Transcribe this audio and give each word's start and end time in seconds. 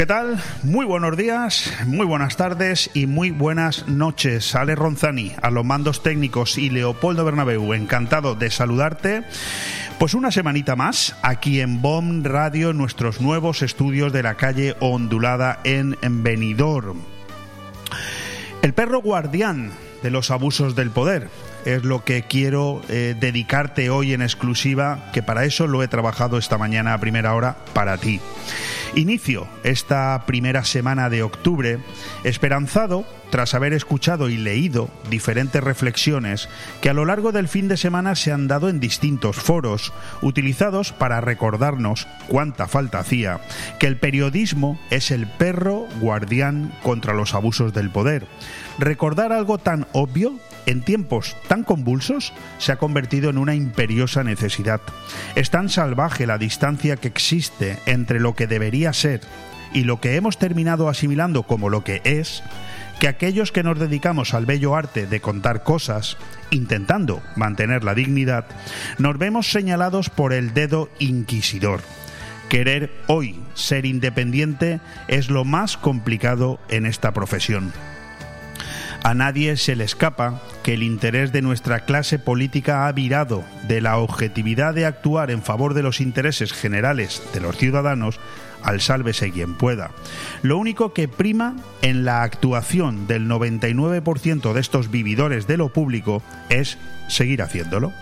¿Qué 0.00 0.06
tal? 0.06 0.42
Muy 0.62 0.86
buenos 0.86 1.14
días, 1.14 1.74
muy 1.84 2.06
buenas 2.06 2.38
tardes 2.38 2.88
y 2.94 3.04
muy 3.04 3.32
buenas 3.32 3.86
noches. 3.86 4.54
Ale 4.54 4.74
Ronzani, 4.74 5.32
a 5.42 5.50
los 5.50 5.62
mandos 5.62 6.02
técnicos 6.02 6.56
y 6.56 6.70
Leopoldo 6.70 7.22
Bernabeu, 7.22 7.74
encantado 7.74 8.34
de 8.34 8.50
saludarte. 8.50 9.24
Pues 9.98 10.14
una 10.14 10.30
semanita 10.30 10.74
más 10.74 11.14
aquí 11.20 11.60
en 11.60 11.82
BOM 11.82 12.24
Radio, 12.24 12.72
nuestros 12.72 13.20
nuevos 13.20 13.60
estudios 13.60 14.10
de 14.10 14.22
la 14.22 14.36
calle 14.36 14.74
Ondulada 14.80 15.60
en 15.64 15.98
Benidorm. 16.00 17.02
El 18.62 18.72
perro 18.72 19.02
guardián 19.02 19.70
de 20.02 20.10
los 20.10 20.30
abusos 20.30 20.74
del 20.74 20.88
poder 20.90 21.28
es 21.66 21.84
lo 21.84 22.04
que 22.04 22.22
quiero 22.22 22.80
eh, 22.88 23.14
dedicarte 23.20 23.90
hoy 23.90 24.14
en 24.14 24.22
exclusiva, 24.22 25.10
que 25.12 25.22
para 25.22 25.44
eso 25.44 25.66
lo 25.66 25.82
he 25.82 25.88
trabajado 25.88 26.38
esta 26.38 26.56
mañana 26.56 26.94
a 26.94 27.00
primera 27.00 27.34
hora 27.34 27.58
para 27.74 27.98
ti. 27.98 28.18
Inicio 28.94 29.46
esta 29.62 30.24
primera 30.26 30.64
semana 30.64 31.08
de 31.08 31.22
octubre 31.22 31.78
esperanzado 32.24 33.04
tras 33.30 33.54
haber 33.54 33.72
escuchado 33.72 34.28
y 34.28 34.36
leído 34.36 34.90
diferentes 35.08 35.62
reflexiones 35.62 36.48
que 36.80 36.90
a 36.90 36.94
lo 36.94 37.04
largo 37.04 37.32
del 37.32 37.48
fin 37.48 37.68
de 37.68 37.76
semana 37.76 38.14
se 38.14 38.32
han 38.32 38.48
dado 38.48 38.68
en 38.68 38.80
distintos 38.80 39.36
foros, 39.36 39.92
utilizados 40.22 40.92
para 40.92 41.20
recordarnos 41.20 42.06
cuánta 42.28 42.66
falta 42.66 42.98
hacía, 42.98 43.40
que 43.78 43.86
el 43.86 43.96
periodismo 43.96 44.78
es 44.90 45.10
el 45.10 45.26
perro 45.26 45.86
guardián 46.00 46.72
contra 46.82 47.14
los 47.14 47.34
abusos 47.34 47.72
del 47.72 47.90
poder. 47.90 48.26
Recordar 48.78 49.32
algo 49.32 49.58
tan 49.58 49.86
obvio 49.92 50.38
en 50.66 50.82
tiempos 50.82 51.36
tan 51.48 51.64
convulsos 51.64 52.32
se 52.58 52.72
ha 52.72 52.76
convertido 52.76 53.30
en 53.30 53.38
una 53.38 53.54
imperiosa 53.54 54.24
necesidad. 54.24 54.80
Es 55.34 55.50
tan 55.50 55.68
salvaje 55.68 56.26
la 56.26 56.38
distancia 56.38 56.96
que 56.96 57.08
existe 57.08 57.78
entre 57.86 58.20
lo 58.20 58.34
que 58.34 58.46
debería 58.46 58.92
ser 58.92 59.20
y 59.72 59.84
lo 59.84 60.00
que 60.00 60.16
hemos 60.16 60.38
terminado 60.38 60.88
asimilando 60.88 61.44
como 61.44 61.68
lo 61.68 61.84
que 61.84 62.00
es, 62.04 62.42
que 63.00 63.08
aquellos 63.08 63.50
que 63.50 63.62
nos 63.62 63.78
dedicamos 63.78 64.34
al 64.34 64.44
bello 64.44 64.76
arte 64.76 65.06
de 65.06 65.20
contar 65.20 65.64
cosas, 65.64 66.18
intentando 66.50 67.22
mantener 67.34 67.82
la 67.82 67.94
dignidad, 67.94 68.44
nos 68.98 69.16
vemos 69.16 69.50
señalados 69.50 70.10
por 70.10 70.34
el 70.34 70.52
dedo 70.52 70.90
inquisidor. 70.98 71.80
Querer 72.50 72.92
hoy 73.06 73.40
ser 73.54 73.86
independiente 73.86 74.80
es 75.08 75.30
lo 75.30 75.46
más 75.46 75.78
complicado 75.78 76.60
en 76.68 76.84
esta 76.84 77.12
profesión. 77.12 77.72
A 79.02 79.14
nadie 79.14 79.56
se 79.56 79.76
le 79.76 79.84
escapa 79.84 80.42
que 80.62 80.74
el 80.74 80.82
interés 80.82 81.32
de 81.32 81.40
nuestra 81.40 81.86
clase 81.86 82.18
política 82.18 82.86
ha 82.86 82.92
virado 82.92 83.44
de 83.66 83.80
la 83.80 83.96
objetividad 83.96 84.74
de 84.74 84.84
actuar 84.84 85.30
en 85.30 85.42
favor 85.42 85.72
de 85.72 85.82
los 85.82 86.02
intereses 86.02 86.52
generales 86.52 87.22
de 87.32 87.40
los 87.40 87.56
ciudadanos 87.56 88.20
al 88.62 88.80
sálvese 88.80 89.30
quien 89.30 89.54
pueda. 89.54 89.90
Lo 90.42 90.58
único 90.58 90.92
que 90.92 91.08
prima 91.08 91.56
en 91.82 92.04
la 92.04 92.22
actuación 92.22 93.06
del 93.06 93.28
99% 93.28 94.52
de 94.52 94.60
estos 94.60 94.90
vividores 94.90 95.46
de 95.46 95.56
lo 95.56 95.72
público 95.72 96.22
es 96.48 96.78
seguir 97.08 97.42
haciéndolo. 97.42 97.92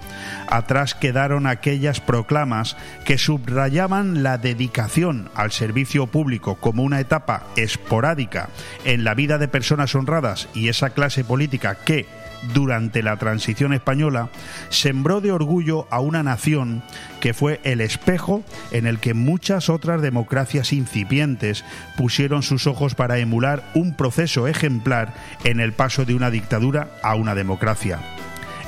Atrás 0.49 0.95
quedaron 0.95 1.47
aquellas 1.47 2.01
proclamas 2.01 2.77
que 3.05 3.19
subrayaban 3.19 4.23
la 4.23 4.39
dedicación 4.39 5.31
al 5.35 5.53
servicio 5.53 6.07
público 6.07 6.57
como 6.57 6.83
una 6.83 7.01
etapa 7.01 7.47
esporádica 7.57 8.49
en 8.85 9.05
la 9.05 9.15
vida 9.15 9.39
de 9.39 9.49
personas 9.49 9.95
honradas 9.95 10.49
y 10.55 10.69
esa 10.69 10.91
clase 10.91 11.25
política 11.25 11.77
que, 11.77 12.07
durante 12.55 13.03
la 13.03 13.17
transición 13.17 13.73
española, 13.73 14.31
sembró 14.71 15.21
de 15.21 15.33
orgullo 15.33 15.87
a 15.91 16.01
una 16.01 16.23
nación 16.23 16.83
que 17.21 17.35
fue 17.35 17.61
el 17.65 17.81
espejo 17.81 18.43
en 18.71 18.87
el 18.87 18.99
que 18.99 19.15
muchas 19.15 19.69
otras 19.69 20.03
democracias 20.03 20.73
incipientes 20.73 21.65
pusieron 21.97 22.43
sus 22.43 22.67
ojos 22.67 22.95
para 22.95 23.19
emular 23.19 23.63
un 23.75 23.95
proceso 23.95 24.49
ejemplar 24.49 25.15
en 25.45 25.61
el 25.61 25.73
paso 25.73 26.05
de 26.05 26.15
una 26.15 26.31
dictadura 26.31 26.91
a 27.03 27.15
una 27.15 27.35
democracia. 27.35 28.01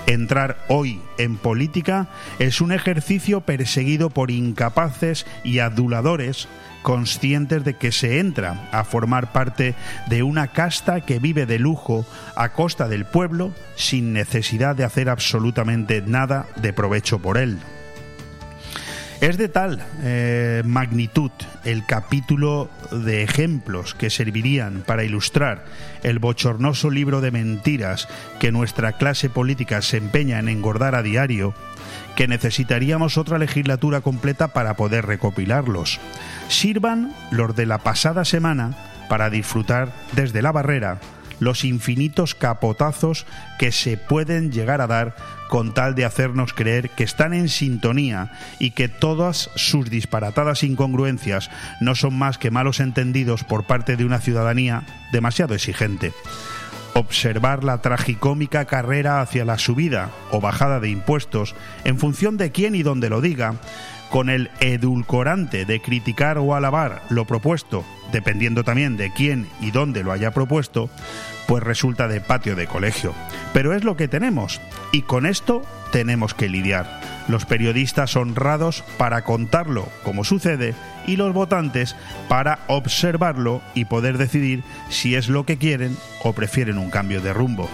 Entrar 0.07 0.57
hoy 0.69 1.01
en 1.19 1.37
política 1.37 2.09
es 2.39 2.61
un 2.61 2.73
ejercicio 2.73 3.43
perseguido 3.43 4.11
por 4.11 4.31
incapaces 4.31 5.27
y 5.45 5.61
aduladores 5.61 6.49
conscientes 6.83 7.65
de 7.65 7.75
que 7.75 7.93
se 7.93 8.19
entra 8.19 8.69
a 8.73 8.85
formar 8.85 9.33
parte 9.33 9.75
de 10.09 10.23
una 10.23 10.49
casta 10.49 11.01
que 11.01 11.19
vive 11.19 11.47
de 11.47 11.59
lujo 11.59 12.07
a 12.37 12.51
costa 12.51 12.89
del 12.89 13.05
pueblo 13.05 13.53
sin 13.77 14.13
necesidad 14.13 14.77
de 14.77 14.85
hacer 14.85 15.09
absolutamente 15.09 16.03
nada 16.03 16.47
de 16.57 16.73
provecho 16.73 17.19
por 17.19 17.39
él. 17.39 17.59
Es 19.21 19.37
de 19.37 19.49
tal 19.49 19.83
eh, 20.03 20.63
magnitud 20.65 21.31
el 21.65 21.85
capítulo 21.85 22.71
de 22.91 23.23
ejemplos 23.23 23.95
que 23.95 24.09
servirían 24.09 24.83
para 24.87 25.05
ilustrar 25.05 25.67
el 26.03 26.19
bochornoso 26.19 26.89
libro 26.89 27.21
de 27.21 27.31
mentiras 27.31 28.09
que 28.39 28.51
nuestra 28.51 28.93
clase 28.93 29.29
política 29.29 29.83
se 29.83 29.99
empeña 29.99 30.39
en 30.39 30.49
engordar 30.49 30.95
a 30.95 31.03
diario, 31.03 31.53
que 32.17 32.29
necesitaríamos 32.29 33.19
otra 33.19 33.37
legislatura 33.37 34.01
completa 34.01 34.49
para 34.49 34.75
poder 34.75 35.05
recopilarlos. 35.05 36.01
Sirvan 36.51 37.15
los 37.31 37.55
de 37.55 37.65
la 37.65 37.79
pasada 37.79 38.25
semana 38.25 38.77
para 39.09 39.31
disfrutar 39.31 39.93
desde 40.13 40.43
la 40.43 40.51
barrera 40.51 40.99
los 41.39 41.65
infinitos 41.65 42.35
capotazos 42.35 43.25
que 43.59 43.71
se 43.73 43.97
pueden 43.97 44.51
llegar 44.51 44.81
a 44.81 44.89
dar 44.89 45.15
con 45.49 45.73
tal 45.73 45.95
de 45.95 46.05
hacernos 46.05 46.53
creer 46.53 46.91
que 46.91 47.05
están 47.05 47.35
en 47.35 47.49
sintonía 47.49 48.33
y 48.59 48.73
que 48.73 48.89
todas 48.89 49.49
sus 49.55 49.89
disparatadas 49.91 50.65
incongruencias 50.65 51.51
no 51.81 51.95
son 51.95 52.19
más 52.19 52.37
que 52.37 52.51
malos 52.51 52.81
entendidos 52.81 53.45
por 53.45 53.65
parte 53.65 53.97
de 53.97 54.05
una 54.05 54.19
ciudadanía 54.19 54.83
demasiado 55.13 55.55
exigente. 55.55 56.13
Observar 56.95 57.63
la 57.63 57.81
tragicómica 57.81 58.65
carrera 58.65 59.21
hacia 59.21 59.45
la 59.45 59.57
subida 59.57 60.11
o 60.33 60.41
bajada 60.41 60.81
de 60.81 60.91
impuestos 60.91 61.55
en 61.85 61.97
función 61.97 62.37
de 62.37 62.51
quién 62.51 62.75
y 62.75 62.83
dónde 62.83 63.09
lo 63.09 63.21
diga, 63.21 63.55
con 64.11 64.29
el 64.29 64.51
edulcorante 64.61 65.65
de 65.65 65.81
criticar 65.81 66.37
o 66.39 66.55
alabar 66.55 67.03
lo 67.09 67.25
propuesto, 67.25 67.85
dependiendo 68.13 68.65
también 68.65 68.97
de 68.97 69.13
quién 69.13 69.47
y 69.61 69.71
dónde 69.71 70.03
lo 70.03 70.13
haya 70.13 70.33
propuesto, 70.33 70.91
pues 71.47 71.63
resulta 71.63 72.09
de 72.09 72.21
patio 72.21 72.57
de 72.57 72.67
colegio. 72.67 73.15
Pero 73.53 73.75
es 73.75 73.85
lo 73.85 73.97
que 73.97 74.09
tenemos 74.09 74.61
y 74.93 75.03
con 75.03 75.27
esto 75.27 75.63
tenemos 75.93 76.35
que 76.35 76.49
lidiar. 76.49 77.01
Los 77.29 77.47
periodistas 77.47 78.17
honrados 78.17 78.85
para 78.99 79.23
contarlo 79.23 79.89
como 80.03 80.25
sucede 80.25 80.75
y 81.07 81.17
los 81.17 81.33
votantes 81.33 81.97
para 82.29 82.61
observarlo 82.67 83.63
y 83.75 83.85
poder 83.85 84.19
decidir 84.19 84.63
si 84.89 85.15
es 85.15 85.29
lo 85.29 85.45
que 85.47 85.57
quieren 85.57 85.97
o 86.23 86.33
prefieren 86.33 86.79
un 86.79 86.91
cambio 86.91 87.21
de 87.21 87.33
rumbo. 87.33 87.69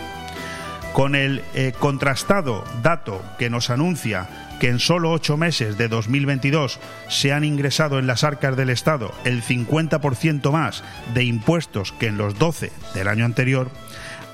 Con 0.92 1.14
el 1.14 1.42
eh, 1.54 1.72
contrastado 1.78 2.64
dato 2.82 3.22
que 3.38 3.50
nos 3.50 3.68
anuncia 3.68 4.26
que 4.60 4.68
en 4.68 4.78
solo 4.78 5.12
ocho 5.12 5.36
meses 5.36 5.76
de 5.78 5.88
2022 5.88 6.78
se 7.08 7.32
han 7.32 7.44
ingresado 7.44 7.98
en 7.98 8.06
las 8.06 8.24
arcas 8.24 8.56
del 8.56 8.70
Estado 8.70 9.12
el 9.24 9.42
50% 9.42 10.50
más 10.50 10.82
de 11.14 11.24
impuestos 11.24 11.92
que 11.92 12.06
en 12.06 12.18
los 12.18 12.38
12 12.38 12.72
del 12.94 13.08
año 13.08 13.24
anterior, 13.24 13.70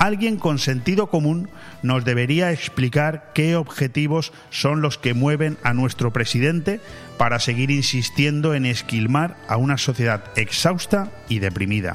alguien 0.02 0.36
con 0.36 0.58
sentido 0.58 1.06
común 1.06 1.48
nos 1.84 2.04
debería 2.04 2.50
explicar 2.50 3.30
qué 3.36 3.54
objetivos 3.54 4.32
son 4.50 4.82
los 4.82 4.98
que 4.98 5.14
mueven 5.14 5.58
a 5.62 5.74
nuestro 5.74 6.12
presidente 6.12 6.80
para 7.18 7.38
seguir 7.38 7.70
insistiendo 7.70 8.54
en 8.54 8.66
esquilmar 8.66 9.36
a 9.46 9.58
una 9.58 9.78
sociedad 9.78 10.24
exhausta 10.34 11.12
y 11.28 11.38
deprimida. 11.38 11.94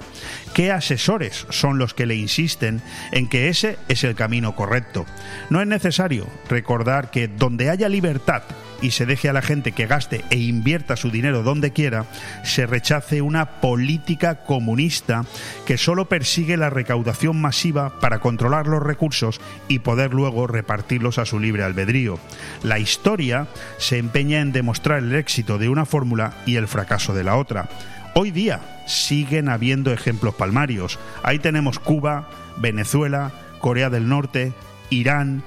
¿Qué 0.54 0.72
asesores 0.72 1.48
son 1.50 1.80
los 1.80 1.94
que 1.94 2.06
le 2.06 2.16
insisten 2.16 2.82
en 3.12 3.28
que 3.28 3.50
ese 3.50 3.78
es 3.90 4.06
el 4.06 4.16
camino 4.16 4.56
correcto? 4.56 5.06
No 5.50 5.60
es 5.60 5.68
necesario 5.68 6.28
recordar 6.48 7.12
que 7.12 7.28
donde 7.28 7.70
haya 7.70 7.90
libertad 7.90 8.44
y 8.82 8.92
se 8.92 9.06
deje 9.06 9.30
a 9.30 9.34
la 9.34 9.42
gente 9.42 9.72
que 9.72 9.88
gaste 9.88 10.24
e 10.30 10.38
invierta 10.38 10.96
su 10.96 11.12
dinero 11.12 11.44
donde 11.44 11.72
quiera, 11.72 12.06
se 12.44 12.66
rechace 12.66 13.22
una 13.22 13.60
política 13.62 14.44
comunista 14.44 15.26
que 15.66 15.78
solo 15.78 16.10
persigue 16.10 16.58
la 16.58 16.70
recaudación 16.70 17.40
masiva 17.42 18.00
para 18.00 18.20
controlar 18.20 18.68
los 18.68 18.84
recursos 18.84 19.40
y 19.68 19.80
poder 19.80 20.14
luego 20.14 20.48
repartirlos 20.48 21.18
a 21.18 21.26
su 21.26 21.40
libre 21.40 21.64
albedrío. 21.64 22.20
La 22.64 22.80
historia 22.80 23.48
se 23.78 23.98
empeña 23.98 24.40
en 24.40 24.52
demostrar 24.52 25.00
el 25.00 25.16
éxito 25.16 25.58
de 25.58 25.70
una 25.70 25.86
fórmula 25.86 26.34
y 26.46 26.56
el 26.56 26.68
fracaso 26.68 27.14
de 27.14 27.24
la 27.24 27.38
otra. 27.38 27.70
Hoy 28.14 28.32
día 28.32 28.62
siguen 28.88 29.50
habiendo 29.50 29.94
ejemplos 29.94 30.36
palmarios. 30.36 30.98
Ahí 31.24 31.40
tenemos 31.40 31.78
Cuba, 31.78 32.30
Venezuela, 32.58 33.32
Corea 33.60 33.90
del 33.90 34.08
Norte, 34.08 34.54
Irán, 34.90 35.44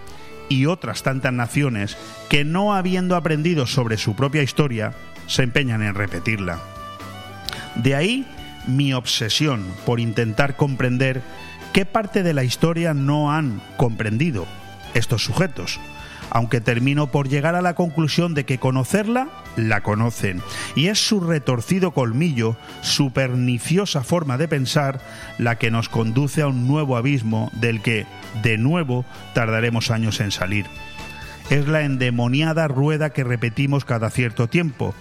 y 0.51 0.67
otras 0.67 1.03
tantas 1.03 1.33
naciones 1.33 1.97
que 2.29 2.45
no 2.45 2.75
habiendo 2.75 3.17
aprendido 3.17 3.67
sobre 3.67 3.97
su 3.97 4.15
propia 4.15 4.43
historia, 4.43 4.93
se 5.27 5.45
empeñan 5.45 5.83
en 5.83 5.95
repetirla. 5.95 6.59
De 7.77 7.95
ahí 7.95 8.27
mi 8.67 8.93
obsesión 8.93 9.65
por 9.87 10.01
intentar 10.01 10.57
comprender 10.57 11.23
qué 11.73 11.87
parte 11.87 12.23
de 12.23 12.35
la 12.35 12.45
historia 12.45 12.93
no 12.93 13.33
han 13.33 13.63
comprendido. 13.79 14.47
estos 14.93 15.23
sujetos 15.23 15.79
aunque 16.31 16.61
termino 16.61 17.09
por 17.09 17.29
llegar 17.29 17.55
a 17.55 17.63
la 17.63 17.75
conclusión 17.75 18.35
de 18.35 18.45
que 18.45 18.59
conocerla, 18.59 19.29
la 19.57 19.83
conocen. 19.83 20.43
Y 20.75 20.87
es 20.87 20.99
su 20.99 21.21
retorcido 21.21 21.93
colmillo, 21.93 22.57
su 22.83 23.13
perniciosa 23.13 24.03
forma 24.03 24.39
de 24.39 24.49
pensar, 24.49 25.01
la 25.39 25.57
que 25.57 25.71
nos 25.71 25.89
conduce 25.89 26.43
a 26.43 26.49
un 26.49 26.67
nuevo 26.67 26.97
abismo 26.97 27.51
del 27.55 27.83
que, 27.83 28.07
de 28.43 28.59
nuevo, 28.59 29.05
tardaremos 29.35 29.91
años 29.91 30.21
en 30.21 30.31
salir. 30.31 30.67
Es 31.51 31.67
la 31.67 31.83
endemoniada 31.83 32.69
rueda 32.69 33.11
que 33.11 33.25
repetimos 33.25 33.85
cada 33.85 34.11
cierto 34.11 34.49
tiempo, 34.49 34.95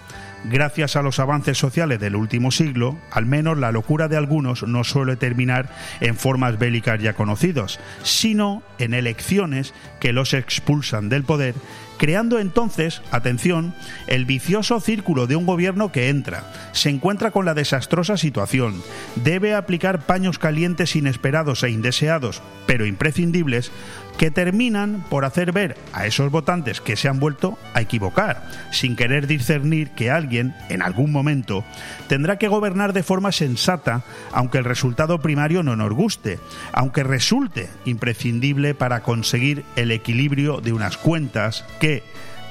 Gracias 0.44 0.96
a 0.96 1.02
los 1.02 1.18
avances 1.18 1.58
sociales 1.58 2.00
del 2.00 2.16
último 2.16 2.50
siglo, 2.50 2.96
al 3.10 3.26
menos 3.26 3.58
la 3.58 3.72
locura 3.72 4.08
de 4.08 4.16
algunos 4.16 4.62
no 4.62 4.84
suele 4.84 5.16
terminar 5.16 5.68
en 6.00 6.16
formas 6.16 6.58
bélicas 6.58 7.00
ya 7.00 7.12
conocidas, 7.12 7.78
sino 8.02 8.62
en 8.78 8.94
elecciones 8.94 9.74
que 10.00 10.14
los 10.14 10.32
expulsan 10.32 11.10
del 11.10 11.24
poder, 11.24 11.54
creando 11.98 12.38
entonces, 12.38 13.02
atención, 13.10 13.74
el 14.06 14.24
vicioso 14.24 14.80
círculo 14.80 15.26
de 15.26 15.36
un 15.36 15.44
gobierno 15.44 15.92
que 15.92 16.08
entra, 16.08 16.50
se 16.72 16.88
encuentra 16.88 17.30
con 17.30 17.44
la 17.44 17.52
desastrosa 17.52 18.16
situación, 18.16 18.82
debe 19.16 19.54
aplicar 19.54 20.06
paños 20.06 20.38
calientes 20.38 20.96
inesperados 20.96 21.62
e 21.62 21.68
indeseados, 21.68 22.40
pero 22.66 22.86
imprescindibles, 22.86 23.70
que 24.18 24.30
terminan 24.30 25.04
por 25.08 25.24
hacer 25.24 25.52
ver 25.52 25.76
a 25.92 26.06
esos 26.06 26.30
votantes 26.30 26.80
que 26.80 26.96
se 26.96 27.08
han 27.08 27.20
vuelto 27.20 27.58
a 27.74 27.80
equivocar, 27.80 28.46
sin 28.70 28.96
querer 28.96 29.26
discernir 29.26 29.90
que 29.90 30.10
alguien, 30.10 30.54
en 30.68 30.82
algún 30.82 31.12
momento, 31.12 31.64
tendrá 32.08 32.36
que 32.36 32.48
gobernar 32.48 32.92
de 32.92 33.02
forma 33.02 33.32
sensata, 33.32 34.02
aunque 34.32 34.58
el 34.58 34.64
resultado 34.64 35.20
primario 35.20 35.62
no 35.62 35.76
nos 35.76 35.92
guste, 35.92 36.38
aunque 36.72 37.02
resulte 37.02 37.68
imprescindible 37.84 38.74
para 38.74 39.02
conseguir 39.02 39.64
el 39.76 39.90
equilibrio 39.90 40.60
de 40.60 40.72
unas 40.72 40.96
cuentas 40.96 41.64
que, 41.80 42.02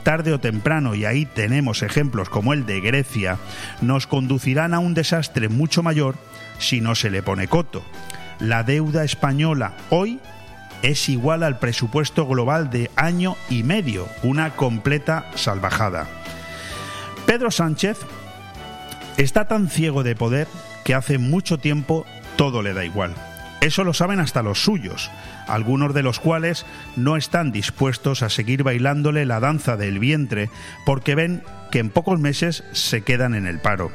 tarde 0.03 0.33
o 0.33 0.39
temprano, 0.39 0.95
y 0.95 1.05
ahí 1.05 1.25
tenemos 1.25 1.83
ejemplos 1.83 2.29
como 2.29 2.53
el 2.53 2.65
de 2.65 2.81
Grecia, 2.81 3.37
nos 3.81 4.07
conducirán 4.07 4.73
a 4.73 4.79
un 4.79 4.93
desastre 4.93 5.49
mucho 5.49 5.83
mayor 5.83 6.15
si 6.57 6.81
no 6.81 6.95
se 6.95 7.09
le 7.09 7.23
pone 7.23 7.47
coto. 7.47 7.83
La 8.39 8.63
deuda 8.63 9.03
española 9.03 9.73
hoy 9.89 10.19
es 10.81 11.09
igual 11.09 11.43
al 11.43 11.59
presupuesto 11.59 12.25
global 12.25 12.69
de 12.69 12.89
año 12.95 13.35
y 13.49 13.63
medio, 13.63 14.07
una 14.23 14.51
completa 14.55 15.25
salvajada. 15.35 16.07
Pedro 17.25 17.51
Sánchez 17.51 17.97
está 19.17 19.47
tan 19.47 19.69
ciego 19.69 20.03
de 20.03 20.15
poder 20.15 20.47
que 20.83 20.95
hace 20.95 21.17
mucho 21.17 21.57
tiempo 21.57 22.05
todo 22.37 22.61
le 22.61 22.73
da 22.73 22.85
igual. 22.85 23.13
Eso 23.61 23.83
lo 23.83 23.93
saben 23.93 24.21
hasta 24.21 24.41
los 24.41 24.63
suyos, 24.63 25.11
algunos 25.45 25.93
de 25.93 26.01
los 26.01 26.19
cuales 26.19 26.65
no 26.95 27.17
están 27.17 27.51
dispuestos 27.51 28.23
a 28.23 28.29
seguir 28.29 28.63
bailándole 28.63 29.25
la 29.25 29.41
danza 29.41 29.75
del 29.75 29.99
vientre 29.99 30.49
porque 30.85 31.13
ven 31.13 31.43
que 31.69 31.79
en 31.79 31.89
pocos 31.89 32.19
meses 32.19 32.63
se 32.71 33.01
quedan 33.01 33.35
en 33.35 33.45
el 33.45 33.59
paro. 33.59 33.91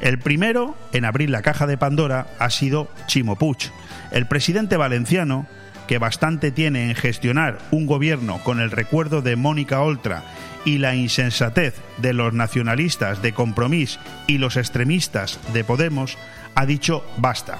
El 0.00 0.20
primero 0.20 0.76
en 0.92 1.04
abrir 1.04 1.28
la 1.28 1.42
caja 1.42 1.66
de 1.66 1.76
Pandora 1.76 2.28
ha 2.38 2.50
sido 2.50 2.88
Chimo 3.06 3.36
Puig, 3.36 3.72
el 4.12 4.26
presidente 4.26 4.76
valenciano 4.76 5.46
que 5.90 5.98
bastante 5.98 6.52
tiene 6.52 6.88
en 6.88 6.94
gestionar 6.94 7.58
un 7.72 7.84
gobierno 7.84 8.38
con 8.44 8.60
el 8.60 8.70
recuerdo 8.70 9.22
de 9.22 9.34
Mónica 9.34 9.80
Oltra 9.80 10.22
y 10.64 10.78
la 10.78 10.94
insensatez 10.94 11.74
de 11.98 12.12
los 12.12 12.32
nacionalistas 12.32 13.22
de 13.22 13.32
Compromís 13.32 13.98
y 14.28 14.38
los 14.38 14.56
extremistas 14.56 15.40
de 15.52 15.64
Podemos, 15.64 16.16
ha 16.54 16.64
dicho 16.64 17.04
basta. 17.16 17.58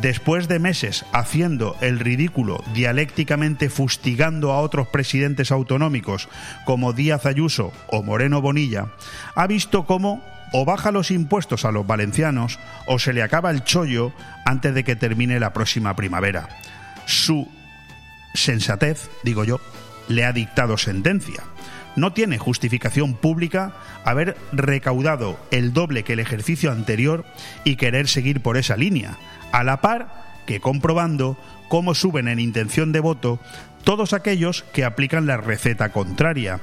Después 0.00 0.46
de 0.46 0.60
meses 0.60 1.04
haciendo 1.12 1.76
el 1.80 1.98
ridículo 1.98 2.62
dialécticamente 2.74 3.70
fustigando 3.70 4.52
a 4.52 4.60
otros 4.60 4.86
presidentes 4.86 5.50
autonómicos 5.50 6.28
como 6.64 6.92
Díaz 6.92 7.26
Ayuso 7.26 7.72
o 7.88 8.04
Moreno 8.04 8.40
Bonilla, 8.40 8.86
ha 9.34 9.48
visto 9.48 9.84
cómo 9.84 10.24
o 10.52 10.64
baja 10.64 10.92
los 10.92 11.10
impuestos 11.10 11.64
a 11.64 11.72
los 11.72 11.84
valencianos 11.84 12.60
o 12.86 13.00
se 13.00 13.12
le 13.12 13.24
acaba 13.24 13.50
el 13.50 13.64
chollo 13.64 14.12
antes 14.44 14.76
de 14.76 14.84
que 14.84 14.94
termine 14.94 15.40
la 15.40 15.52
próxima 15.52 15.96
primavera 15.96 16.48
su 17.08 17.48
sensatez, 18.34 19.10
digo 19.24 19.42
yo, 19.42 19.60
le 20.08 20.24
ha 20.24 20.32
dictado 20.32 20.76
sentencia. 20.76 21.42
No 21.96 22.12
tiene 22.12 22.38
justificación 22.38 23.14
pública 23.14 23.72
haber 24.04 24.36
recaudado 24.52 25.40
el 25.50 25.72
doble 25.72 26.04
que 26.04 26.12
el 26.12 26.20
ejercicio 26.20 26.70
anterior 26.70 27.24
y 27.64 27.76
querer 27.76 28.06
seguir 28.06 28.40
por 28.40 28.56
esa 28.56 28.76
línea, 28.76 29.16
a 29.50 29.64
la 29.64 29.80
par 29.80 30.28
que 30.46 30.60
comprobando 30.60 31.36
cómo 31.68 31.94
suben 31.94 32.28
en 32.28 32.38
intención 32.38 32.92
de 32.92 33.00
voto 33.00 33.40
todos 33.84 34.12
aquellos 34.12 34.62
que 34.72 34.84
aplican 34.84 35.26
la 35.26 35.38
receta 35.38 35.90
contraria. 35.90 36.60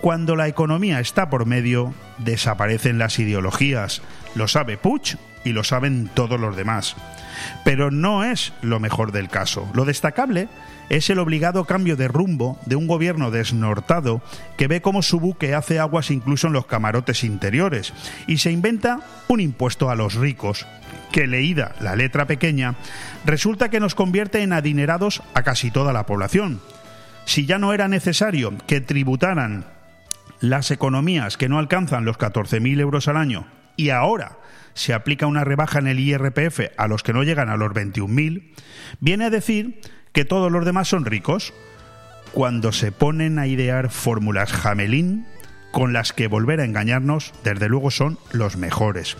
Cuando 0.00 0.36
la 0.36 0.48
economía 0.48 1.00
está 1.00 1.28
por 1.28 1.44
medio, 1.46 1.92
desaparecen 2.18 2.98
las 2.98 3.18
ideologías. 3.18 4.02
Lo 4.34 4.46
sabe 4.48 4.76
Puch 4.76 5.16
y 5.44 5.50
lo 5.50 5.64
saben 5.64 6.08
todos 6.14 6.38
los 6.38 6.56
demás. 6.56 6.94
Pero 7.64 7.90
no 7.90 8.24
es 8.24 8.52
lo 8.62 8.80
mejor 8.80 9.12
del 9.12 9.28
caso. 9.28 9.68
Lo 9.74 9.84
destacable 9.84 10.48
es 10.88 11.10
el 11.10 11.18
obligado 11.18 11.64
cambio 11.64 11.96
de 11.96 12.08
rumbo 12.08 12.58
de 12.66 12.76
un 12.76 12.86
gobierno 12.86 13.30
desnortado 13.30 14.22
que 14.56 14.68
ve 14.68 14.80
cómo 14.80 15.02
su 15.02 15.20
buque 15.20 15.54
hace 15.54 15.78
aguas 15.78 16.10
incluso 16.10 16.46
en 16.46 16.54
los 16.54 16.66
camarotes 16.66 17.24
interiores 17.24 17.92
y 18.26 18.38
se 18.38 18.50
inventa 18.50 19.00
un 19.28 19.40
impuesto 19.40 19.90
a 19.90 19.96
los 19.96 20.14
ricos 20.14 20.66
que 21.12 21.26
leída 21.26 21.74
la 21.80 21.96
letra 21.96 22.26
pequeña 22.26 22.74
resulta 23.24 23.70
que 23.70 23.80
nos 23.80 23.94
convierte 23.94 24.42
en 24.42 24.52
adinerados 24.52 25.22
a 25.34 25.42
casi 25.42 25.70
toda 25.70 25.92
la 25.92 26.06
población. 26.06 26.60
Si 27.24 27.44
ya 27.44 27.58
no 27.58 27.72
era 27.74 27.88
necesario 27.88 28.54
que 28.66 28.80
tributaran 28.80 29.66
las 30.40 30.70
economías 30.70 31.36
que 31.36 31.48
no 31.48 31.58
alcanzan 31.58 32.04
los 32.04 32.18
14.000 32.18 32.80
euros 32.80 33.08
al 33.08 33.16
año 33.16 33.46
y 33.78 33.90
ahora 33.90 34.36
se 34.74 34.92
aplica 34.92 35.26
una 35.26 35.44
rebaja 35.44 35.78
en 35.78 35.86
el 35.86 36.00
IRPF 36.00 36.72
a 36.76 36.86
los 36.86 37.02
que 37.02 37.14
no 37.14 37.22
llegan 37.22 37.48
a 37.48 37.56
los 37.56 37.72
21.000, 37.72 38.52
viene 39.00 39.24
a 39.24 39.30
decir 39.30 39.80
que 40.12 40.26
todos 40.26 40.52
los 40.52 40.66
demás 40.66 40.88
son 40.88 41.06
ricos. 41.06 41.54
Cuando 42.32 42.72
se 42.72 42.92
ponen 42.92 43.38
a 43.38 43.46
idear 43.46 43.88
fórmulas 43.90 44.52
jamelín, 44.52 45.26
con 45.72 45.92
las 45.92 46.12
que 46.12 46.26
volver 46.26 46.60
a 46.60 46.64
engañarnos, 46.64 47.32
desde 47.44 47.68
luego 47.68 47.90
son 47.90 48.18
los 48.32 48.56
mejores. 48.56 49.16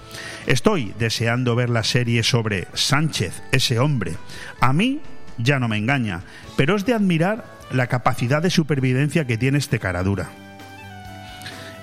Estoy 0.46 0.94
deseando 0.99 1.56
ver 1.56 1.70
la 1.70 1.84
serie 1.84 2.22
sobre 2.22 2.66
Sánchez, 2.75 3.43
ese 3.52 3.78
hombre. 3.78 4.14
A 4.61 4.72
mí 4.72 5.00
ya 5.38 5.58
no 5.58 5.69
me 5.69 5.76
engaña, 5.76 6.22
pero 6.56 6.75
es 6.75 6.84
de 6.84 6.94
admirar 6.94 7.44
la 7.70 7.87
capacidad 7.87 8.43
de 8.43 8.50
supervivencia 8.50 9.26
que 9.26 9.38
tiene 9.38 9.58
este 9.58 9.78
caradura. 9.78 10.30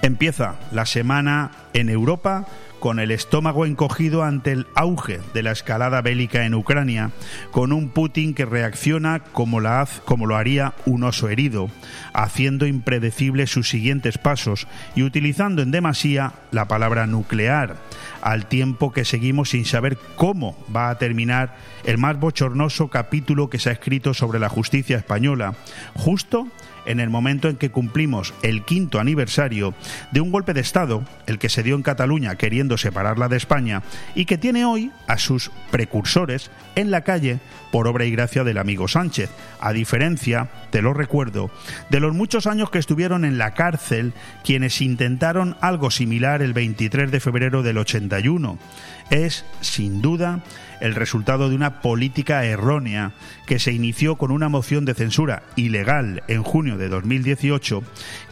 Empieza 0.02 0.56
la 0.72 0.86
semana 0.86 1.52
en 1.74 1.90
Europa 1.90 2.46
con 2.86 3.00
el 3.00 3.10
estómago 3.10 3.66
encogido 3.66 4.22
ante 4.22 4.52
el 4.52 4.68
auge 4.76 5.20
de 5.34 5.42
la 5.42 5.54
escalada 5.54 6.04
bélica 6.04 6.46
en 6.46 6.54
Ucrania, 6.54 7.10
con 7.50 7.74
un 7.74 7.90
Putin 7.90 8.36
que 8.36 8.46
reacciona 8.46 9.22
como, 9.22 9.60
lo 9.60 10.36
haría 10.36 10.76
un 10.86 11.04
oso 11.04 11.28
herido, 11.28 11.72
haciendo 12.14 12.68
impredecibles 12.68 13.50
sus 13.50 13.70
siguientes 13.70 14.20
pasos 14.20 14.68
y 14.96 15.02
utilizando 15.02 15.64
en 15.64 15.72
demasía 15.72 16.34
la 16.52 16.68
palabra 16.68 17.08
nuclear, 17.08 17.78
al 18.22 18.46
tiempo 18.46 18.94
que 18.94 19.04
seguimos 19.04 19.50
sin 19.50 19.66
saber 19.66 19.98
cómo 20.16 20.56
va 20.72 20.92
a 20.92 21.00
terminar 21.00 21.56
el 21.86 21.98
más 21.98 22.20
bochornoso 22.20 22.90
capítulo 22.90 23.50
que 23.50 23.58
se 23.58 23.70
ha 23.70 23.74
escrito 23.74 24.14
sobre 24.14 24.38
la 24.38 24.50
justicia 24.50 24.96
española, 24.96 25.56
justo 25.96 26.48
en 26.86 27.00
el 27.00 27.10
momento 27.10 27.50
en 27.50 27.58
que 27.58 27.72
cumplimos 27.72 28.34
el 28.42 28.64
quinto 28.64 29.00
aniversario 29.00 29.74
de 30.12 30.22
un 30.22 30.32
golpe 30.32 30.54
de 30.54 30.62
Estado, 30.62 31.04
el 31.28 31.40
que 31.40 31.50
se 31.50 31.64
dio 31.64 31.76
en 31.76 31.84
Cataluña 31.84 32.36
queriendo 32.36 32.78
separarla 32.78 33.28
de 33.28 33.38
España, 33.38 33.84
y 34.16 34.26
que 34.26 34.38
tiene 34.38 34.66
hoy 34.66 34.92
a 35.08 35.18
sus 35.18 35.52
precursores 35.72 36.52
en 36.76 36.92
la 36.92 37.02
calle 37.02 37.40
por 37.72 37.88
obra 37.88 38.06
y 38.06 38.12
gracia 38.12 38.44
del 38.44 38.58
amigo 38.58 38.88
Sánchez, 38.88 39.30
a 39.60 39.74
diferencia, 39.74 40.50
te 40.70 40.82
lo 40.82 40.94
recuerdo, 40.94 41.52
de 41.90 42.00
los 42.00 42.14
muchos 42.14 42.48
años 42.48 42.70
que 42.70 42.80
estuvieron 42.80 43.26
en 43.26 43.38
la 43.38 43.54
cárcel 43.54 44.14
quienes 44.44 44.82
intentaron 44.82 45.58
algo 45.62 45.92
similar 45.92 46.42
el 46.42 46.54
23 46.54 47.12
de 47.12 47.20
febrero 47.20 47.64
del 47.64 47.78
81. 47.78 48.58
Es, 49.10 49.46
sin 49.62 50.02
duda, 50.02 50.42
el 50.80 50.96
resultado 50.96 51.50
de 51.50 51.56
una 51.56 51.82
política 51.82 52.46
errónea 52.46 53.14
que 53.46 53.60
se 53.60 53.72
inició 53.72 54.16
con 54.16 54.32
una 54.32 54.50
moción 54.50 54.86
de 54.86 54.94
censura 54.94 55.44
ilegal 55.56 56.24
en 56.28 56.44
junio 56.44 56.78
de 56.78 56.90
2018 56.90 57.84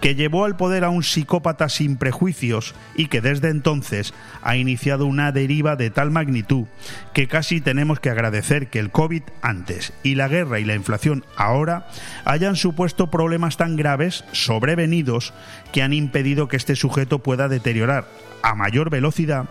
que 0.01 0.15
llevó 0.15 0.45
al 0.45 0.57
poder 0.57 0.83
a 0.83 0.89
un 0.89 1.03
psicópata 1.03 1.69
sin 1.69 1.97
prejuicios 1.97 2.75
y 2.95 3.07
que 3.07 3.21
desde 3.21 3.49
entonces 3.49 4.13
ha 4.41 4.55
iniciado 4.55 5.05
una 5.05 5.31
deriva 5.31 5.75
de 5.75 5.89
tal 5.89 6.11
magnitud 6.11 6.65
que 7.13 7.27
casi 7.27 7.61
tenemos 7.61 7.99
que 7.99 8.09
agradecer 8.09 8.67
que 8.67 8.79
el 8.79 8.91
COVID 8.91 9.23
antes 9.41 9.93
y 10.03 10.15
la 10.15 10.27
guerra 10.27 10.59
y 10.59 10.65
la 10.65 10.75
inflación 10.75 11.23
ahora 11.35 11.87
hayan 12.25 12.55
supuesto 12.55 13.09
problemas 13.09 13.57
tan 13.57 13.75
graves 13.75 14.25
sobrevenidos 14.31 15.33
que 15.71 15.81
han 15.81 15.93
impedido 15.93 16.47
que 16.47 16.57
este 16.57 16.75
sujeto 16.75 17.19
pueda 17.19 17.47
deteriorar 17.47 18.07
a 18.41 18.55
mayor 18.55 18.89
velocidad 18.89 19.49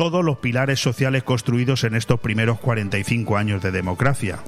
todos 0.00 0.24
los 0.24 0.38
pilares 0.38 0.80
sociales 0.80 1.24
construidos 1.24 1.84
en 1.84 1.94
estos 1.94 2.20
primeros 2.20 2.58
45 2.58 3.36
años 3.36 3.60
de 3.60 3.70
democracia. 3.70 4.38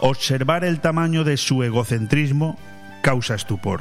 Observar 0.00 0.66
el 0.66 0.80
tamaño 0.80 1.24
de 1.24 1.38
su 1.38 1.62
egocentrismo 1.62 2.58
causa 3.02 3.34
estupor 3.34 3.80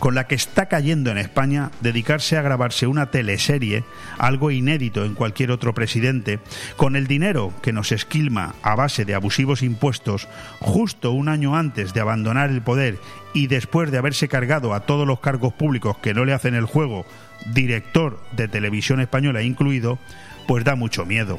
con 0.00 0.14
la 0.14 0.26
que 0.26 0.34
está 0.34 0.66
cayendo 0.66 1.10
en 1.10 1.18
España 1.18 1.70
dedicarse 1.82 2.38
a 2.38 2.42
grabarse 2.42 2.86
una 2.86 3.10
teleserie, 3.10 3.84
algo 4.18 4.50
inédito 4.50 5.04
en 5.04 5.14
cualquier 5.14 5.50
otro 5.50 5.74
presidente, 5.74 6.40
con 6.76 6.96
el 6.96 7.06
dinero 7.06 7.52
que 7.62 7.74
nos 7.74 7.92
esquilma 7.92 8.54
a 8.62 8.74
base 8.74 9.04
de 9.04 9.14
abusivos 9.14 9.62
impuestos, 9.62 10.26
justo 10.58 11.12
un 11.12 11.28
año 11.28 11.54
antes 11.54 11.92
de 11.92 12.00
abandonar 12.00 12.48
el 12.48 12.62
poder 12.62 12.98
y 13.34 13.46
después 13.46 13.90
de 13.90 13.98
haberse 13.98 14.26
cargado 14.26 14.72
a 14.72 14.80
todos 14.80 15.06
los 15.06 15.20
cargos 15.20 15.52
públicos 15.52 15.98
que 15.98 16.14
no 16.14 16.24
le 16.24 16.32
hacen 16.32 16.54
el 16.54 16.64
juego, 16.64 17.04
director 17.46 18.20
de 18.32 18.48
televisión 18.48 19.00
española 19.00 19.42
incluido, 19.42 19.98
pues 20.46 20.64
da 20.64 20.74
mucho 20.74 21.06
miedo. 21.06 21.38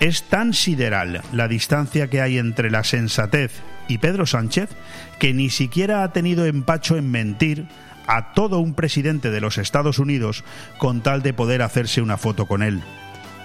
Es 0.00 0.22
tan 0.22 0.54
sideral 0.54 1.22
la 1.32 1.48
distancia 1.48 2.08
que 2.08 2.20
hay 2.22 2.38
entre 2.38 2.70
la 2.70 2.84
sensatez 2.84 3.52
y 3.86 3.98
Pedro 3.98 4.24
Sánchez 4.24 4.70
que 5.18 5.34
ni 5.34 5.50
siquiera 5.50 6.02
ha 6.02 6.12
tenido 6.12 6.46
empacho 6.46 6.96
en 6.96 7.10
mentir 7.10 7.66
a 8.06 8.32
todo 8.32 8.58
un 8.58 8.74
presidente 8.74 9.30
de 9.30 9.40
los 9.40 9.58
Estados 9.58 9.98
Unidos 9.98 10.42
con 10.78 11.02
tal 11.02 11.22
de 11.22 11.32
poder 11.32 11.62
hacerse 11.62 12.00
una 12.00 12.16
foto 12.16 12.46
con 12.46 12.62
él. 12.62 12.82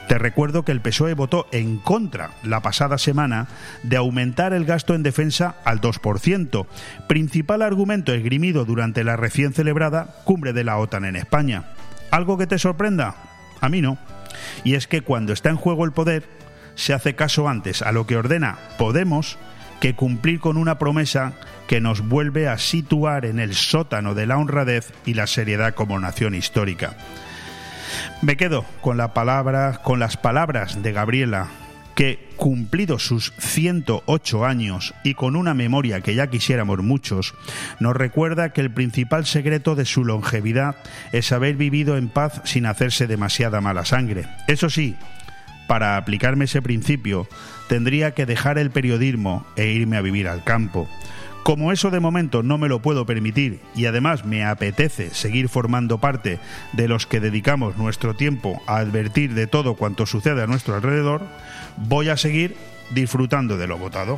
Te 0.07 0.19
recuerdo 0.19 0.63
que 0.63 0.71
el 0.71 0.81
PSOE 0.81 1.15
votó 1.15 1.47
en 1.51 1.77
contra 1.77 2.31
la 2.43 2.62
pasada 2.62 2.97
semana 2.97 3.47
de 3.83 3.97
aumentar 3.97 4.53
el 4.53 4.65
gasto 4.65 4.93
en 4.93 5.01
defensa 5.01 5.55
al 5.63 5.81
2%, 5.81 6.67
principal 7.07 7.62
argumento 7.63 8.13
esgrimido 8.13 8.65
durante 8.65 9.03
la 9.03 9.17
recién 9.17 9.53
celebrada 9.53 10.15
cumbre 10.24 10.53
de 10.53 10.63
la 10.63 10.77
OTAN 10.77 11.05
en 11.05 11.15
España. 11.15 11.63
¿Algo 12.12 12.38
que 12.38 12.45
te 12.47 12.59
sorprenda? 12.59 13.15
A 13.62 13.69
mí 13.69 13.81
no. 13.81 13.97
Y 14.63 14.75
es 14.75 14.88
que 14.88 15.01
cuando 15.01 15.33
está 15.33 15.50
en 15.50 15.55
juego 15.57 15.85
el 15.85 15.91
poder, 15.91 16.24
se 16.75 16.93
hace 16.93 17.15
caso 17.15 17.47
antes 17.47 17.81
a 17.81 17.93
lo 17.93 18.05
que 18.05 18.17
ordena 18.17 18.57
Podemos 18.77 19.38
que 19.79 19.95
cumplir 19.95 20.39
con 20.39 20.57
una 20.57 20.77
promesa 20.77 21.33
que 21.67 21.81
nos 21.81 22.07
vuelve 22.07 22.47
a 22.47 22.57
situar 22.57 23.25
en 23.25 23.39
el 23.39 23.55
sótano 23.55 24.13
de 24.13 24.27
la 24.27 24.38
honradez 24.38 24.91
y 25.05 25.15
la 25.15 25.27
seriedad 25.27 25.74
como 25.74 26.00
nación 26.00 26.35
histórica. 26.35 26.95
Me 28.21 28.37
quedo 28.37 28.65
con 28.81 28.97
la 28.97 29.13
palabra, 29.13 29.81
con 29.83 29.99
las 29.99 30.17
palabras 30.17 30.81
de 30.81 30.91
Gabriela, 30.91 31.47
que 31.95 32.27
cumplidos 32.35 33.05
sus 33.07 33.33
108 33.39 34.45
años 34.45 34.93
y 35.03 35.13
con 35.13 35.35
una 35.35 35.53
memoria 35.53 36.01
que 36.01 36.13
ya 36.13 36.27
quisiéramos 36.27 36.79
muchos, 36.79 37.33
nos 37.79 37.95
recuerda 37.95 38.49
que 38.49 38.61
el 38.61 38.71
principal 38.71 39.25
secreto 39.25 39.75
de 39.75 39.85
su 39.85 40.03
longevidad 40.03 40.75
es 41.13 41.31
haber 41.31 41.55
vivido 41.55 41.97
en 41.97 42.09
paz 42.09 42.41
sin 42.43 42.65
hacerse 42.65 43.07
demasiada 43.07 43.61
mala 43.61 43.85
sangre. 43.85 44.25
Eso 44.47 44.69
sí, 44.69 44.95
para 45.67 45.95
aplicarme 45.97 46.45
ese 46.45 46.61
principio, 46.61 47.27
tendría 47.67 48.11
que 48.11 48.25
dejar 48.25 48.57
el 48.57 48.71
periodismo 48.71 49.47
e 49.55 49.67
irme 49.67 49.97
a 49.97 50.01
vivir 50.01 50.27
al 50.27 50.43
campo. 50.43 50.89
Como 51.45 51.71
eso 51.71 51.91
de 51.91 51.99
momento 51.99 52.41
no 52.41 52.57
me 52.57 52.67
lo 52.67 52.79
puedo 52.79 53.05
permitir 53.05 53.59
y 53.75 53.85
además 53.85 54.25
me 54.25 54.43
apetece 54.43 55.11
seguir 55.11 55.47
formando 55.47 55.99
parte 55.99 56.39
de 56.73 56.87
los 56.87 57.05
que 57.05 57.19
dedicamos 57.19 57.77
nuestro 57.77 58.15
tiempo 58.15 58.63
a 58.65 58.77
advertir 58.77 59.35
de 59.35 59.45
todo 59.45 59.75
cuanto 59.75 60.07
sucede 60.07 60.41
a 60.41 60.47
nuestro 60.47 60.73
alrededor, 60.73 61.21
voy 61.77 62.09
a 62.09 62.17
seguir 62.17 62.57
disfrutando 62.89 63.57
de 63.57 63.67
lo 63.67 63.77
votado. 63.77 64.17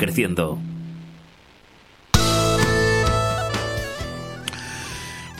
creciendo. 0.00 0.58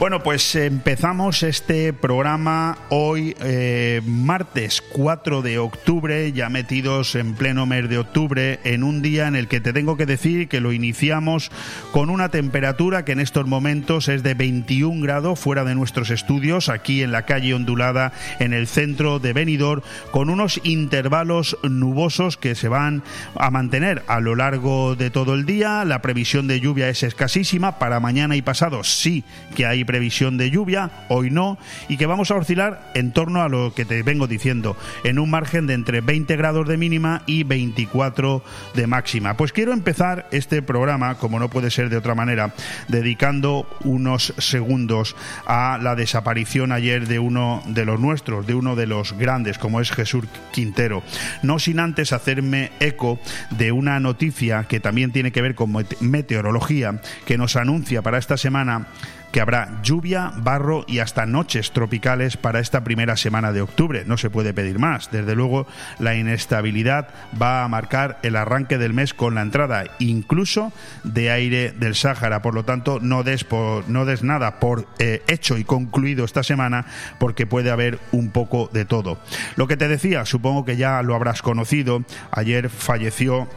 Bueno, 0.00 0.22
pues 0.22 0.54
empezamos 0.54 1.42
este 1.42 1.92
programa 1.92 2.78
hoy, 2.88 3.36
eh, 3.42 4.00
martes 4.06 4.80
4 4.80 5.42
de 5.42 5.58
octubre, 5.58 6.32
ya 6.32 6.48
metidos 6.48 7.14
en 7.16 7.34
pleno 7.34 7.66
mes 7.66 7.86
de 7.90 7.98
octubre, 7.98 8.60
en 8.64 8.82
un 8.82 9.02
día 9.02 9.28
en 9.28 9.36
el 9.36 9.46
que 9.46 9.60
te 9.60 9.74
tengo 9.74 9.98
que 9.98 10.06
decir 10.06 10.48
que 10.48 10.62
lo 10.62 10.72
iniciamos 10.72 11.50
con 11.92 12.08
una 12.08 12.30
temperatura 12.30 13.04
que 13.04 13.12
en 13.12 13.20
estos 13.20 13.46
momentos 13.46 14.08
es 14.08 14.22
de 14.22 14.32
21 14.32 15.02
grados 15.02 15.38
fuera 15.38 15.64
de 15.64 15.74
nuestros 15.74 16.08
estudios, 16.08 16.70
aquí 16.70 17.02
en 17.02 17.12
la 17.12 17.26
calle 17.26 17.52
ondulada, 17.52 18.14
en 18.38 18.54
el 18.54 18.68
centro 18.68 19.18
de 19.18 19.34
Benidorm, 19.34 19.82
con 20.12 20.30
unos 20.30 20.62
intervalos 20.64 21.58
nubosos 21.62 22.38
que 22.38 22.54
se 22.54 22.68
van 22.68 23.02
a 23.34 23.50
mantener 23.50 24.02
a 24.06 24.20
lo 24.20 24.34
largo 24.34 24.96
de 24.96 25.10
todo 25.10 25.34
el 25.34 25.44
día. 25.44 25.84
La 25.84 26.00
previsión 26.00 26.46
de 26.46 26.58
lluvia 26.58 26.88
es 26.88 27.02
escasísima. 27.02 27.78
Para 27.78 28.00
mañana 28.00 28.34
y 28.34 28.40
pasado 28.40 28.82
sí 28.82 29.24
que 29.54 29.66
hay 29.66 29.84
previsión 29.90 30.38
de 30.38 30.52
lluvia, 30.52 30.88
hoy 31.08 31.32
no, 31.32 31.58
y 31.88 31.96
que 31.96 32.06
vamos 32.06 32.30
a 32.30 32.36
oscilar 32.36 32.92
en 32.94 33.10
torno 33.10 33.42
a 33.42 33.48
lo 33.48 33.74
que 33.74 33.84
te 33.84 34.04
vengo 34.04 34.28
diciendo, 34.28 34.76
en 35.02 35.18
un 35.18 35.30
margen 35.30 35.66
de 35.66 35.74
entre 35.74 36.00
20 36.00 36.36
grados 36.36 36.68
de 36.68 36.76
mínima 36.76 37.22
y 37.26 37.42
24 37.42 38.40
de 38.76 38.86
máxima. 38.86 39.36
Pues 39.36 39.50
quiero 39.50 39.72
empezar 39.72 40.28
este 40.30 40.62
programa, 40.62 41.16
como 41.16 41.40
no 41.40 41.50
puede 41.50 41.72
ser 41.72 41.88
de 41.88 41.96
otra 41.96 42.14
manera, 42.14 42.54
dedicando 42.86 43.66
unos 43.82 44.32
segundos 44.38 45.16
a 45.44 45.80
la 45.82 45.96
desaparición 45.96 46.70
ayer 46.70 47.08
de 47.08 47.18
uno 47.18 47.60
de 47.66 47.84
los 47.84 47.98
nuestros, 47.98 48.46
de 48.46 48.54
uno 48.54 48.76
de 48.76 48.86
los 48.86 49.14
grandes, 49.14 49.58
como 49.58 49.80
es 49.80 49.90
Jesús 49.90 50.24
Quintero. 50.52 51.02
No 51.42 51.58
sin 51.58 51.80
antes 51.80 52.12
hacerme 52.12 52.70
eco 52.78 53.18
de 53.50 53.72
una 53.72 53.98
noticia 53.98 54.68
que 54.68 54.78
también 54.78 55.10
tiene 55.10 55.32
que 55.32 55.42
ver 55.42 55.56
con 55.56 55.74
meteorología, 55.98 57.00
que 57.26 57.38
nos 57.38 57.56
anuncia 57.56 58.02
para 58.02 58.18
esta 58.18 58.36
semana 58.36 58.86
que 59.32 59.40
habrá 59.40 59.80
lluvia, 59.82 60.32
barro 60.36 60.84
y 60.86 60.98
hasta 60.98 61.26
noches 61.26 61.72
tropicales 61.72 62.36
para 62.36 62.60
esta 62.60 62.82
primera 62.82 63.16
semana 63.16 63.52
de 63.52 63.60
octubre. 63.60 64.04
No 64.06 64.16
se 64.16 64.30
puede 64.30 64.54
pedir 64.54 64.78
más. 64.78 65.10
Desde 65.10 65.34
luego, 65.34 65.66
la 65.98 66.14
inestabilidad 66.14 67.08
va 67.40 67.64
a 67.64 67.68
marcar 67.68 68.18
el 68.22 68.36
arranque 68.36 68.78
del 68.78 68.92
mes 68.92 69.14
con 69.14 69.34
la 69.34 69.42
entrada 69.42 69.84
incluso 69.98 70.72
de 71.04 71.30
aire 71.30 71.72
del 71.72 71.94
Sáhara. 71.94 72.42
Por 72.42 72.54
lo 72.54 72.64
tanto, 72.64 72.98
no 73.00 73.22
des, 73.22 73.46
no 73.86 74.04
des 74.04 74.22
nada 74.22 74.58
por 74.58 74.86
eh, 74.98 75.22
hecho 75.28 75.58
y 75.58 75.64
concluido 75.64 76.24
esta 76.24 76.42
semana 76.42 76.86
porque 77.18 77.46
puede 77.46 77.70
haber 77.70 77.98
un 78.12 78.30
poco 78.30 78.68
de 78.72 78.84
todo. 78.84 79.18
Lo 79.56 79.66
que 79.68 79.76
te 79.76 79.88
decía, 79.88 80.24
supongo 80.24 80.64
que 80.64 80.76
ya 80.76 81.02
lo 81.02 81.14
habrás 81.14 81.42
conocido. 81.42 82.02
Ayer 82.32 82.68
falleció 82.68 83.48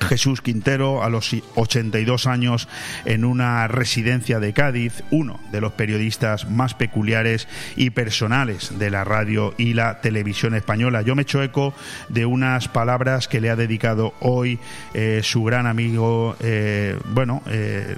Jesús 0.00 0.40
Quintero 0.40 1.02
a 1.02 1.08
los 1.08 1.34
82 1.54 2.26
años 2.26 2.68
en 3.04 3.24
una 3.24 3.68
residencia 3.68 4.40
de 4.40 4.52
Cádiz, 4.52 5.02
uno 5.10 5.40
de 5.52 5.60
los 5.60 5.72
periodistas 5.72 6.48
más 6.50 6.74
peculiares 6.74 7.48
y 7.76 7.90
personales 7.90 8.78
de 8.78 8.90
la 8.90 9.04
radio 9.04 9.54
y 9.58 9.74
la 9.74 10.00
televisión 10.00 10.54
española. 10.54 11.02
Yo 11.02 11.14
me 11.14 11.22
echo 11.22 11.42
eco 11.42 11.74
de 12.08 12.26
unas 12.26 12.68
palabras 12.68 13.28
que 13.28 13.40
le 13.40 13.50
ha 13.50 13.56
dedicado 13.56 14.14
hoy 14.20 14.58
eh, 14.94 15.20
su 15.22 15.44
gran 15.44 15.66
amigo, 15.66 16.36
eh, 16.40 16.98
bueno, 17.10 17.42
eh, 17.46 17.96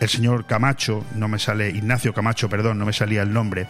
el 0.00 0.08
señor 0.08 0.46
Camacho, 0.46 1.04
no 1.14 1.28
me 1.28 1.38
sale, 1.38 1.68
Ignacio 1.68 2.14
Camacho, 2.14 2.48
perdón, 2.48 2.78
no 2.78 2.86
me 2.86 2.92
salía 2.92 3.22
el 3.22 3.32
nombre, 3.32 3.68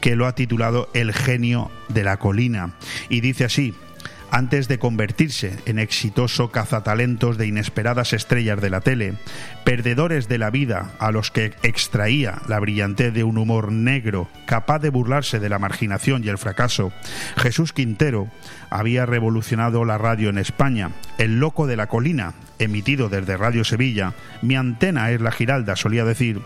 que 0.00 0.14
lo 0.14 0.26
ha 0.26 0.34
titulado 0.34 0.90
El 0.92 1.12
genio 1.12 1.70
de 1.88 2.04
la 2.04 2.18
colina. 2.18 2.74
Y 3.08 3.20
dice 3.20 3.44
así, 3.44 3.74
antes 4.30 4.68
de 4.68 4.78
convertirse 4.78 5.56
en 5.66 5.78
exitoso 5.78 6.50
cazatalentos 6.50 7.38
de 7.38 7.46
inesperadas 7.46 8.12
estrellas 8.12 8.60
de 8.60 8.70
la 8.70 8.80
tele, 8.80 9.14
perdedores 9.64 10.28
de 10.28 10.38
la 10.38 10.50
vida 10.50 10.92
a 10.98 11.10
los 11.10 11.30
que 11.30 11.52
extraía 11.62 12.40
la 12.48 12.60
brillantez 12.60 13.12
de 13.12 13.24
un 13.24 13.38
humor 13.38 13.72
negro 13.72 14.28
capaz 14.46 14.78
de 14.80 14.90
burlarse 14.90 15.40
de 15.40 15.48
la 15.48 15.58
marginación 15.58 16.24
y 16.24 16.28
el 16.28 16.38
fracaso, 16.38 16.92
Jesús 17.36 17.72
Quintero 17.72 18.28
había 18.70 19.04
revolucionado 19.04 19.84
la 19.84 19.98
radio 19.98 20.30
en 20.30 20.38
España. 20.38 20.90
El 21.18 21.40
loco 21.40 21.66
de 21.66 21.76
la 21.76 21.88
colina, 21.88 22.34
emitido 22.58 23.08
desde 23.08 23.36
Radio 23.36 23.64
Sevilla, 23.64 24.14
mi 24.42 24.54
antena 24.54 25.10
es 25.10 25.20
la 25.20 25.32
Giralda, 25.32 25.76
solía 25.76 26.04
decir, 26.04 26.40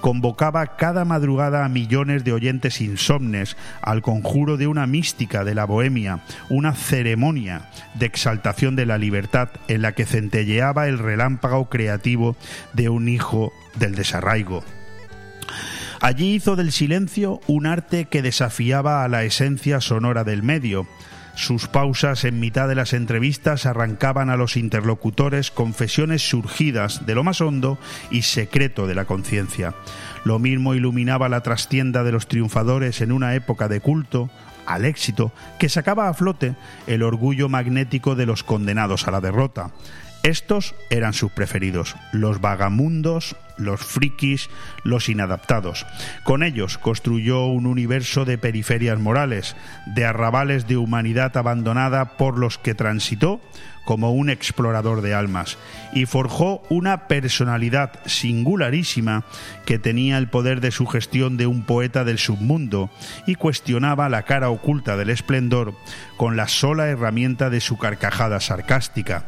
convocaba 0.00 0.76
cada 0.76 1.04
madrugada 1.04 1.64
a 1.64 1.68
millones 1.68 2.24
de 2.24 2.32
oyentes 2.32 2.80
insomnes 2.80 3.56
al 3.80 4.02
conjuro 4.02 4.56
de 4.56 4.66
una 4.66 4.86
mística 4.86 5.44
de 5.44 5.54
la 5.54 5.64
bohemia, 5.64 6.20
una 6.48 6.74
ceremonia 6.74 7.70
de 7.94 8.06
exaltación 8.06 8.76
de 8.76 8.86
la 8.86 8.98
libertad 8.98 9.48
en 9.68 9.82
la 9.82 9.92
que 9.92 10.04
centelleaba 10.04 10.88
el 10.88 10.98
relámpago 10.98 11.68
creativo 11.68 12.36
de 12.74 12.88
un 12.88 13.08
hijo 13.08 13.52
del 13.76 13.94
desarraigo. 13.94 14.64
Allí 16.00 16.34
hizo 16.34 16.54
del 16.54 16.70
silencio 16.70 17.40
un 17.46 17.66
arte 17.66 18.04
que 18.04 18.22
desafiaba 18.22 19.02
a 19.02 19.08
la 19.08 19.24
esencia 19.24 19.80
sonora 19.80 20.22
del 20.22 20.42
medio. 20.42 20.86
Sus 21.38 21.68
pausas 21.68 22.24
en 22.24 22.40
mitad 22.40 22.66
de 22.66 22.74
las 22.74 22.92
entrevistas 22.92 23.64
arrancaban 23.64 24.28
a 24.28 24.36
los 24.36 24.56
interlocutores 24.56 25.52
confesiones 25.52 26.28
surgidas 26.28 27.06
de 27.06 27.14
lo 27.14 27.22
más 27.22 27.40
hondo 27.40 27.78
y 28.10 28.22
secreto 28.22 28.88
de 28.88 28.96
la 28.96 29.04
conciencia. 29.04 29.72
Lo 30.24 30.40
mismo 30.40 30.74
iluminaba 30.74 31.28
la 31.28 31.44
trastienda 31.44 32.02
de 32.02 32.10
los 32.10 32.26
triunfadores 32.26 33.00
en 33.02 33.12
una 33.12 33.36
época 33.36 33.68
de 33.68 33.80
culto 33.80 34.28
al 34.66 34.84
éxito 34.84 35.30
que 35.60 35.68
sacaba 35.68 36.08
a 36.08 36.14
flote 36.14 36.56
el 36.88 37.04
orgullo 37.04 37.48
magnético 37.48 38.16
de 38.16 38.26
los 38.26 38.42
condenados 38.42 39.06
a 39.06 39.12
la 39.12 39.20
derrota. 39.20 39.70
Estos 40.22 40.74
eran 40.90 41.12
sus 41.12 41.30
preferidos, 41.30 41.94
los 42.12 42.40
vagamundos, 42.40 43.36
los 43.56 43.80
frikis, 43.80 44.50
los 44.82 45.08
inadaptados. 45.08 45.86
Con 46.24 46.42
ellos 46.42 46.78
construyó 46.78 47.46
un 47.46 47.66
universo 47.66 48.24
de 48.24 48.38
periferias 48.38 48.98
morales, 48.98 49.56
de 49.86 50.04
arrabales 50.04 50.66
de 50.66 50.76
humanidad 50.76 51.36
abandonada 51.36 52.16
por 52.16 52.38
los 52.38 52.58
que 52.58 52.74
transitó 52.74 53.40
como 53.84 54.12
un 54.12 54.28
explorador 54.28 55.00
de 55.00 55.14
almas 55.14 55.56
y 55.94 56.04
forjó 56.04 56.62
una 56.68 57.08
personalidad 57.08 57.92
singularísima 58.04 59.24
que 59.64 59.78
tenía 59.78 60.18
el 60.18 60.28
poder 60.28 60.60
de 60.60 60.72
sugestión 60.72 61.38
de 61.38 61.46
un 61.46 61.62
poeta 61.62 62.04
del 62.04 62.18
submundo 62.18 62.90
y 63.26 63.36
cuestionaba 63.36 64.10
la 64.10 64.24
cara 64.24 64.50
oculta 64.50 64.98
del 64.98 65.08
esplendor 65.08 65.72
con 66.18 66.36
la 66.36 66.48
sola 66.48 66.88
herramienta 66.88 67.48
de 67.48 67.62
su 67.62 67.78
carcajada 67.78 68.40
sarcástica 68.40 69.24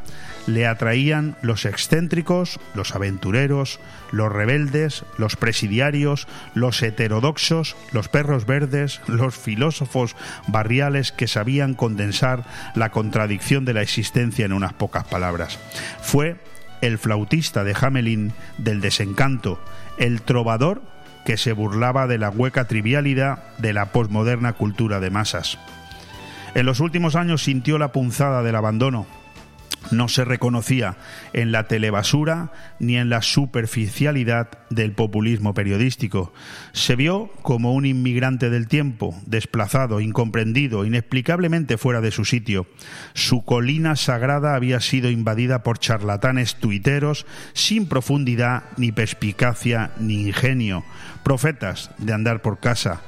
le 0.47 0.67
atraían 0.67 1.37
los 1.43 1.65
excéntricos, 1.65 2.59
los 2.75 2.95
aventureros, 2.95 3.81
los 4.11 4.33
rebeldes, 4.33 5.05
los 5.19 5.37
presidiarios, 5.37 6.27
los 6.55 6.83
heterodoxos, 6.83 7.77
los 7.93 8.09
perros 8.09 8.47
verdes, 8.47 9.01
los 9.07 9.37
filósofos 9.37 10.17
barriales 10.47 11.13
que 11.13 11.29
sabían 11.29 11.75
condensar 11.75 12.45
la 12.75 12.91
contradicción 12.91 13.65
de 13.65 13.75
la 13.75 13.83
existencia 13.83 14.45
en 14.45 14.53
unas 14.53 14.73
pocas 14.73 15.05
palabras. 15.05 15.59
Fue 16.01 16.37
el 16.81 16.99
flautista 16.99 17.65
de 17.65 17.77
Hamelin 17.79 18.33
del 18.59 18.81
desencanto, 18.81 19.61
el 19.99 20.23
trovador 20.23 20.83
que 21.25 21.37
se 21.37 21.53
burlaba 21.53 22.07
de 22.07 22.19
la 22.19 22.31
hueca 22.31 22.67
trivialidad 22.67 23.45
de 23.59 23.73
la 23.73 23.93
posmoderna 23.93 24.55
cultura 24.55 25.01
de 25.01 25.11
masas. 25.11 25.59
En 26.55 26.67
los 26.67 26.81
últimos 26.81 27.15
años 27.15 27.45
sintió 27.45 27.79
la 27.79 27.93
punzada 27.93 28.43
del 28.43 28.57
abandono, 28.57 29.07
no 29.91 30.09
se 30.09 30.25
reconocía 30.25 30.97
en 31.33 31.53
la 31.53 31.67
telebasura 31.67 32.53
ni 32.79 32.97
en 32.97 33.11
la 33.11 33.23
superficialidad 33.23 34.49
del 34.71 34.93
populismo 34.93 35.55
periodístico. 35.55 36.33
Se 36.73 36.97
vio 36.97 37.31
como 37.43 37.75
un 37.75 37.87
inmigrante 37.87 38.51
del 38.51 38.69
tiempo, 38.69 39.15
desplazado, 39.27 40.01
incomprendido, 40.01 40.85
inexplicablemente 40.85 41.79
fuera 41.79 42.01
de 42.01 42.11
su 42.11 42.25
sitio. 42.25 42.67
Su 43.15 43.45
colina 43.45 43.97
sagrada 43.97 44.55
había 44.55 44.81
sido 44.81 45.11
invadida 45.11 45.63
por 45.63 45.79
charlatanes 45.79 46.57
tuiteros 46.57 47.27
sin 47.53 47.87
profundidad, 47.87 48.65
ni 48.77 48.93
perspicacia, 48.93 49.91
ni 49.99 50.23
ingenio, 50.23 50.85
profetas 51.23 51.91
de 51.99 52.13
andar 52.13 52.43
por 52.43 52.61
casa 52.61 53.01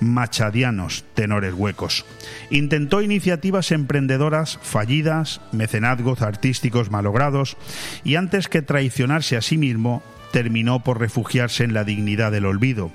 machadianos, 0.00 1.04
tenores 1.14 1.54
huecos. 1.54 2.04
Intentó 2.50 3.02
iniciativas 3.02 3.72
emprendedoras 3.72 4.58
fallidas, 4.62 5.40
mecenazgos 5.52 6.22
artísticos 6.22 6.90
malogrados 6.90 7.56
y 8.04 8.16
antes 8.16 8.48
que 8.48 8.62
traicionarse 8.62 9.36
a 9.36 9.42
sí 9.42 9.58
mismo, 9.58 10.02
terminó 10.32 10.80
por 10.80 11.00
refugiarse 11.00 11.64
en 11.64 11.74
la 11.74 11.84
dignidad 11.84 12.32
del 12.32 12.46
olvido. 12.46 12.90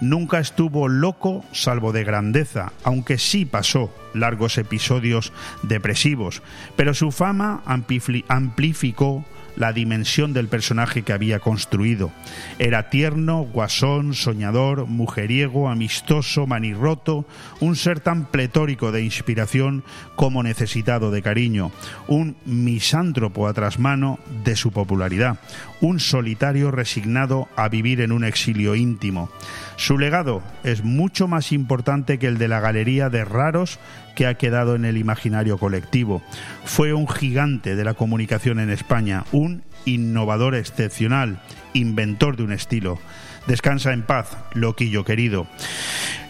Nunca 0.00 0.38
estuvo 0.38 0.88
loco 0.88 1.44
salvo 1.52 1.92
de 1.92 2.04
grandeza, 2.04 2.72
aunque 2.84 3.18
sí 3.18 3.44
pasó 3.44 3.94
largos 4.14 4.56
episodios 4.56 5.32
depresivos, 5.62 6.42
pero 6.74 6.94
su 6.94 7.12
fama 7.12 7.62
amplificó 7.66 9.24
la 9.60 9.74
dimensión 9.74 10.32
del 10.32 10.48
personaje 10.48 11.02
que 11.02 11.12
había 11.12 11.38
construido. 11.38 12.10
Era 12.58 12.88
tierno, 12.88 13.42
guasón, 13.42 14.14
soñador, 14.14 14.86
mujeriego, 14.86 15.68
amistoso, 15.68 16.46
manirroto, 16.46 17.26
un 17.60 17.76
ser 17.76 18.00
tan 18.00 18.24
pletórico 18.24 18.90
de 18.90 19.04
inspiración 19.04 19.84
como 20.16 20.42
necesitado 20.42 21.10
de 21.10 21.20
cariño, 21.20 21.72
un 22.08 22.36
misántropo 22.46 23.46
a 23.46 23.52
trasmano 23.52 24.18
de 24.44 24.56
su 24.56 24.72
popularidad, 24.72 25.38
un 25.80 26.00
solitario 26.00 26.70
resignado 26.70 27.48
a 27.56 27.68
vivir 27.68 28.00
en 28.00 28.12
un 28.12 28.24
exilio 28.24 28.74
íntimo. 28.74 29.30
Su 29.76 29.98
legado 29.98 30.42
es 30.62 30.84
mucho 30.84 31.28
más 31.28 31.52
importante 31.52 32.18
que 32.18 32.26
el 32.26 32.38
de 32.38 32.48
la 32.48 32.60
galería 32.60 33.08
de 33.08 33.24
raros 33.24 33.78
que 34.14 34.26
ha 34.26 34.34
quedado 34.34 34.74
en 34.74 34.84
el 34.84 34.96
imaginario 34.96 35.58
colectivo. 35.58 36.22
Fue 36.64 36.92
un 36.92 37.08
gigante 37.08 37.76
de 37.76 37.84
la 37.84 37.94
comunicación 37.94 38.60
en 38.60 38.70
España, 38.70 39.24
un 39.32 39.62
innovador 39.84 40.54
excepcional, 40.54 41.40
inventor 41.72 42.36
de 42.36 42.42
un 42.42 42.52
estilo. 42.52 42.98
Descansa 43.46 43.92
en 43.92 44.02
paz, 44.02 44.36
loquillo 44.54 45.04
querido. 45.04 45.46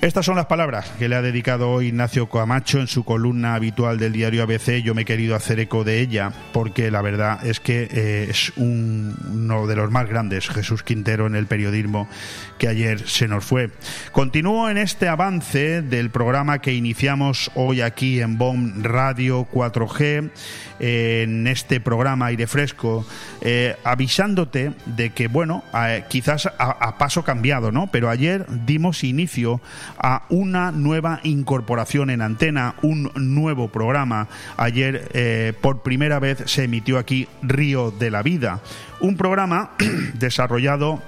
Estas 0.00 0.24
son 0.24 0.36
las 0.36 0.46
palabras 0.46 0.90
que 0.98 1.10
le 1.10 1.16
ha 1.16 1.20
dedicado 1.20 1.68
hoy 1.68 1.88
Ignacio 1.88 2.26
Coamacho 2.26 2.80
en 2.80 2.86
su 2.86 3.04
columna 3.04 3.54
habitual 3.54 3.98
del 3.98 4.14
diario 4.14 4.42
ABC. 4.42 4.82
Yo 4.82 4.94
me 4.94 5.02
he 5.02 5.04
querido 5.04 5.36
hacer 5.36 5.60
eco 5.60 5.84
de 5.84 6.00
ella 6.00 6.32
porque 6.54 6.90
la 6.90 7.02
verdad 7.02 7.44
es 7.44 7.60
que 7.60 7.86
eh, 7.90 8.26
es 8.30 8.50
uno 8.56 9.66
de 9.66 9.76
los 9.76 9.90
más 9.90 10.08
grandes, 10.08 10.48
Jesús 10.48 10.82
Quintero, 10.82 11.26
en 11.26 11.34
el 11.34 11.44
periodismo 11.46 12.08
que 12.56 12.68
ayer 12.68 13.06
se 13.06 13.28
nos 13.28 13.44
fue. 13.44 13.70
Continúo 14.12 14.70
en 14.70 14.78
este 14.78 15.06
avance 15.06 15.82
del 15.82 16.08
programa 16.08 16.60
que 16.60 16.72
iniciamos 16.72 17.50
hoy 17.54 17.82
aquí 17.82 18.22
en 18.22 18.38
BOM 18.38 18.82
Radio 18.82 19.46
4G, 19.52 20.30
en 20.78 21.46
este 21.46 21.78
programa 21.78 22.26
aire 22.26 22.46
fresco, 22.46 23.04
eh, 23.42 23.76
avisándote 23.84 24.72
de 24.86 25.10
que, 25.10 25.28
bueno, 25.28 25.62
quizás 26.08 26.46
a, 26.46 26.70
a 26.70 26.96
cambiado, 27.24 27.72
¿no? 27.72 27.88
Pero 27.88 28.08
ayer 28.08 28.46
dimos 28.66 29.04
inicio 29.04 29.60
a 29.98 30.24
una 30.28 30.70
nueva 30.70 31.20
incorporación 31.24 32.10
en 32.10 32.22
antena, 32.22 32.74
un 32.82 33.10
nuevo 33.14 33.68
programa. 33.68 34.28
Ayer 34.56 35.08
eh, 35.12 35.52
por 35.60 35.82
primera 35.82 36.18
vez 36.18 36.42
se 36.46 36.64
emitió 36.64 36.98
aquí 36.98 37.28
Río 37.42 37.90
de 37.90 38.10
la 38.10 38.22
Vida, 38.22 38.60
un 39.00 39.16
programa 39.16 39.72
desarrollado 40.14 41.02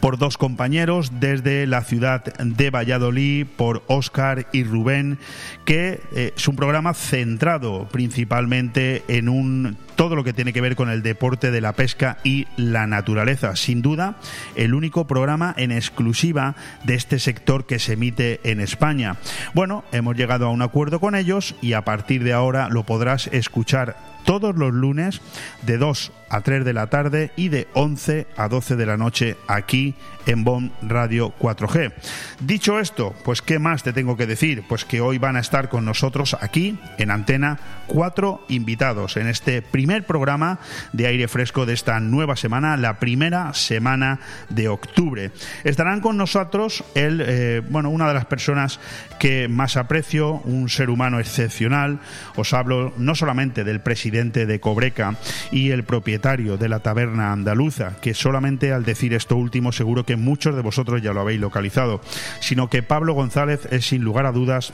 por 0.00 0.18
dos 0.18 0.38
compañeros 0.38 1.12
desde 1.20 1.66
la 1.66 1.82
ciudad 1.82 2.24
de 2.24 2.70
Valladolid, 2.70 3.46
por 3.56 3.82
Óscar 3.86 4.46
y 4.52 4.64
Rubén, 4.64 5.18
que 5.64 6.00
eh, 6.12 6.32
es 6.36 6.48
un 6.48 6.56
programa 6.56 6.94
centrado 6.94 7.88
principalmente 7.88 9.04
en 9.08 9.28
un 9.28 9.76
todo 9.96 10.14
lo 10.14 10.24
que 10.24 10.32
tiene 10.32 10.52
que 10.52 10.60
ver 10.60 10.76
con 10.76 10.90
el 10.90 11.02
deporte 11.02 11.50
de 11.50 11.60
la 11.60 11.72
pesca 11.72 12.18
y 12.22 12.46
la 12.56 12.86
naturaleza. 12.86 13.56
Sin 13.56 13.82
duda, 13.82 14.16
el 14.54 14.74
único 14.74 15.06
programa 15.06 15.54
en 15.56 15.72
exclusiva 15.72 16.54
de 16.84 16.94
este 16.94 17.18
sector 17.18 17.66
que 17.66 17.78
se 17.78 17.94
emite 17.94 18.40
en 18.44 18.60
España. 18.60 19.16
Bueno, 19.54 19.84
hemos 19.92 20.16
llegado 20.16 20.46
a 20.46 20.50
un 20.50 20.62
acuerdo 20.62 21.00
con 21.00 21.14
ellos 21.14 21.54
y 21.62 21.72
a 21.72 21.84
partir 21.84 22.22
de 22.22 22.34
ahora 22.34 22.68
lo 22.68 22.84
podrás 22.84 23.28
escuchar 23.28 23.96
todos 24.24 24.56
los 24.56 24.74
lunes 24.74 25.22
de 25.62 25.78
2 25.78 26.12
a 26.28 26.40
3 26.42 26.64
de 26.64 26.72
la 26.72 26.88
tarde 26.88 27.30
y 27.36 27.48
de 27.48 27.68
11 27.74 28.26
a 28.36 28.48
12 28.48 28.76
de 28.76 28.86
la 28.86 28.96
noche 28.96 29.36
aquí 29.46 29.94
en 30.26 30.44
BOM 30.44 30.70
Radio 30.82 31.32
4G. 31.38 31.92
Dicho 32.40 32.80
esto, 32.80 33.14
pues 33.24 33.42
¿qué 33.42 33.58
más 33.58 33.82
te 33.82 33.92
tengo 33.92 34.16
que 34.16 34.26
decir? 34.26 34.64
Pues 34.68 34.84
que 34.84 35.00
hoy 35.00 35.18
van 35.18 35.36
a 35.36 35.40
estar 35.40 35.68
con 35.68 35.84
nosotros 35.84 36.36
aquí 36.40 36.78
en 36.98 37.10
Antena 37.10 37.58
cuatro 37.86 38.44
invitados 38.48 39.16
en 39.16 39.28
este 39.28 39.62
primer 39.62 40.04
programa 40.04 40.58
de 40.92 41.06
aire 41.06 41.28
fresco 41.28 41.66
de 41.66 41.74
esta 41.74 42.00
nueva 42.00 42.36
semana, 42.36 42.76
la 42.76 42.98
primera 42.98 43.54
semana 43.54 44.18
de 44.48 44.68
octubre. 44.68 45.30
Estarán 45.64 46.00
con 46.00 46.16
nosotros 46.16 46.84
el, 46.94 47.22
eh, 47.24 47.62
bueno, 47.68 47.90
una 47.90 48.08
de 48.08 48.14
las 48.14 48.26
personas 48.26 48.80
que 49.18 49.48
más 49.48 49.76
aprecio, 49.76 50.34
un 50.44 50.68
ser 50.68 50.90
humano 50.90 51.20
excepcional. 51.20 52.00
Os 52.34 52.52
hablo 52.52 52.92
no 52.98 53.14
solamente 53.14 53.64
del 53.64 53.80
presidente 53.80 54.46
de 54.46 54.60
Cobreca 54.60 55.16
y 55.52 55.70
el 55.70 55.84
propietario 55.84 56.56
de 56.56 56.68
la 56.68 56.80
taberna 56.80 57.32
andaluza, 57.32 57.96
que 58.00 58.14
solamente 58.14 58.72
al 58.72 58.84
decir 58.84 59.14
esto 59.14 59.35
último 59.38 59.72
seguro 59.72 60.04
que 60.04 60.16
muchos 60.16 60.54
de 60.54 60.62
vosotros 60.62 61.02
ya 61.02 61.12
lo 61.12 61.20
habéis 61.20 61.40
localizado, 61.40 62.00
sino 62.40 62.68
que 62.68 62.82
Pablo 62.82 63.14
González 63.14 63.66
es 63.70 63.86
sin 63.86 64.02
lugar 64.02 64.26
a 64.26 64.32
dudas 64.32 64.72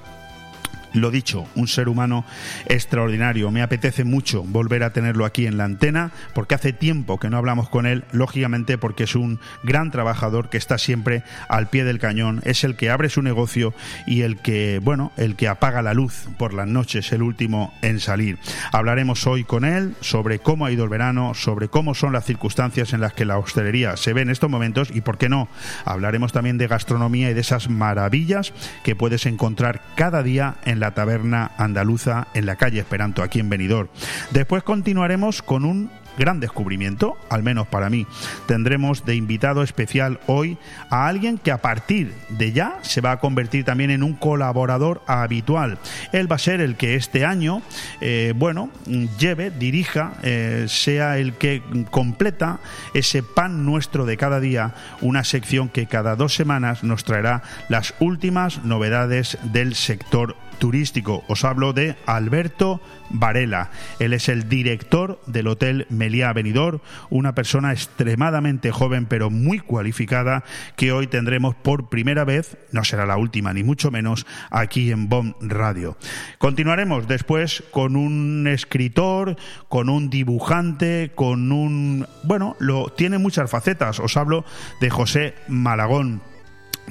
Lo 0.95 1.11
dicho, 1.11 1.47
un 1.55 1.69
ser 1.69 1.89
humano 1.89 2.25
extraordinario. 2.67 3.51
Me 3.51 3.63
apetece 3.63 4.05
mucho 4.05 4.43
volver 4.43 4.83
a 4.83 4.93
tenerlo 4.93 5.25
aquí 5.25 5.47
en 5.47 5.57
la 5.57 5.65
antena 5.65 6.13
porque 6.35 6.55
hace 6.55 6.73
tiempo 6.73 7.19
que 7.19 7.31
no 7.31 7.37
hablamos 7.37 7.69
con 7.69 7.87
él, 7.87 8.05
lógicamente 8.13 8.79
porque 8.79 9.05
es 9.05 9.15
un 9.15 9.41
gran 9.63 9.91
trabajador 9.91 10.51
que 10.51 10.59
está 10.59 10.79
siempre 10.79 11.23
al 11.49 11.69
pie 11.69 11.85
del 11.85 11.99
cañón, 11.99 12.41
es 12.45 12.65
el 12.65 12.77
que 12.77 12.91
abre 12.91 13.09
su 13.09 13.23
negocio 13.23 13.75
y 14.07 14.23
el 14.23 14.39
que, 14.39 14.81
bueno, 14.83 15.13
el 15.17 15.37
que 15.37 15.49
apaga 15.49 15.83
la 15.83 15.95
luz 15.95 16.27
por 16.39 16.55
las 16.55 16.67
noches, 16.67 17.13
el 17.13 17.23
último 17.23 17.73
en 17.83 18.01
salir. 18.01 18.39
Hablaremos 18.73 19.27
hoy 19.27 19.45
con 19.45 19.65
él 19.65 19.95
sobre 20.01 20.39
cómo 20.39 20.67
ha 20.67 20.73
ido 20.73 20.85
el 20.85 20.91
verano, 20.91 21.35
sobre 21.35 21.69
cómo 21.69 21.95
son 21.95 22.13
las 22.13 22.25
circunstancias 22.25 22.93
en 22.93 23.01
las 23.01 23.13
que 23.13 23.25
la 23.25 23.39
hostelería 23.39 23.97
se 23.97 24.13
ve 24.13 24.23
en 24.23 24.31
estos 24.31 24.51
momentos 24.51 24.91
y, 24.93 25.01
por 25.01 25.19
qué 25.19 25.29
no, 25.29 25.49
hablaremos 25.85 26.33
también 26.33 26.59
de 26.59 26.67
gastronomía 26.67 27.31
y 27.31 27.35
de 27.35 27.41
esas 27.41 27.69
maravillas 27.69 28.53
que 28.83 28.97
puedes 28.97 29.27
encontrar 29.27 29.81
cada 29.95 30.23
día 30.23 30.57
en 30.65 30.81
la 30.83 30.95
taberna 30.95 31.53
andaluza 31.59 32.27
en 32.35 32.45
la 32.45 32.57
calle 32.57 32.81
Esperanto, 32.81 33.23
aquí 33.23 33.39
en 33.39 33.49
Benidorm. 33.49 33.89
Después 34.33 34.65
continuaremos 34.65 35.41
con 35.41 35.65
un 35.65 35.91
gran 36.19 36.41
descubrimiento, 36.41 37.17
al 37.31 37.43
menos 37.43 37.67
para 37.67 37.91
mí. 37.91 38.07
Tendremos 38.47 39.05
de 39.05 39.15
invitado 39.15 39.63
especial 39.63 40.21
hoy 40.27 40.59
a 40.91 41.07
alguien 41.07 41.39
que 41.39 41.53
a 41.53 41.63
partir 41.63 42.13
de 42.29 42.53
ya 42.53 42.79
se 42.83 43.01
va 43.01 43.13
a 43.13 43.19
convertir 43.21 43.65
también 43.65 43.91
en 43.91 44.03
un 44.03 44.15
colaborador 44.15 45.03
habitual. 45.07 45.79
Él 46.13 46.31
va 46.31 46.37
a 46.37 46.41
ser 46.41 46.61
el 46.61 46.77
que 46.77 46.97
este 46.97 47.25
año, 47.25 47.63
eh, 48.01 48.35
bueno, 48.37 48.71
lleve, 49.19 49.51
dirija, 49.51 50.15
eh, 50.23 50.67
sea 50.69 51.19
el 51.19 51.35
que 51.35 51.63
completa 51.91 52.59
ese 52.95 53.23
pan 53.23 53.65
nuestro 53.65 54.05
de 54.05 54.17
cada 54.17 54.41
día, 54.41 54.75
una 55.01 55.25
sección 55.25 55.69
que 55.69 55.87
cada 55.87 56.17
dos 56.17 56.35
semanas 56.35 56.83
nos 56.83 57.05
traerá 57.05 57.43
las 57.69 57.95
últimas 58.01 58.65
novedades 58.65 59.39
del 59.45 59.75
sector 59.75 60.37
turístico. 60.63 61.25
Os 61.27 61.45
hablo 61.45 61.73
de 61.73 61.97
Alberto 62.07 62.81
Varela. 63.11 63.73
Él 63.99 64.13
es 64.13 64.29
el 64.29 64.49
director 64.49 65.21
del 65.27 65.49
Hotel 65.49 65.89
Meliá 65.91 66.33
Benidorm, 66.33 66.79
una 67.11 67.35
persona 67.35 67.73
extremadamente 67.73 68.71
joven 68.71 69.07
pero 69.07 69.29
muy 69.29 69.59
cualificada 69.59 70.45
que 70.77 70.93
hoy 70.93 71.09
tendremos 71.09 71.57
por 71.57 71.89
primera 71.89 72.25
vez, 72.25 72.59
no 72.71 72.85
será 72.85 73.07
la 73.07 73.17
última 73.17 73.53
ni 73.53 73.65
mucho 73.65 73.91
menos, 73.91 74.25
aquí 74.53 74.93
en 74.93 75.09
BOM 75.09 75.35
Radio. 75.41 75.97
Continuaremos 76.39 77.09
después 77.09 77.65
con 77.73 77.97
un 77.97 78.47
escritor, 78.47 79.35
con 79.69 79.89
un 79.89 80.11
dibujante, 80.11 81.11
con 81.17 81.51
un... 81.51 82.07
bueno, 82.23 82.55
lo 82.61 82.91
tiene 82.91 83.19
muchas 83.19 83.51
facetas. 83.51 83.99
Os 83.99 84.17
hablo 84.17 84.45
de 84.81 84.91
José 84.91 85.35
Malagón 85.49 86.23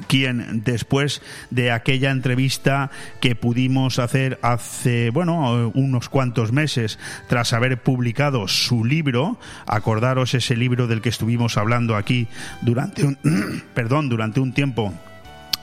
quien 0.08 0.63
después 0.63 1.21
de 1.49 1.71
aquella 1.71 2.12
entrevista 2.12 2.91
que 3.19 3.36
pudimos 3.36 3.99
hacer 3.99 4.39
hace, 4.41 5.10
bueno, 5.10 5.71
unos 5.73 6.10
cuantos 6.10 6.51
meses 6.51 6.99
tras 7.27 7.54
haber 7.54 7.82
publicado 7.82 8.47
su 8.47 8.86
libro, 8.86 9.38
acordaros 9.65 10.34
ese 10.34 10.56
libro 10.56 10.88
del 10.88 11.01
que 11.01 11.10
estuvimos 11.10 11.58
hablando 11.58 11.95
aquí 11.95 12.27
durante 12.62 13.04
un, 13.06 13.17
perdón, 13.73 14.10
durante 14.10 14.39
un 14.39 14.54
tiempo 14.54 14.93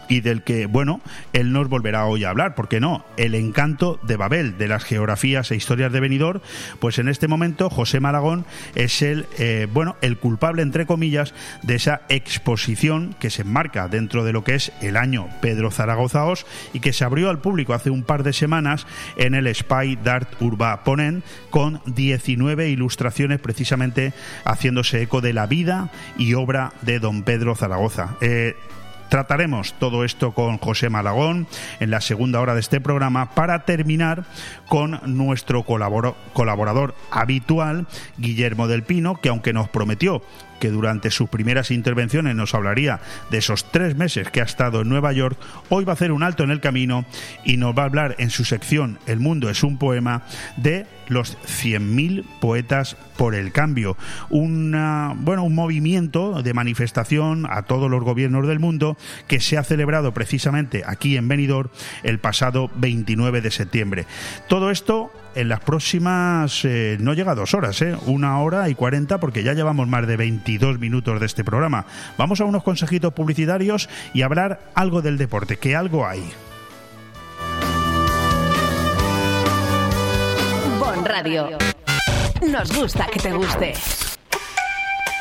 y 0.09 0.21
del 0.21 0.43
que, 0.43 0.67
bueno, 0.67 1.01
él 1.33 1.53
nos 1.53 1.69
volverá 1.69 2.07
hoy 2.07 2.25
a 2.25 2.31
hablar, 2.31 2.55
¿por 2.55 2.69
qué 2.69 2.81
no? 2.81 3.05
El 3.17 3.35
encanto 3.35 4.01
de 4.03 4.17
Babel, 4.17 4.59
de 4.59 4.69
las 4.69 4.85
geografías 4.85 5.51
e 5.51 5.57
historias 5.57 5.93
de 5.93 6.01
Benidorm, 6.01 6.41
pues 6.81 6.99
en 6.99 7.09
este 7.09 7.29
momento 7.29 7.71
José 7.71 8.01
Malagón 8.01 8.45
es 8.75 9.03
el, 9.03 9.27
eh, 9.39 9.67
bueno, 9.73 9.97
el 10.01 10.19
culpable, 10.19 10.63
entre 10.63 10.87
comillas, 10.87 11.35
de 11.63 11.75
esa 11.77 12.03
exposición 12.09 13.15
que 13.19 13.31
se 13.31 13.43
enmarca 13.43 13.89
dentro 13.89 14.25
de 14.25 14.33
lo 14.33 14.45
que 14.45 14.55
es 14.55 14.73
el 14.81 14.97
año 14.97 15.29
Pedro 15.41 15.71
Zaragozaos 15.71 16.47
y 16.73 16.81
que 16.81 16.93
se 16.93 17.05
abrió 17.05 17.31
al 17.31 17.41
público 17.41 17.75
hace 17.75 17.91
un 17.91 18.03
par 18.03 18.23
de 18.23 18.33
semanas 18.33 18.87
en 19.17 19.35
el 19.35 19.53
Spy 19.55 19.97
Dart 20.03 20.41
Urba 20.41 20.85
Ponent 20.85 21.25
con 21.51 21.81
19 21.87 22.69
ilustraciones 22.69 23.41
precisamente 23.41 24.13
haciéndose 24.45 25.03
eco 25.03 25.21
de 25.21 25.33
la 25.33 25.47
vida 25.47 25.91
y 26.17 26.35
obra 26.35 26.73
de 26.83 26.99
don 26.99 27.23
Pedro 27.23 27.55
Zaragoza. 27.55 28.17
Eh, 28.21 28.57
Trataremos 29.09 29.73
todo 29.75 30.05
esto 30.05 30.33
con 30.33 30.59
José 30.59 30.91
Malagón 30.91 31.47
en 31.81 31.91
la 31.91 32.01
segunda 32.01 32.41
hora 32.41 32.55
de 32.55 32.61
este 32.61 32.81
programa 32.81 33.31
para 33.35 33.65
terminar 33.65 34.25
con 34.69 35.01
nuestro 35.07 35.63
colaborador 35.63 36.95
habitual, 37.11 37.87
Guillermo 38.19 38.69
del 38.69 38.83
Pino, 38.83 39.19
que 39.21 39.31
aunque 39.31 39.53
nos 39.53 39.69
prometió 39.69 40.23
que 40.59 40.71
durante 40.71 41.11
sus 41.11 41.29
primeras 41.29 41.71
intervenciones 41.71 42.35
nos 42.35 42.55
hablaría 42.55 43.01
de 43.31 43.39
esos 43.39 43.71
tres 43.71 43.97
meses 43.97 44.31
que 44.31 44.41
ha 44.41 44.45
estado 44.45 44.83
en 44.83 44.89
Nueva 44.89 45.13
York, 45.13 45.39
hoy 45.69 45.85
va 45.85 45.93
a 45.93 45.95
hacer 45.95 46.13
un 46.13 46.23
alto 46.23 46.45
en 46.45 46.51
el 46.51 46.61
camino 46.61 47.05
y 47.45 47.57
nos 47.57 47.77
va 47.77 47.83
a 47.83 47.87
hablar 47.87 48.17
en 48.19 48.31
su 48.31 48.45
sección 48.45 48.99
El 49.07 49.21
mundo 49.21 49.51
es 49.51 49.63
un 49.63 49.79
poema 49.79 50.23
de 50.57 50.87
los 51.09 51.39
100.000 51.39 52.25
poetas 52.41 52.97
por 53.17 53.35
el 53.35 53.53
cambio, 53.53 53.97
una, 54.31 55.15
bueno, 55.17 55.45
un 55.45 55.55
movimiento 55.55 56.43
de 56.43 56.55
manifestación 56.55 57.47
a 57.51 57.63
todos 57.63 57.91
los 57.91 58.05
gobiernos 58.05 58.47
del 58.47 58.61
mundo 58.61 58.97
que 59.27 59.41
se 59.41 59.59
ha 59.59 59.65
celebrado 59.65 60.13
precisamente 60.15 60.83
aquí 60.87 61.17
en 61.17 61.27
Benidorm 61.29 61.71
el 62.03 62.21
pasado 62.21 62.71
29 62.77 63.41
de 63.41 63.51
septiembre. 63.51 64.07
Todo 64.49 64.71
esto 64.71 65.11
en 65.35 65.49
las 65.49 65.61
próximas, 65.61 66.65
eh, 66.65 66.97
no 67.01 67.15
llega 67.15 67.35
dos 67.35 67.55
horas, 67.55 67.81
eh, 67.83 67.97
una 68.07 68.41
hora 68.41 68.69
y 68.69 68.75
cuarenta, 68.75 69.19
porque 69.19 69.43
ya 69.43 69.55
llevamos 69.55 69.89
más 69.89 70.07
de 70.07 70.17
22 70.17 70.79
minutos 70.79 71.21
de 71.21 71.27
este 71.27 71.45
programa. 71.45 71.87
Vamos 72.17 72.41
a 72.41 72.45
unos 72.45 72.63
consejitos 72.63 73.13
publicitarios 73.13 73.89
y 74.15 74.23
hablar 74.23 74.61
algo 74.75 75.03
del 75.03 75.19
deporte, 75.19 75.57
que 75.57 75.77
algo 75.77 76.07
hay. 76.07 76.23
Bon 80.79 81.05
Radio. 81.05 81.59
Nos 82.51 82.77
gusta 82.77 83.07
que 83.13 83.21
te 83.21 83.33
guste. 83.33 83.75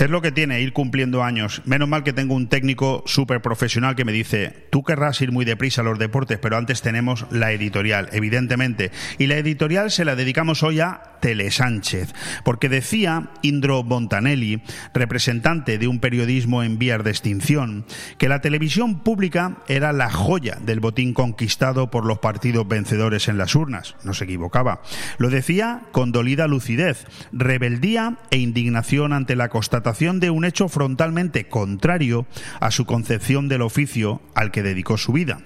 Es 0.00 0.08
lo 0.08 0.22
que 0.22 0.32
tiene 0.32 0.62
ir 0.62 0.72
cumpliendo 0.72 1.22
años. 1.22 1.60
Menos 1.66 1.86
mal 1.86 2.04
que 2.04 2.14
tengo 2.14 2.34
un 2.34 2.48
técnico 2.48 3.02
súper 3.04 3.42
profesional 3.42 3.96
que 3.96 4.06
me 4.06 4.12
dice, 4.12 4.66
tú 4.70 4.82
querrás 4.82 5.20
ir 5.20 5.30
muy 5.30 5.44
deprisa 5.44 5.82
a 5.82 5.84
los 5.84 5.98
deportes, 5.98 6.38
pero 6.38 6.56
antes 6.56 6.80
tenemos 6.80 7.26
la 7.30 7.52
editorial, 7.52 8.08
evidentemente. 8.12 8.92
Y 9.18 9.26
la 9.26 9.36
editorial 9.36 9.90
se 9.90 10.06
la 10.06 10.16
dedicamos 10.16 10.62
hoy 10.62 10.80
a 10.80 11.18
Tele 11.20 11.50
Sánchez, 11.50 12.14
porque 12.46 12.70
decía 12.70 13.28
Indro 13.42 13.82
Montanelli, 13.82 14.62
representante 14.94 15.76
de 15.76 15.86
un 15.86 16.00
periodismo 16.00 16.62
en 16.62 16.78
vías 16.78 17.04
de 17.04 17.10
extinción, 17.10 17.84
que 18.16 18.30
la 18.30 18.40
televisión 18.40 19.00
pública 19.00 19.58
era 19.68 19.92
la 19.92 20.10
joya 20.10 20.56
del 20.64 20.80
botín 20.80 21.12
conquistado 21.12 21.90
por 21.90 22.06
los 22.06 22.20
partidos 22.20 22.66
vencedores 22.66 23.28
en 23.28 23.36
las 23.36 23.54
urnas. 23.54 23.96
No 24.02 24.14
se 24.14 24.24
equivocaba. 24.24 24.80
Lo 25.18 25.28
decía 25.28 25.82
con 25.92 26.10
dolida 26.10 26.46
lucidez, 26.46 27.04
rebeldía 27.32 28.16
e 28.30 28.38
indignación 28.38 29.12
ante 29.12 29.36
la 29.36 29.50
constatación 29.50 29.89
de 29.92 30.30
un 30.30 30.44
hecho 30.44 30.68
frontalmente 30.68 31.48
contrario 31.48 32.26
a 32.60 32.70
su 32.70 32.84
concepción 32.86 33.48
del 33.48 33.62
oficio 33.62 34.22
al 34.34 34.52
que 34.52 34.62
dedicó 34.62 34.96
su 34.96 35.12
vida. 35.12 35.40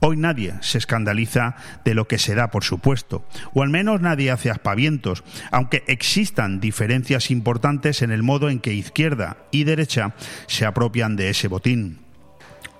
Hoy 0.00 0.16
nadie 0.16 0.54
se 0.60 0.78
escandaliza 0.78 1.56
de 1.84 1.94
lo 1.94 2.08
que 2.08 2.18
se 2.18 2.34
da, 2.34 2.50
por 2.50 2.64
supuesto, 2.64 3.24
o 3.52 3.62
al 3.62 3.68
menos 3.68 4.00
nadie 4.00 4.30
hace 4.30 4.50
aspavientos, 4.50 5.24
aunque 5.50 5.84
existan 5.86 6.58
diferencias 6.58 7.30
importantes 7.30 8.00
en 8.00 8.10
el 8.10 8.22
modo 8.22 8.48
en 8.48 8.60
que 8.60 8.72
izquierda 8.72 9.36
y 9.50 9.64
derecha 9.64 10.14
se 10.46 10.64
apropian 10.64 11.16
de 11.16 11.28
ese 11.28 11.48
botín. 11.48 11.98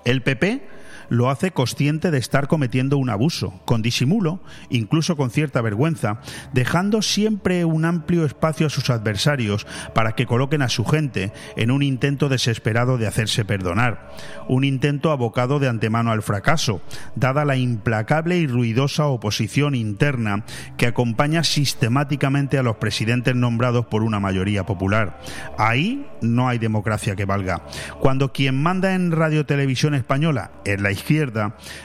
El 0.04 0.22
PP 0.22 0.62
lo 1.12 1.28
hace 1.28 1.50
consciente 1.50 2.10
de 2.10 2.16
estar 2.16 2.48
cometiendo 2.48 2.96
un 2.96 3.10
abuso, 3.10 3.60
con 3.66 3.82
disimulo, 3.82 4.40
incluso 4.70 5.14
con 5.14 5.30
cierta 5.30 5.60
vergüenza, 5.60 6.22
dejando 6.54 7.02
siempre 7.02 7.66
un 7.66 7.84
amplio 7.84 8.24
espacio 8.24 8.66
a 8.66 8.70
sus 8.70 8.88
adversarios 8.88 9.66
para 9.94 10.12
que 10.12 10.24
coloquen 10.24 10.62
a 10.62 10.70
su 10.70 10.86
gente 10.86 11.30
en 11.54 11.70
un 11.70 11.82
intento 11.82 12.30
desesperado 12.30 12.96
de 12.96 13.06
hacerse 13.06 13.44
perdonar, 13.44 14.10
un 14.48 14.64
intento 14.64 15.10
abocado 15.10 15.58
de 15.58 15.68
antemano 15.68 16.12
al 16.12 16.22
fracaso, 16.22 16.80
dada 17.14 17.44
la 17.44 17.56
implacable 17.56 18.38
y 18.38 18.46
ruidosa 18.46 19.04
oposición 19.04 19.74
interna 19.74 20.46
que 20.78 20.86
acompaña 20.86 21.44
sistemáticamente 21.44 22.56
a 22.56 22.62
los 22.62 22.76
presidentes 22.76 23.36
nombrados 23.36 23.84
por 23.84 24.02
una 24.02 24.18
mayoría 24.18 24.64
popular. 24.64 25.20
Ahí 25.58 26.06
no 26.22 26.48
hay 26.48 26.56
democracia 26.56 27.16
que 27.16 27.26
valga. 27.26 27.66
Cuando 28.00 28.32
quien 28.32 28.62
manda 28.62 28.94
en 28.94 29.12
Radio 29.12 29.44
Televisión 29.44 29.94
Española 29.94 30.52
es 30.64 30.80
la 30.80 30.90
izquierda, 30.90 31.01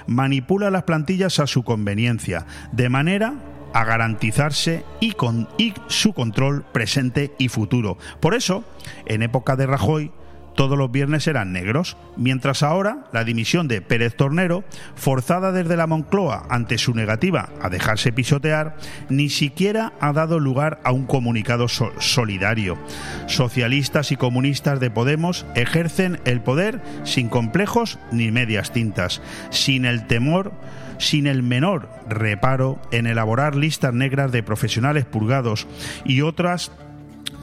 manipula 0.06 0.70
las 0.72 0.84
plantillas 0.84 1.40
a 1.40 1.48
su 1.48 1.64
conveniencia, 1.64 2.46
de 2.72 2.90
manera 2.90 3.34
a 3.74 3.84
garantizarse 3.84 4.84
y, 5.00 5.12
con, 5.12 5.48
y 5.58 5.74
su 5.88 6.14
control 6.14 6.66
presente 6.72 7.34
y 7.38 7.50
futuro. 7.50 7.98
Por 8.20 8.34
eso, 8.34 8.64
en 9.06 9.24
época 9.24 9.56
de 9.56 9.68
Rajoy, 9.68 10.12
todos 10.58 10.76
los 10.76 10.92
viernes 10.92 11.28
eran 11.28 11.54
negros, 11.54 11.98
mientras 12.18 12.64
ahora 12.64 13.06
la 13.14 13.24
dimisión 13.24 13.68
de 13.68 13.80
Pérez 13.80 14.16
Tornero, 14.16 14.64
forzada 14.96 15.52
desde 15.52 15.78
la 15.78 15.86
Moncloa 15.86 16.48
ante 16.50 16.80
su 16.80 16.96
negativa 16.96 17.50
a 17.62 17.70
dejarse 17.70 18.12
pisotear, 18.12 18.76
ni 19.08 19.30
siquiera 19.30 19.94
ha 20.02 20.14
dado 20.14 20.40
lugar 20.40 20.80
a 20.84 20.92
un 20.92 21.06
comunicado 21.06 21.68
solidario. 21.68 22.76
Socialistas 23.28 24.12
y 24.12 24.18
comunistas 24.18 24.80
de 24.80 24.90
Podemos 24.90 25.46
ejercen 25.54 26.20
el 26.26 26.42
poder 26.42 26.82
sin 27.04 27.30
complejos 27.30 28.00
ni 28.12 28.32
medias 28.32 28.74
tintas, 28.74 29.22
sin 29.52 29.86
el 29.86 30.08
temor 30.08 30.52
sin 31.00 31.28
el 31.28 31.44
menor 31.44 31.90
reparo 32.10 32.80
en 32.92 33.06
elaborar 33.06 33.56
listas 33.56 33.94
negras 33.94 34.32
de 34.32 34.42
profesionales 34.42 35.06
purgados 35.06 35.68
y 36.06 36.22
otras 36.22 36.72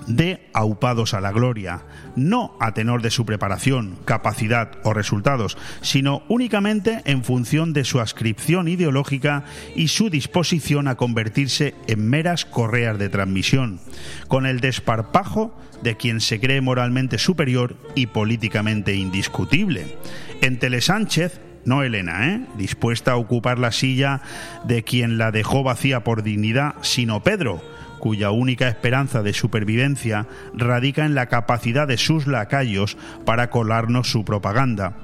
de 0.06 0.48
aupados 0.52 1.14
a 1.14 1.20
la 1.20 1.32
gloria, 1.32 1.82
no 2.16 2.56
a 2.60 2.74
tenor 2.74 3.02
de 3.02 3.10
su 3.10 3.24
preparación, 3.24 3.96
capacidad 4.04 4.72
o 4.82 4.92
resultados, 4.92 5.56
sino 5.80 6.22
únicamente 6.28 7.02
en 7.04 7.24
función 7.24 7.72
de 7.72 7.84
su 7.84 8.00
ascripción 8.00 8.68
ideológica 8.68 9.44
y 9.74 9.88
su 9.88 10.10
disposición 10.10 10.88
a 10.88 10.96
convertirse 10.96 11.74
en 11.86 12.08
meras 12.08 12.44
correas 12.44 12.98
de 12.98 13.08
transmisión, 13.08 13.80
con 14.28 14.46
el 14.46 14.60
desparpajo 14.60 15.56
de 15.82 15.96
quien 15.96 16.20
se 16.20 16.40
cree 16.40 16.60
moralmente 16.60 17.18
superior 17.18 17.76
y 17.94 18.06
políticamente 18.06 18.94
indiscutible. 18.94 19.96
En 20.40 20.58
Sánchez, 20.80 21.40
no 21.64 21.82
Elena, 21.82 22.28
¿eh? 22.28 22.40
dispuesta 22.56 23.12
a 23.12 23.16
ocupar 23.16 23.58
la 23.58 23.72
silla 23.72 24.20
de 24.64 24.82
quien 24.82 25.18
la 25.18 25.30
dejó 25.30 25.62
vacía 25.62 26.04
por 26.04 26.22
dignidad, 26.22 26.74
sino 26.82 27.22
Pedro, 27.22 27.62
cuya 27.98 28.30
única 28.30 28.68
esperanza 28.68 29.22
de 29.22 29.32
supervivencia 29.32 30.26
radica 30.52 31.04
en 31.04 31.14
la 31.14 31.26
capacidad 31.26 31.88
de 31.88 31.96
sus 31.96 32.26
lacayos 32.26 32.96
para 33.24 33.50
colarnos 33.50 34.10
su 34.10 34.24
propaganda. 34.24 34.96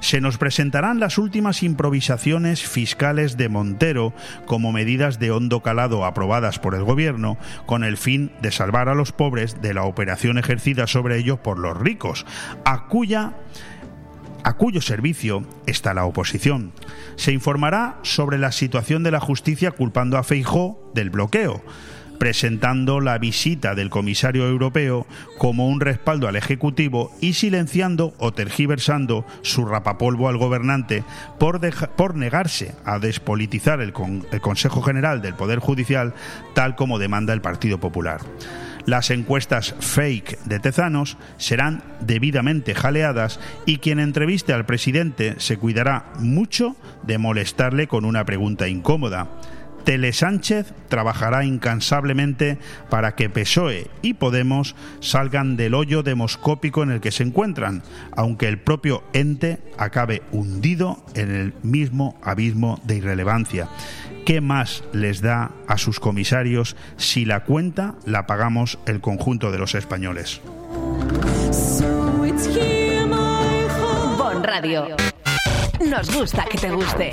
Se 0.00 0.20
nos 0.20 0.38
presentarán 0.38 1.00
las 1.00 1.18
últimas 1.18 1.62
improvisaciones 1.62 2.62
fiscales 2.62 3.36
de 3.36 3.48
Montero 3.48 4.12
como 4.44 4.70
medidas 4.70 5.18
de 5.18 5.30
hondo 5.30 5.62
calado 5.62 6.04
aprobadas 6.04 6.58
por 6.58 6.74
el 6.74 6.84
Gobierno 6.84 7.38
con 7.64 7.82
el 7.82 7.96
fin 7.96 8.30
de 8.42 8.52
salvar 8.52 8.88
a 8.88 8.94
los 8.94 9.12
pobres 9.12 9.60
de 9.62 9.74
la 9.74 9.84
operación 9.84 10.38
ejercida 10.38 10.86
sobre 10.86 11.18
ellos 11.18 11.38
por 11.40 11.58
los 11.58 11.76
ricos, 11.76 12.26
a 12.64 12.86
cuya 12.86 13.34
a 14.44 14.52
cuyo 14.52 14.80
servicio 14.80 15.42
está 15.66 15.92
la 15.92 16.04
oposición. 16.04 16.70
Se 17.16 17.32
informará 17.32 17.98
sobre 18.02 18.38
la 18.38 18.52
situación 18.52 19.02
de 19.02 19.10
la 19.10 19.18
justicia 19.18 19.72
culpando 19.72 20.18
a 20.18 20.22
Feijó 20.22 20.92
del 20.94 21.10
bloqueo 21.10 21.64
presentando 22.18 23.00
la 23.00 23.18
visita 23.18 23.74
del 23.74 23.90
comisario 23.90 24.46
europeo 24.46 25.06
como 25.38 25.68
un 25.68 25.80
respaldo 25.80 26.28
al 26.28 26.36
Ejecutivo 26.36 27.12
y 27.20 27.34
silenciando 27.34 28.14
o 28.18 28.32
tergiversando 28.32 29.26
su 29.42 29.64
rapapolvo 29.64 30.28
al 30.28 30.36
gobernante 30.36 31.04
por, 31.38 31.60
por 31.96 32.14
negarse 32.14 32.74
a 32.84 32.98
despolitizar 32.98 33.80
el, 33.80 33.92
el 34.30 34.40
Consejo 34.40 34.82
General 34.82 35.22
del 35.22 35.34
Poder 35.34 35.58
Judicial 35.58 36.14
tal 36.54 36.76
como 36.76 36.98
demanda 36.98 37.32
el 37.32 37.40
Partido 37.40 37.78
Popular. 37.78 38.20
Las 38.86 39.10
encuestas 39.10 39.74
fake 39.80 40.38
de 40.44 40.60
Tezanos 40.60 41.16
serán 41.38 41.82
debidamente 42.00 42.72
jaleadas 42.72 43.40
y 43.66 43.78
quien 43.78 43.98
entreviste 43.98 44.52
al 44.52 44.64
presidente 44.64 45.34
se 45.38 45.56
cuidará 45.56 46.12
mucho 46.20 46.76
de 47.02 47.18
molestarle 47.18 47.88
con 47.88 48.04
una 48.04 48.24
pregunta 48.24 48.68
incómoda. 48.68 49.28
Tele 49.86 50.12
Sánchez 50.12 50.74
trabajará 50.88 51.44
incansablemente 51.44 52.58
para 52.90 53.14
que 53.14 53.30
PSOE 53.30 53.86
y 54.02 54.14
Podemos 54.14 54.74
salgan 54.98 55.56
del 55.56 55.74
hoyo 55.74 56.02
demoscópico 56.02 56.82
en 56.82 56.90
el 56.90 57.00
que 57.00 57.12
se 57.12 57.22
encuentran, 57.22 57.84
aunque 58.16 58.48
el 58.48 58.58
propio 58.58 59.04
ente 59.12 59.60
acabe 59.78 60.24
hundido 60.32 60.98
en 61.14 61.30
el 61.30 61.54
mismo 61.62 62.18
abismo 62.24 62.80
de 62.82 62.96
irrelevancia. 62.96 63.68
¿Qué 64.24 64.40
más 64.40 64.82
les 64.92 65.20
da 65.20 65.52
a 65.68 65.78
sus 65.78 66.00
comisarios 66.00 66.74
si 66.96 67.24
la 67.24 67.44
cuenta 67.44 67.94
la 68.04 68.26
pagamos 68.26 68.80
el 68.86 69.00
conjunto 69.00 69.52
de 69.52 69.58
los 69.58 69.76
españoles? 69.76 70.40
Bon 74.18 74.42
Radio. 74.42 74.96
Nos 75.88 76.12
gusta 76.12 76.44
que 76.50 76.58
te 76.58 76.70
guste. 76.72 77.12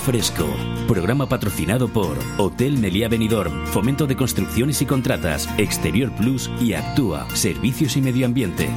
Fresco. 0.00 0.46
Programa 0.88 1.28
patrocinado 1.28 1.88
por 1.88 2.18
Hotel 2.38 2.78
Meliá 2.78 3.08
Benidorm, 3.08 3.66
Fomento 3.66 4.06
de 4.06 4.16
Construcciones 4.16 4.80
y 4.82 4.86
Contratas, 4.86 5.48
Exterior 5.58 6.10
Plus 6.16 6.50
y 6.60 6.72
Actúa, 6.72 7.28
Servicios 7.34 7.96
y 7.96 8.00
Medio 8.02 8.26
Ambiente. 8.26 8.68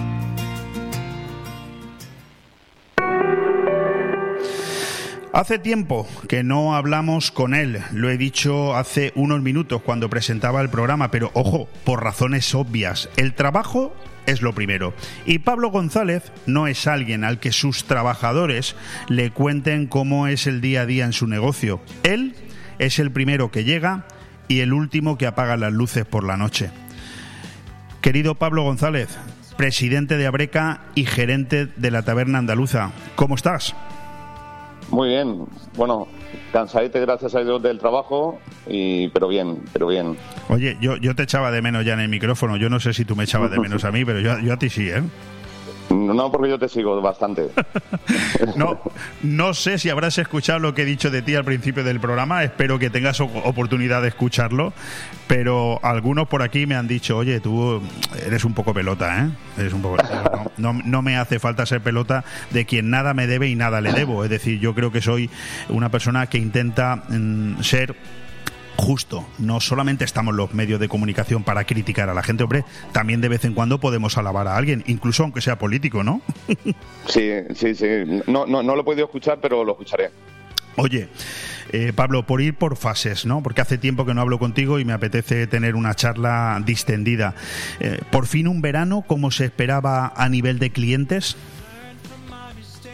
Hace 5.31 5.57
tiempo 5.57 6.05
que 6.27 6.43
no 6.43 6.75
hablamos 6.75 7.31
con 7.31 7.55
él, 7.55 7.81
lo 7.91 8.11
he 8.11 8.17
dicho 8.17 8.75
hace 8.75 9.11
unos 9.15 9.41
minutos 9.41 9.81
cuando 9.81 10.07
presentaba 10.07 10.61
el 10.61 10.69
programa, 10.69 11.09
pero 11.09 11.31
ojo, 11.33 11.67
por 11.85 12.03
razones 12.03 12.53
obvias, 12.53 13.09
el 13.17 13.33
trabajo 13.33 13.95
es 14.25 14.41
lo 14.41 14.53
primero. 14.53 14.93
Y 15.25 15.39
Pablo 15.39 15.69
González 15.69 16.31
no 16.45 16.67
es 16.67 16.87
alguien 16.87 17.23
al 17.23 17.39
que 17.39 17.51
sus 17.51 17.85
trabajadores 17.85 18.75
le 19.07 19.31
cuenten 19.31 19.87
cómo 19.87 20.27
es 20.27 20.47
el 20.47 20.61
día 20.61 20.81
a 20.81 20.85
día 20.85 21.05
en 21.05 21.13
su 21.13 21.27
negocio. 21.27 21.81
Él 22.03 22.35
es 22.79 22.99
el 22.99 23.11
primero 23.11 23.51
que 23.51 23.63
llega 23.63 24.05
y 24.47 24.59
el 24.59 24.73
último 24.73 25.17
que 25.17 25.27
apaga 25.27 25.57
las 25.57 25.73
luces 25.73 26.05
por 26.05 26.23
la 26.23 26.37
noche. 26.37 26.69
Querido 28.01 28.35
Pablo 28.35 28.63
González, 28.63 29.09
presidente 29.57 30.17
de 30.17 30.27
Abreca 30.27 30.81
y 30.95 31.05
gerente 31.05 31.67
de 31.67 31.91
la 31.91 32.01
Taberna 32.01 32.39
Andaluza, 32.39 32.91
¿cómo 33.15 33.35
estás? 33.35 33.75
Muy 34.93 35.09
bien. 35.09 35.45
Bueno, 35.75 36.07
cansadete 36.51 36.99
gracias 36.99 37.33
a 37.33 37.43
Dios 37.43 37.63
del 37.63 37.79
trabajo, 37.79 38.39
y, 38.67 39.07
pero 39.07 39.27
bien, 39.27 39.63
pero 39.73 39.87
bien. 39.87 40.15
Oye, 40.49 40.77
yo, 40.79 40.97
yo 40.97 41.15
te 41.15 41.23
echaba 41.23 41.49
de 41.49 41.63
menos 41.63 41.83
ya 41.83 41.93
en 41.93 42.01
el 42.01 42.09
micrófono. 42.09 42.57
Yo 42.57 42.69
no 42.69 42.79
sé 42.79 42.93
si 42.93 43.03
tú 43.03 43.15
me 43.15 43.23
echabas 43.23 43.49
de 43.49 43.59
menos 43.59 43.83
a 43.85 43.91
mí, 43.91 44.05
pero 44.05 44.19
yo, 44.19 44.37
yo 44.39 44.53
a 44.53 44.57
ti 44.57 44.69
sí, 44.69 44.89
¿eh? 44.89 45.01
No, 45.93 46.31
porque 46.31 46.49
yo 46.49 46.59
te 46.59 46.67
sigo 46.67 47.01
bastante. 47.01 47.49
no, 48.55 48.79
no 49.21 49.53
sé 49.53 49.77
si 49.77 49.89
habrás 49.89 50.17
escuchado 50.17 50.59
lo 50.59 50.73
que 50.73 50.83
he 50.83 50.85
dicho 50.85 51.11
de 51.11 51.21
ti 51.21 51.35
al 51.35 51.45
principio 51.45 51.83
del 51.83 51.99
programa. 51.99 52.43
Espero 52.43 52.79
que 52.79 52.89
tengas 52.89 53.19
oportunidad 53.21 54.01
de 54.01 54.09
escucharlo. 54.09 54.73
Pero 55.27 55.79
algunos 55.83 56.27
por 56.27 56.41
aquí 56.41 56.65
me 56.65 56.75
han 56.75 56.87
dicho, 56.87 57.17
oye, 57.17 57.39
tú 57.39 57.81
eres 58.25 58.43
un 58.43 58.53
poco 58.53 58.73
pelota, 58.73 59.23
¿eh? 59.23 59.29
Eres 59.57 59.73
un 59.73 59.81
poco... 59.81 59.97
No, 60.57 60.73
no, 60.73 61.01
me 61.01 61.17
hace 61.17 61.39
falta 61.39 61.65
ser 61.65 61.81
pelota 61.81 62.23
de 62.51 62.65
quien 62.65 62.89
nada 62.89 63.13
me 63.13 63.27
debe 63.27 63.47
y 63.47 63.55
nada 63.55 63.81
le 63.81 63.93
debo. 63.93 64.23
Es 64.23 64.29
decir, 64.29 64.59
yo 64.59 64.75
creo 64.75 64.91
que 64.91 65.01
soy 65.01 65.29
una 65.69 65.89
persona 65.89 66.27
que 66.27 66.37
intenta 66.37 67.03
mm, 67.07 67.61
ser 67.61 67.95
justo. 68.83 69.25
No 69.39 69.61
solamente 69.61 70.03
estamos 70.03 70.35
los 70.35 70.53
medios 70.53 70.79
de 70.79 70.89
comunicación 70.89 71.43
para 71.43 71.63
criticar 71.63 72.09
a 72.09 72.13
la 72.13 72.21
gente, 72.21 72.43
hombre, 72.43 72.65
también 72.91 73.21
de 73.21 73.29
vez 73.29 73.45
en 73.45 73.53
cuando 73.53 73.79
podemos 73.79 74.17
alabar 74.17 74.47
a 74.47 74.57
alguien, 74.57 74.83
incluso 74.87 75.23
aunque 75.23 75.39
sea 75.39 75.57
político, 75.57 76.03
¿no? 76.03 76.21
sí, 77.07 77.29
sí, 77.55 77.75
sí. 77.75 77.87
No, 78.27 78.45
no, 78.45 78.61
no 78.61 78.75
lo 78.75 78.81
he 78.81 78.83
podido 78.83 79.05
escuchar, 79.05 79.39
pero 79.41 79.63
lo 79.63 79.71
escucharé. 79.71 80.11
Oye, 80.75 81.07
eh, 81.71 81.93
Pablo, 81.95 82.25
por 82.25 82.41
ir 82.41 82.55
por 82.55 82.75
fases, 82.75 83.25
¿no? 83.25 83.41
Porque 83.41 83.61
hace 83.61 83.77
tiempo 83.77 84.05
que 84.05 84.13
no 84.13 84.21
hablo 84.21 84.37
contigo 84.37 84.79
y 84.79 84.85
me 84.85 84.93
apetece 84.93 85.47
tener 85.47 85.75
una 85.75 85.93
charla 85.93 86.61
distendida. 86.65 87.35
Eh, 87.79 87.99
por 88.11 88.25
fin 88.27 88.47
un 88.47 88.61
verano, 88.61 89.03
¿cómo 89.07 89.31
se 89.31 89.45
esperaba 89.45 90.11
a 90.15 90.27
nivel 90.27 90.59
de 90.59 90.71
clientes? 90.71 91.37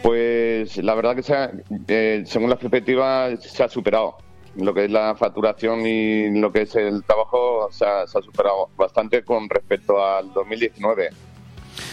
Pues 0.02 0.76
la 0.76 0.94
verdad 0.94 1.16
que 1.16 1.64
eh, 1.88 2.22
según 2.26 2.48
la 2.48 2.56
perspectiva 2.56 3.36
se 3.36 3.62
ha 3.62 3.68
superado 3.68 4.16
lo 4.56 4.74
que 4.74 4.84
es 4.84 4.90
la 4.90 5.14
facturación 5.14 5.86
y 5.86 6.30
lo 6.38 6.52
que 6.52 6.62
es 6.62 6.74
el 6.74 7.04
trabajo 7.04 7.68
se 7.70 7.84
ha, 7.84 8.06
superado 8.06 8.68
bastante 8.76 9.22
con 9.22 9.48
respecto 9.48 10.04
al 10.04 10.32
2019 10.32 11.10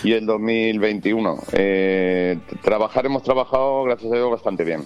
y 0.03 0.13
el 0.13 0.25
2021. 0.25 1.37
Eh, 1.53 2.39
trabajar 2.61 3.05
hemos 3.05 3.23
trabajado, 3.23 3.83
gracias 3.83 4.11
a 4.11 4.15
Dios, 4.15 4.31
bastante 4.31 4.63
bien. 4.63 4.83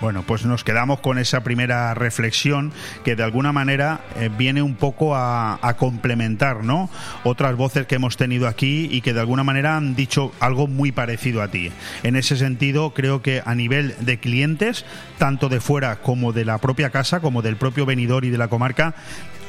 Bueno, 0.00 0.22
pues 0.22 0.46
nos 0.46 0.64
quedamos 0.64 1.00
con 1.00 1.18
esa 1.18 1.42
primera 1.42 1.92
reflexión 1.92 2.72
que 3.04 3.16
de 3.16 3.22
alguna 3.22 3.52
manera 3.52 4.00
eh, 4.16 4.30
viene 4.34 4.62
un 4.62 4.74
poco 4.74 5.14
a, 5.14 5.58
complementar, 5.78 6.64
¿no? 6.64 6.88
Otras 7.22 7.54
voces 7.54 7.86
que 7.86 7.96
hemos 7.96 8.16
tenido 8.16 8.48
aquí 8.48 8.88
y 8.90 9.02
que 9.02 9.12
de 9.12 9.20
alguna 9.20 9.44
manera 9.44 9.76
han 9.76 9.94
dicho 9.94 10.32
algo 10.40 10.66
muy 10.66 10.90
parecido 10.90 11.42
a 11.42 11.48
ti. 11.48 11.70
En 12.02 12.16
ese 12.16 12.36
sentido, 12.36 12.94
creo 12.94 13.20
que 13.22 13.42
a 13.44 13.54
nivel 13.54 13.94
de 14.00 14.18
clientes, 14.18 14.84
tanto 15.18 15.48
de 15.48 15.60
fuera 15.60 15.96
como 15.96 16.32
de 16.32 16.44
la 16.44 16.58
propia 16.58 16.90
casa, 16.90 17.20
como 17.20 17.42
del 17.42 17.56
propio 17.56 17.84
venidor 17.84 18.24
y 18.24 18.30
de 18.30 18.38
la 18.38 18.48
comarca, 18.48 18.94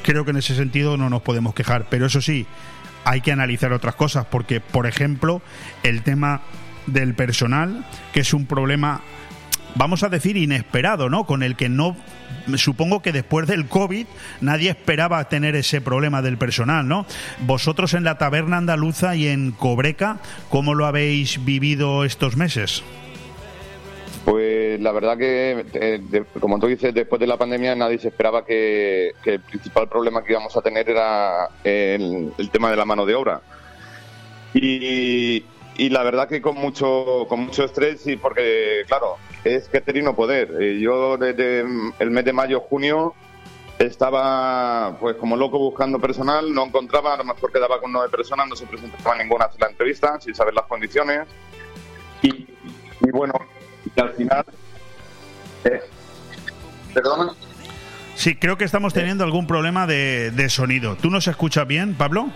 creo 0.02 0.24
que 0.24 0.32
en 0.32 0.36
ese 0.36 0.54
sentido 0.54 0.96
no 0.96 1.08
nos 1.08 1.22
podemos 1.22 1.54
quejar. 1.54 1.86
Pero 1.88 2.06
eso 2.06 2.20
sí, 2.20 2.46
hay 3.04 3.20
que 3.22 3.32
analizar 3.32 3.72
otras 3.72 3.94
cosas, 3.94 4.26
porque, 4.26 4.60
por 4.60 4.86
ejemplo, 4.86 5.42
el 5.82 6.02
tema 6.02 6.42
del 6.86 7.14
personal, 7.14 7.84
que 8.12 8.20
es 8.20 8.34
un 8.34 8.46
problema, 8.46 9.00
vamos 9.74 10.02
a 10.02 10.08
decir, 10.08 10.36
inesperado, 10.36 11.08
¿no? 11.08 11.24
Con 11.24 11.42
el 11.42 11.56
que 11.56 11.68
no, 11.68 11.96
supongo 12.56 13.02
que 13.02 13.12
después 13.12 13.46
del 13.46 13.66
COVID 13.66 14.06
nadie 14.40 14.70
esperaba 14.70 15.28
tener 15.28 15.56
ese 15.56 15.80
problema 15.80 16.22
del 16.22 16.38
personal, 16.38 16.86
¿no? 16.86 17.06
Vosotros 17.40 17.94
en 17.94 18.04
la 18.04 18.18
taberna 18.18 18.58
andaluza 18.58 19.16
y 19.16 19.28
en 19.28 19.52
Cobreca, 19.52 20.18
¿cómo 20.48 20.74
lo 20.74 20.86
habéis 20.86 21.44
vivido 21.44 22.04
estos 22.04 22.36
meses? 22.36 22.82
Pues 24.24 24.80
la 24.80 24.92
verdad 24.92 25.18
que, 25.18 25.66
eh, 25.74 26.24
como 26.38 26.60
tú 26.60 26.68
dices, 26.68 26.94
después 26.94 27.18
de 27.18 27.26
la 27.26 27.36
pandemia 27.36 27.74
nadie 27.74 27.98
se 27.98 28.08
esperaba 28.08 28.44
que, 28.44 29.12
el 29.24 29.40
principal 29.40 29.88
problema 29.88 30.22
que 30.22 30.32
íbamos 30.32 30.56
a 30.56 30.60
tener 30.60 30.88
era 30.88 31.48
el, 31.64 32.32
tema 32.52 32.70
de 32.70 32.76
la 32.76 32.84
mano 32.84 33.04
de 33.04 33.14
obra. 33.14 33.40
Y, 34.54 35.44
la 35.88 36.02
verdad 36.02 36.28
que 36.28 36.40
con 36.40 36.56
mucho, 36.56 37.26
con 37.28 37.40
mucho 37.40 37.64
estrés 37.64 38.06
y 38.06 38.16
porque, 38.16 38.82
claro, 38.86 39.16
es 39.44 39.68
que 39.68 40.02
no 40.02 40.14
poder. 40.14 40.54
Eh, 40.60 40.78
yo 40.80 41.16
desde 41.16 41.64
el 41.98 42.10
mes 42.10 42.24
de 42.24 42.32
mayo, 42.32 42.60
junio, 42.60 43.14
estaba 43.78 44.96
pues 45.00 45.16
como 45.16 45.36
loco 45.36 45.58
buscando 45.58 45.98
personal, 45.98 46.52
no 46.52 46.66
encontraba, 46.66 47.14
a 47.14 47.16
lo 47.16 47.24
mejor 47.24 47.52
quedaba 47.52 47.80
con 47.80 47.92
nueve 47.92 48.08
personas, 48.10 48.48
no 48.48 48.56
se 48.56 48.66
presentaba 48.66 49.16
ninguna 49.16 49.48
la 49.58 49.68
entrevista 49.68 50.20
sin 50.20 50.34
saber 50.34 50.54
las 50.54 50.66
condiciones. 50.66 51.26
Y, 52.22 52.28
y 52.28 53.10
bueno, 53.12 53.34
y 53.84 54.00
al 54.00 54.10
final... 54.14 54.44
Eh, 55.64 55.80
¿Perdona? 56.94 57.32
Sí, 58.14 58.36
creo 58.36 58.56
que 58.56 58.64
estamos 58.64 58.92
teniendo 58.92 59.24
algún 59.24 59.46
problema 59.46 59.86
de, 59.86 60.46
sonido. 60.48 60.96
¿Tú 60.96 61.10
nos 61.10 61.26
escuchas 61.26 61.66
bien, 61.66 61.94
Pablo? 61.94 62.28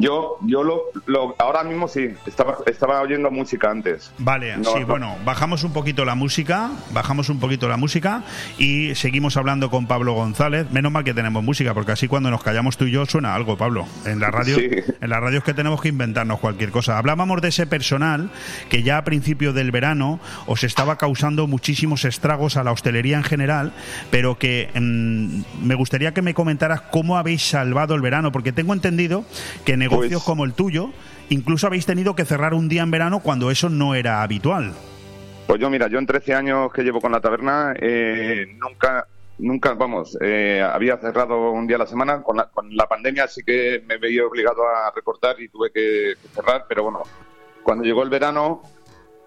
Yo, 0.00 0.36
yo 0.42 0.62
lo, 0.62 0.82
lo, 1.06 1.34
ahora 1.38 1.64
mismo 1.64 1.88
sí, 1.88 2.10
estaba, 2.26 2.58
estaba 2.66 3.00
oyendo 3.00 3.30
música 3.30 3.70
antes. 3.70 4.12
Vale, 4.18 4.56
No, 4.56 4.72
sí, 4.72 4.80
no. 4.80 4.86
bueno, 4.86 5.16
bajamos 5.24 5.64
un 5.64 5.72
poquito 5.72 6.04
la 6.04 6.14
música, 6.14 6.70
bajamos 6.92 7.28
un 7.28 7.40
poquito 7.40 7.68
la 7.68 7.76
música 7.76 8.22
y 8.58 8.94
seguimos 8.94 9.36
hablando 9.36 9.70
con 9.70 9.86
Pablo 9.86 10.12
González. 10.14 10.70
Menos 10.70 10.92
mal 10.92 11.04
que 11.04 11.14
tenemos 11.14 11.42
música, 11.42 11.74
porque 11.74 11.92
así 11.92 12.06
cuando 12.08 12.30
nos 12.30 12.42
callamos 12.42 12.76
tú 12.76 12.84
y 12.84 12.90
yo 12.92 13.06
suena 13.06 13.34
algo, 13.34 13.56
Pablo. 13.56 13.86
En 14.04 14.20
la 14.20 14.30
radio, 14.30 14.56
Sí. 14.56 14.68
en 15.00 15.10
la 15.10 15.20
radio 15.20 15.38
es 15.38 15.44
que 15.44 15.54
tenemos 15.54 15.80
que 15.80 15.88
inventarnos 15.88 16.38
cualquier 16.40 16.70
cosa. 16.70 16.98
Hablábamos 16.98 17.40
de 17.42 17.48
ese 17.48 17.66
personal 17.66 18.30
que 18.68 18.82
ya 18.82 18.98
a 18.98 19.04
principio 19.04 19.52
del 19.52 19.70
verano 19.70 20.20
os 20.46 20.64
estaba 20.64 20.96
causando 20.96 21.46
muchísimos 21.46 22.04
estragos 22.04 22.56
a 22.56 22.64
la 22.64 22.72
hostelería 22.72 23.16
en 23.16 23.24
general, 23.24 23.72
pero 24.10 24.38
que 24.38 24.68
mm, 24.74 25.66
me 25.66 25.74
gustaría 25.74 26.12
que 26.14 26.22
me 26.22 26.34
comentaras 26.34 26.80
cómo 26.82 27.16
habéis 27.16 27.42
salvado 27.42 27.94
el 27.94 28.00
verano, 28.00 28.32
porque 28.32 28.52
tengo 28.52 28.72
entendido 28.74 29.24
que 29.64 29.76
negocios 29.90 30.20
Pues- 30.20 30.24
como 30.24 30.44
el 30.44 30.52
tuyo 30.54 30.90
incluso 31.30 31.66
habéis 31.66 31.86
tenido 31.86 32.14
que 32.14 32.24
cerrar 32.24 32.54
un 32.54 32.68
día 32.68 32.82
en 32.82 32.90
verano 32.90 33.20
cuando 33.20 33.50
eso 33.50 33.68
no 33.68 33.94
era 33.94 34.22
habitual. 34.22 34.72
Pues 35.46 35.60
yo, 35.60 35.70
mira, 35.70 35.88
yo 35.88 35.98
en 35.98 36.06
13 36.06 36.34
años 36.34 36.72
que 36.72 36.82
llevo 36.82 37.00
con 37.00 37.12
la 37.12 37.20
taberna, 37.20 37.74
eh, 37.80 38.46
nunca, 38.58 39.06
nunca, 39.38 39.74
vamos, 39.74 40.16
eh, 40.20 40.62
había 40.62 40.96
cerrado 40.98 41.50
un 41.52 41.66
día 41.66 41.76
a 41.76 41.80
la 41.80 41.86
semana. 41.86 42.22
Con 42.22 42.36
la, 42.36 42.48
con 42.48 42.74
la 42.76 42.86
pandemia 42.86 43.26
sí 43.28 43.42
que 43.44 43.82
me 43.86 43.96
veía 43.98 44.26
obligado 44.26 44.62
a 44.66 44.90
recortar 44.94 45.40
y 45.40 45.48
tuve 45.48 45.70
que, 45.72 46.14
que 46.20 46.28
cerrar, 46.28 46.66
pero 46.68 46.82
bueno, 46.84 47.02
cuando 47.62 47.84
llegó 47.84 48.02
el 48.02 48.10
verano 48.10 48.62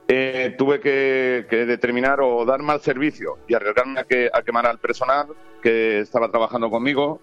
eh, 0.08 0.54
tuve 0.58 0.80
que, 0.80 1.46
que 1.50 1.66
determinar 1.66 2.20
o 2.22 2.46
dar 2.46 2.62
mal 2.62 2.82
servicio 2.82 3.38
y 3.48 3.54
arriesgarme 3.54 4.00
a, 4.02 4.04
que, 4.04 4.30
a 4.32 4.42
quemar 4.42 4.68
al 4.68 4.78
personal 4.78 5.28
que 5.62 6.00
estaba 6.02 6.30
trabajando 6.30 6.70
conmigo 6.70 7.22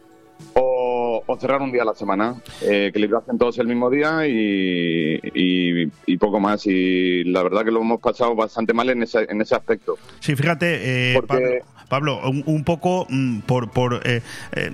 o, 0.55 1.23
o 1.27 1.37
cerrar 1.39 1.61
un 1.63 1.73
día 1.73 1.83
a 1.83 1.87
la 1.87 1.95
semana, 1.95 2.37
eh, 2.63 2.91
que 2.93 2.99
librasen 2.99 3.39
todos 3.39 3.59
el 3.59 3.67
mismo 3.67 3.91
día 3.91 4.27
y, 4.27 5.21
y- 5.35 5.91
y 6.07 6.17
poco 6.19 6.41
más. 6.41 6.67
Y 6.67 7.25
la 7.25 7.43
verdad 7.43 7.65
que 7.65 7.71
lo 7.71 7.81
hemos 7.81 8.01
pasado 8.01 8.35
bastante 8.35 8.73
mal 8.73 8.89
en 8.91 9.03
ese, 9.03 9.27
en 9.29 9.41
ese 9.41 9.55
aspecto. 9.55 9.97
Sí, 10.21 10.35
fíjate, 10.37 11.13
eh, 11.13 11.15
Porque- 11.15 11.61
Pablo, 11.89 12.19
Pablo, 12.21 12.29
un, 12.29 12.43
un 12.45 12.65
poco 12.65 13.07
mm, 13.09 13.39
por, 13.41 13.71
por 13.71 14.03
eh, 14.05 14.21
eh, 14.53 14.71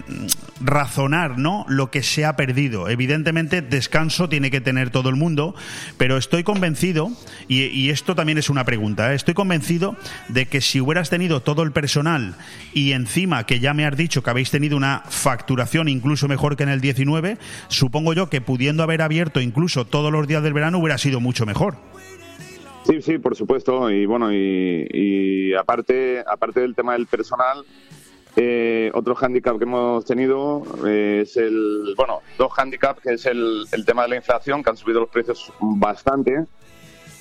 razonar 0.60 1.38
¿no? 1.38 1.64
lo 1.68 1.90
que 1.90 2.02
se 2.02 2.24
ha 2.24 2.34
perdido. 2.36 2.88
Evidentemente, 2.88 3.62
descanso 3.62 4.28
tiene 4.28 4.50
que 4.50 4.60
tener 4.60 4.90
todo 4.90 5.10
el 5.10 5.16
mundo, 5.16 5.54
pero 5.96 6.16
estoy 6.16 6.42
convencido, 6.42 7.12
y, 7.46 7.66
y 7.66 7.90
esto 7.90 8.14
también 8.16 8.38
es 8.38 8.50
una 8.50 8.64
pregunta, 8.64 9.12
¿eh? 9.12 9.14
estoy 9.16 9.34
convencido 9.34 9.96
de 10.28 10.46
que 10.46 10.60
si 10.60 10.80
hubieras 10.80 11.08
tenido 11.10 11.40
todo 11.40 11.62
el 11.62 11.70
personal 11.72 12.34
y 12.72 12.92
encima 12.92 13.46
que 13.46 13.60
ya 13.60 13.74
me 13.74 13.84
has 13.86 13.96
dicho 13.96 14.22
que 14.24 14.30
habéis 14.30 14.50
tenido 14.50 14.76
una 14.76 15.02
facturación 15.54 15.88
incluso 15.88 16.26
mejor 16.26 16.56
que 16.56 16.64
en 16.64 16.68
el 16.68 16.80
19, 16.80 17.38
supongo 17.68 18.12
yo 18.12 18.28
que 18.28 18.40
pudiendo 18.40 18.82
haber 18.82 19.02
abierto 19.02 19.40
incluso 19.40 19.84
todos 19.84 20.10
los 20.10 20.26
días 20.26 20.42
del 20.42 20.52
verano 20.52 20.78
hubiera 20.78 20.98
sido 20.98 21.20
mucho 21.20 21.46
mejor. 21.46 21.76
Sí, 22.84 23.00
sí, 23.00 23.18
por 23.18 23.36
supuesto. 23.36 23.88
Y 23.90 24.04
bueno, 24.04 24.32
y, 24.32 24.86
y 24.92 25.54
aparte, 25.54 26.24
aparte 26.26 26.60
del 26.60 26.74
tema 26.74 26.94
del 26.94 27.06
personal, 27.06 27.64
eh, 28.36 28.90
otro 28.94 29.14
hándicap 29.14 29.56
que 29.58 29.64
hemos 29.64 30.04
tenido 30.04 30.64
eh, 30.86 31.20
es 31.22 31.36
el, 31.36 31.94
bueno, 31.96 32.20
dos 32.36 32.52
hándicaps, 32.52 33.00
que 33.00 33.14
es 33.14 33.26
el, 33.26 33.64
el 33.70 33.84
tema 33.84 34.02
de 34.02 34.08
la 34.08 34.16
inflación, 34.16 34.62
que 34.62 34.70
han 34.70 34.76
subido 34.76 35.00
los 35.00 35.08
precios 35.08 35.52
bastante. 35.60 36.46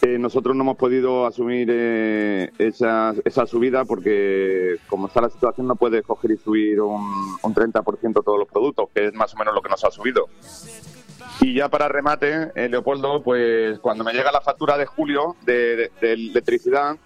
Eh, 0.05 0.17
nosotros 0.19 0.53
no 0.53 0.63
hemos 0.63 0.75
podido 0.75 1.25
asumir 1.25 1.69
eh, 1.71 2.51
esa, 2.57 3.13
subida 3.47 3.85
porque, 3.85 4.75
como 4.87 5.07
está 5.07 5.21
la 5.21 5.29
situación, 5.29 5.65
no 5.65 5.77
puedes 5.77 6.03
coger 6.03 6.31
y 6.31 6.37
subir 6.37 6.81
un, 6.81 7.37
un 7.41 7.55
30% 7.55 8.21
todos 8.21 8.37
los 8.37 8.49
productos, 8.49 8.89
que 8.93 9.07
es 9.07 9.13
más 9.13 9.33
o 9.33 9.37
menos 9.37 9.55
lo 9.55 9.61
que 9.61 9.69
nos 9.69 9.81
ha 9.85 9.91
subido. 9.91 10.27
Y 11.39 11.53
ya 11.53 11.69
para 11.69 11.87
remate, 11.87 12.51
eh, 12.53 12.67
Leopoldo, 12.67 13.23
pues 13.23 13.79
cuando 13.79 14.03
me 14.03 14.11
llega 14.11 14.29
la 14.33 14.41
factura 14.41 14.77
de 14.77 14.85
julio 14.85 15.37
de 15.45 15.89
electricidad, 16.01 16.97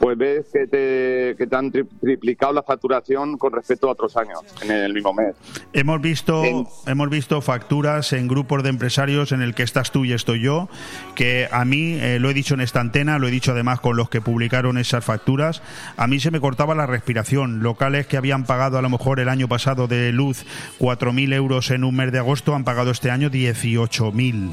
pues 0.00 0.16
ves 0.16 0.46
que 0.50 0.66
te, 0.66 1.36
que 1.36 1.46
te 1.46 1.54
han 1.56 1.70
tri- 1.70 1.86
triplicado 2.00 2.54
la 2.54 2.62
facturación 2.62 3.36
con 3.36 3.52
respecto 3.52 3.86
a 3.86 3.92
otros 3.92 4.16
años 4.16 4.40
en 4.62 4.70
el 4.72 4.94
mismo 4.94 5.12
mes. 5.12 5.36
Hemos 5.74 6.00
visto, 6.00 6.42
En- 6.42 6.66
hemos 6.86 7.10
visto 7.10 7.40
facturas 7.42 8.14
en 8.14 8.26
grupos 8.26 8.62
de 8.62 8.70
empresarios 8.70 9.30
en 9.32 9.42
el 9.42 9.54
que 9.54 9.62
estás 9.62 9.92
tú 9.92 10.06
y 10.06 10.12
estoy 10.14 10.40
yo, 10.42 10.70
que 11.14 11.48
a 11.52 11.66
mí, 11.66 11.98
eh, 12.00 12.18
lo 12.18 12.30
he 12.30 12.34
dicho 12.34 12.54
en 12.54 12.62
esta 12.62 12.80
antena, 12.80 13.18
lo 13.18 13.28
he 13.28 13.30
dicho 13.30 13.52
además 13.52 13.80
con 13.80 13.98
los 13.98 14.08
que 14.08 14.22
publicaron 14.22 14.78
esas 14.78 15.04
facturas, 15.04 15.62
a 15.98 16.06
mí 16.06 16.18
se 16.18 16.30
me 16.30 16.40
cortaba 16.40 16.74
la 16.74 16.86
respiración. 16.86 17.62
Locales 17.62 18.06
que 18.06 18.16
habían 18.16 18.44
pagado 18.46 18.78
a 18.78 18.82
lo 18.82 18.88
mejor 18.88 19.20
el 19.20 19.28
año 19.28 19.48
pasado 19.48 19.86
de 19.86 20.12
luz 20.12 20.46
4.000 20.78 21.34
euros 21.34 21.70
en 21.70 21.84
un 21.84 21.94
mes 21.94 22.10
de 22.10 22.18
agosto 22.18 22.54
han 22.54 22.64
pagado 22.64 22.90
este 22.90 23.10
año 23.10 23.28
18.000. 23.30 24.50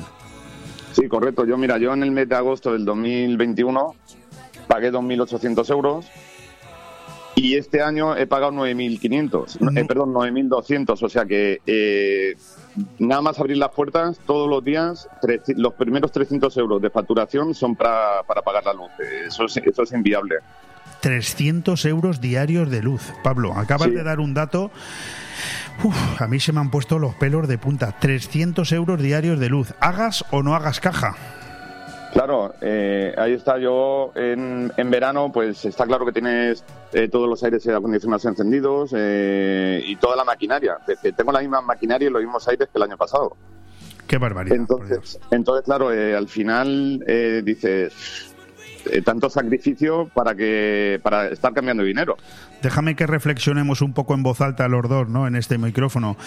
Sí, 0.92 1.08
correcto. 1.08 1.46
Yo, 1.46 1.58
mira, 1.58 1.78
yo 1.78 1.94
en 1.94 2.04
el 2.04 2.12
mes 2.12 2.28
de 2.28 2.36
agosto 2.36 2.74
del 2.74 2.84
2021 2.84 3.96
pagué 4.68 4.92
2.800 4.92 5.70
euros 5.72 6.06
y 7.36 7.56
este 7.56 7.82
año 7.84 8.16
he 8.18 8.26
pagado 8.26 8.52
9.500, 8.52 9.60
No. 9.62 9.80
eh, 9.80 9.86
perdón, 9.86 10.12
9.200. 10.14 11.04
O 11.04 11.10
sea 11.10 11.26
que 11.26 11.62
eh, 11.68 12.36
nada 12.98 13.22
más 13.22 13.40
abrir 13.40 13.58
las 13.58 13.70
puertas 13.70 14.20
todos 14.26 14.50
los 14.50 14.64
días, 14.64 15.08
los 15.56 15.74
primeros 15.76 16.12
300 16.12 16.56
euros 16.58 16.82
de 16.82 16.90
facturación 16.90 17.54
son 17.54 17.76
para, 17.76 18.24
para 18.24 18.42
pagar 18.42 18.66
la 18.66 18.74
luz. 18.74 18.90
Eso 19.28 19.46
es, 19.46 19.58
eso 19.58 19.84
es 19.84 19.92
inviable. 19.94 20.36
300 21.02 21.86
euros 21.86 22.22
diarios 22.22 22.72
de 22.72 22.82
luz. 22.82 23.04
Pablo, 23.24 23.54
acabas 23.54 23.90
Sí. 23.90 23.94
de 23.94 24.04
dar 24.04 24.20
un 24.20 24.34
dato. 24.34 24.72
Uf, 25.84 26.20
a 26.20 26.28
mí 26.28 26.40
se 26.40 26.52
me 26.54 26.60
han 26.60 26.72
puesto 26.72 26.98
los 26.98 27.14
pelos 27.14 27.48
de 27.48 27.60
punta. 27.60 27.92
300 28.00 28.72
euros 28.72 29.00
diarios 29.00 29.40
de 29.40 29.50
luz. 29.50 29.76
¿Hagas 29.80 30.26
o 30.32 30.42
no 30.42 30.56
hagas 30.56 30.80
caja? 30.80 31.16
Claro, 32.18 32.56
eh, 32.62 33.14
ahí 33.16 33.34
está 33.34 33.60
yo 33.60 34.12
en, 34.16 34.74
en 34.76 34.90
verano, 34.90 35.32
pues 35.32 35.64
está 35.66 35.86
claro 35.86 36.04
que 36.04 36.12
tienes 36.12 36.64
eh, 36.92 37.10
todos 37.10 37.30
los 37.30 37.44
aires 37.44 37.68
acondicionados 37.68 38.26
encendidos 38.26 38.90
eh, 38.98 39.84
y 39.86 39.98
toda 39.98 40.16
la 40.16 40.24
maquinaria. 40.24 40.80
Es 40.88 41.16
tengo 41.16 41.32
la 41.32 41.42
misma 41.42 41.62
maquinaria 41.62 42.08
y 42.08 42.12
los 42.12 42.24
mismos 42.24 42.48
aires 42.48 42.70
que 42.74 42.80
el 42.80 42.82
año 42.82 42.98
pasado. 42.98 43.38
Qué 44.08 44.18
barbaridad. 44.18 44.58
Entonces, 44.58 45.20
entonces 45.30 45.64
claro, 45.64 45.94
eh, 45.94 46.16
al 46.16 46.28
final 46.28 47.04
eh, 47.06 47.44
dices 47.46 48.34
eh, 48.92 49.02
tanto 49.04 49.30
sacrificio 49.30 50.10
para 50.12 50.34
que 50.34 51.00
para 51.04 51.28
estar 51.28 51.54
cambiando 51.54 51.84
dinero. 51.84 52.18
Déjame 52.62 52.96
que 52.96 53.08
reflexionemos 53.08 53.82
un 53.82 53.94
poco 53.94 54.14
en 54.14 54.24
voz 54.24 54.42
alta 54.42 54.68
los 54.68 54.88
dos, 54.90 55.08
¿no? 55.10 55.28
En 55.28 55.36
este 55.36 55.58
micrófono. 55.58 56.18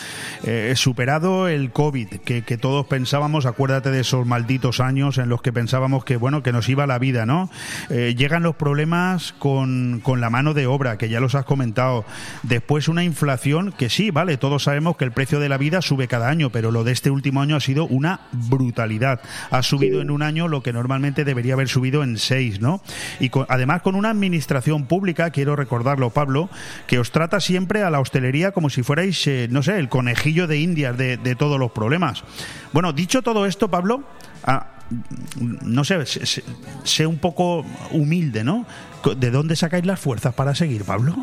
Eh, 0.45 0.73
superado 0.77 1.49
el 1.49 1.71
COVID, 1.73 2.09
que, 2.25 2.43
que 2.43 2.57
todos 2.57 2.87
pensábamos, 2.87 3.47
acuérdate 3.47 3.91
de 3.91 4.01
esos 4.01 4.27
malditos 4.27 4.81
años 4.81 5.19
en 5.19 5.29
los 5.29 5.43
que 5.43 5.53
pensábamos 5.53 6.05
que, 6.05 6.17
bueno, 6.17 6.43
que 6.43 6.53
nos 6.53 6.69
iba 6.69 6.87
la 6.87 6.99
vida, 6.99 7.27
¿no? 7.27 7.51
Eh, 7.89 8.15
llegan 8.17 8.43
los 8.43 8.57
problemas 8.57 9.35
con, 9.39 10.01
con 10.03 10.21
la 10.21 10.31
mano 10.31 10.55
de 10.55 10.67
obra, 10.67 10.99
que 10.99 11.09
ya 11.09 11.21
los 11.21 11.35
has 11.35 11.45
comentado. 11.45 12.05
Después 12.43 12.89
una 12.89 13.05
inflación 13.05 13.73
que 13.73 13.91
sí, 13.91 14.11
vale, 14.11 14.37
todos 14.37 14.65
sabemos 14.65 14.97
que 14.97 15.05
el 15.05 15.13
precio 15.13 15.41
de 15.41 15.49
la 15.49 15.59
vida 15.59 15.83
sube 15.83 16.09
cada 16.09 16.29
año, 16.29 16.51
pero 16.51 16.71
lo 16.71 16.85
de 16.85 16.93
este 16.93 17.11
último 17.11 17.43
año 17.43 17.57
ha 17.57 17.61
sido 17.61 17.87
una 17.87 18.21
brutalidad. 18.33 19.21
Ha 19.51 19.63
subido 19.63 20.01
en 20.01 20.11
un 20.11 20.23
año 20.23 20.49
lo 20.49 20.63
que 20.63 20.73
normalmente 20.73 21.25
debería 21.25 21.55
haber 21.55 21.69
subido 21.69 22.03
en 22.03 22.19
seis, 22.19 22.61
¿no? 22.61 22.83
Y 23.19 23.29
con- 23.31 23.47
además 23.49 23.83
con 23.83 23.95
una 23.95 24.11
administración 24.11 24.87
pública, 24.87 25.31
quiero 25.31 25.57
recordarlo, 25.57 26.11
Pablo, 26.21 26.51
que 26.87 26.99
os 26.99 27.11
trata 27.13 27.41
siempre 27.41 27.83
a 27.83 27.89
la 27.89 27.99
hostelería 28.01 28.53
como 28.53 28.69
si 28.69 28.83
fuerais, 28.83 29.27
eh, 29.27 29.49
no 29.51 29.63
sé, 29.63 29.79
el 29.79 29.89
conejillo 29.89 30.47
de 30.47 30.59
indias 30.59 30.99
de, 30.99 31.17
todos 31.39 31.59
los 31.59 31.71
problemas. 31.73 32.25
Bueno, 32.75 32.93
dicho 32.93 33.23
todo 33.23 33.47
esto, 33.47 33.69
Pablo, 33.71 34.03
ah, 34.45 34.67
no 35.63 35.83
sé, 35.83 36.05
sé, 36.05 36.27
sé- 36.27 36.45
sé 36.85 37.07
un 37.07 37.17
poco 37.19 37.65
humilde, 37.93 38.45
¿no? 38.45 38.67
¿De 39.17 39.31
dónde 39.31 39.57
sacáis 39.57 39.87
las 39.87 39.99
fuerzas 39.99 40.35
para 40.35 40.55
seguir, 40.55 40.85
Pablo? 40.85 41.15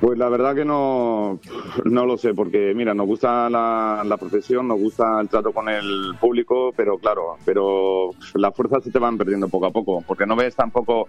Pues 0.00 0.16
la 0.16 0.28
verdad 0.30 0.54
que 0.54 0.64
no, 0.64 1.40
no 1.84 2.06
lo 2.06 2.16
sé, 2.16 2.32
porque 2.32 2.72
mira, 2.74 2.94
nos 2.94 3.06
gusta 3.06 3.50
la, 3.50 4.02
la 4.06 4.16
profesión, 4.16 4.66
nos 4.68 4.78
gusta 4.78 5.20
el 5.20 5.28
trato 5.28 5.52
con 5.52 5.68
el 5.68 6.14
público, 6.20 6.72
pero 6.76 6.96
claro, 6.96 7.36
pero 7.44 8.10
las 8.34 8.54
fuerzas 8.54 8.84
se 8.84 8.90
te 8.90 8.98
van 8.98 9.18
perdiendo 9.18 9.48
poco 9.48 9.66
a 9.66 9.70
poco, 9.72 10.02
porque 10.06 10.24
no 10.26 10.36
ves 10.36 10.54
tampoco 10.56 11.06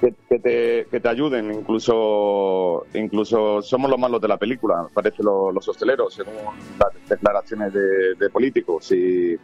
que, 0.00 0.14
que 0.28 0.38
te, 0.38 0.86
que 0.90 1.00
te 1.00 1.08
ayuden, 1.08 1.52
incluso 1.52 2.86
incluso 2.94 3.62
somos 3.62 3.90
los 3.90 3.98
malos 3.98 4.20
de 4.20 4.28
la 4.28 4.36
película, 4.36 4.86
parece 4.92 5.22
lo- 5.22 5.50
los 5.52 5.66
hosteleros, 5.68 6.14
según 6.14 6.34
las 6.78 7.08
declaraciones 7.08 7.72
de, 7.72 8.14
de 8.18 8.30
políticos, 8.30 8.90
y, 8.92 9.36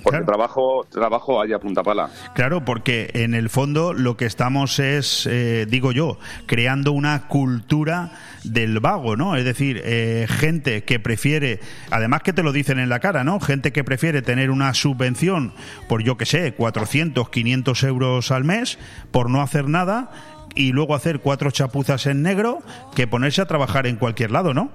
Porque 0.03 0.17
Claro. 0.19 0.25
trabajo, 0.25 0.85
trabajo 0.91 1.41
hay 1.41 1.51
a 1.53 1.57
punta 1.59 1.81
pala. 1.81 2.09
Claro, 2.35 2.63
porque 2.63 3.09
en 3.15 3.33
el 3.33 3.49
fondo 3.49 3.91
lo 3.93 4.15
que 4.17 4.25
estamos 4.25 4.77
es, 4.77 5.25
eh, 5.25 5.65
digo 5.67 5.91
yo, 5.91 6.19
creando 6.45 6.91
una 6.91 7.27
cultura 7.27 8.11
del 8.51 8.79
vago, 8.79 9.15
¿no? 9.15 9.35
Es 9.35 9.45
decir, 9.45 9.81
eh, 9.83 10.27
gente 10.29 10.83
que 10.83 10.99
prefiere, 10.99 11.59
además 11.91 12.21
que 12.23 12.33
te 12.33 12.43
lo 12.43 12.51
dicen 12.51 12.79
en 12.79 12.89
la 12.89 12.99
cara, 12.99 13.23
¿no? 13.23 13.39
Gente 13.39 13.71
que 13.71 13.83
prefiere 13.83 14.21
tener 14.21 14.51
una 14.51 14.73
subvención 14.73 15.53
por, 15.87 16.03
yo 16.03 16.17
que 16.17 16.25
sé, 16.25 16.53
400, 16.53 17.29
500 17.29 17.83
euros 17.83 18.31
al 18.31 18.43
mes 18.43 18.77
por 19.11 19.29
no 19.29 19.41
hacer 19.41 19.67
nada 19.67 20.11
y 20.55 20.71
luego 20.71 20.95
hacer 20.95 21.19
cuatro 21.19 21.51
chapuzas 21.51 22.05
en 22.05 22.21
negro 22.21 22.59
que 22.95 23.07
ponerse 23.07 23.41
a 23.41 23.45
trabajar 23.45 23.87
en 23.87 23.97
cualquier 23.97 24.31
lado, 24.31 24.53
¿no? 24.53 24.71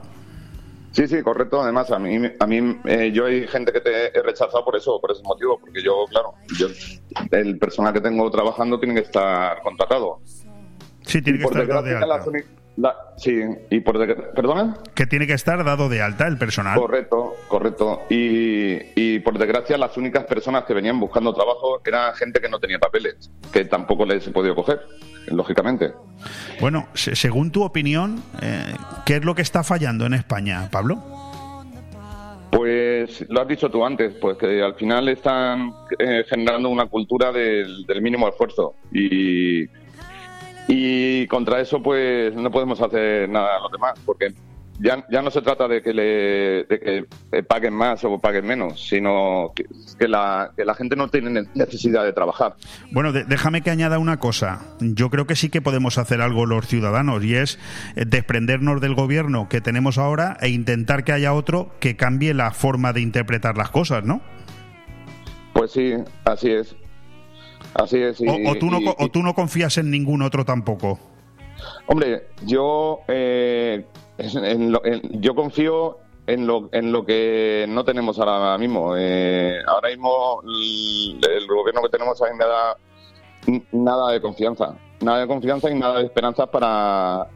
Sí, 0.93 1.07
sí, 1.07 1.23
correcto. 1.23 1.63
Además, 1.63 1.91
a 1.93 1.99
mí, 1.99 2.19
a 2.39 2.47
mí 2.47 2.79
eh, 2.85 3.13
yo 3.13 3.27
hay 3.27 3.47
gente 3.47 3.73
que 3.73 3.81
te 3.81 4.19
he 4.19 4.23
rechazado 4.23 4.65
por 4.65 4.77
eso, 4.77 5.01
por 5.01 5.13
ese 5.13 5.23
motivo, 5.23 5.59
porque 5.59 5.83
yo, 5.83 6.05
claro, 6.11 6.35
yo, 6.59 6.67
el 7.31 7.59
personal 7.59 7.93
que 7.93 8.01
tengo 8.01 8.29
trabajando 8.31 8.79
tiene 8.79 8.95
que 8.95 9.07
estar 9.07 9.63
contratado. 9.63 10.21
Sí, 11.03 11.23
tiene 11.23 11.39
que 11.39 11.45
estar 11.45 11.67
dado 11.67 12.33
sí, 13.17 13.41
y 13.71 13.81
por 13.81 13.99
¿Perdona? 14.35 14.77
Que 14.95 15.07
tiene 15.07 15.27
que 15.27 15.33
estar 15.35 15.63
dado 15.65 15.89
de 15.89 16.01
alta 16.03 16.27
el 16.27 16.39
personal. 16.39 16.79
Correcto, 16.79 17.35
correcto. 17.49 18.03
Y, 18.09 18.79
y 18.95 19.19
por 19.21 19.39
desgracia, 19.39 19.77
las 19.79 19.97
únicas 19.97 20.25
personas 20.25 20.65
que 20.65 20.75
venían 20.75 20.99
buscando 21.01 21.33
trabajo 21.35 21.81
eran 21.85 22.15
gente 22.15 22.41
que 22.41 22.49
no 22.49 22.59
tenía 22.59 22.79
papeles, 22.79 23.31
que 23.53 23.65
tampoco 23.65 24.05
les 24.07 24.27
he 24.27 24.31
podido 24.31 24.55
coger, 24.55 24.81
lógicamente. 25.29 25.93
Bueno, 26.61 26.87
se- 26.95 27.17
según 27.17 27.51
tu 27.51 27.63
opinión, 27.65 28.23
eh, 28.43 28.75
¿qué 29.05 29.17
es 29.17 29.25
lo 29.25 29.35
que 29.35 29.43
está 29.43 29.63
fallando 29.65 30.07
en 30.07 30.15
España, 30.15 30.69
Pablo? 30.71 30.99
Pues 32.51 33.25
lo 33.29 33.41
has 33.43 33.49
dicho 33.49 33.71
tú 33.71 33.85
antes, 33.85 34.13
pues 34.21 34.37
que 34.37 34.61
al 34.63 34.75
final 34.75 35.09
están 35.09 35.73
eh, 35.99 36.25
generando 36.29 36.69
una 36.69 36.87
cultura 36.87 37.31
del, 37.31 37.87
del 37.87 38.03
mínimo 38.03 38.29
esfuerzo 38.29 38.75
y, 38.93 39.67
y 40.73 41.27
contra 41.27 41.61
eso 41.61 41.83
pues 41.83 42.35
no 42.35 42.51
podemos 42.51 42.81
hacer 42.81 43.29
nada 43.29 43.59
los 43.61 43.73
demás, 43.73 43.95
porque 44.07 44.33
ya, 44.83 45.05
ya 45.11 45.21
no 45.21 45.31
se 45.31 45.43
trata 45.43 45.69
de 45.69 45.83
que, 45.83 45.93
le, 45.93 46.03
de 46.65 46.81
que 46.81 47.05
eh, 47.33 47.43
paguen 47.43 47.75
más 47.75 48.03
o 48.05 48.19
paguen 48.19 48.47
menos, 48.47 48.81
sino 48.89 49.53
que, 49.55 49.67
que 49.99 50.09
la, 50.09 50.53
que 50.57 50.65
la 50.65 50.75
gente 50.75 50.97
no 50.97 51.09
tiene 51.09 51.45
necesidad 51.55 52.03
de 52.03 52.15
trabajar. 52.15 52.55
Bueno, 52.91 53.13
de- 53.13 53.25
déjame 53.25 53.61
que 53.61 53.69
añada 53.71 53.99
una 53.99 54.19
cosa. 54.19 54.61
Yo 54.81 55.11
creo 55.11 55.27
que 55.27 55.37
sí 55.37 55.51
que 55.51 55.61
podemos 55.61 55.99
hacer 55.99 56.23
algo 56.23 56.47
los 56.47 56.67
ciudadanos 56.67 57.23
y 57.25 57.35
es 57.35 57.59
eh, 57.95 58.05
desprendernos 58.07 58.81
del 58.81 58.95
gobierno 58.95 59.51
que 59.51 59.61
tenemos 59.61 59.99
ahora 59.99 60.39
e 60.41 60.49
intentar 60.49 61.05
que 61.05 61.13
haya 61.13 61.35
otro 61.35 61.71
que 61.79 61.97
cambie 61.97 62.33
la 62.33 62.51
forma 62.53 62.95
de 62.95 63.03
interpretar 63.03 63.59
las 63.59 63.69
cosas, 63.71 64.05
¿no? 64.05 64.23
Pues 65.53 65.73
sí, 65.73 65.93
así 66.25 66.53
es. 66.53 66.75
Así 67.75 67.99
es. 68.03 68.21
y- 68.21 68.29
O, 68.29 68.51
o 68.51 68.55
tú, 68.57 68.67
no, 68.71 68.81
y- 68.81 68.89
o 68.99 69.09
tú 69.09 69.23
no 69.23 69.35
confías 69.35 69.77
en 69.79 69.91
ningún 69.91 70.23
otro 70.23 70.45
tampoco. 70.45 70.99
Hombre, 71.87 72.29
yo 72.47 73.01
eh, 73.09 73.85
en 74.19 74.73
lo- 74.73 74.85
en- 74.85 75.21
yo 75.21 75.35
confío 75.35 75.99
en 76.27 76.47
lo, 76.47 76.69
en 76.73 76.93
lo 76.93 77.05
que 77.05 77.67
no 77.69 77.85
tenemos 77.85 78.19
ahora 78.19 78.57
mismo. 78.59 78.95
Eh, 78.97 79.59
ahora 79.67 79.89
mismo 79.91 80.41
el, 80.45 81.21
el 81.29 81.47
gobierno 81.47 81.83
que 81.83 81.89
tenemos 81.89 82.21
ahí 82.23 82.31
me 82.37 82.45
da 82.45 82.77
nada 83.73 84.13
de 84.13 84.21
confianza, 84.21 84.75
nada 85.01 85.21
de 85.21 85.27
confianza 85.27 85.71
y 85.71 85.75
nada 85.79 85.99
de 85.99 86.05
esperanza 86.07 86.47
para 86.47 87.27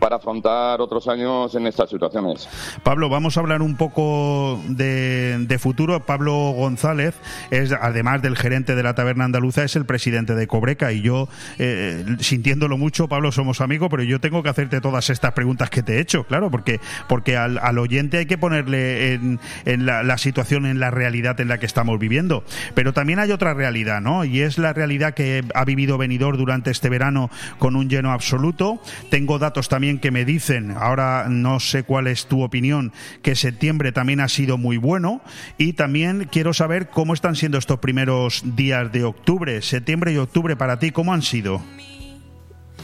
para 0.00 0.16
afrontar 0.16 0.80
otros 0.80 1.06
años 1.06 1.54
en 1.54 1.66
estas 1.66 1.90
situaciones. 1.90 2.48
Pablo, 2.82 3.08
vamos 3.08 3.36
a 3.36 3.40
hablar 3.40 3.62
un 3.62 3.76
poco 3.76 4.60
de, 4.68 5.56
futuro. 5.60 6.00
Pablo 6.00 6.32
González 6.52 7.14
es, 7.50 7.72
además 7.72 8.22
del 8.22 8.36
gerente 8.36 8.74
de 8.74 8.82
la 8.82 8.94
taberna 8.94 9.26
andaluza, 9.26 9.62
es 9.62 9.76
el 9.76 9.84
presidente 9.84 10.34
de 10.34 10.46
Cobreca. 10.46 10.92
Y 10.92 11.02
yo, 11.02 11.28
eh, 11.58 12.04
sintiéndolo 12.20 12.78
mucho, 12.78 13.08
Pablo, 13.08 13.30
somos 13.30 13.60
amigos, 13.60 13.88
pero 13.90 14.02
yo 14.02 14.20
tengo 14.20 14.42
que 14.42 14.48
hacerte 14.48 14.80
todas 14.80 15.10
estas 15.10 15.32
preguntas 15.32 15.68
que 15.68 15.82
te 15.82 15.96
he 15.96 16.00
hecho, 16.00 16.24
claro, 16.24 16.50
porque, 16.50 16.80
porque 17.08 17.36
al, 17.36 17.58
al 17.58 17.78
oyente 17.78 18.18
hay 18.18 18.26
que 18.26 18.38
ponerle 18.38 19.14
en, 19.14 19.38
en 19.66 19.84
la, 19.84 20.02
la 20.02 20.16
situación, 20.16 20.64
en 20.64 20.80
la 20.80 20.90
realidad 20.90 21.38
en 21.40 21.48
la 21.48 21.58
que 21.58 21.66
estamos 21.66 21.98
viviendo. 21.98 22.42
Pero 22.74 22.94
también 22.94 23.18
hay 23.18 23.32
otra 23.32 23.52
realidad, 23.52 24.00
¿no? 24.00 24.24
Y 24.24 24.40
es 24.40 24.56
la 24.56 24.72
realidad 24.72 25.12
que 25.12 25.44
ha 25.54 25.64
vivido 25.64 25.98
Benidorm 25.98 26.38
durante 26.38 26.70
este 26.70 26.88
verano 26.88 27.30
con 27.58 27.76
un 27.76 27.90
lleno 27.90 28.12
absoluto. 28.12 28.80
Tengo 29.10 29.38
datos 29.38 29.68
también 29.68 29.89
que 29.98 30.10
me 30.10 30.24
dicen, 30.24 30.72
ahora 30.76 31.26
no 31.28 31.60
sé 31.60 31.82
cuál 31.82 32.06
es 32.06 32.26
tu 32.26 32.42
opinión, 32.42 32.92
que 33.22 33.34
septiembre 33.34 33.92
también 33.92 34.20
ha 34.20 34.28
sido 34.28 34.58
muy 34.58 34.76
bueno. 34.76 35.20
Y 35.58 35.72
también 35.72 36.28
quiero 36.30 36.54
saber 36.54 36.88
cómo 36.88 37.14
están 37.14 37.36
siendo 37.36 37.58
estos 37.58 37.78
primeros 37.78 38.42
días 38.56 38.92
de 38.92 39.04
octubre, 39.04 39.62
septiembre 39.62 40.12
y 40.12 40.18
octubre 40.18 40.56
para 40.56 40.78
ti, 40.78 40.90
¿cómo 40.90 41.12
han 41.12 41.22
sido? 41.22 41.60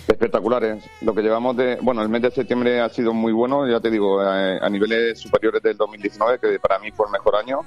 Espectaculares. 0.08 0.84
Lo 1.02 1.14
que 1.14 1.22
llevamos 1.22 1.56
de. 1.56 1.78
Bueno, 1.82 2.02
el 2.02 2.08
mes 2.08 2.22
de 2.22 2.30
septiembre 2.30 2.80
ha 2.80 2.88
sido 2.88 3.12
muy 3.12 3.32
bueno, 3.32 3.68
ya 3.68 3.80
te 3.80 3.90
digo, 3.90 4.22
eh, 4.22 4.58
a 4.60 4.68
niveles 4.70 5.20
superiores 5.20 5.62
del 5.62 5.76
2019, 5.76 6.38
que 6.38 6.60
para 6.60 6.78
mí 6.78 6.90
fue 6.92 7.06
el 7.06 7.12
mejor 7.12 7.36
año. 7.36 7.60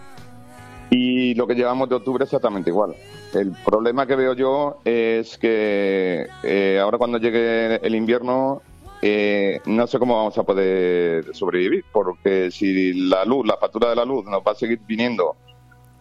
Y 0.89 1.35
lo 1.35 1.45
que 1.45 1.53
llevamos 1.53 1.89
de 1.89 1.95
octubre 1.95 2.23
exactamente 2.23 2.69
igual. 2.69 2.95
El 3.33 3.51
problema 3.63 4.07
que 4.07 4.15
veo 4.15 4.33
yo 4.33 4.79
es 4.85 5.37
que 5.37 6.27
eh, 6.43 6.79
ahora 6.81 6.97
cuando 6.97 7.19
llegue 7.19 7.75
el 7.85 7.93
invierno 7.93 8.63
eh, 9.01 9.61
no 9.65 9.87
sé 9.87 9.97
cómo 9.99 10.15
vamos 10.15 10.37
a 10.37 10.43
poder 10.43 11.33
sobrevivir, 11.33 11.85
porque 11.91 12.51
si 12.51 12.93
la 12.93 13.23
luz, 13.25 13.45
la 13.47 13.57
factura 13.57 13.89
de 13.89 13.95
la 13.95 14.05
luz 14.05 14.25
nos 14.25 14.41
va 14.41 14.51
a 14.51 14.55
seguir 14.55 14.79
viniendo 14.85 15.35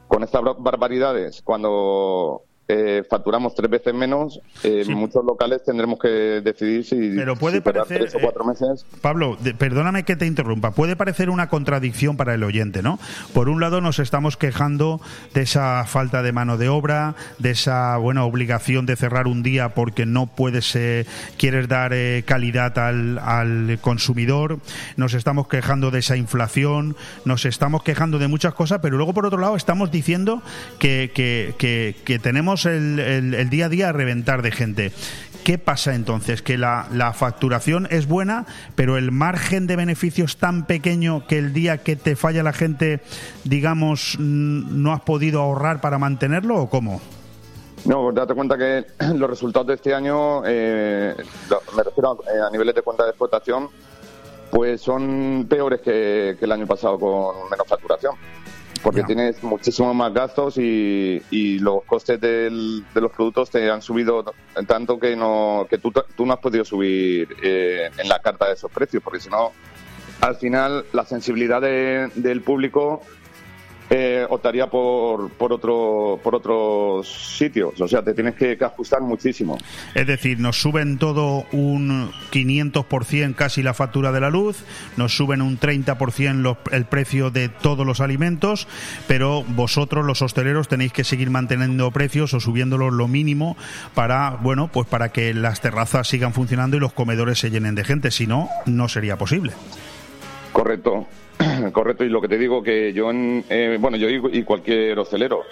con 0.08 0.22
estas 0.22 0.42
bar- 0.42 0.56
barbaridades 0.58 1.42
cuando 1.42 2.42
eh, 2.68 3.02
facturamos 3.08 3.54
tres 3.54 3.70
veces 3.70 3.94
menos, 3.94 4.40
eh, 4.62 4.82
Sí. 4.84 4.94
muchos 4.94 5.24
locales 5.24 5.64
tendremos 5.64 5.98
que 5.98 6.08
decidir 6.08 6.84
si, 6.84 6.96
Pero 7.16 7.34
puede 7.36 7.56
si 7.56 7.60
parecer, 7.62 7.98
tres 8.00 8.14
o 8.14 8.18
cuatro 8.20 8.44
meses. 8.44 8.84
Pablo, 9.00 9.36
de- 9.40 9.54
perdóname 9.54 10.02
que 10.04 10.16
te 10.16 10.26
interrumpa. 10.26 10.72
Puede 10.72 10.94
parecer 10.94 11.30
una 11.30 11.48
contradicción 11.48 12.16
para 12.18 12.34
el 12.34 12.44
oyente, 12.44 12.82
¿no? 12.82 12.98
Por 13.32 13.48
un 13.48 13.60
lado 13.60 13.80
nos 13.80 13.98
estamos 13.98 14.36
quejando 14.36 15.00
de 15.34 15.42
esa 15.42 15.84
falta 15.86 16.22
de 16.22 16.32
mano 16.32 16.58
de 16.58 16.68
obra, 16.68 17.14
de 17.38 17.50
esa 17.52 17.96
buena 17.96 18.24
obligación 18.24 18.84
de 18.86 18.96
cerrar 18.96 19.26
un 19.26 19.42
día 19.42 19.70
porque 19.70 20.04
no 20.04 20.26
puedes, 20.26 20.76
eh, 20.76 21.06
quieres 21.38 21.68
dar 21.68 21.92
eh, 21.94 22.22
calidad 22.26 22.78
al, 22.78 23.18
al 23.18 23.78
consumidor. 23.80 24.58
Nos 24.96 25.14
estamos 25.14 25.48
quejando 25.48 25.90
de 25.90 26.00
esa 26.00 26.16
inflación, 26.16 26.96
nos 27.24 27.44
estamos 27.46 27.82
quejando 27.82 28.18
de 28.18 28.28
muchas 28.28 28.52
cosas, 28.52 28.80
pero 28.82 28.96
luego 28.98 29.14
por 29.14 29.24
otro 29.24 29.38
lado 29.38 29.56
estamos 29.56 29.90
diciendo 29.90 30.42
que, 30.78 31.10
que- 31.14 31.54
que- 31.56 31.96
que 32.04 32.18
tenemos 32.18 32.57
el, 32.66 32.98
el- 32.98 33.50
día 33.50 33.66
a 33.66 33.68
día 33.68 33.88
a 33.88 33.92
reventar 33.92 34.42
de 34.42 34.50
gente. 34.52 34.92
¿Qué 35.44 35.56
pasa 35.56 35.94
entonces? 35.94 36.42
Que 36.42 36.58
la, 36.58 36.86
la 36.92 37.12
facturación 37.14 37.86
es 37.90 38.06
buena, 38.06 38.44
pero 38.74 38.98
el 38.98 39.12
margen 39.12 39.66
de 39.66 39.76
beneficio 39.76 40.24
es 40.26 40.36
tan 40.36 40.66
pequeño 40.66 41.26
que 41.26 41.38
el 41.38 41.52
día 41.54 41.78
que 41.78 41.96
te 41.96 42.16
falla 42.16 42.42
la 42.42 42.52
gente, 42.52 43.00
digamos, 43.44 44.16
mm, 44.18 44.82
no 44.82 44.92
has 44.92 45.00
podido 45.02 45.40
ahorrar 45.40 45.80
para 45.80 45.98
mantenerlo 45.98 46.56
o 46.56 46.68
cómo? 46.68 47.00
No, 47.86 48.02
pues 48.02 48.16
date 48.16 48.34
cuenta 48.34 48.58
que 48.58 48.84
los 49.14 49.30
resultados 49.30 49.68
de 49.68 49.74
este 49.74 49.94
año, 49.94 50.42
eh, 50.44 51.14
me 51.76 51.82
refiero 51.82 52.10
a, 52.26 52.30
eh, 52.34 52.40
a 52.46 52.50
niveles 52.50 52.74
de 52.74 52.82
cuenta 52.82 53.04
de 53.04 53.10
explotación, 53.10 53.68
pues 54.50 54.80
son 54.82 55.46
peores 55.48 55.80
que, 55.80 56.36
que 56.38 56.44
el 56.44 56.52
año 56.52 56.66
pasado 56.66 56.98
con 56.98 57.48
menos 57.50 57.66
facturación. 57.66 58.14
Porque 58.82 59.02
tienes 59.02 59.42
muchísimos 59.42 59.94
más 59.94 60.12
gastos 60.14 60.56
y, 60.58 61.20
y 61.30 61.58
los 61.58 61.82
costes 61.84 62.20
del- 62.20 62.84
de 62.94 63.00
los 63.00 63.10
productos 63.12 63.50
te 63.50 63.70
han 63.70 63.82
subido 63.82 64.24
tanto 64.66 64.98
que 64.98 65.16
no 65.16 65.66
que 65.68 65.78
tú, 65.78 65.92
tú 66.16 66.24
no 66.26 66.32
has 66.34 66.38
podido 66.38 66.64
subir 66.64 67.28
eh, 67.42 67.90
en 67.98 68.08
la 68.08 68.18
carta 68.20 68.46
de 68.46 68.54
esos 68.54 68.70
precios, 68.70 69.02
porque 69.02 69.20
si 69.20 69.28
no, 69.28 69.52
al 70.20 70.36
final 70.36 70.84
la 70.92 71.04
sensibilidad 71.04 71.60
de- 71.60 72.10
del 72.14 72.40
público 72.42 73.02
eh, 73.90 74.26
optaría 74.28 74.66
por, 74.66 75.30
por, 75.30 75.52
otro, 75.52 76.20
por 76.22 76.34
otros 76.34 77.08
sitios. 77.36 77.80
O 77.80 77.88
sea, 77.88 78.02
te 78.02 78.12
tienes 78.12 78.34
que, 78.34 78.58
ajustar 78.60 79.00
muchísimo. 79.00 79.56
Es 79.94 80.06
decir, 80.06 80.38
nos 80.38 80.60
suben 80.60 80.98
todo 80.98 81.46
un 81.52 82.10
500% 82.30 83.34
casi 83.34 83.62
la 83.62 83.72
factura 83.72 84.12
de 84.12 84.20
la 84.20 84.30
luz, 84.30 84.64
nos 84.96 85.16
suben 85.16 85.40
un 85.40 85.58
30% 85.58 86.56
el 86.72 86.84
precio 86.84 87.30
de 87.30 87.48
todos 87.48 87.86
los 87.86 88.00
alimentos, 88.00 88.68
pero 89.06 89.42
vosotros, 89.44 90.04
los 90.04 90.22
hosteleros, 90.22 90.68
tenéis 90.68 90.92
que 90.92 91.04
seguir 91.04 91.30
manteniendo 91.30 91.90
precios 91.90 92.34
o 92.34 92.40
subiéndolos 92.40 92.92
lo 92.92 93.08
mínimo 93.08 93.56
para, 93.94 94.30
bueno, 94.42 94.68
pues 94.72 94.86
para 94.86 95.10
que 95.10 95.32
las 95.32 95.60
terrazas 95.60 96.08
sigan 96.08 96.32
funcionando 96.32 96.76
y 96.76 96.80
los 96.80 96.92
comedores 96.92 97.38
se 97.38 97.50
llenen 97.50 97.74
de 97.74 97.84
gente. 97.84 98.10
Si 98.10 98.26
no, 98.26 98.48
no 98.66 98.88
sería 98.88 99.16
posible. 99.16 99.52
Correcto. 100.52 101.06
Correcto, 101.72 102.04
y 102.04 102.08
lo 102.08 102.20
que 102.20 102.28
te 102.28 102.38
digo 102.38 102.62
que 102.62 102.92
yo, 102.92 103.10
en, 103.10 103.44
eh, 103.48 103.78
bueno, 103.80 103.96
yo 103.96 104.08
y 104.08 104.42
cualquier 104.42 104.98
hostelero, 104.98 105.44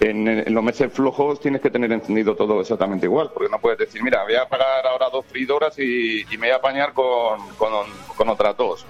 en, 0.00 0.54
los 0.54 0.62
meses 0.62 0.92
flojos 0.92 1.40
tienes 1.40 1.60
que 1.60 1.70
tener 1.70 1.90
encendido 1.92 2.36
todo 2.36 2.60
exactamente 2.60 3.06
igual, 3.06 3.30
porque 3.32 3.50
no 3.50 3.58
puedes 3.58 3.78
decir, 3.78 4.02
mira, 4.02 4.22
voy 4.22 4.36
a 4.36 4.46
pagar 4.46 4.86
ahora 4.86 5.08
dos 5.10 5.24
fridoras 5.26 5.78
y, 5.78 6.24
me 6.32 6.46
voy 6.46 6.50
a 6.50 6.56
apañar 6.56 6.92
con, 6.92 7.40
con, 7.56 8.28
otras 8.28 8.56
dos. 8.56 8.86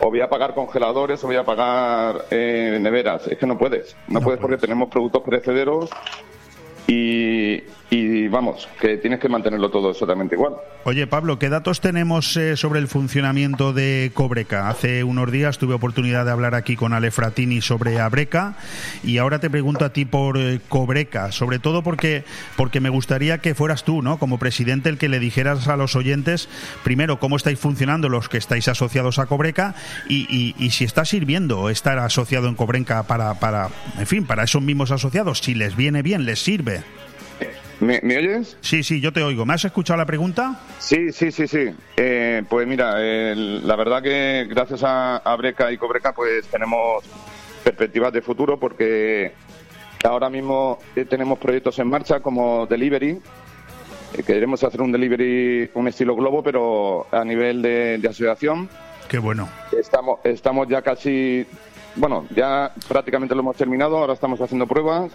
O 0.00 0.10
voy 0.10 0.20
a 0.20 0.28
pagar 0.28 0.54
congeladores 0.54 1.22
o 1.24 1.26
voy 1.26 1.36
a 1.36 1.44
pagar 1.44 2.26
eh, 2.30 2.78
neveras. 2.80 3.26
Es 3.26 3.36
que 3.36 3.46
no 3.46 3.58
puedes. 3.58 3.96
No, 4.06 4.20
puedes 4.20 4.40
porque 4.40 4.56
tenemos 4.56 4.88
productos 4.88 5.22
perecederos 5.22 5.90
y, 6.86 7.62
y 7.90 8.28
vamos, 8.28 8.68
que 8.80 8.98
tienes 8.98 9.18
que 9.18 9.28
mantenerlo 9.28 9.70
todo 9.70 9.90
exactamente 9.90 10.34
igual. 10.34 10.54
Oye, 10.84 11.06
Pablo, 11.06 11.38
¿qué 11.38 11.48
datos 11.48 11.80
tenemos 11.80 12.36
eh, 12.36 12.56
sobre 12.56 12.80
el 12.80 12.88
funcionamiento 12.88 13.72
de 13.72 14.10
Cobreca? 14.12 14.68
Hace 14.68 15.04
unos 15.04 15.32
días 15.32 15.58
tuve 15.58 15.74
oportunidad 15.74 16.26
de 16.26 16.30
hablar 16.30 16.54
aquí 16.54 16.76
con 16.76 16.92
Ale 16.92 17.10
Fratini 17.10 17.62
sobre 17.62 17.98
Abreca 17.98 18.56
y 19.02 19.18
ahora 19.18 19.38
te 19.38 19.48
pregunto 19.48 19.86
a 19.86 19.92
ti 19.92 20.04
por 20.04 20.36
eh, 20.36 20.60
Cobreca, 20.68 21.32
sobre 21.32 21.58
todo 21.58 21.82
porque, 21.82 22.24
porque 22.56 22.80
me 22.80 22.90
gustaría 22.90 23.38
que 23.38 23.54
fueras 23.54 23.84
tú, 23.84 24.02
¿no? 24.02 24.18
Como 24.18 24.38
presidente, 24.38 24.90
el 24.90 24.98
que 24.98 25.08
le 25.08 25.18
dijeras 25.18 25.68
a 25.68 25.76
los 25.76 25.96
oyentes, 25.96 26.48
primero, 26.84 27.18
cómo 27.18 27.36
estáis 27.36 27.58
funcionando 27.58 28.08
los 28.10 28.28
que 28.28 28.36
estáis 28.38 28.68
asociados 28.68 29.18
a 29.18 29.26
Cobreca 29.26 29.74
y, 30.08 30.54
y, 30.58 30.70
si 30.70 30.84
está 30.84 31.04
sirviendo 31.04 31.70
estar 31.70 31.98
asociado 31.98 32.48
en 32.48 32.54
Cobreca 32.54 33.04
para, 33.04 33.34
para, 33.34 33.68
en 33.98 34.06
fin, 34.06 34.26
para 34.26 34.44
esos 34.44 34.62
mismos 34.62 34.90
asociados, 34.90 35.38
si 35.38 35.54
les 35.54 35.74
viene 35.74 36.02
bien, 36.02 36.24
les 36.24 36.40
sirve. 36.42 36.82
¿Me, 37.80 38.00
oyes? 38.16 38.56
Sí, 38.60 38.82
sí, 38.82 39.00
yo 39.00 39.12
te 39.12 39.22
oigo. 39.22 39.46
¿Me 39.46 39.54
has 39.54 39.64
escuchado 39.64 39.96
la 39.96 40.06
pregunta? 40.06 40.60
Sí, 40.78 41.12
sí, 41.12 41.30
sí, 41.30 41.46
sí. 41.46 41.70
Eh, 41.96 42.42
pues 42.48 42.66
mira, 42.66 42.98
la 42.98 43.76
verdad 43.76 44.02
que 44.02 44.46
gracias 44.50 44.80
a, 44.84 45.36
Breca 45.36 45.70
y 45.70 45.78
Cobreca 45.78 46.12
pues 46.12 46.46
tenemos 46.48 47.04
perspectivas 47.62 48.12
de 48.12 48.22
futuro 48.22 48.58
porque 48.58 49.32
ahora 50.02 50.28
mismo 50.28 50.78
eh, 50.96 51.04
tenemos 51.04 51.38
proyectos 51.38 51.78
en 51.78 51.88
marcha 51.88 52.20
como 52.20 52.66
Delivery. 52.66 53.20
Eh, 54.14 54.22
queremos 54.24 54.64
hacer 54.64 54.80
un 54.80 54.90
delivery, 54.90 55.70
un 55.74 55.86
estilo 55.86 56.16
globo, 56.16 56.42
pero 56.42 57.06
a 57.12 57.24
nivel 57.24 57.62
de, 57.62 57.98
de 57.98 58.08
asociación. 58.08 58.68
Qué 59.08 59.18
bueno. 59.18 59.48
Estamos, 59.78 60.18
estamos 60.24 60.66
ya 60.66 60.82
casi, 60.82 61.46
bueno, 61.94 62.26
ya 62.34 62.72
prácticamente 62.88 63.34
lo 63.34 63.42
hemos 63.42 63.56
terminado, 63.56 63.98
ahora 63.98 64.14
estamos 64.14 64.40
haciendo 64.40 64.66
pruebas 64.66 65.12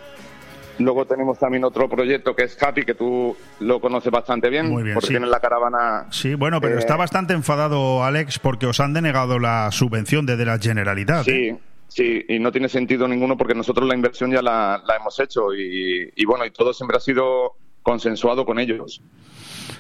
Luego 0.80 1.06
tenemos 1.06 1.38
también 1.38 1.64
otro 1.64 1.88
proyecto 1.88 2.36
que 2.36 2.44
es 2.44 2.62
Happy, 2.62 2.84
que 2.84 2.96
tú 2.96 3.36
lo 3.60 3.80
conoces 3.80 4.12
bastante 4.12 4.50
bien, 4.50 4.70
Muy 4.70 4.84
bien 4.84 4.96
porque 4.96 5.08
sí. 5.08 5.14
tienes 5.14 5.30
la 5.30 5.40
caravana. 5.40 6.08
Sí, 6.10 6.36
bueno, 6.36 6.60
pero 6.62 6.80
está 6.80 6.96
eh, 6.96 6.98
bastante 6.98 7.34
enfadado 7.34 8.04
Alex 8.04 8.40
porque 8.40 8.66
os 8.66 8.80
han 8.80 8.94
denegado 8.94 9.40
la 9.40 9.72
subvención 9.72 10.26
desde 10.26 10.46
la 10.46 10.58
Generalidad. 10.58 11.24
Sí, 11.24 11.32
¿eh? 11.32 11.58
sí, 11.88 12.26
y 12.28 12.40
no 12.40 12.52
tiene 12.52 12.70
sentido 12.70 13.08
ninguno 13.08 13.38
porque 13.38 13.54
nosotros 13.54 13.88
la 13.88 13.96
inversión 13.96 14.32
ya 14.32 14.42
la, 14.42 14.82
hemos 15.00 15.20
hecho 15.20 15.54
y, 15.54 16.26
bueno, 16.26 16.46
y 16.46 16.52
todo 16.52 16.74
siempre 16.74 16.98
ha 16.98 17.02
sido 17.02 17.54
consensuado 17.84 18.46
con 18.46 18.60
ellos. 18.60 19.02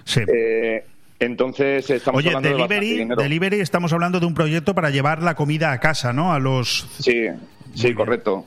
Sí. 0.04 0.22
Eh, 0.28 0.86
entonces 1.20 1.90
estamos 1.90 2.20
Oye, 2.20 2.36
hablando 2.36 2.50
delivery, 2.50 3.06
de 3.06 3.16
delivery, 3.16 3.60
estamos 3.62 3.94
hablando 3.94 4.20
de 4.20 4.26
un 4.26 4.34
proyecto 4.34 4.76
para 4.76 4.90
llevar 4.90 5.24
la 5.24 5.36
comida 5.36 5.72
a 5.72 5.80
casa, 5.80 6.12
¿no? 6.14 6.34
A 6.34 6.40
los. 6.40 6.86
Sí, 7.00 7.28
sí, 7.74 7.94
correcto 7.94 8.46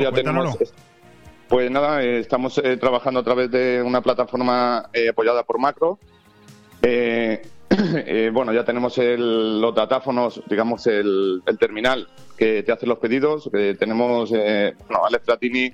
ya 0.00 0.12
tenemos. 0.12 0.56
Pues 1.48 1.70
nada, 1.70 2.02
eh, 2.02 2.20
estamos 2.20 2.58
eh, 2.58 2.76
trabajando 2.78 3.20
a 3.20 3.22
través 3.22 3.50
de 3.50 3.82
una 3.82 4.00
plataforma 4.00 4.88
eh, 4.92 5.10
apoyada 5.10 5.44
por 5.44 5.58
Macro. 5.58 5.98
bueno, 8.32 8.52
ya 8.52 8.64
tenemos 8.64 8.98
los 8.98 9.74
datáfonos, 9.74 10.42
digamos, 10.48 10.86
el, 10.86 11.42
terminal 11.58 12.08
que 12.36 12.62
te 12.62 12.72
hace 12.72 12.86
los 12.86 12.98
pedidos. 12.98 13.50
tenemos, 13.78 14.30
bueno, 14.30 15.04
Alex 15.06 15.24
Tratini, 15.24 15.72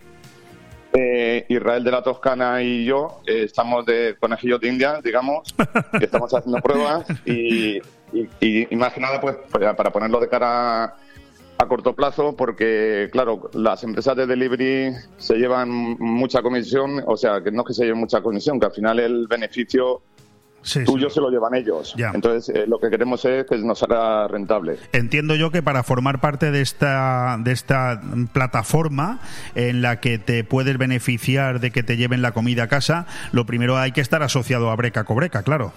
Israel 1.49 1.85
de 1.85 1.91
la 1.91 2.03
Toscana 2.03 2.63
y 2.63 2.85
yo 2.85 3.21
estamos 3.27 3.85
de 3.87 4.17
conejillos 4.21 4.61
de 4.61 4.69
India, 4.69 5.01
digamos, 5.03 5.55
que 5.99 6.05
estamos 6.05 6.33
haciendo 6.33 6.59
pruebas 6.63 7.07
y, 7.27 7.79
y, 8.41 8.77
más 8.77 8.93
que 8.93 9.01
nada, 9.01 9.21
pues 9.21 9.37
para 9.51 9.91
ponerlo 9.91 10.21
de 10.21 10.29
cara 10.29 10.85
a 10.85 10.97
corto 11.67 11.95
plazo 11.95 12.37
porque, 12.37 13.09
claro, 13.13 13.51
las 13.55 13.83
empresas 13.85 14.17
de 14.17 14.27
delivery 14.27 14.93
se 15.17 15.37
llevan 15.37 15.71
mucha 15.71 16.43
comisión, 16.43 17.03
o 17.07 17.17
sea, 17.17 17.43
que 17.43 17.51
no 17.51 17.63
es 17.63 17.69
que 17.69 17.75
se 17.75 17.85
lleven 17.85 18.01
mucha 18.01 18.21
comisión, 18.23 18.59
que 18.59 18.67
al 18.67 18.73
final 18.73 18.99
el 19.01 19.27
beneficio 19.27 20.03
tuyo 20.85 21.09
se 21.11 21.21
lo 21.21 21.31
llevan 21.31 21.55
ellos. 21.55 21.95
Entonces, 22.15 22.55
eh, 22.55 22.67
lo 22.67 22.79
que 22.79 22.91
queremos 22.91 23.25
es 23.25 23.47
que 23.47 23.57
nos 23.59 23.83
haga 23.83 24.29
rentable. 24.29 24.77
Entiendo 24.93 25.35
yo 25.35 25.51
que 25.51 25.63
para 25.63 25.83
formar 25.83 26.21
parte 26.21 26.51
de 26.51 26.61
esta, 26.61 27.39
de 27.41 27.53
esta 27.53 28.01
plataforma 28.33 29.21
en 29.55 29.83
la 29.83 30.01
que 30.01 30.19
te 30.19 30.45
puedes 30.45 30.77
beneficiar 30.79 31.61
de 31.61 31.71
que 31.71 31.83
te 31.83 31.97
lleven 31.97 32.23
la 32.23 32.33
comida 32.33 32.65
a 32.65 32.69
casa, 32.69 33.07
lo 33.33 33.47
primero 33.47 33.79
hay 33.79 33.93
que 33.93 34.01
estar 34.01 34.23
asociado 34.23 34.71
a 34.71 34.77
Breca 34.77 35.05
Cobreca, 35.05 35.43
claro. 35.43 35.73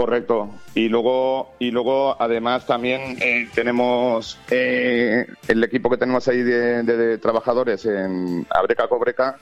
Correcto. 0.00 0.48
Y 0.74 0.88
luego, 0.88 1.52
y 1.58 1.70
luego 1.70 2.16
además 2.18 2.64
también 2.64 3.18
eh, 3.20 3.50
tenemos 3.54 4.38
eh, 4.50 5.26
el 5.46 5.62
equipo 5.62 5.90
que 5.90 5.98
tenemos 5.98 6.26
ahí 6.26 6.40
de, 6.40 7.18
trabajadores 7.18 7.84
en 7.84 8.46
Abreca 8.48 8.88
Cobreca. 8.88 9.36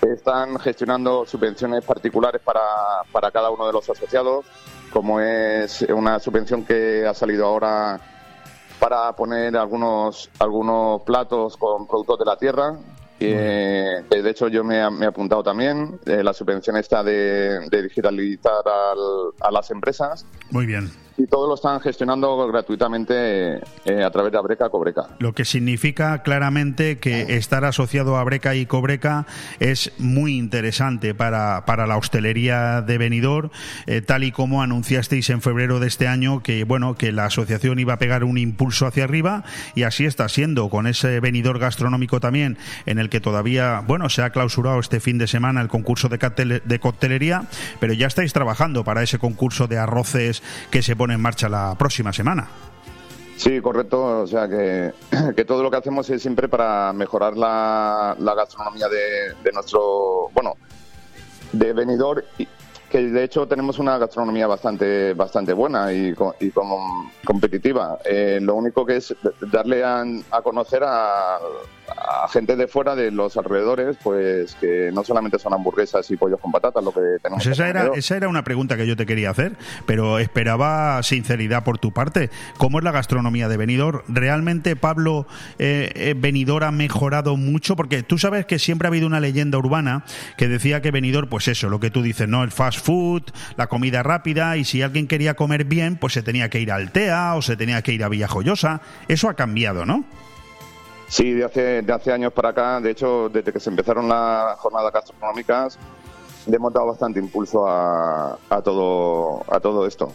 Están 0.00 0.60
gestionando 0.60 1.26
subvenciones 1.26 1.84
particulares 1.84 2.40
para, 2.40 2.60
para 3.10 3.32
cada 3.32 3.50
uno 3.50 3.66
de 3.66 3.72
los 3.72 3.90
asociados, 3.90 4.46
como 4.92 5.18
es 5.18 5.82
una 5.82 6.20
subvención 6.20 6.64
que 6.64 7.04
ha 7.04 7.12
salido 7.12 7.44
ahora 7.44 7.98
para 8.78 9.12
poner 9.16 9.56
algunos, 9.56 10.30
algunos 10.38 11.02
platos 11.02 11.56
con 11.56 11.88
productos 11.88 12.20
de 12.20 12.24
la 12.26 12.36
tierra, 12.36 12.78
eh, 13.20 14.02
de 14.10 14.30
hecho, 14.30 14.48
yo 14.48 14.64
me, 14.64 14.76
he 14.76 15.06
apuntado 15.06 15.42
también. 15.42 15.98
Eh, 16.06 16.22
la 16.22 16.32
subvención 16.32 16.76
está 16.76 17.02
de, 17.02 17.68
digitalizar 17.70 18.62
a 19.40 19.50
las 19.50 19.70
empresas. 19.70 20.26
Muy 20.50 20.66
bien 20.66 21.03
y 21.16 21.26
todo 21.26 21.48
lo 21.48 21.54
están 21.54 21.80
gestionando 21.80 22.46
gratuitamente 22.48 23.60
eh, 23.84 24.04
a 24.04 24.10
través 24.10 24.32
de 24.32 24.38
Abreca 24.38 24.68
Cobreca. 24.68 25.08
Lo 25.18 25.32
que 25.32 25.44
significa 25.44 26.22
claramente 26.22 26.98
que 26.98 27.36
estar 27.36 27.64
asociado 27.64 28.16
a 28.16 28.20
Abreca 28.20 28.54
y 28.54 28.66
Cobreca 28.66 29.26
es 29.60 29.92
muy 29.98 30.36
interesante 30.36 31.14
para, 31.14 31.64
para 31.66 31.86
la 31.86 31.96
hostelería 31.96 32.82
de 32.82 32.98
Benidorm, 32.98 33.50
eh, 33.86 34.00
tal 34.00 34.24
y 34.24 34.32
como 34.32 34.62
anunciasteis 34.62 35.30
en 35.30 35.40
febrero 35.40 35.78
de 35.78 35.86
este 35.86 36.08
año 36.08 36.42
que 36.42 36.64
bueno 36.64 36.94
que 36.96 37.12
la 37.12 37.26
asociación 37.26 37.78
iba 37.78 37.94
a 37.94 37.98
pegar 37.98 38.24
un 38.24 38.38
impulso 38.38 38.86
hacia 38.86 39.04
arriba 39.04 39.44
y 39.74 39.84
así 39.84 40.06
está 40.06 40.28
siendo 40.28 40.68
con 40.68 40.86
ese 40.86 41.20
Benidorm 41.20 41.60
gastronómico 41.60 42.18
también 42.18 42.58
en 42.86 42.98
el 42.98 43.08
que 43.08 43.20
todavía 43.20 43.82
bueno 43.86 44.08
se 44.08 44.22
ha 44.22 44.30
clausurado 44.30 44.80
este 44.80 44.98
fin 44.98 45.18
de 45.18 45.28
semana 45.28 45.60
el 45.60 45.68
concurso 45.68 46.08
de, 46.08 46.62
de 46.64 46.78
coctelería, 46.80 47.44
pero 47.78 47.92
ya 47.92 48.06
estáis 48.06 48.32
trabajando 48.32 48.82
para 48.82 49.02
ese 49.02 49.18
concurso 49.18 49.68
de 49.68 49.78
arroces 49.78 50.42
que 50.70 50.82
se 50.82 50.96
pone 50.96 51.03
en 51.10 51.20
marcha 51.20 51.48
la 51.48 51.74
próxima 51.76 52.12
semana. 52.12 52.48
Sí, 53.36 53.60
correcto. 53.60 54.22
O 54.22 54.26
sea 54.26 54.48
que, 54.48 55.44
todo 55.44 55.62
lo 55.62 55.70
que 55.70 55.76
hacemos 55.76 56.08
es 56.10 56.22
siempre 56.22 56.48
para 56.48 56.92
mejorar 56.92 57.36
la, 57.36 58.16
la 58.18 58.34
gastronomía 58.34 58.88
de, 58.88 59.34
de, 59.42 59.52
nuestro, 59.52 60.30
bueno, 60.32 60.56
de 61.52 61.72
venidor 61.72 62.24
que 62.94 63.02
de 63.02 63.24
hecho 63.24 63.48
tenemos 63.48 63.80
una 63.80 63.98
gastronomía 63.98 64.46
bastante 64.46 65.14
bastante 65.14 65.52
buena 65.52 65.92
y, 65.92 66.14
y 66.38 66.50
como 66.50 67.10
competitiva. 67.24 67.98
Eh, 68.04 68.38
lo 68.40 68.54
único 68.54 68.86
que 68.86 68.98
es 68.98 69.12
darle 69.50 69.82
a, 69.82 70.04
a 70.30 70.42
conocer 70.42 70.84
a, 70.84 71.38
a 71.88 72.28
gente 72.28 72.56
de 72.56 72.66
fuera 72.66 72.94
de 72.94 73.10
los 73.10 73.36
alrededores, 73.36 73.96
pues 74.02 74.54
que 74.56 74.90
no 74.92 75.04
solamente 75.04 75.38
son 75.38 75.54
hamburguesas 75.54 76.10
y 76.10 76.16
pollos 76.16 76.40
con 76.40 76.50
patatas, 76.52 76.82
lo 76.82 76.92
que 76.92 77.00
tenemos. 77.22 77.44
Pues 77.44 77.46
esa, 77.46 77.68
era, 77.68 77.90
esa 77.94 78.16
era 78.16 78.28
una 78.28 78.44
pregunta 78.44 78.76
que 78.76 78.86
yo 78.86 78.96
te 78.96 79.06
quería 79.06 79.30
hacer, 79.30 79.56
pero 79.86 80.18
esperaba 80.18 81.02
sinceridad 81.02 81.64
por 81.64 81.78
tu 81.78 81.92
parte. 81.92 82.30
¿Cómo 82.58 82.78
es 82.78 82.84
la 82.84 82.92
gastronomía 82.92 83.48
de 83.48 83.56
Benidorm? 83.56 84.02
¿Realmente, 84.08 84.76
Pablo, 84.76 85.26
eh, 85.58 85.90
eh 85.94 86.14
Benidorm 86.16 86.64
ha 86.64 86.70
mejorado 86.70 87.36
mucho? 87.36 87.76
Porque 87.76 88.02
tú 88.02 88.18
sabes 88.18 88.46
que 88.46 88.58
siempre 88.58 88.86
ha 88.86 88.90
habido 88.90 89.06
una 89.06 89.20
leyenda 89.20 89.58
urbana 89.58 90.04
que 90.36 90.48
decía 90.48 90.80
que 90.80 90.90
Benidorm, 90.90 91.28
pues 91.28 91.48
eso, 91.48 91.68
lo 91.68 91.80
que 91.80 91.90
tú 91.90 92.02
dices, 92.02 92.28
¿no? 92.28 92.42
El 92.42 92.50
fast 92.50 92.83
food, 92.84 93.22
la 93.56 93.66
comida 93.66 94.02
rápida, 94.02 94.56
y 94.56 94.64
si 94.64 94.82
alguien 94.82 95.08
quería 95.08 95.34
comer 95.34 95.64
bien, 95.64 95.96
pues 95.96 96.12
se 96.12 96.22
tenía 96.22 96.50
que 96.50 96.60
ir 96.60 96.70
a 96.70 96.76
Altea 96.76 97.34
o 97.34 97.42
se 97.42 97.56
tenía 97.56 97.82
que 97.82 97.92
ir 97.92 98.04
a 98.04 98.08
Villajoyosa. 98.08 98.82
Eso 99.08 99.28
ha 99.28 99.34
cambiado, 99.34 99.86
¿no? 99.86 100.04
Sí, 101.08 101.32
de 101.32 101.44
hace, 101.44 101.82
de 101.82 101.92
hace 101.92 102.12
años 102.12 102.32
para 102.32 102.50
acá, 102.50 102.80
de 102.80 102.90
hecho, 102.90 103.28
desde 103.28 103.52
que 103.52 103.60
se 103.60 103.70
empezaron 103.70 104.08
las 104.08 104.58
jornadas 104.58 104.92
gastronómicas, 104.92 105.78
le 106.46 106.56
hemos 106.56 106.72
dado 106.72 106.88
bastante 106.88 107.18
impulso 107.20 107.66
a, 107.66 108.38
a, 108.50 108.62
todo, 108.62 109.44
a 109.50 109.60
todo 109.60 109.86
esto. 109.86 110.12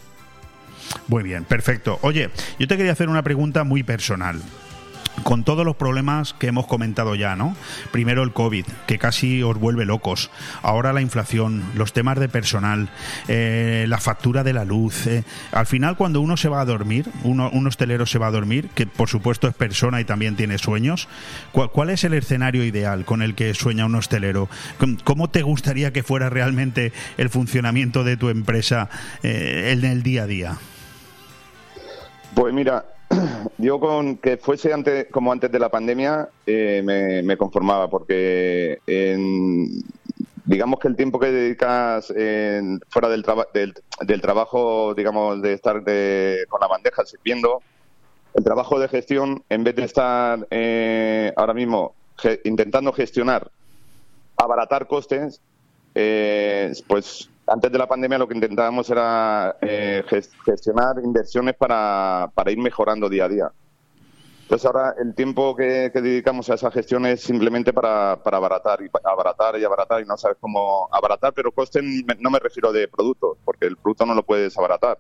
Muy 1.08 1.24
bien, 1.24 1.44
perfecto. 1.46 2.00
Oye, 2.02 2.30
yo 2.60 2.68
te 2.68 2.78
quería 2.78 2.92
hacer 2.92 3.10
una 3.10 3.24
pregunta 3.24 3.64
muy 3.64 3.84
personal 3.84 4.42
con 5.24 5.44
todos 5.44 5.66
los 5.66 5.76
problemas 5.76 6.34
que 6.34 6.48
hemos 6.48 6.68
comentado 6.68 7.16
ya, 7.16 7.36
¿no? 7.36 7.56
Primero 7.92 8.24
el 8.24 8.34
COVID, 8.34 8.66
que 8.88 8.98
casi 8.98 9.44
os 9.44 9.58
vuelve 9.58 9.86
locos. 9.86 10.30
Ahora 10.62 10.94
la 10.94 11.02
inflación, 11.02 11.64
los 11.76 11.94
temas 11.94 12.20
de 12.20 12.30
personal, 12.30 12.90
eh, 13.28 13.86
la 13.88 13.98
factura 13.98 14.44
de 14.44 14.54
la 14.54 14.66
luz. 14.66 15.08
Eh. 15.08 15.24
Al 15.52 15.66
final, 15.66 15.98
cuando 15.98 16.22
uno 16.22 16.38
se 16.38 16.50
va 16.50 16.62
a 16.62 16.66
dormir, 16.66 17.10
uno, 17.24 17.50
un 17.52 17.68
hostelero 17.68 18.06
se 18.06 18.20
va 18.20 18.28
a 18.28 18.32
dormir, 18.32 18.70
que 18.76 18.88
por 18.88 19.10
supuesto 19.10 19.48
es 19.48 19.54
persona 19.54 20.02
y 20.02 20.06
también 20.06 20.36
tiene 20.36 20.58
sueños, 20.58 21.08
¿cuál, 21.52 21.90
es 21.90 22.04
el 22.04 22.14
escenario 22.14 22.64
ideal 22.64 23.06
con 23.06 23.22
el 23.22 23.36
que 23.36 23.54
sueña 23.54 23.86
un 23.86 23.96
hostelero? 23.96 24.50
¿Cómo 25.04 25.30
te 25.30 25.42
gustaría 25.42 25.92
que 25.94 26.04
fuera 26.04 26.30
realmente 26.30 26.94
el 27.18 27.30
funcionamiento 27.30 28.04
de 28.04 28.18
tu 28.18 28.30
empresa 28.30 28.90
eh, 29.24 29.72
en 29.72 29.86
el 29.86 30.04
día 30.04 30.24
a 30.24 30.28
día? 30.28 30.58
Pues 32.34 32.54
mira, 32.54 32.86
yo 33.58 33.80
con 33.80 34.18
que 34.18 34.38
fuese 34.38 34.74
antes, 34.74 35.08
como 35.12 35.32
antes 35.32 35.52
de 35.52 35.60
la 35.60 35.70
pandemia 35.70 36.30
eh, 36.46 37.22
me, 37.24 37.38
conformaba 37.38 37.90
porque 37.90 38.80
digamos 40.46 40.80
que 40.80 40.88
el 40.88 40.96
tiempo 40.96 41.20
que 41.20 41.32
dedicas 41.32 42.08
fuera 42.90 43.10
del, 43.10 43.24
del, 44.02 44.22
trabajo, 44.22 44.94
digamos, 44.94 45.42
de 45.42 45.54
estar 45.54 45.84
con 45.84 46.62
la 46.62 46.68
bandeja 46.68 47.06
sirviendo, 47.06 47.62
el 48.34 48.44
trabajo 48.44 48.80
de 48.80 48.88
gestión, 48.88 49.44
en 49.50 49.64
vez 49.64 49.76
de 49.76 49.84
estar 49.84 50.48
eh, 50.52 51.34
ahora 51.36 51.54
mismo 51.54 51.94
intentando 52.44 52.92
gestionar, 52.94 53.50
abaratar 54.38 54.88
costes, 54.88 55.42
eh, 55.96 56.72
pues 56.88 57.30
antes 57.50 57.72
de 57.72 57.78
la 57.78 57.88
pandemia 57.88 58.18
lo 58.18 58.28
que 58.28 58.36
intentábamos 58.36 58.90
era 58.90 59.58
eh, 59.62 60.04
gestionar 60.46 60.96
inversiones 61.04 61.56
para, 61.56 62.30
para, 62.34 62.52
ir 62.52 62.58
mejorando 62.58 63.10
día 63.10 63.26
a 63.26 63.30
día. 63.30 63.52
Entonces 64.44 64.66
ahora 64.66 64.96
el 65.00 65.14
tiempo 65.14 65.56
que, 65.56 65.92
dedicamos 65.94 66.50
a 66.50 66.56
esa 66.56 66.72
gestión 66.72 67.06
es 67.06 67.22
simplemente 67.22 67.72
para, 67.72 68.20
para 68.24 68.38
abaratar 68.38 68.82
y 68.82 68.90
abaratar 69.04 69.60
y 69.60 69.64
abaratar 69.64 70.02
y 70.02 70.06
no 70.06 70.18
sabes 70.18 70.38
cómo 70.40 70.90
abaratar, 70.92 71.34
pero 71.34 71.52
coste 71.52 71.82
no 71.84 72.30
me 72.30 72.40
refiero 72.40 72.72
de 72.72 72.88
productos, 72.88 73.38
porque 73.46 73.68
el 73.68 73.78
producto 73.78 74.06
no 74.06 74.16
lo 74.16 74.24
puedes 74.24 74.58
abaratar, 74.58 74.98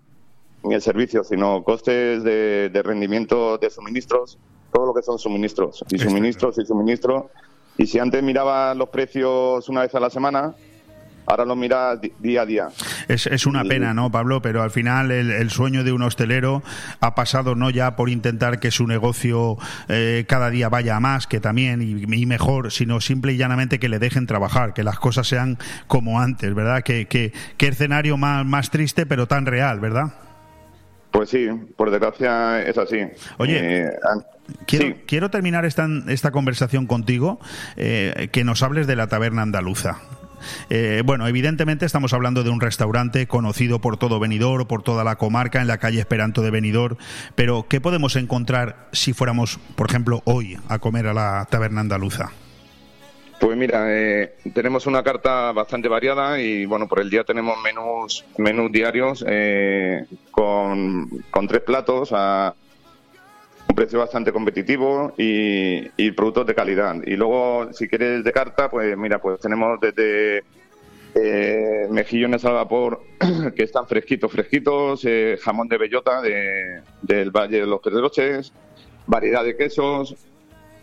ni 0.64 0.76
el 0.76 0.82
servicio, 0.82 1.24
sino 1.24 1.64
costes 1.64 2.24
de, 2.24 2.70
de 2.70 2.84
rendimiento 2.84 3.58
de 3.58 3.70
suministros, 3.72 4.38
todo 4.72 4.86
lo 4.86 4.94
que 4.94 5.02
son 5.02 5.18
suministros, 5.18 5.84
y 5.90 5.98
suministros 5.98 6.60
y 6.60 6.66
suministros. 6.66 7.26
Y 7.78 7.88
si 7.88 7.98
antes 7.98 8.22
miraba 8.22 8.76
los 8.76 8.90
precios 8.90 9.68
una 9.68 9.82
vez 9.82 9.96
a 9.96 10.00
la 10.00 10.12
semana, 10.12 10.54
ahora 11.30 11.46
lo 11.46 11.56
mira 11.56 11.96
día 12.20 12.42
a 12.42 12.46
día. 12.46 12.68
Es, 13.08 13.46
una 13.46 13.64
pena, 13.64 13.94
¿no, 13.94 14.12
Pablo? 14.12 14.42
Pero 14.42 14.64
al 14.64 14.72
final 14.72 15.12
el, 15.12 15.50
sueño 15.52 15.84
de 15.84 15.92
un 15.92 16.02
hostelero 16.02 16.64
ha 17.00 17.14
pasado 17.14 17.56
no 17.56 17.70
ya 17.70 17.96
por 17.96 18.10
intentar 18.10 18.60
que 18.60 18.72
su 18.72 18.88
negocio 18.88 19.58
eh, 19.88 20.26
cada 20.28 20.50
día 20.50 20.70
vaya 20.70 20.96
a 20.96 21.00
más, 21.00 21.28
que 21.28 21.40
también 21.40 21.82
y, 21.82 22.26
mejor, 22.26 22.72
sino 22.72 23.00
simple 23.00 23.34
y 23.34 23.38
llanamente 23.38 23.80
que 23.80 23.90
le 23.90 24.00
dejen 24.00 24.26
trabajar, 24.26 24.74
que 24.74 24.84
las 24.84 25.00
cosas 25.00 25.28
sean 25.28 25.60
como 25.88 26.20
antes, 26.20 26.54
¿verdad? 26.56 26.82
Que, 26.84 27.08
que, 27.08 27.32
escenario 27.60 28.18
más, 28.18 28.44
más 28.46 28.72
triste, 28.72 29.06
pero 29.06 29.28
tan 29.28 29.46
real, 29.46 29.80
¿verdad? 29.80 30.14
Pues 31.12 31.30
sí, 31.30 31.48
por 31.76 31.92
desgracia 31.92 32.64
es 32.64 32.78
así. 32.78 32.98
Oye, 33.38 33.84
eh, 33.84 33.92
quiero, 34.66 34.96
quiero, 35.06 35.30
terminar 35.30 35.66
esta, 35.66 35.88
esta 36.08 36.32
conversación 36.32 36.88
contigo, 36.88 37.40
eh, 37.78 38.30
que 38.32 38.44
nos 38.44 38.64
hables 38.64 38.88
de 38.88 38.96
la 38.96 39.08
taberna 39.08 39.44
andaluza. 39.44 40.00
Eh, 40.70 41.04
bueno, 41.06 41.28
evidentemente 41.28 41.86
estamos 41.86 42.14
hablando 42.14 42.44
de 42.44 42.50
un 42.50 42.62
restaurante 42.62 43.28
conocido 43.28 43.80
por 43.80 43.98
todo 43.98 44.20
Benidorm, 44.20 44.68
por 44.68 44.84
toda 44.84 45.04
la 45.04 45.16
comarca, 45.16 45.62
en 45.62 45.68
la 45.68 45.78
calle 45.78 46.00
Esperanto 46.00 46.42
de 46.42 46.52
Benidorm, 46.52 46.98
pero 47.36 47.66
¿qué 47.68 47.82
podemos 47.82 48.16
encontrar 48.16 48.88
si 48.92 49.14
fuéramos, 49.14 49.60
por 49.76 49.90
ejemplo, 49.90 50.22
hoy 50.26 50.58
a 50.68 50.80
comer 50.80 51.08
a 51.08 51.14
la 51.14 51.48
taberna 51.50 51.82
andaluza? 51.82 52.32
Pues 53.40 53.56
mira, 53.56 53.86
eh, 53.88 54.36
tenemos 54.54 54.86
una 54.86 55.02
carta 55.02 55.54
bastante 55.54 55.88
variada 55.88 56.42
y 56.42 56.66
bueno, 56.66 56.90
por 56.90 57.00
el 57.00 57.10
día 57.10 57.24
tenemos 57.24 57.58
menús, 57.64 58.26
menús 58.38 58.70
diarios 58.70 59.24
eh, 59.26 60.06
con, 60.30 61.08
con, 61.32 61.48
tres 61.48 61.62
platos 61.62 62.10
a, 62.12 62.54
un 63.70 63.76
precio 63.76 64.00
bastante 64.00 64.34
competitivo 64.34 65.14
y, 65.16 66.12
productos 66.12 66.48
de 66.48 66.56
calidad. 66.56 66.96
Y 67.06 67.16
luego, 67.16 67.72
si 67.72 67.88
quieres 67.88 68.24
de 68.24 68.32
carta, 68.32 68.70
pues 68.70 68.98
mira, 68.98 69.22
pues 69.22 69.40
tenemos 69.40 69.80
desde 69.80 70.44
eh, 71.16 71.88
mejillones 71.90 72.44
al 72.46 72.54
vapor 72.54 73.04
que 73.56 73.64
están 73.64 73.88
fresquitos, 73.88 74.32
fresquitos, 74.32 75.06
eh, 75.06 75.38
jamón 75.42 75.68
de 75.68 75.78
bellota 75.78 76.22
de, 76.22 76.82
del 77.04 77.30
Valle 77.30 77.62
de 77.62 77.68
los 77.68 77.80
Pedroches, 77.80 78.52
variedad 79.06 79.44
de 79.44 79.56
quesos. 79.56 80.16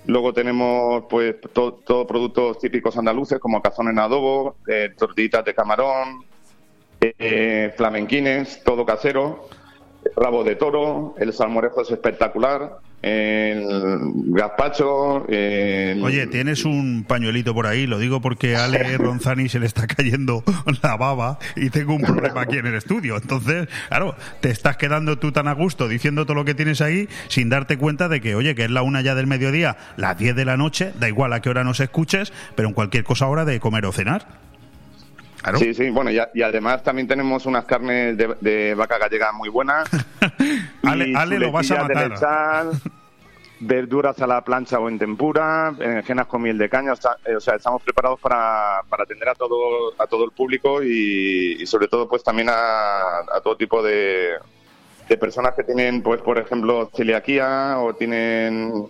Luego 0.06 0.32
tenemos 0.32 1.04
pues 1.10 1.34
todos 1.52 2.06
productos 2.06 2.60
típicos 2.60 2.96
andaluces 2.96 3.40
como 3.40 3.60
cazón 3.60 3.88
en 3.88 3.98
adobo, 3.98 4.54
eh, 4.68 4.92
tortillitas 4.96 5.44
de 5.44 5.52
camarón, 5.52 6.24
eh, 7.00 7.74
flamenquines, 7.76 8.62
todo 8.62 8.86
casero 8.86 9.48
rabo 10.14 10.44
de 10.44 10.56
toro, 10.56 11.14
el 11.18 11.32
salmorejo 11.32 11.82
es 11.82 11.90
espectacular, 11.90 12.78
el 13.02 13.64
gazpacho. 14.28 15.24
Oye, 15.26 16.26
tienes 16.26 16.64
un 16.64 17.04
pañuelito 17.06 17.54
por 17.54 17.66
ahí, 17.66 17.86
lo 17.86 17.98
digo 17.98 18.20
porque 18.20 18.56
a 18.56 18.64
Ale 18.64 18.98
Ronzani 18.98 19.48
se 19.48 19.60
le 19.60 19.66
está 19.66 19.86
cayendo 19.86 20.42
la 20.82 20.96
baba 20.96 21.38
y 21.54 21.70
tengo 21.70 21.94
un 21.94 22.02
problema 22.02 22.42
aquí 22.42 22.58
en 22.58 22.66
el 22.66 22.74
estudio. 22.74 23.16
Entonces, 23.16 23.68
claro, 23.88 24.14
te 24.40 24.50
estás 24.50 24.76
quedando 24.76 25.18
tú 25.18 25.32
tan 25.32 25.48
a 25.48 25.52
gusto 25.52 25.88
diciendo 25.88 26.24
todo 26.24 26.34
lo 26.34 26.44
que 26.44 26.54
tienes 26.54 26.80
ahí 26.80 27.08
sin 27.28 27.48
darte 27.48 27.78
cuenta 27.78 28.08
de 28.08 28.20
que, 28.20 28.34
oye, 28.34 28.54
que 28.54 28.64
es 28.64 28.70
la 28.70 28.82
una 28.82 29.00
ya 29.02 29.14
del 29.14 29.26
mediodía, 29.26 29.76
las 29.96 30.18
10 30.18 30.34
de 30.34 30.44
la 30.44 30.56
noche, 30.56 30.92
da 30.98 31.08
igual 31.08 31.32
a 31.32 31.40
qué 31.40 31.50
hora 31.50 31.64
nos 31.64 31.80
escuches, 31.80 32.32
pero 32.54 32.68
en 32.68 32.74
cualquier 32.74 33.04
cosa 33.04 33.28
hora 33.28 33.44
de 33.44 33.60
comer 33.60 33.86
o 33.86 33.92
cenar. 33.92 34.45
Sí, 35.58 35.74
sí, 35.74 35.90
bueno, 35.90 36.10
y, 36.10 36.42
además 36.42 36.82
también 36.82 37.06
tenemos 37.06 37.46
unas 37.46 37.64
carnes 37.64 38.16
de, 38.16 38.74
vaca 38.74 38.98
gallega 38.98 39.32
muy 39.32 39.48
buenas. 39.48 39.88
Ale, 40.82 41.38
lo 41.38 41.52
vas 41.52 41.70
a 41.70 41.84
matar. 41.84 42.66
verduras 43.58 44.20
a 44.20 44.26
la 44.26 44.42
plancha 44.42 44.78
o 44.78 44.88
en 44.88 44.98
tempura, 44.98 45.70
berenjenas 45.70 46.26
con 46.26 46.42
miel 46.42 46.58
de 46.58 46.68
caña, 46.68 46.92
o 46.92 46.96
sea, 47.40 47.54
estamos 47.54 47.82
preparados 47.82 48.20
para, 48.20 48.82
para 48.88 49.04
atender 49.04 49.30
a 49.30 49.34
todo, 49.34 49.94
a 49.98 50.06
todo 50.06 50.24
el 50.24 50.32
público 50.32 50.82
y, 50.82 51.64
sobre 51.66 51.88
todo 51.88 52.08
pues 52.08 52.22
también 52.22 52.48
a, 52.50 53.20
a 53.34 53.40
todo 53.42 53.56
tipo 53.56 53.82
de, 53.82 54.34
de 55.08 55.16
personas 55.16 55.54
que 55.54 55.64
tienen, 55.64 56.02
pues 56.02 56.20
por 56.20 56.38
ejemplo, 56.38 56.90
celiaquía 56.94 57.78
o 57.78 57.94
tienen 57.94 58.88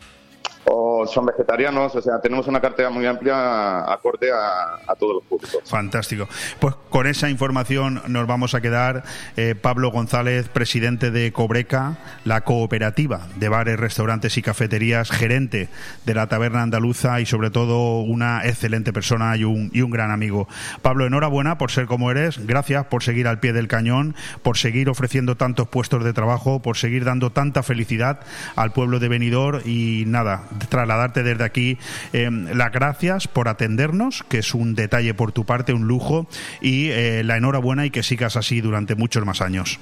o 0.69 1.07
son 1.07 1.27
vegetarianos, 1.27 1.95
o 1.95 2.03
sea, 2.03 2.21
tenemos 2.21 2.47
una 2.47 2.61
cartera 2.61 2.91
muy 2.91 3.07
amplia 3.07 3.81
acorde 3.93 4.33
a, 4.33 4.77
a 4.87 4.95
todos 4.99 5.17
los 5.17 5.25
públicos. 5.25 5.62
Fantástico. 5.64 6.29
Pues 6.59 6.75
con 6.91 7.07
esa 7.07 7.29
información 7.31 8.03
nos 8.09 8.27
vamos 8.27 8.55
a 8.55 8.61
quedar. 8.61 9.05
Eh, 9.37 9.55
Pablo 9.55 9.91
González, 9.91 10.49
presidente 10.49 11.11
de 11.11 11.33
Cobreca, 11.33 11.99
la 12.25 12.43
cooperativa 12.43 13.27
de 13.37 13.49
bares, 13.49 13.79
restaurantes 13.79 14.37
y 14.39 14.43
cafeterías, 14.43 15.11
gerente 15.11 15.69
de 16.05 16.14
la 16.14 16.29
taberna 16.29 16.62
andaluza 16.62 17.21
y 17.21 17.27
sobre 17.27 17.51
todo 17.51 18.01
una 18.01 18.45
excelente 18.45 18.93
persona 18.93 19.37
y 19.37 19.45
un, 19.45 19.71
y 19.73 19.83
un 19.83 19.91
gran 19.91 20.11
amigo. 20.11 20.49
Pablo, 20.83 21.07
enhorabuena 21.07 21.59
por 21.59 21.71
ser 21.71 21.87
como 21.87 22.11
eres, 22.11 22.45
gracias 22.47 22.87
por 22.87 23.03
seguir 23.03 23.29
al 23.29 23.41
pie 23.41 23.53
del 23.53 23.69
cañón, 23.69 24.14
por 24.43 24.59
seguir 24.59 24.89
ofreciendo 24.89 25.37
tantos 25.37 25.69
puestos 25.69 26.05
de 26.05 26.12
trabajo, 26.12 26.61
por 26.61 26.77
seguir 26.77 27.05
dando 27.05 27.31
tanta 27.31 27.62
felicidad 27.62 28.21
al 28.57 28.73
pueblo 28.73 28.99
de 28.99 29.09
Benidorm 29.09 29.61
y 29.64 30.05
nada, 30.07 30.45
trasladarte 30.69 31.23
desde 31.23 31.45
aquí 31.45 31.79
eh, 32.13 32.31
las 32.31 32.73
gracias 32.73 33.29
por 33.29 33.49
atendernos, 33.49 34.25
que 34.29 34.39
es 34.39 34.55
un 34.55 34.75
detalle 34.75 35.15
por 35.15 35.33
tu 35.33 35.45
parte, 35.45 35.73
un 35.73 35.87
lujo, 35.87 36.27
y 36.61 36.91
eh, 36.91 37.23
la 37.25 37.37
enhorabuena 37.37 37.87
y 37.87 37.91
que 37.91 38.03
sigas 38.03 38.37
así 38.37 38.61
durante 38.61 38.95
muchos 38.95 39.25
más 39.25 39.41
años. 39.41 39.79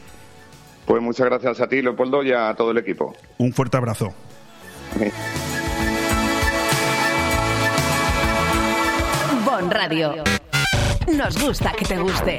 Pues 0.86 1.02
muchas 1.02 1.26
gracias 1.26 1.60
a 1.60 1.68
ti, 1.68 1.80
Leopoldo, 1.80 2.22
y 2.22 2.32
a 2.32 2.54
todo 2.54 2.70
el 2.70 2.78
equipo. 2.78 3.14
Un 3.38 3.52
fuerte 3.52 3.76
abrazo. 3.76 4.14
Bon 9.44 9.70
Radio. 9.70 10.24
Nos 11.16 11.42
gusta 11.42 11.72
que 11.72 11.84
te 11.84 11.98
guste. 11.98 12.38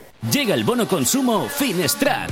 Llega 0.29 0.53
el 0.53 0.63
bono 0.63 0.87
consumo 0.87 1.47
Finestrat. 1.49 2.31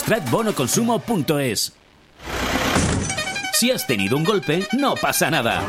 finestratbonoconsumo.es. 0.01 1.73
Si 3.53 3.71
has 3.71 3.85
tenido 3.85 4.17
un 4.17 4.23
golpe, 4.23 4.67
no 4.73 4.95
pasa 4.95 5.29
nada. 5.29 5.61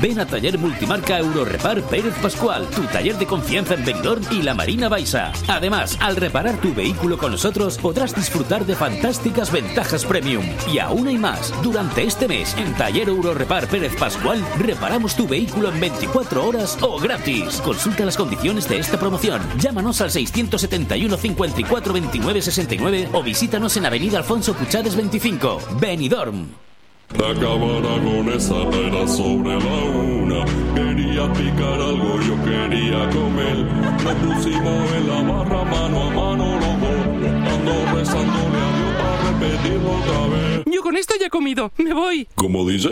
Ven 0.00 0.20
a 0.20 0.26
Taller 0.26 0.58
Multimarca 0.58 1.18
Eurorepar 1.18 1.82
Pérez 1.82 2.14
Pascual, 2.22 2.68
tu 2.70 2.82
taller 2.82 3.16
de 3.18 3.26
confianza 3.26 3.74
en 3.74 3.84
Benidorm 3.84 4.22
y 4.30 4.42
la 4.42 4.54
Marina 4.54 4.88
Baixa. 4.88 5.32
Además, 5.48 5.96
al 6.00 6.14
reparar 6.14 6.60
tu 6.60 6.72
vehículo 6.72 7.18
con 7.18 7.32
nosotros 7.32 7.78
podrás 7.78 8.14
disfrutar 8.14 8.64
de 8.64 8.76
fantásticas 8.76 9.50
ventajas 9.50 10.04
premium. 10.04 10.44
Y 10.72 10.78
aún 10.78 11.08
hay 11.08 11.18
más. 11.18 11.52
Durante 11.62 12.04
este 12.04 12.28
mes, 12.28 12.56
en 12.56 12.74
Taller 12.74 13.08
Eurorepar 13.08 13.66
Pérez 13.66 13.96
Pascual, 13.96 14.44
reparamos 14.58 15.16
tu 15.16 15.26
vehículo 15.26 15.68
en 15.72 15.80
24 15.80 16.46
horas 16.46 16.78
o 16.80 17.00
gratis. 17.00 17.60
Consulta 17.60 18.04
las 18.04 18.16
condiciones 18.16 18.68
de 18.68 18.78
esta 18.78 19.00
promoción. 19.00 19.42
Llámanos 19.58 20.00
al 20.00 20.12
671 20.12 21.16
54 21.16 21.92
29 21.92 22.42
69 22.42 23.08
o 23.12 23.22
visítanos 23.24 23.76
en 23.76 23.86
Avenida 23.86 24.18
Alfonso 24.18 24.54
Puchades 24.54 24.94
25, 24.94 25.60
Benidorm. 25.80 26.67
Acabará 27.14 27.94
con 28.04 28.28
esa 28.28 28.62
era 28.68 29.08
sobre 29.08 29.58
la 29.58 29.82
una. 29.84 30.44
Quería 30.74 31.32
picar 31.32 31.80
algo, 31.80 32.20
yo 32.20 32.36
quería 32.44 33.08
comer. 33.10 33.64
Nos 34.04 34.14
pusimos 34.14 34.92
en 34.92 35.08
la 35.08 35.22
barra 35.22 35.64
mano 35.64 36.02
a 36.02 36.10
mano 36.10 36.54
los 36.60 36.80
dos. 36.80 37.28
Ando 37.52 37.96
rezándole 37.96 38.58
a 38.58 38.76
Dios 38.76 38.92
para 38.98 39.30
repetirlo 39.30 39.90
otra 39.90 40.26
vez. 40.28 40.64
Yo 40.66 40.82
con 40.82 40.96
esto 40.96 41.14
ya 41.18 41.26
he 41.26 41.30
comido. 41.30 41.72
Me 41.78 41.94
voy. 41.94 42.28
¿Cómo 42.34 42.68
dice? 42.68 42.90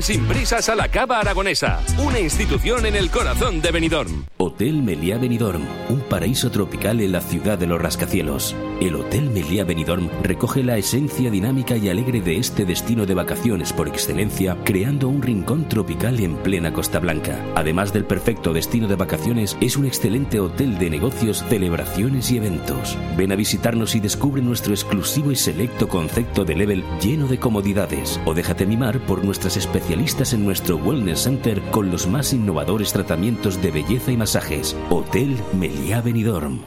Sin 0.00 0.26
prisas 0.26 0.68
a 0.68 0.76
la 0.76 0.88
Cava 0.88 1.18
Aragonesa, 1.18 1.80
una 1.98 2.20
institución 2.20 2.86
en 2.86 2.94
el 2.94 3.10
corazón 3.10 3.60
de 3.60 3.72
Benidorm. 3.72 4.26
Hotel 4.36 4.82
Meliá 4.82 5.18
Benidorm, 5.18 5.66
un 5.88 6.00
paraíso 6.00 6.50
tropical 6.50 7.00
en 7.00 7.12
la 7.12 7.20
ciudad 7.20 7.58
de 7.58 7.66
los 7.66 7.80
rascacielos. 7.80 8.54
El 8.80 8.94
Hotel 8.94 9.28
Meliá 9.30 9.64
Benidorm 9.64 10.08
recoge 10.22 10.62
la 10.62 10.78
esencia 10.78 11.30
dinámica 11.30 11.76
y 11.76 11.88
alegre 11.88 12.20
de 12.20 12.36
este 12.36 12.64
destino 12.64 13.06
de 13.06 13.14
vacaciones 13.14 13.72
por 13.72 13.88
excelencia, 13.88 14.56
creando 14.64 15.08
un 15.08 15.20
rincón 15.20 15.68
tropical 15.68 16.20
en 16.20 16.36
plena 16.36 16.72
Costa 16.72 17.00
Blanca. 17.00 17.44
Además 17.56 17.92
del 17.92 18.04
perfecto 18.04 18.52
destino 18.52 18.86
de 18.86 18.94
vacaciones, 18.94 19.56
es 19.60 19.76
un 19.76 19.84
excelente 19.84 20.38
hotel 20.38 20.78
de 20.78 20.90
negocios, 20.90 21.44
celebraciones 21.48 22.30
y 22.30 22.36
eventos. 22.36 22.96
Ven 23.16 23.32
a 23.32 23.36
visitarnos 23.36 23.96
y 23.96 24.00
descubre 24.00 24.42
nuestro 24.42 24.72
exclusivo 24.72 25.32
y 25.32 25.36
selecto 25.36 25.88
concepto 25.88 26.44
de 26.44 26.54
level 26.54 26.84
lleno 27.00 27.26
de 27.26 27.38
comodidades 27.38 28.20
o 28.24 28.34
déjate 28.34 28.64
mimar 28.64 29.00
por 29.00 29.24
nuestras 29.24 29.56
en 29.90 30.44
nuestro 30.44 30.76
Wellness 30.76 31.22
Center 31.22 31.62
con 31.70 31.90
los 31.90 32.06
más 32.06 32.34
innovadores 32.34 32.92
tratamientos 32.92 33.62
de 33.62 33.70
belleza 33.70 34.12
y 34.12 34.18
masajes. 34.18 34.76
Hotel 34.90 35.38
Meliá 35.58 36.02
Benidorm. 36.02 36.60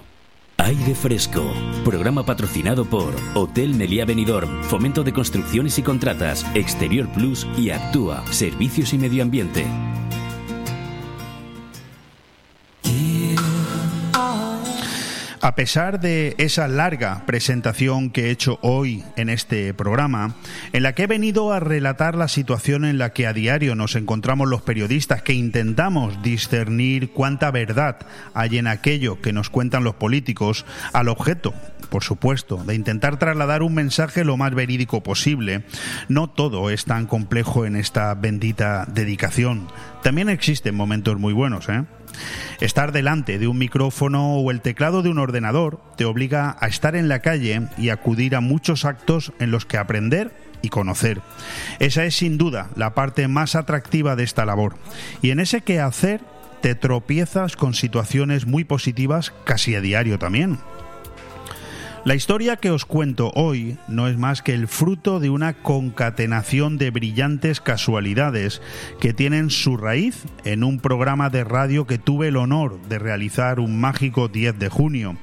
Aire 0.58 0.96
Fresco. 0.96 1.44
Programa 1.86 2.26
patrocinado 2.26 2.86
por 2.86 3.14
Hotel 3.36 3.76
Meliá 3.76 4.06
Benidorm, 4.06 4.64
Fomento 4.64 5.04
de 5.04 5.14
Construcciones 5.14 5.78
y 5.78 5.84
Contratas, 5.84 6.46
Exterior 6.56 7.08
Plus 7.10 7.46
y 7.58 7.70
Actúa, 7.70 8.26
Servicios 8.32 8.92
y 8.94 8.98
Medio 8.98 9.22
Ambiente. 9.22 9.68
A 15.44 15.56
pesar 15.56 16.00
de 16.00 16.36
esa 16.38 16.68
larga 16.68 17.26
presentación 17.26 18.12
que 18.12 18.28
he 18.28 18.30
hecho 18.30 18.60
hoy 18.62 19.04
en 19.16 19.28
este 19.28 19.74
programa, 19.74 20.36
en 20.72 20.84
la 20.84 20.94
que 20.94 21.04
he 21.04 21.08
venido 21.08 21.52
a 21.52 21.60
relatar 21.60 22.14
la 22.14 22.28
situación 22.28 22.86
en 22.86 23.00
la 23.00 23.12
que 23.12 23.26
a 23.26 23.34
diario 23.34 23.74
nos 23.74 23.96
encontramos 23.96 24.48
los 24.48 24.62
periodistas 24.62 25.24
que 25.24 25.34
intentamos 25.34 26.22
discernir 26.22 27.10
cuánta 27.10 27.50
verdad 27.50 27.98
hay 28.36 28.60
en 28.60 28.68
aquello 28.68 29.20
que 29.20 29.34
nos 29.34 29.50
cuentan 29.50 29.84
los 29.84 29.96
políticos, 29.96 30.64
al 30.94 31.10
objeto, 31.10 31.56
por 31.90 32.04
supuesto, 32.04 32.58
de 32.64 32.76
intentar 32.76 33.18
trasladar 33.18 33.64
un 33.64 33.74
mensaje 33.74 34.24
lo 34.24 34.38
más 34.38 34.54
verídico 34.54 35.02
posible, 35.02 35.64
no 36.08 36.30
todo 36.30 36.70
es 36.70 36.86
tan 36.86 37.08
complejo 37.08 37.66
en 37.66 37.76
esta 37.76 38.14
bendita 38.14 38.86
dedicación. 38.86 39.68
También 40.04 40.30
existen 40.30 40.76
momentos 40.76 41.18
muy 41.18 41.34
buenos, 41.34 41.68
¿eh? 41.68 41.84
Estar 42.60 42.92
delante 42.92 43.40
de 43.40 43.48
un 43.48 43.58
micrófono 43.58 44.36
o 44.36 44.52
el 44.52 44.62
teclado 44.62 45.02
de 45.02 45.10
un 45.10 45.20
ordenador 45.20 45.82
te 45.98 46.06
obliga 46.06 46.56
a 46.60 46.68
estar 46.68 46.96
en 46.96 47.10
la 47.10 47.20
calle 47.20 47.68
y 47.78 47.90
acudir 47.90 48.36
a 48.36 48.42
muchos 48.42 48.86
actos 48.86 49.34
en 49.40 49.52
los 49.52 49.66
que 49.66 49.78
aprender 49.78 50.32
y 50.62 50.70
conocer. 50.70 51.22
Esa 51.80 52.06
es 52.06 52.16
sin 52.16 52.38
duda 52.38 52.70
la 52.76 52.94
parte 52.94 53.28
más 53.28 53.56
atractiva 53.56 54.16
de 54.16 54.24
esta 54.24 54.46
labor. 54.46 54.76
Y 55.22 55.32
en 55.32 55.40
ese 55.40 55.62
quehacer 55.62 56.22
te 56.62 56.76
tropiezas 56.76 57.56
con 57.56 57.74
situaciones 57.74 58.46
muy 58.46 58.64
positivas 58.64 59.34
casi 59.46 59.76
a 59.76 59.82
diario 59.82 60.20
también. 60.20 60.60
La 62.04 62.16
historia 62.16 62.56
que 62.56 62.72
os 62.72 62.86
cuento 62.86 63.32
hoy 63.36 63.78
no 63.88 64.08
es 64.08 64.18
más 64.18 64.42
que 64.42 64.56
el 64.56 64.68
fruto 64.68 65.20
de 65.20 65.30
una 65.30 65.54
concatenación 65.54 66.80
de 66.80 66.90
brillantes 66.90 67.62
casualidades 67.62 68.60
que 69.00 69.14
tienen 69.14 69.52
su 69.52 69.78
raíz 69.78 70.24
en 70.44 70.64
un 70.64 70.80
programa 70.80 71.30
de 71.30 71.44
radio 71.44 71.86
que 71.86 72.00
tuve 72.00 72.30
el 72.30 72.38
honor 72.38 72.82
de 72.90 72.98
realizar 72.98 73.60
un 73.60 73.80
mágico 73.80 74.30
10 74.30 74.58
de 74.58 74.70
junio. 74.70 75.16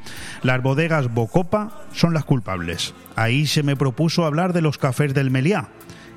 Las 0.45 0.63
bodegas 0.63 1.13
Bocopa 1.13 1.83
son 1.93 2.15
las 2.15 2.25
culpables. 2.25 2.95
Ahí 3.17 3.49
se 3.49 3.65
me 3.65 3.75
propuso 3.75 4.25
hablar 4.25 4.53
de 4.53 4.63
los 4.63 4.79
cafés 4.79 5.15
del 5.15 5.33
Meliá 5.33 5.71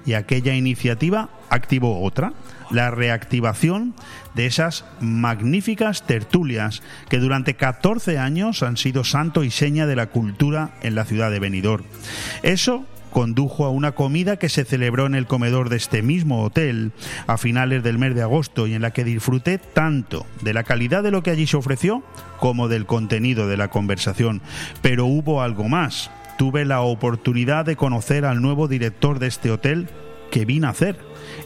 y 0.05 0.14
aquella 0.14 0.53
iniciativa 0.53 1.30
activó 1.49 2.03
otra, 2.03 2.34
la 2.72 2.92
reactivación 2.92 3.94
de 4.34 4.46
esas 4.46 4.86
magníficas 5.00 6.06
tertulias 6.06 6.82
que 7.10 7.18
durante 7.18 7.56
14 7.56 8.18
años 8.18 8.64
han 8.64 8.78
sido 8.78 9.04
santo 9.04 9.44
y 9.44 9.52
seña 9.52 9.86
de 9.86 9.96
la 9.96 10.08
cultura 10.08 10.72
en 10.82 10.96
la 10.96 11.06
ciudad 11.06 11.32
de 11.32 11.40
Benidorm. 11.40 11.84
Eso 12.44 12.86
condujo 13.12 13.66
a 13.66 13.70
una 13.70 13.92
comida 13.92 14.38
que 14.38 14.50
se 14.50 14.66
celebró 14.66 15.06
en 15.06 15.16
el 15.16 15.28
comedor 15.28 15.70
de 15.70 15.76
este 15.76 16.02
mismo 16.02 16.44
hotel 16.44 16.92
a 17.28 17.38
finales 17.38 17.84
del 17.84 17.98
mes 17.98 18.16
de 18.16 18.24
agosto 18.24 18.68
y 18.68 18.74
en 18.74 18.82
la 18.82 18.92
que 18.92 19.04
disfruté 19.04 19.58
tanto 19.58 20.26
de 20.42 20.54
la 20.54 20.64
calidad 20.64 21.04
de 21.04 21.12
lo 21.12 21.22
que 21.22 21.30
allí 21.30 21.46
se 21.46 21.58
ofreció 21.58 22.04
como 22.40 22.68
del 22.68 22.86
contenido 22.86 23.48
de 23.48 23.58
la 23.58 23.68
conversación. 23.68 24.42
Pero 24.82 25.06
hubo 25.06 25.42
algo 25.42 25.68
más. 25.68 26.10
Tuve 26.38 26.66
la 26.66 26.82
oportunidad 26.82 27.66
de 27.66 27.76
conocer 27.76 28.26
al 28.26 28.42
nuevo 28.42 28.68
director 28.68 29.20
de 29.20 29.28
este 29.28 29.52
hotel 29.52 29.90
que 30.32 30.46
vine 30.46 30.66
a 30.66 30.72
hacer 30.72 30.98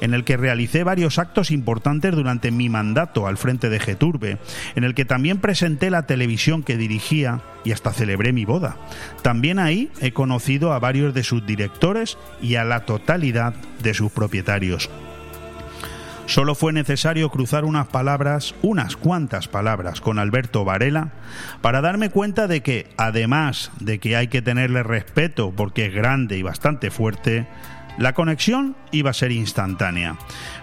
en 0.01 0.13
el 0.13 0.23
que 0.23 0.37
realicé 0.37 0.83
varios 0.83 1.19
actos 1.19 1.51
importantes 1.51 2.15
durante 2.15 2.51
mi 2.51 2.69
mandato 2.69 3.27
al 3.27 3.37
frente 3.37 3.69
de 3.69 3.79
Geturbe, 3.79 4.37
en 4.75 4.83
el 4.83 4.93
que 4.93 5.05
también 5.05 5.39
presenté 5.39 5.89
la 5.89 6.05
televisión 6.05 6.63
que 6.63 6.77
dirigía 6.77 7.41
y 7.63 7.71
hasta 7.71 7.91
celebré 7.91 8.33
mi 8.33 8.45
boda. 8.45 8.77
También 9.21 9.59
ahí 9.59 9.91
he 10.01 10.11
conocido 10.11 10.73
a 10.73 10.79
varios 10.79 11.13
de 11.13 11.23
sus 11.23 11.45
directores 11.45 12.17
y 12.41 12.55
a 12.55 12.63
la 12.63 12.85
totalidad 12.85 13.53
de 13.81 13.93
sus 13.93 14.11
propietarios. 14.11 14.89
Solo 16.27 16.55
fue 16.55 16.73
necesario 16.73 17.29
cruzar 17.29 17.65
unas 17.65 17.85
palabras, 17.87 18.55
unas 18.63 18.95
cuantas 18.95 19.47
palabras 19.47 20.01
con 20.01 20.17
Alberto 20.17 20.65
Varela 20.65 21.09
para 21.61 21.81
darme 21.81 22.09
cuenta 22.09 22.47
de 22.47 22.61
que, 22.61 22.87
además 22.97 23.71
de 23.79 23.99
que 23.99 24.15
hay 24.15 24.27
que 24.27 24.41
tenerle 24.41 24.81
respeto 24.81 25.53
porque 25.55 25.85
es 25.85 25.93
grande 25.93 26.35
y 26.37 26.41
bastante 26.41 26.89
fuerte, 26.89 27.45
la 27.97 28.13
conexión 28.13 28.75
iba 28.91 29.11
a 29.11 29.13
ser 29.13 29.31
instantánea. 29.31 30.17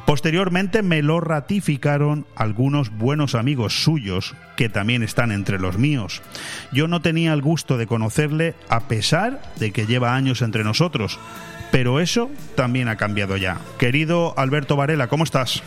Posteriormente 0.07 0.83
me 0.83 1.03
lo 1.03 1.21
ratificaron 1.21 2.27
algunos 2.37 2.91
buenos 2.91 3.35
amigos 3.35 3.83
suyos, 3.83 4.35
que 4.57 4.69
también 4.69 5.03
están 5.03 5.33
entre 5.33 5.59
los 5.59 5.79
míos. 5.79 6.23
Yo 6.73 6.89
no 6.89 7.01
tenía 7.01 7.33
el 7.33 7.43
gusto 7.43 7.79
de 7.79 7.87
conocerle 7.87 8.55
a 8.69 8.81
pesar 8.89 9.41
de 9.59 9.73
que 9.73 9.87
lleva 9.87 10.15
años 10.15 10.43
entre 10.43 10.65
nosotros, 10.65 11.19
pero 11.71 12.01
eso 12.01 12.31
también 12.55 12.89
ha 12.89 12.97
cambiado 12.97 13.37
ya. 13.37 13.59
Querido 13.79 14.35
Alberto 14.37 14.77
Varela, 14.77 15.09
¿cómo 15.09 15.25
estás? 15.25 15.63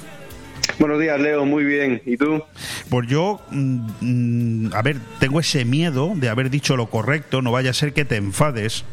Buenos 0.79 0.99
días, 0.99 1.19
Leo, 1.19 1.45
muy 1.45 1.63
bien. 1.63 2.01
¿Y 2.05 2.17
tú? 2.17 2.43
Pues 2.89 3.07
yo, 3.07 3.41
mm, 3.51 3.87
mm, 4.01 4.73
a 4.73 4.81
ver, 4.81 4.97
tengo 5.19 5.39
ese 5.39 5.63
miedo 5.63 6.13
de 6.15 6.29
haber 6.29 6.49
dicho 6.49 6.75
lo 6.75 6.89
correcto, 6.89 7.41
no 7.41 7.51
vaya 7.51 7.69
a 7.69 7.73
ser 7.73 7.93
que 7.93 8.03
te 8.03 8.17
enfades, 8.17 8.83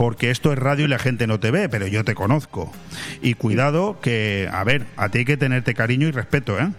porque 0.00 0.30
esto 0.30 0.50
es 0.50 0.58
radio 0.58 0.86
y 0.86 0.88
la 0.88 0.98
gente 0.98 1.26
no 1.26 1.40
te 1.40 1.50
ve, 1.50 1.68
pero 1.68 1.86
yo 1.86 2.04
te 2.04 2.14
conozco. 2.14 2.72
Y 3.20 3.34
cuidado 3.34 4.00
que, 4.00 4.48
a 4.50 4.64
ver, 4.64 4.86
a 4.96 5.10
ti 5.10 5.18
hay 5.18 5.24
que 5.26 5.36
tenerte 5.36 5.74
cariño 5.74 6.08
y 6.08 6.10
respeto, 6.10 6.58
¿eh? 6.58 6.70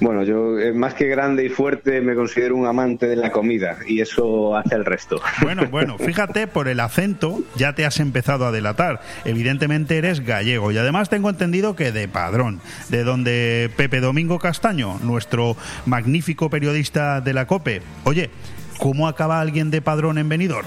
Bueno, 0.00 0.24
yo 0.24 0.58
eh, 0.58 0.72
más 0.72 0.94
que 0.94 1.06
grande 1.06 1.44
y 1.44 1.50
fuerte 1.50 2.00
me 2.00 2.16
considero 2.16 2.56
un 2.56 2.66
amante 2.66 3.06
de 3.06 3.14
la 3.14 3.30
comida 3.30 3.78
y 3.86 4.00
eso 4.00 4.56
hace 4.56 4.74
el 4.74 4.84
resto. 4.84 5.22
Bueno, 5.40 5.66
bueno, 5.70 5.98
fíjate, 5.98 6.48
por 6.48 6.66
el 6.66 6.80
acento 6.80 7.44
ya 7.54 7.76
te 7.76 7.86
has 7.86 8.00
empezado 8.00 8.44
a 8.44 8.50
delatar. 8.50 9.00
Evidentemente 9.24 9.96
eres 9.96 10.26
gallego 10.26 10.72
y 10.72 10.78
además 10.78 11.08
tengo 11.08 11.30
entendido 11.30 11.76
que 11.76 11.92
de 11.92 12.08
padrón, 12.08 12.60
de 12.88 13.04
donde 13.04 13.70
Pepe 13.76 14.00
Domingo 14.00 14.40
Castaño, 14.40 14.98
nuestro 15.04 15.56
magnífico 15.84 16.50
periodista 16.50 17.20
de 17.20 17.34
la 17.34 17.46
COPE. 17.46 17.82
Oye, 18.02 18.30
¿cómo 18.78 19.06
acaba 19.06 19.40
alguien 19.40 19.70
de 19.70 19.80
padrón 19.80 20.18
en 20.18 20.28
Benidorm? 20.28 20.66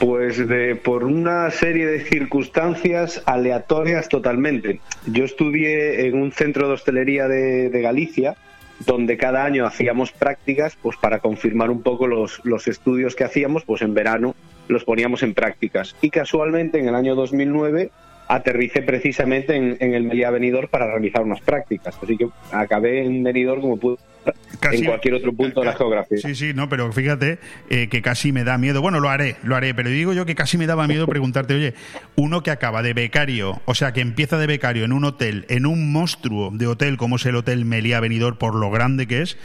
Pues 0.00 0.48
de, 0.48 0.76
por 0.76 1.04
una 1.04 1.50
serie 1.50 1.86
de 1.86 2.00
circunstancias 2.00 3.22
aleatorias 3.26 4.08
totalmente. 4.08 4.80
Yo 5.06 5.24
estudié 5.24 6.06
en 6.06 6.20
un 6.20 6.32
centro 6.32 6.68
de 6.68 6.74
hostelería 6.74 7.28
de, 7.28 7.68
Galicia, 7.82 8.34
donde 8.86 9.18
cada 9.18 9.44
año 9.44 9.66
hacíamos 9.66 10.10
prácticas, 10.10 10.74
pues 10.80 10.96
para 10.96 11.18
confirmar 11.18 11.70
un 11.70 11.82
poco 11.82 12.06
los, 12.06 12.40
los 12.44 12.66
estudios 12.66 13.14
que 13.14 13.24
hacíamos, 13.24 13.64
pues 13.64 13.82
en 13.82 13.92
verano 13.92 14.34
los 14.68 14.84
poníamos 14.84 15.22
en 15.22 15.34
prácticas. 15.34 15.94
Y 16.00 16.08
casualmente 16.08 16.78
en 16.78 16.88
el 16.88 16.94
año 16.94 17.14
2009 17.14 17.90
aterricé 18.26 18.80
precisamente 18.80 19.56
en, 19.56 19.76
el 19.94 20.04
Meliá 20.04 20.30
Benidorm 20.30 20.68
para 20.68 20.86
realizar 20.86 21.22
unas 21.22 21.40
prácticas. 21.40 21.98
Así 22.00 22.16
que 22.16 22.28
acabé 22.52 23.04
en 23.04 23.22
Benidorm 23.22 23.60
como 23.60 23.76
pude 23.76 23.98
en 24.72 24.84
cualquier 24.84 25.14
otro 25.14 25.32
punto 25.32 25.60
de 25.60 25.66
la 25.66 25.74
geografía. 25.74 26.18
Sí, 26.18 26.34
sí, 26.34 26.52
no, 26.54 26.68
pero 26.68 26.92
fíjate 26.92 27.38
eh, 27.68 27.88
que 27.88 28.02
casi 28.02 28.32
me 28.32 28.44
da 28.44 28.58
miedo. 28.58 28.82
Bueno, 28.82 29.00
lo 29.00 29.08
haré, 29.08 29.36
lo 29.42 29.56
haré, 29.56 29.74
pero 29.74 29.88
digo 29.88 30.12
yo 30.12 30.26
que 30.26 30.34
casi 30.34 30.58
me 30.58 30.66
daba 30.66 30.86
miedo 30.86 31.06
preguntarte, 31.06 31.54
oye, 31.54 31.74
uno 32.16 32.42
que 32.42 32.50
acaba 32.50 32.82
de 32.82 32.92
becario, 32.94 33.60
o 33.64 33.74
sea, 33.74 33.92
que 33.92 34.00
empieza 34.00 34.38
de 34.38 34.46
becario 34.46 34.84
en 34.84 34.92
un 34.92 35.04
hotel, 35.04 35.46
en 35.48 35.66
un 35.66 35.92
monstruo 35.92 36.50
de 36.52 36.66
hotel 36.66 36.96
como 36.96 37.16
es 37.16 37.26
el 37.26 37.36
Hotel 37.36 37.64
Meliá 37.64 38.00
Benidorm, 38.00 38.36
por 38.36 38.54
lo 38.54 38.70
grande 38.70 39.06
que 39.06 39.22
es, 39.22 39.38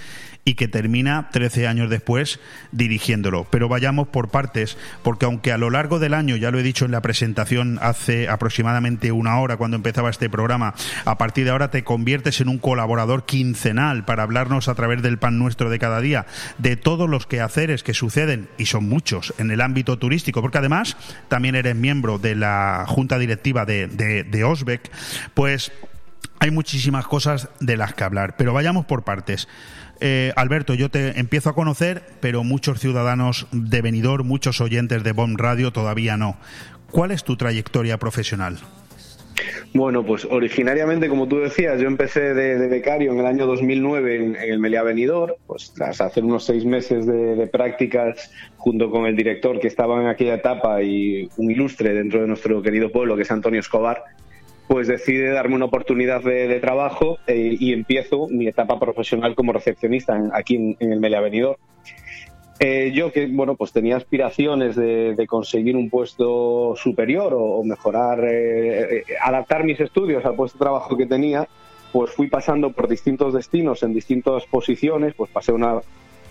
y 0.48 0.54
que 0.54 0.68
termina 0.68 1.30
13 1.32 1.68
años 1.68 1.90
después 1.90 2.40
dirigiéndolo. 2.72 3.48
Pero 3.50 3.68
vayamos 3.68 4.08
por 4.08 4.30
partes, 4.30 4.78
porque 5.02 5.26
aunque 5.26 5.52
a 5.52 5.58
lo 5.58 5.72
largo 5.72 5.98
del 5.98 6.14
año, 6.14 6.36
ya 6.36 6.52
lo 6.52 6.60
he 6.60 6.64
dicho 6.64 6.86
en 6.86 6.92
la 6.92 7.02
presentación 7.02 7.80
hace 7.82 8.30
aproximadamente 8.30 9.12
una 9.12 9.40
hora 9.40 9.58
cuando 9.58 9.76
empezaba 9.76 10.12
este 10.12 10.30
programa, 10.30 10.76
a 11.04 11.18
partir 11.18 11.46
de 11.46 11.52
ahora 11.52 11.72
te 11.72 11.84
conviertes 11.84 12.42
en 12.42 12.50
un 12.50 12.60
colaborador 12.60 13.26
quincenal 13.26 14.06
para 14.06 14.22
hablarnos 14.22 14.68
a 14.68 14.76
través 14.76 15.02
del 15.02 15.18
pan 15.18 15.40
nuestro 15.40 15.72
de 15.72 15.80
cada 15.80 16.00
día 16.00 16.28
de 16.60 16.78
todos 16.78 17.10
los 17.10 17.26
quehaceres 17.26 17.82
que 17.82 17.96
suceden, 17.96 18.48
y 18.60 18.68
son 18.68 18.88
muchos, 18.88 19.34
en 19.40 19.50
el 19.50 19.62
ámbito 19.62 19.98
turístico, 19.98 20.44
porque 20.44 20.60
además 20.60 20.96
también 21.28 21.56
eres 21.56 21.76
miembro 21.76 22.20
de 22.20 22.36
la 22.36 22.86
junta 22.88 23.18
directiva 23.18 23.66
de, 23.66 23.88
de, 23.88 24.24
de 24.24 24.44
Osbeck, 24.44 24.92
pues 25.34 25.72
hay 26.40 26.52
muchísimas 26.52 27.08
cosas 27.08 27.50
de 27.60 27.78
las 27.78 27.96
que 27.96 28.04
hablar, 28.04 28.36
pero 28.38 28.54
vayamos 28.54 28.86
por 28.86 29.04
partes. 29.04 29.48
Eh, 30.02 30.34
Alberto, 30.36 30.74
yo 30.74 30.90
te 30.90 31.20
empiezo 31.20 31.50
a 31.50 31.56
conocer, 31.56 32.04
pero 32.20 32.44
muchos 32.44 32.80
ciudadanos 32.80 33.48
de 33.52 33.82
Benidorm, 33.82 34.28
muchos 34.28 34.62
oyentes 34.62 35.04
de 35.04 35.12
Bomb 35.12 35.40
Radio 35.40 35.72
todavía 35.72 36.18
no. 36.18 36.38
¿Cuál 36.92 37.12
es 37.12 37.24
tu 37.24 37.36
trayectoria 37.38 37.98
profesional? 37.98 38.58
Bueno, 39.74 40.06
pues 40.06 40.26
originariamente, 40.26 41.10
como 41.10 41.28
tú 41.28 41.40
decías, 41.40 41.82
yo 41.82 41.88
empecé 41.88 42.34
de, 42.34 42.68
becario 42.70 43.12
en 43.12 43.20
el 43.20 43.26
año 43.26 43.46
2009 43.46 44.16
en, 44.16 44.36
el 44.38 44.60
Meliá 44.60 44.84
Benidorm, 44.84 45.34
pues 45.46 45.74
tras 45.74 46.00
hacer 46.00 46.24
unos 46.24 46.46
seis 46.46 46.64
meses 46.64 47.06
de, 47.06 47.48
prácticas 47.48 48.32
junto 48.56 48.90
con 48.90 49.06
el 49.06 49.16
director 49.18 49.60
que 49.60 49.68
estaba 49.68 50.02
en 50.02 50.08
aquella 50.08 50.36
etapa 50.36 50.82
y 50.82 51.30
un 51.36 51.52
ilustre 51.52 51.94
dentro 51.94 52.22
de 52.22 52.28
nuestro 52.28 52.62
querido 52.62 52.90
pueblo, 52.90 53.18
que 53.18 53.24
es 53.24 53.32
Antonio 53.32 53.60
Escobar, 53.60 54.04
pues 54.68 54.88
decide 54.88 55.30
darme 55.32 55.56
una 55.56 55.66
oportunidad 55.66 56.24
de, 56.24 56.60
trabajo 56.60 57.18
eh, 57.28 57.56
y 57.60 57.74
empiezo 57.74 58.28
mi 58.30 58.48
etapa 58.48 58.80
profesional 58.80 59.36
como 59.36 59.54
recepcionista 59.54 60.20
aquí 60.34 60.56
en, 60.56 60.92
el 60.92 61.00
Meliá 61.00 61.22
eh, 62.60 62.92
yo 62.94 63.12
que 63.12 63.28
bueno 63.28 63.56
pues 63.56 63.74
tenía 63.74 63.98
aspiraciones 63.98 64.76
de, 64.76 65.26
conseguir 65.28 65.76
un 65.76 65.90
puesto 65.90 66.76
superior 66.76 67.34
o, 67.36 67.64
mejorar 67.64 68.20
eh, 68.24 69.04
adaptar 69.22 69.64
mis 69.66 69.80
estudios 69.80 70.26
al 70.26 70.36
puesto 70.36 70.58
de 70.58 70.64
trabajo 70.64 70.98
que 70.98 71.06
tenía 71.06 71.48
pues 71.92 72.12
fui 72.12 72.28
pasando 72.28 72.72
por 72.72 72.88
distintos 72.88 73.34
destinos 73.34 73.84
en 73.84 73.94
distintas 73.94 74.46
posiciones 74.46 75.14
pues 75.16 75.30
pasé 75.32 75.52
una, 75.52 75.82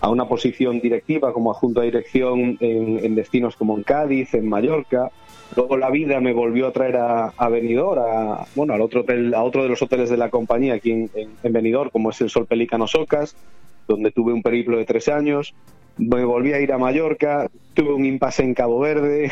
a 0.05 0.09
una 0.09 0.27
posición 0.27 0.79
directiva 0.79 1.33
como 1.33 1.51
adjunto 1.51 1.81
a 1.81 1.83
dirección 1.83 2.57
en, 2.59 3.15
destinos 3.15 3.55
como 3.55 3.75
en 3.75 3.81
Cádiz 3.81 4.35
en 4.35 4.47
Mallorca 4.47 5.11
Luego 5.55 5.77
la 5.77 5.89
vida 5.89 6.19
me 6.19 6.31
volvió 6.31 6.67
a 6.67 6.71
traer 6.71 6.97
a, 6.97 7.27
a 7.29 7.49
Benidorm, 7.49 7.99
a, 7.99 8.45
bueno, 8.55 8.73
al 8.73 8.81
otro 8.81 9.03
a 9.35 9.43
otro 9.43 9.63
de 9.63 9.69
los 9.69 9.81
hoteles 9.81 10.09
de 10.09 10.17
la 10.17 10.29
compañía 10.29 10.73
aquí 10.75 10.91
en, 10.91 11.09
en, 11.15 11.53
Benidorm, 11.53 11.91
como 11.91 12.09
es 12.09 12.19
el 12.21 12.29
Sol 12.29 12.45
Pelícano 12.45 12.87
Socas, 12.87 13.35
donde 13.87 14.11
tuve 14.11 14.33
un 14.33 14.41
periplo 14.41 14.77
de 14.77 14.85
tres 14.85 15.07
años. 15.07 15.53
Me 15.97 16.25
volví 16.25 16.51
a 16.51 16.59
ir 16.59 16.73
a 16.73 16.77
Mallorca, 16.77 17.47
tuve 17.73 17.93
un 17.93 18.05
impasse 18.05 18.43
en 18.43 18.53
Cabo 18.53 18.79
Verde, 18.79 19.31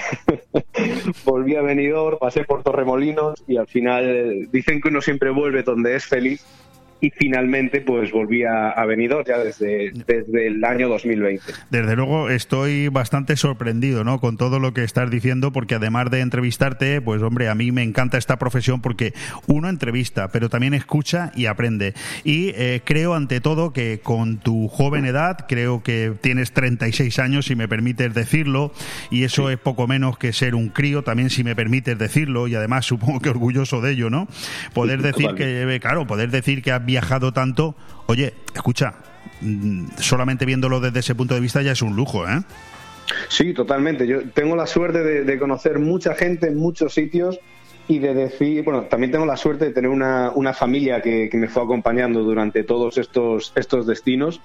volví 1.25 1.55
a 1.55 1.61
Benidorm, 1.61 2.19
pasé 2.19 2.45
por 2.45 2.63
Torremolinos 2.63 3.43
y 3.47 3.57
al 3.57 3.67
final 3.67 4.05
eh, 4.05 4.47
dicen 4.51 4.81
que 4.81 4.89
uno 4.89 5.01
siempre 5.01 5.31
vuelve 5.31 5.63
donde 5.63 5.95
es 5.95 6.05
feliz 6.05 6.45
y 7.03 7.09
finalmente 7.09 7.81
pues 7.81 8.13
volví 8.13 8.45
a, 8.45 8.69
a 8.69 8.85
ya 9.27 9.37
desde, 9.37 9.91
desde 10.07 10.47
el 10.47 10.63
año 10.63 10.87
2020. 10.87 11.43
Desde 11.69 11.95
luego 11.97 12.29
estoy 12.29 12.87
bastante 12.87 13.35
sorprendido 13.35 14.05
¿no? 14.05 14.21
con 14.21 14.37
todo 14.37 14.57
lo 14.57 14.73
que 14.73 14.85
estás 14.85 15.11
diciendo 15.11 15.51
porque 15.51 15.75
además 15.75 16.09
de 16.11 16.21
entrevistarte, 16.21 17.01
pues 17.01 17.21
hombre, 17.21 17.49
a 17.49 17.55
mí 17.55 17.73
me 17.73 17.83
encanta 17.83 18.17
esta 18.17 18.39
profesión 18.39 18.81
porque 18.81 19.13
uno 19.47 19.67
entrevista, 19.67 20.29
pero 20.29 20.47
también 20.47 20.73
escucha 20.73 21.33
y 21.35 21.47
aprende. 21.47 21.93
Y 22.23 22.53
eh, 22.55 22.79
creo 22.85 23.15
ante 23.15 23.41
todo 23.41 23.73
que 23.73 23.99
con 24.01 24.37
tu 24.37 24.69
joven 24.69 25.03
edad, 25.03 25.45
creo 25.49 25.83
que 25.83 26.13
tienes 26.21 26.53
36 26.53 27.19
años, 27.19 27.47
si 27.47 27.57
me 27.57 27.67
permites 27.67 28.13
decirlo, 28.13 28.71
y 29.11 29.25
eso 29.25 29.49
es 29.49 29.57
poco 29.57 29.87
menos 29.87 30.17
que 30.17 30.31
ser 30.31 30.55
un 30.55 30.69
crío, 30.69 31.03
también 31.03 31.29
si 31.29 31.43
me 31.43 31.53
permites 31.53 31.97
decirlo, 31.97 32.47
y 32.47 32.55
además 32.55 32.85
supongo 32.85 33.19
que 33.19 33.27
orgulloso 33.27 33.81
de 33.81 33.91
ello, 33.91 34.09
¿no? 34.09 34.29
Poder 34.73 35.01
decir 35.01 35.31
que, 35.35 35.79
claro, 35.81 36.07
poder 36.07 36.31
decir 36.31 36.61
que 36.61 36.71
has 36.71 36.85
viajado 36.93 37.31
tanto, 37.31 37.73
oye, 38.05 38.35
escucha, 38.53 38.93
mm, 39.41 39.97
solamente 39.97 40.45
viéndolo 40.45 40.79
desde 40.79 40.99
ese 40.99 41.15
punto 41.15 41.33
de 41.33 41.39
vista 41.39 41.63
ya 41.63 41.71
es 41.71 41.81
un 41.81 41.95
lujo, 41.95 42.27
¿eh? 42.27 42.39
Sí, 43.29 43.51
totalmente. 43.53 44.05
Yo 44.05 44.29
tengo 44.29 44.55
la 44.55 44.67
suerte 44.67 45.03
de, 45.03 45.39
conocer 45.39 45.79
mucha 45.79 46.13
gente 46.13 46.47
en 46.47 46.57
muchos 46.57 46.93
sitios 46.93 47.39
y 47.87 47.97
de 47.97 48.13
decir, 48.13 48.63
bueno, 48.63 48.83
también 48.83 49.11
tengo 49.11 49.25
la 49.25 49.35
suerte 49.35 49.65
de 49.65 49.71
tener 49.71 49.89
una, 49.89 50.31
una 50.35 50.53
familia 50.53 51.01
que, 51.01 51.29
que, 51.29 51.37
me 51.37 51.47
fue 51.47 51.63
acompañando 51.63 52.21
durante 52.21 52.63
todos 52.63 52.97
estos, 52.99 53.51
estos 53.55 53.87
destinos 53.87 54.39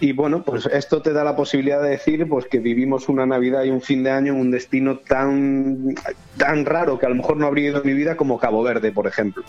y 0.00 0.12
bueno, 0.12 0.42
pues 0.42 0.66
esto 0.66 1.02
te 1.02 1.12
da 1.12 1.24
la 1.24 1.34
posibilidad 1.34 1.82
de 1.82 1.90
decir 1.90 2.28
pues 2.28 2.46
que 2.46 2.60
vivimos 2.60 3.08
una 3.08 3.26
Navidad 3.26 3.64
y 3.64 3.70
un 3.70 3.80
fin 3.80 4.04
de 4.04 4.12
año 4.12 4.32
en 4.34 4.40
un 4.40 4.50
destino 4.50 4.98
tan, 4.98 5.94
tan 6.36 6.64
raro 6.64 6.98
que 6.98 7.06
a 7.06 7.08
lo 7.08 7.16
mejor 7.16 7.36
no 7.36 7.46
habría 7.46 7.70
ido 7.70 7.82
en 7.82 7.86
mi 7.86 7.94
vida 7.94 8.16
como 8.16 8.38
Cabo 8.38 8.62
Verde, 8.62 8.92
por 8.92 9.08
ejemplo. 9.08 9.42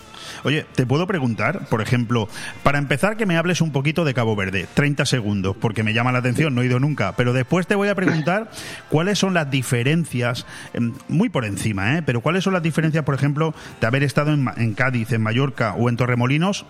Oye, 0.43 0.65
te 0.73 0.87
puedo 0.87 1.05
preguntar, 1.05 1.67
por 1.69 1.81
ejemplo, 1.81 2.27
para 2.63 2.79
empezar 2.79 3.15
que 3.15 3.27
me 3.27 3.37
hables 3.37 3.61
un 3.61 3.71
poquito 3.71 4.05
de 4.05 4.13
Cabo 4.15 4.35
Verde, 4.35 4.67
30 4.73 5.05
segundos, 5.05 5.55
porque 5.55 5.83
me 5.83 5.93
llama 5.93 6.11
la 6.11 6.19
atención, 6.19 6.55
no 6.55 6.63
he 6.63 6.65
ido 6.65 6.79
nunca, 6.79 7.13
pero 7.15 7.31
después 7.33 7.67
te 7.67 7.75
voy 7.75 7.89
a 7.89 7.95
preguntar 7.95 8.49
cuáles 8.89 9.19
son 9.19 9.35
las 9.35 9.51
diferencias, 9.51 10.47
em, 10.73 10.93
muy 11.07 11.29
por 11.29 11.45
encima, 11.45 11.97
¿eh? 11.97 12.03
pero 12.03 12.21
cuáles 12.21 12.43
son 12.43 12.53
las 12.53 12.63
diferencias, 12.63 13.03
por 13.03 13.13
ejemplo, 13.13 13.53
de 13.79 13.87
haber 13.87 14.01
estado 14.03 14.33
en, 14.33 14.47
en 14.57 14.73
Cádiz, 14.73 15.11
en 15.11 15.21
Mallorca 15.21 15.75
o 15.75 15.89
en 15.89 15.97
Torremolinos 15.97 16.65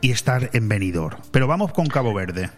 y 0.00 0.12
estar 0.12 0.48
en 0.54 0.68
Benidorm. 0.68 1.18
Pero 1.30 1.46
vamos 1.46 1.72
con 1.72 1.86
Cabo 1.88 2.14
Verde. 2.14 2.50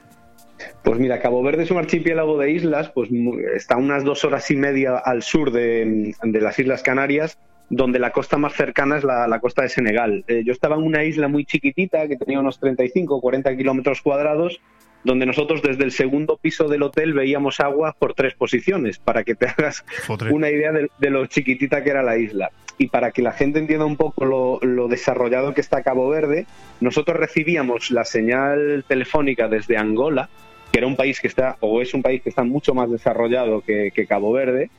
Pues 0.82 0.98
mira, 0.98 1.20
Cabo 1.20 1.42
Verde 1.42 1.64
es 1.64 1.70
un 1.70 1.78
archipiélago 1.78 2.38
de 2.38 2.50
islas, 2.50 2.90
pues 2.90 3.10
está 3.54 3.76
unas 3.76 4.04
dos 4.04 4.24
horas 4.24 4.50
y 4.50 4.56
media 4.56 4.96
al 4.96 5.22
sur 5.22 5.50
de, 5.52 6.14
las 6.22 6.58
Islas 6.58 6.82
Canarias 6.82 7.38
donde 7.72 8.00
la 8.00 8.10
costa 8.10 8.36
más 8.36 8.54
cercana 8.54 8.98
es 8.98 9.04
la, 9.04 9.28
la 9.28 9.38
costa 9.38 9.62
de 9.62 9.68
Senegal. 9.68 10.24
Eh, 10.26 10.42
yo 10.44 10.52
estaba 10.52 10.74
en 10.74 10.82
una 10.82 11.04
isla 11.04 11.28
muy 11.28 11.44
chiquitita 11.44 12.08
que 12.08 12.16
tenía 12.16 12.40
unos 12.40 12.58
35 12.58 13.14
o 13.14 13.20
40 13.20 13.56
kilómetros 13.56 14.02
cuadrados 14.02 14.60
donde 15.04 15.26
nosotros 15.26 15.62
desde 15.62 15.84
el 15.84 15.92
segundo 15.92 16.36
piso 16.36 16.68
del 16.68 16.82
hotel 16.82 17.14
veíamos 17.14 17.60
agua 17.60 17.94
por 17.98 18.14
tres 18.14 18.34
posiciones, 18.34 18.98
para 18.98 19.24
que 19.24 19.34
te 19.34 19.46
hagas 19.58 19.84
una 20.30 20.50
idea 20.50 20.72
de, 20.72 20.90
de 20.98 21.10
lo 21.10 21.26
chiquitita 21.26 21.82
que 21.82 21.90
era 21.90 22.02
la 22.02 22.18
isla. 22.18 22.50
Y 22.78 22.88
para 22.88 23.10
que 23.10 23.22
la 23.22 23.32
gente 23.32 23.58
entienda 23.58 23.84
un 23.84 23.96
poco 23.96 24.24
lo, 24.24 24.58
lo 24.62 24.88
desarrollado 24.88 25.52
que 25.52 25.60
está 25.60 25.82
Cabo 25.82 26.08
Verde, 26.08 26.46
nosotros 26.80 27.16
recibíamos 27.16 27.90
la 27.90 28.04
señal 28.04 28.84
telefónica 28.88 29.48
desde 29.48 29.76
Angola, 29.76 30.30
que 30.72 30.78
era 30.78 30.86
un 30.86 30.96
país 30.96 31.20
que 31.20 31.26
está, 31.28 31.56
o 31.60 31.80
es 31.82 31.94
un 31.94 32.02
país 32.02 32.22
que 32.22 32.28
está 32.28 32.42
mucho 32.44 32.74
más 32.74 32.90
desarrollado 32.90 33.60
que, 33.62 33.90
que 33.94 34.06
Cabo 34.06 34.32
Verde, 34.32 34.70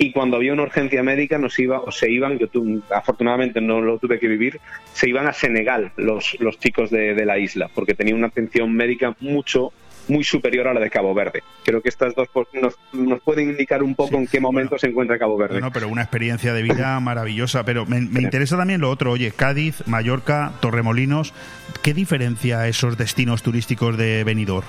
y 0.00 0.12
cuando 0.12 0.36
había 0.36 0.52
una 0.52 0.62
urgencia 0.62 1.02
médica 1.02 1.38
nos 1.38 1.58
iba 1.58 1.80
o 1.80 1.90
se 1.90 2.08
iban, 2.10 2.38
yo 2.38 2.46
tu- 2.48 2.82
afortunadamente 2.94 3.60
no 3.60 3.80
lo 3.80 3.98
tuve 3.98 4.18
que 4.20 4.28
vivir, 4.28 4.60
se 4.92 5.08
iban 5.08 5.26
a 5.26 5.32
Senegal 5.32 5.92
los, 5.96 6.36
los 6.38 6.58
chicos 6.58 6.90
de, 6.90 7.14
de 7.14 7.24
la 7.26 7.38
isla, 7.38 7.68
porque 7.74 7.94
tenían 7.94 8.16
una 8.18 8.28
atención 8.28 8.72
médica 8.72 9.16
mucho 9.20 9.72
muy 10.06 10.24
superior 10.24 10.66
a 10.68 10.72
la 10.72 10.80
de 10.80 10.88
Cabo 10.88 11.12
Verde. 11.12 11.42
Creo 11.64 11.82
que 11.82 11.90
estas 11.90 12.14
dos 12.14 12.28
nos, 12.54 12.76
nos 12.94 13.20
pueden 13.20 13.50
indicar 13.50 13.82
un 13.82 13.94
poco 13.94 14.16
en 14.16 14.26
qué 14.26 14.40
momento 14.40 14.78
se 14.78 14.86
encuentra 14.86 15.18
Cabo 15.18 15.36
Verde. 15.36 15.54
Bueno, 15.56 15.70
pero 15.70 15.88
una 15.88 16.00
experiencia 16.00 16.54
de 16.54 16.62
vida 16.62 16.98
maravillosa. 17.02 17.62
Pero 17.64 17.84
me, 17.84 18.00
me 18.00 18.22
interesa 18.22 18.56
también 18.56 18.80
lo 18.80 18.88
otro. 18.90 19.10
Oye, 19.10 19.32
Cádiz, 19.32 19.82
Mallorca, 19.86 20.52
Torremolinos, 20.60 21.34
¿qué 21.82 21.92
diferencia 21.92 22.66
esos 22.68 22.96
destinos 22.96 23.42
turísticos 23.42 23.98
de 23.98 24.24
Benidorm? 24.24 24.64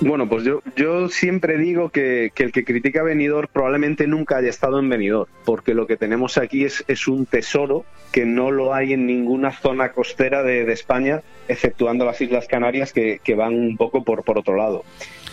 Bueno, 0.00 0.26
pues 0.28 0.44
yo, 0.44 0.62
yo 0.76 1.08
siempre 1.10 1.58
digo 1.58 1.90
que, 1.90 2.30
que 2.34 2.44
el 2.44 2.52
que 2.52 2.64
critica 2.64 3.02
Benidorm 3.02 3.48
probablemente 3.52 4.06
nunca 4.06 4.38
haya 4.38 4.48
estado 4.48 4.78
en 4.78 4.88
Benidorm, 4.88 5.30
porque 5.44 5.74
lo 5.74 5.86
que 5.86 5.98
tenemos 5.98 6.38
aquí 6.38 6.64
es, 6.64 6.82
es 6.88 7.06
un 7.06 7.26
tesoro 7.26 7.84
que 8.10 8.24
no 8.24 8.50
lo 8.50 8.72
hay 8.72 8.94
en 8.94 9.04
ninguna 9.06 9.52
zona 9.52 9.92
costera 9.92 10.42
de, 10.42 10.64
de 10.64 10.72
España, 10.72 11.20
exceptuando 11.48 12.06
las 12.06 12.18
Islas 12.20 12.46
Canarias 12.46 12.94
que, 12.94 13.20
que 13.22 13.34
van 13.34 13.54
un 13.54 13.76
poco 13.76 14.02
por, 14.02 14.24
por 14.24 14.38
otro 14.38 14.56
lado. 14.56 14.84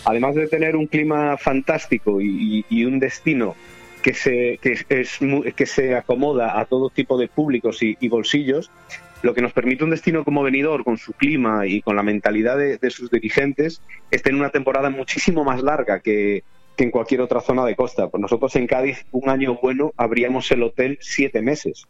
Además 0.04 0.34
de 0.34 0.46
tener 0.48 0.76
un 0.76 0.86
clima 0.86 1.38
fantástico 1.38 2.20
y, 2.20 2.64
y- 2.68 2.84
un 2.84 2.98
destino 2.98 3.56
que 4.02 4.12
se, 4.14 4.58
que 4.62 4.72
es 4.72 5.18
que 5.56 5.66
se 5.66 5.94
acomoda 5.96 6.60
a 6.60 6.66
todo 6.66 6.88
tipo 6.90 7.18
de 7.18 7.26
públicos 7.28 7.82
y 7.82 8.08
bolsillos, 8.08 8.70
lo 9.22 9.34
que 9.34 9.42
nos 9.42 9.52
permite 9.52 9.84
un 9.84 9.90
destino 9.90 10.24
como 10.24 10.42
Benidorm, 10.42 10.84
con 10.84 10.98
su 10.98 11.12
clima 11.12 11.66
y 11.66 11.82
con 11.82 11.96
la 11.96 12.02
mentalidad 12.02 12.56
de, 12.56 12.78
de 12.78 12.90
sus 12.90 13.10
dirigentes, 13.10 13.82
es 14.10 14.22
tener 14.22 14.40
una 14.40 14.50
temporada 14.50 14.90
muchísimo 14.90 15.44
más 15.44 15.62
larga 15.62 16.00
que, 16.00 16.44
que 16.78 16.84
en 16.84 16.90
cualquier 16.92 17.20
otra 17.20 17.40
zona 17.40 17.64
de 17.64 17.74
costa. 17.74 18.08
Pues 18.08 18.20
nosotros 18.20 18.54
en 18.54 18.68
Cádiz, 18.68 19.04
un 19.10 19.28
año 19.28 19.58
bueno, 19.60 19.92
abríamos 19.96 20.50
el 20.52 20.62
hotel 20.62 20.96
siete 21.00 21.42
meses. 21.42 21.86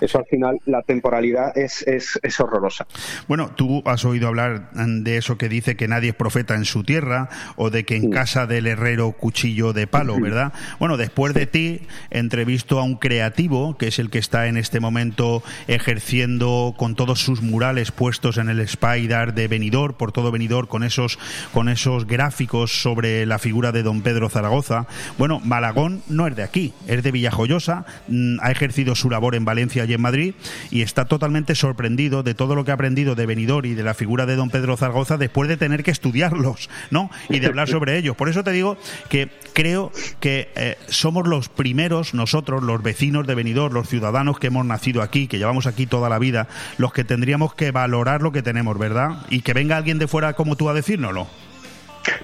Eso 0.00 0.18
al 0.18 0.26
final, 0.26 0.60
la 0.64 0.82
temporalidad 0.82 1.58
es, 1.58 1.82
es, 1.86 2.18
es 2.22 2.40
horrorosa. 2.40 2.86
Bueno, 3.26 3.50
tú 3.54 3.82
has 3.84 4.04
oído 4.04 4.28
hablar 4.28 4.70
de 4.72 5.16
eso 5.16 5.36
que 5.36 5.48
dice 5.48 5.76
que 5.76 5.88
nadie 5.88 6.10
es 6.10 6.14
profeta 6.14 6.54
en 6.54 6.64
su 6.64 6.84
tierra 6.84 7.28
o 7.56 7.70
de 7.70 7.84
que 7.84 7.96
en 7.96 8.10
casa 8.10 8.46
del 8.46 8.68
herrero 8.68 9.12
cuchillo 9.12 9.72
de 9.72 9.88
palo, 9.88 10.18
¿verdad? 10.20 10.52
Bueno, 10.78 10.96
después 10.96 11.34
de 11.34 11.46
ti 11.46 11.80
entrevisto 12.10 12.78
a 12.78 12.84
un 12.84 12.96
creativo 12.96 13.76
que 13.76 13.88
es 13.88 13.98
el 13.98 14.08
que 14.08 14.18
está 14.18 14.46
en 14.46 14.56
este 14.56 14.78
momento 14.78 15.42
ejerciendo 15.66 16.74
con 16.76 16.94
todos 16.94 17.20
sus 17.20 17.42
murales 17.42 17.90
puestos 17.90 18.38
en 18.38 18.48
el 18.48 18.60
Spider 18.60 19.34
de 19.34 19.48
Benidorm, 19.48 19.94
por 19.94 20.12
todo 20.12 20.30
Benidorm 20.30 20.68
con 20.68 20.84
esos 20.84 21.18
con 21.52 21.68
esos 21.68 22.06
gráficos 22.06 22.82
sobre 22.82 23.26
la 23.26 23.40
figura 23.40 23.72
de 23.72 23.82
Don 23.82 24.00
Pedro 24.02 24.11
Zaragoza. 24.28 24.86
Bueno, 25.18 25.40
Malagón 25.40 26.02
no 26.08 26.26
es 26.26 26.36
de 26.36 26.42
aquí, 26.42 26.72
es 26.86 27.02
de 27.02 27.12
Villajoyosa, 27.12 27.84
mm, 28.08 28.38
ha 28.40 28.50
ejercido 28.50 28.94
su 28.94 29.10
labor 29.10 29.34
en 29.34 29.44
Valencia 29.44 29.84
y 29.84 29.92
en 29.92 30.00
Madrid 30.00 30.34
y 30.70 30.82
está 30.82 31.04
totalmente 31.04 31.54
sorprendido 31.54 32.22
de 32.22 32.34
todo 32.34 32.54
lo 32.54 32.64
que 32.64 32.70
ha 32.70 32.74
aprendido 32.74 33.14
de 33.14 33.26
Benidorm 33.26 33.66
y 33.66 33.74
de 33.74 33.82
la 33.82 33.94
figura 33.94 34.26
de 34.26 34.36
Don 34.36 34.50
Pedro 34.50 34.76
Zaragoza 34.76 35.16
después 35.16 35.48
de 35.48 35.56
tener 35.56 35.82
que 35.82 35.90
estudiarlos, 35.90 36.68
¿no? 36.90 37.10
Y 37.28 37.40
de 37.40 37.46
hablar 37.46 37.68
sobre 37.68 37.98
ellos. 37.98 38.16
Por 38.16 38.28
eso 38.28 38.44
te 38.44 38.52
digo 38.52 38.76
que 39.08 39.28
creo 39.52 39.92
que 40.20 40.50
eh, 40.54 40.76
somos 40.88 41.26
los 41.26 41.48
primeros 41.48 42.14
nosotros, 42.14 42.62
los 42.62 42.82
vecinos 42.82 43.26
de 43.26 43.34
Benidorm, 43.34 43.74
los 43.74 43.88
ciudadanos 43.88 44.38
que 44.38 44.48
hemos 44.48 44.66
nacido 44.66 45.02
aquí, 45.02 45.26
que 45.26 45.38
llevamos 45.38 45.66
aquí 45.66 45.86
toda 45.86 46.08
la 46.08 46.18
vida, 46.18 46.48
los 46.78 46.92
que 46.92 47.04
tendríamos 47.04 47.54
que 47.54 47.70
valorar 47.70 48.22
lo 48.22 48.32
que 48.32 48.42
tenemos, 48.42 48.78
¿verdad? 48.78 49.26
Y 49.30 49.42
que 49.42 49.52
venga 49.52 49.76
alguien 49.76 49.98
de 49.98 50.08
fuera 50.08 50.34
como 50.34 50.56
tú 50.56 50.68
a 50.68 50.74
decírnoslo. 50.74 51.28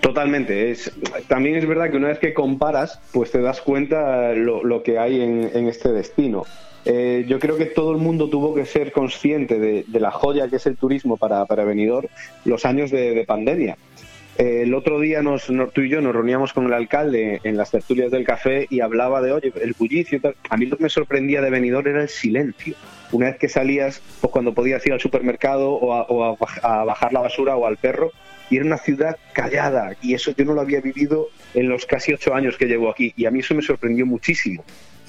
Totalmente. 0.00 0.70
Es, 0.70 0.92
también 1.28 1.56
es 1.56 1.66
verdad 1.66 1.90
que 1.90 1.96
una 1.96 2.08
vez 2.08 2.18
que 2.18 2.34
comparas, 2.34 3.00
pues 3.12 3.30
te 3.30 3.40
das 3.40 3.60
cuenta 3.60 4.32
lo, 4.32 4.64
lo 4.64 4.82
que 4.82 4.98
hay 4.98 5.20
en, 5.20 5.68
este 5.68 5.92
destino. 5.92 6.44
Eh, 6.84 7.24
yo 7.28 7.38
creo 7.38 7.56
que 7.56 7.66
todo 7.66 7.92
el 7.92 7.98
mundo 7.98 8.28
tuvo 8.30 8.54
que 8.54 8.64
ser 8.64 8.92
consciente 8.92 9.58
de, 9.58 9.84
la 10.00 10.10
joya 10.10 10.48
que 10.48 10.56
es 10.56 10.66
el 10.66 10.76
turismo 10.76 11.16
para, 11.16 11.44
para 11.44 11.64
Benidorm 11.64 12.08
los 12.44 12.64
años 12.64 12.90
de, 12.90 13.14
de 13.14 13.24
pandemia. 13.24 13.76
Eh, 14.38 14.62
el 14.62 14.74
otro 14.74 15.00
día 15.00 15.20
nos, 15.20 15.46
tú 15.72 15.80
y 15.80 15.88
yo 15.88 16.00
nos 16.00 16.14
reuníamos 16.14 16.52
con 16.52 16.66
el 16.66 16.72
alcalde 16.72 17.40
en 17.42 17.56
las 17.56 17.72
tertulias 17.72 18.12
del 18.12 18.24
café 18.24 18.68
y 18.70 18.80
hablaba 18.80 19.20
de, 19.20 19.32
oye, 19.32 19.52
el 19.60 19.74
bullicio 19.76 20.20
tal. 20.20 20.36
A 20.48 20.56
mí 20.56 20.66
lo 20.66 20.76
que 20.76 20.84
me 20.84 20.90
sorprendía 20.90 21.40
de 21.42 21.50
Benidorm 21.50 21.88
era 21.88 22.02
el 22.02 22.08
silencio. 22.08 22.74
Una 23.10 23.26
vez 23.26 23.38
que 23.38 23.48
salías, 23.48 24.00
pues 24.20 24.30
cuando 24.32 24.54
podías 24.54 24.86
ir 24.86 24.92
al 24.92 25.00
supermercado 25.00 25.72
o 25.72 25.92
a 25.92 26.84
bajar 26.84 27.12
la 27.12 27.20
basura 27.20 27.56
o 27.56 27.66
al 27.66 27.78
perro, 27.78 28.12
y 28.50 28.56
era 28.56 28.64
una 28.64 28.78
ciudad 28.78 29.16
callada. 29.32 29.96
Y 30.02 30.14
eso 30.14 30.32
yo 30.36 30.44
no 30.44 30.54
lo 30.54 30.60
había 30.60 30.80
vivido 30.80 31.28
en 31.54 31.68
los 31.68 31.86
casi 31.86 32.12
ocho 32.12 32.34
años 32.34 32.56
que 32.56 32.66
llevo 32.66 32.90
aquí. 32.90 33.12
Y 33.16 33.26
a 33.26 33.30
mí 33.30 33.40
eso 33.40 33.54
me 33.54 33.62
sorprendió 33.62 34.06
muchísimo. 34.06 34.64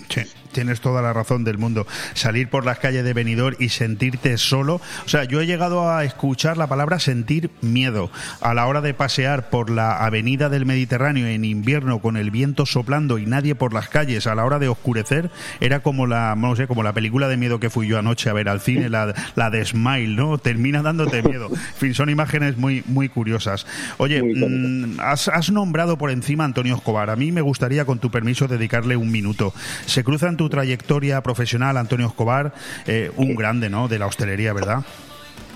Sí, 0.09 0.21
tienes 0.51 0.81
toda 0.81 1.01
la 1.01 1.13
razón 1.13 1.43
del 1.43 1.57
mundo. 1.57 1.87
Salir 2.13 2.49
por 2.49 2.65
las 2.65 2.79
calles 2.79 3.03
de 3.03 3.13
Benidorm 3.13 3.55
y 3.59 3.69
sentirte 3.69 4.37
solo. 4.37 4.81
O 5.05 5.09
sea, 5.09 5.23
yo 5.23 5.41
he 5.41 5.45
llegado 5.45 5.89
a 5.89 6.03
escuchar 6.03 6.57
la 6.57 6.67
palabra 6.67 6.99
sentir 6.99 7.49
miedo 7.61 8.11
a 8.41 8.53
la 8.53 8.67
hora 8.67 8.81
de 8.81 8.93
pasear 8.93 9.49
por 9.49 9.69
la 9.69 9.97
avenida 9.97 10.49
del 10.49 10.65
Mediterráneo 10.65 11.27
en 11.27 11.45
invierno 11.45 11.99
con 11.99 12.17
el 12.17 12.31
viento 12.31 12.65
soplando 12.65 13.17
y 13.17 13.25
nadie 13.25 13.55
por 13.55 13.73
las 13.73 13.89
calles 13.89 14.27
a 14.27 14.35
la 14.35 14.45
hora 14.45 14.59
de 14.59 14.67
oscurecer. 14.67 15.29
Era 15.59 15.81
como 15.81 16.07
la, 16.07 16.35
no 16.35 16.55
sé, 16.55 16.67
como 16.67 16.83
la 16.83 16.93
película 16.93 17.27
de 17.27 17.37
miedo 17.37 17.59
que 17.59 17.69
fui 17.69 17.87
yo 17.87 17.99
anoche 17.99 18.29
a 18.29 18.33
ver 18.33 18.49
al 18.49 18.61
cine, 18.61 18.89
la, 18.89 19.13
la 19.35 19.49
de 19.49 19.65
Smile, 19.65 20.15
¿no? 20.15 20.37
Termina 20.37 20.81
dándote 20.81 21.21
miedo. 21.23 21.49
En 21.69 21.75
fin, 21.75 21.93
son 21.93 22.09
imágenes 22.09 22.57
muy, 22.57 22.83
muy 22.87 23.07
curiosas. 23.07 23.65
Oye, 23.97 24.21
mm, 24.21 24.99
has, 24.99 25.29
has 25.29 25.49
nombrado 25.51 25.97
por 25.97 26.11
encima 26.11 26.43
a 26.43 26.45
Antonio 26.45 26.75
Escobar. 26.75 27.09
A 27.09 27.15
mí 27.15 27.31
me 27.31 27.41
gustaría, 27.41 27.85
con 27.85 27.99
tu 27.99 28.11
permiso, 28.11 28.47
dedicarle 28.47 28.97
un 28.97 29.11
minuto. 29.11 29.53
Se 29.85 30.03
cruza 30.03 30.27
en 30.27 30.37
tu 30.39 30.47
trayectoria 30.47 31.19
profesional 31.19 31.75
Antonio 31.75 32.07
Escobar, 32.07 32.53
eh, 32.87 33.11
un 33.17 33.35
grande, 33.35 33.69
¿no? 33.69 33.89
De 33.89 33.99
la 33.99 34.05
hostelería, 34.05 34.53
¿verdad? 34.53 34.85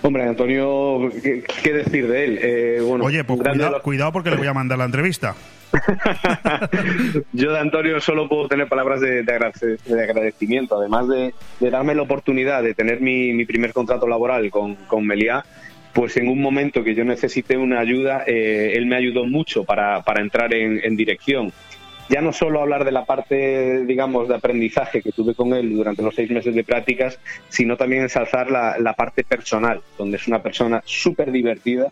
Hombre, 0.01 0.23
Antonio, 0.27 1.09
¿qué, 1.23 1.41
qué 1.63 1.71
decir 1.71 2.05
de 2.09 2.25
él? 2.25 2.39
Eh, 2.41 2.81
bueno, 2.85 3.05
Oye, 3.05 3.23
pues 3.23 3.39
cuidado, 3.39 3.81
cuidado 3.81 4.11
porque 4.11 4.29
le 4.29 4.35
voy 4.35 4.47
a 4.47 4.53
mandar 4.53 4.77
la 4.77 4.83
entrevista. 4.83 5.35
Yo 7.31 7.53
de 7.53 7.59
Antonio 7.59 8.01
solo 8.01 8.27
puedo 8.27 8.49
tener 8.49 8.67
palabras 8.67 8.99
de, 8.99 9.23
de 9.23 10.03
agradecimiento, 10.03 10.77
además 10.77 11.07
de, 11.07 11.33
de 11.61 11.69
darme 11.69 11.95
la 11.95 12.01
oportunidad 12.01 12.61
de 12.61 12.73
tener 12.73 12.99
mi, 12.99 13.31
mi 13.31 13.45
primer 13.45 13.71
contrato 13.71 14.05
laboral 14.05 14.51
con, 14.51 14.75
con 14.75 15.07
Meliá, 15.07 15.45
pues 15.93 16.17
en 16.17 16.27
un 16.27 16.41
momento 16.41 16.83
que 16.83 16.93
yo 16.93 17.05
necesité 17.05 17.55
una 17.55 17.79
ayuda, 17.79 18.25
eh, 18.27 18.73
él 18.75 18.85
me 18.85 18.97
ayudó 18.97 19.23
mucho 19.25 19.63
para, 19.63 20.01
para 20.01 20.21
entrar 20.21 20.53
en, 20.53 20.81
en 20.83 20.97
dirección. 20.97 21.53
Ya 22.09 22.21
no 22.21 22.33
solo 22.33 22.61
hablar 22.61 22.83
de 22.83 22.91
la 22.91 23.05
parte, 23.05 23.85
digamos, 23.85 24.27
de 24.27 24.35
aprendizaje 24.35 25.01
que 25.01 25.11
tuve 25.11 25.35
con 25.35 25.53
él 25.53 25.73
durante 25.73 26.03
los 26.03 26.15
seis 26.15 26.29
meses 26.29 26.53
de 26.53 26.63
prácticas, 26.63 27.19
sino 27.49 27.77
también 27.77 28.03
ensalzar 28.03 28.51
la, 28.51 28.77
la 28.77 28.93
parte 28.93 29.23
personal, 29.23 29.81
donde 29.97 30.17
es 30.17 30.27
una 30.27 30.41
persona 30.41 30.81
súper 30.85 31.31
divertida 31.31 31.91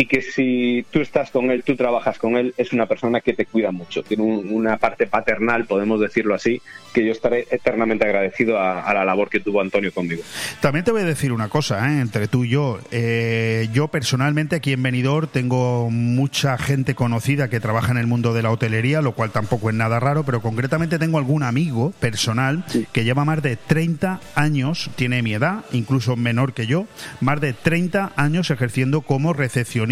y 0.00 0.06
que 0.06 0.22
si 0.22 0.86
tú 0.92 1.00
estás 1.00 1.30
con 1.32 1.50
él, 1.50 1.64
tú 1.64 1.74
trabajas 1.76 2.18
con 2.18 2.36
él, 2.36 2.54
es 2.56 2.72
una 2.72 2.86
persona 2.86 3.20
que 3.20 3.32
te 3.34 3.44
cuida 3.46 3.72
mucho. 3.72 4.02
Tiene 4.04 4.22
un- 4.22 4.48
una 4.52 4.76
parte 4.76 5.06
paternal, 5.08 5.64
podemos 5.66 6.00
decirlo 6.00 6.34
así, 6.36 6.62
que 6.94 7.04
yo 7.04 7.10
estaré 7.10 7.46
eternamente 7.50 8.04
agradecido 8.04 8.58
a, 8.58 8.80
a 8.82 8.94
la 8.94 9.04
labor 9.04 9.28
que 9.28 9.40
tuvo 9.40 9.60
Antonio 9.60 9.92
conmigo. 9.92 10.22
También 10.60 10.84
te 10.84 10.92
voy 10.92 11.02
a 11.02 11.04
decir 11.04 11.32
una 11.32 11.48
cosa, 11.48 11.92
¿eh? 11.92 12.00
entre 12.00 12.28
tú 12.28 12.44
y 12.44 12.50
yo. 12.50 12.78
Eh, 12.92 13.68
yo 13.72 13.88
personalmente 13.88 14.54
aquí 14.54 14.72
en 14.72 14.82
Benidorm 14.84 15.26
tengo 15.32 15.90
mucha 15.90 16.56
gente 16.58 16.94
conocida 16.94 17.50
que 17.50 17.58
trabaja 17.58 17.90
en 17.90 17.98
el 17.98 18.06
mundo 18.06 18.32
de 18.34 18.42
la 18.42 18.52
hotelería, 18.52 19.02
lo 19.02 19.12
cual 19.12 19.32
tampoco 19.32 19.68
es 19.68 19.74
nada 19.74 19.98
raro, 19.98 20.22
pero 20.24 20.40
concretamente 20.40 21.00
tengo 21.00 21.18
algún 21.18 21.42
amigo 21.42 21.90
personal 21.98 22.64
que 22.92 23.02
lleva 23.02 23.24
más 23.24 23.42
de 23.42 23.56
30 23.56 24.20
años, 24.36 24.90
tiene 24.94 25.22
mi 25.22 25.34
edad, 25.34 25.64
incluso 25.72 26.14
menor 26.14 26.52
que 26.52 26.68
yo, 26.68 26.86
más 27.20 27.40
de 27.40 27.52
30 27.52 28.12
años 28.14 28.50
ejerciendo 28.52 29.00
como 29.00 29.32
recepcionista 29.32 29.87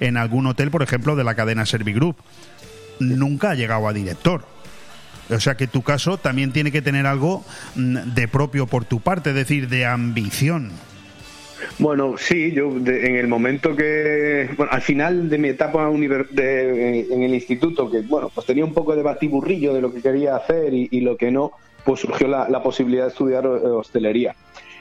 en 0.00 0.16
algún 0.16 0.46
hotel, 0.46 0.70
por 0.70 0.82
ejemplo, 0.82 1.16
de 1.16 1.24
la 1.24 1.34
cadena 1.34 1.66
Servigroup. 1.66 2.16
Nunca 3.00 3.50
ha 3.50 3.54
llegado 3.54 3.88
a 3.88 3.92
director. 3.92 4.44
O 5.30 5.40
sea 5.40 5.56
que 5.56 5.66
tu 5.66 5.82
caso 5.82 6.18
también 6.18 6.52
tiene 6.52 6.70
que 6.72 6.82
tener 6.82 7.06
algo 7.06 7.44
mm, 7.74 8.14
de 8.14 8.28
propio 8.28 8.66
por 8.66 8.84
tu 8.84 9.00
parte, 9.00 9.30
es 9.30 9.36
decir, 9.36 9.68
de 9.68 9.86
ambición. 9.86 10.70
Bueno, 11.78 12.16
sí, 12.18 12.52
yo 12.52 12.70
de- 12.78 13.06
en 13.06 13.16
el 13.16 13.28
momento 13.28 13.74
que, 13.76 14.50
bueno, 14.56 14.72
al 14.72 14.82
final 14.82 15.30
de 15.30 15.38
mi 15.38 15.48
etapa 15.48 15.88
de- 15.88 17.00
en, 17.06 17.12
en 17.12 17.22
el 17.22 17.34
instituto, 17.34 17.90
que 17.90 18.00
bueno, 18.00 18.30
pues 18.34 18.46
tenía 18.46 18.64
un 18.64 18.74
poco 18.74 18.94
de 18.96 19.02
batiburrillo 19.02 19.72
de 19.72 19.80
lo 19.80 19.92
que 19.94 20.02
quería 20.02 20.36
hacer 20.36 20.74
y, 20.74 21.00
lo 21.00 21.16
que 21.16 21.30
no, 21.30 21.52
pues 21.84 22.00
surgió 22.00 22.26
la, 22.28 22.48
la 22.48 22.62
posibilidad 22.62 23.04
de 23.04 23.10
estudiar 23.10 23.44
eh, 23.44 23.48
hostelería. 23.48 24.34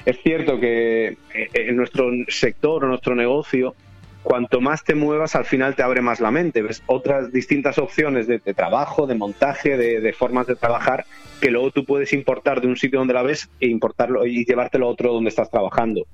Es 0.06 0.18
cierto 0.24 0.60
que 0.60 1.08
eh, 1.10 1.18
en 1.54 1.78
nuestro 1.78 2.10
sector 2.28 2.84
o 2.84 2.88
nuestro 2.88 3.16
negocio, 3.16 3.76
cuanto 4.24 4.62
más 4.62 4.84
te 4.84 4.96
muevas, 4.96 5.36
al 5.36 5.46
final 5.46 5.76
te 5.76 5.84
abre 5.84 6.02
más 6.02 6.20
la 6.20 6.32
mente. 6.32 6.62
Ves 6.62 6.84
otras 6.86 7.32
distintas 7.32 7.78
opciones 7.78 8.28
de, 8.28 8.40
de 8.40 8.54
trabajo, 8.54 9.08
de 9.08 9.16
montaje, 9.16 9.78
de, 9.78 10.00
de, 10.00 10.14
formas 10.14 10.48
de 10.48 10.56
trabajar, 10.56 11.06
que 11.42 11.52
luego 11.52 11.72
tú 11.72 11.86
puedes 11.86 12.14
importar 12.14 12.62
de 12.62 12.68
un 12.68 12.78
sitio 12.78 13.00
donde 13.00 13.14
la 13.14 13.24
ves 13.24 13.50
e 13.60 13.68
importarlo 13.68 14.26
y 14.26 14.46
llevártelo 14.46 14.88
a 14.88 14.90
otro 14.90 15.14
donde 15.14 15.30
estás 15.30 15.50
trabajando. 15.50 16.06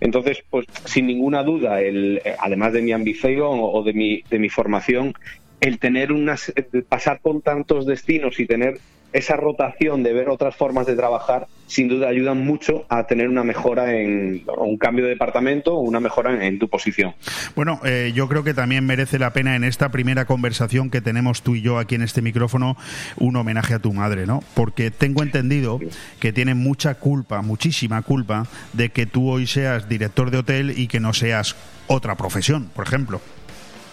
Entonces, 0.00 0.42
pues 0.50 0.66
sin 0.84 1.06
ninguna 1.06 1.42
duda, 1.42 1.80
el, 1.80 2.20
además 2.38 2.72
de 2.72 2.82
mi 2.82 2.92
ambición 2.92 3.58
o 3.60 3.82
de 3.82 3.92
mi, 3.92 4.22
de 4.28 4.38
mi 4.38 4.48
formación, 4.48 5.14
el 5.60 5.78
tener 5.78 6.12
unas, 6.12 6.52
pasar 6.88 7.20
por 7.20 7.40
tantos 7.40 7.86
destinos 7.86 8.38
y 8.38 8.46
tener 8.46 8.78
esa 9.14 9.36
rotación 9.36 10.02
de 10.02 10.12
ver 10.12 10.28
otras 10.28 10.56
formas 10.56 10.86
de 10.86 10.96
trabajar, 10.96 11.46
sin 11.68 11.88
duda 11.88 12.08
ayudan 12.08 12.44
mucho 12.44 12.84
a 12.88 13.06
tener 13.06 13.28
una 13.28 13.44
mejora 13.44 13.94
en 13.94 14.42
un 14.58 14.76
cambio 14.76 15.04
de 15.04 15.10
departamento 15.10 15.74
o 15.76 15.80
una 15.80 16.00
mejora 16.00 16.44
en, 16.44 16.58
tu 16.58 16.68
posición. 16.68 17.14
Bueno, 17.54 17.80
eh, 17.84 18.12
yo 18.12 18.28
creo 18.28 18.42
que 18.42 18.54
también 18.54 18.84
merece 18.84 19.20
la 19.20 19.32
pena 19.32 19.54
en 19.54 19.62
esta 19.62 19.90
primera 19.90 20.24
conversación 20.24 20.90
que 20.90 21.00
tenemos 21.00 21.42
tú 21.42 21.54
y 21.54 21.62
yo 21.62 21.78
aquí 21.78 21.94
en 21.94 22.02
este 22.02 22.22
micrófono 22.22 22.76
un 23.16 23.36
homenaje 23.36 23.74
a 23.74 23.78
tu 23.78 23.92
madre, 23.92 24.26
¿no? 24.26 24.42
Porque 24.54 24.90
tengo 24.90 25.22
entendido 25.22 25.78
que 26.18 26.32
tiene 26.32 26.54
mucha 26.54 26.96
culpa, 26.96 27.40
muchísima 27.40 28.02
culpa, 28.02 28.48
de 28.72 28.90
que 28.90 29.06
tú 29.06 29.30
hoy 29.30 29.46
seas 29.46 29.88
director 29.88 30.32
de 30.32 30.38
hotel 30.38 30.74
y 30.76 30.88
que 30.88 30.98
no 30.98 31.12
seas 31.12 31.54
otra 31.86 32.16
profesión, 32.16 32.68
por 32.74 32.84
ejemplo. 32.84 33.20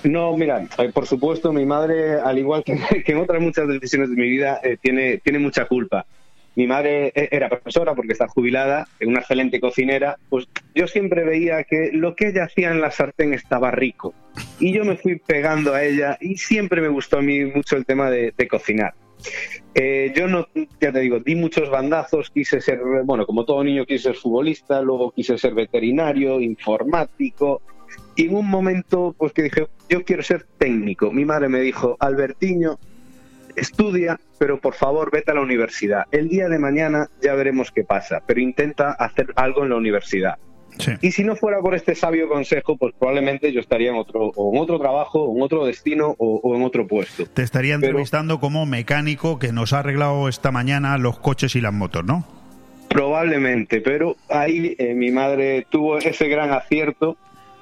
No, 0.03 0.35
mira, 0.35 0.67
eh, 0.79 0.89
por 0.91 1.05
supuesto, 1.05 1.53
mi 1.53 1.65
madre, 1.65 2.19
al 2.19 2.39
igual 2.39 2.63
que, 2.65 2.79
en 3.05 3.17
otras 3.17 3.41
muchas 3.41 3.67
decisiones 3.67 4.09
de 4.09 4.15
mi 4.15 4.29
vida, 4.29 4.59
eh, 4.63 4.77
tiene, 4.81 5.17
tiene 5.17 5.39
mucha 5.39 5.65
culpa. 5.65 6.05
Mi 6.55 6.67
madre 6.67 7.13
eh, 7.15 7.29
era 7.31 7.47
profesora 7.47 7.95
porque 7.95 8.11
está 8.11 8.27
jubilada, 8.27 8.87
una 9.05 9.19
excelente 9.19 9.61
cocinera, 9.61 10.17
pues 10.29 10.47
yo 10.75 10.85
siempre 10.87 11.23
veía 11.23 11.63
que 11.63 11.91
lo 11.93 12.15
que 12.15 12.29
ella 12.29 12.43
hacía 12.43 12.71
en 12.71 12.81
la 12.81 12.91
sartén 12.91 13.33
estaba 13.33 13.71
rico. 13.71 14.13
Y 14.59 14.73
yo 14.73 14.83
me 14.83 14.97
fui 14.97 15.17
pegando 15.17 15.73
a 15.73 15.83
ella 15.83 16.17
y 16.19 16.35
siempre 16.35 16.81
me 16.81 16.89
gustó 16.89 17.19
a 17.19 17.21
mí 17.21 17.45
mucho 17.45 17.77
el 17.77 17.85
tema 17.85 18.09
de, 18.09 18.33
cocinar. 18.49 18.93
Yo 20.13 20.27
no, 20.27 20.47
ya 20.81 20.91
te 20.91 20.99
digo, 20.99 21.19
di 21.19 21.35
muchos 21.35 21.69
bandazos, 21.69 22.29
quise 22.31 22.59
ser, 22.59 22.81
bueno, 23.05 23.25
como 23.25 23.45
todo 23.45 23.63
niño 23.63 23.85
quise 23.85 24.05
ser 24.05 24.15
futbolista, 24.15 24.81
luego 24.81 25.11
quise 25.11 25.37
ser 25.37 25.53
veterinario, 25.53 26.41
informático, 26.41 27.61
y 28.15 28.27
en 28.27 28.35
un 28.35 28.47
momento, 28.47 29.15
pues 29.17 29.33
que 29.33 29.43
dije, 29.43 29.67
yo 29.89 30.03
quiero 30.03 30.23
ser 30.23 30.45
técnico. 30.57 31.11
Mi 31.11 31.25
madre 31.25 31.49
me 31.49 31.61
dijo, 31.61 31.97
Albertiño, 31.99 32.77
estudia, 33.55 34.19
pero 34.37 34.59
por 34.59 34.73
favor 34.73 35.11
vete 35.11 35.31
a 35.31 35.35
la 35.35 35.41
universidad. 35.41 36.05
El 36.11 36.29
día 36.29 36.49
de 36.49 36.59
mañana 36.59 37.09
ya 37.21 37.33
veremos 37.35 37.71
qué 37.71 37.83
pasa, 37.83 38.21
pero 38.25 38.39
intenta 38.39 38.91
hacer 38.91 39.27
algo 39.35 39.63
en 39.63 39.69
la 39.69 39.75
universidad. 39.75 40.37
Sí. 40.77 40.93
Y 41.01 41.11
si 41.11 41.23
no 41.23 41.35
fuera 41.35 41.59
por 41.59 41.75
este 41.75 41.95
sabio 41.95 42.29
consejo, 42.29 42.77
pues 42.77 42.93
probablemente 42.97 43.51
yo 43.51 43.59
estaría 43.59 43.91
en 43.91 43.97
otro, 43.97 44.31
o 44.35 44.53
en 44.53 44.61
otro 44.61 44.79
trabajo, 44.79 45.23
o 45.23 45.35
en 45.35 45.43
otro 45.43 45.65
destino, 45.65 46.15
o, 46.17 46.39
o 46.41 46.55
en 46.55 46.63
otro 46.63 46.87
puesto. 46.87 47.25
Te 47.25 47.43
estaría 47.43 47.75
entrevistando 47.75 48.35
pero, 48.35 48.41
como 48.41 48.65
mecánico 48.65 49.37
que 49.37 49.51
nos 49.51 49.73
ha 49.73 49.79
arreglado 49.79 50.29
esta 50.29 50.51
mañana 50.51 50.97
los 50.97 51.19
coches 51.19 51.55
y 51.55 51.61
las 51.61 51.73
motos, 51.73 52.05
¿no? 52.05 52.25
Probablemente, 52.87 53.81
pero 53.81 54.15
ahí 54.29 54.75
eh, 54.77 54.93
mi 54.93 55.11
madre 55.11 55.65
tuvo 55.69 55.97
ese 55.97 56.27
gran 56.27 56.51
acierto 56.51 57.17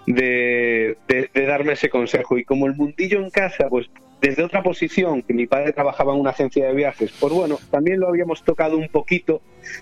de, 0.06 0.98
de, 1.08 1.30
de, 1.34 1.46
darme 1.46 1.74
ese 1.74 1.90
consejo. 1.90 2.38
Y 2.38 2.44
como 2.44 2.68
el 2.68 2.76
mundillo 2.76 3.20
en 3.20 3.30
casa, 3.30 3.68
pues 3.70 3.90
desde 4.22 4.44
otra 4.44 4.64
posición, 4.64 5.22
que 5.22 5.34
mi 5.34 5.48
padre 5.48 5.72
trabajaba 5.72 6.14
en 6.14 6.20
una 6.20 6.32
agencia 6.32 6.68
de 6.68 6.74
viajes, 6.74 7.12
pues 7.20 7.34
bueno, 7.34 7.58
también 7.72 8.00
lo 8.00 8.10
habíamos 8.10 8.44
tocado 8.44 8.78
un 8.78 8.90
poquito. 8.90 9.42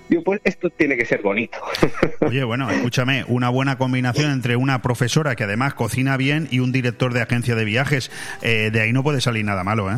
Digo, 0.10 0.24
pues 0.24 0.42
esto 0.44 0.70
tiene 0.70 0.96
que 0.96 1.06
ser 1.06 1.22
bonito. 1.22 1.58
Oye, 2.22 2.44
bueno, 2.44 2.70
escúchame, 2.70 3.26
una 3.28 3.50
buena 3.50 3.78
combinación 3.78 4.32
entre 4.32 4.56
una 4.56 4.82
profesora 4.82 5.36
que 5.36 5.44
además 5.44 5.74
cocina 5.74 6.18
bien 6.18 6.48
y 6.52 6.60
un 6.60 6.72
director 6.72 7.14
de 7.14 7.22
agencia 7.22 7.56
de 7.56 7.66
viajes. 7.66 8.12
Eh, 8.42 8.70
de 8.72 8.82
ahí 8.82 8.94
no 8.94 9.04
puede 9.04 9.22
salir 9.22 9.44
nada 9.44 9.64
malo, 9.64 9.92
¿eh? 9.92 9.98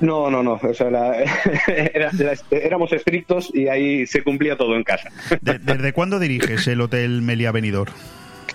No, 0.00 0.30
no, 0.30 0.42
no. 0.42 0.60
O 0.60 0.74
sea, 0.74 0.90
la, 0.90 1.16
era, 1.66 2.10
la, 2.12 2.34
éramos 2.50 2.92
estrictos 2.92 3.50
y 3.54 3.68
ahí 3.68 4.06
se 4.06 4.22
cumplía 4.22 4.56
todo 4.56 4.76
en 4.76 4.82
casa. 4.82 5.10
¿De, 5.40 5.58
¿Desde 5.58 5.92
cuándo 5.92 6.18
diriges 6.18 6.66
el 6.66 6.80
Hotel 6.80 7.22
Meliá 7.22 7.52
Benidorm? 7.52 7.92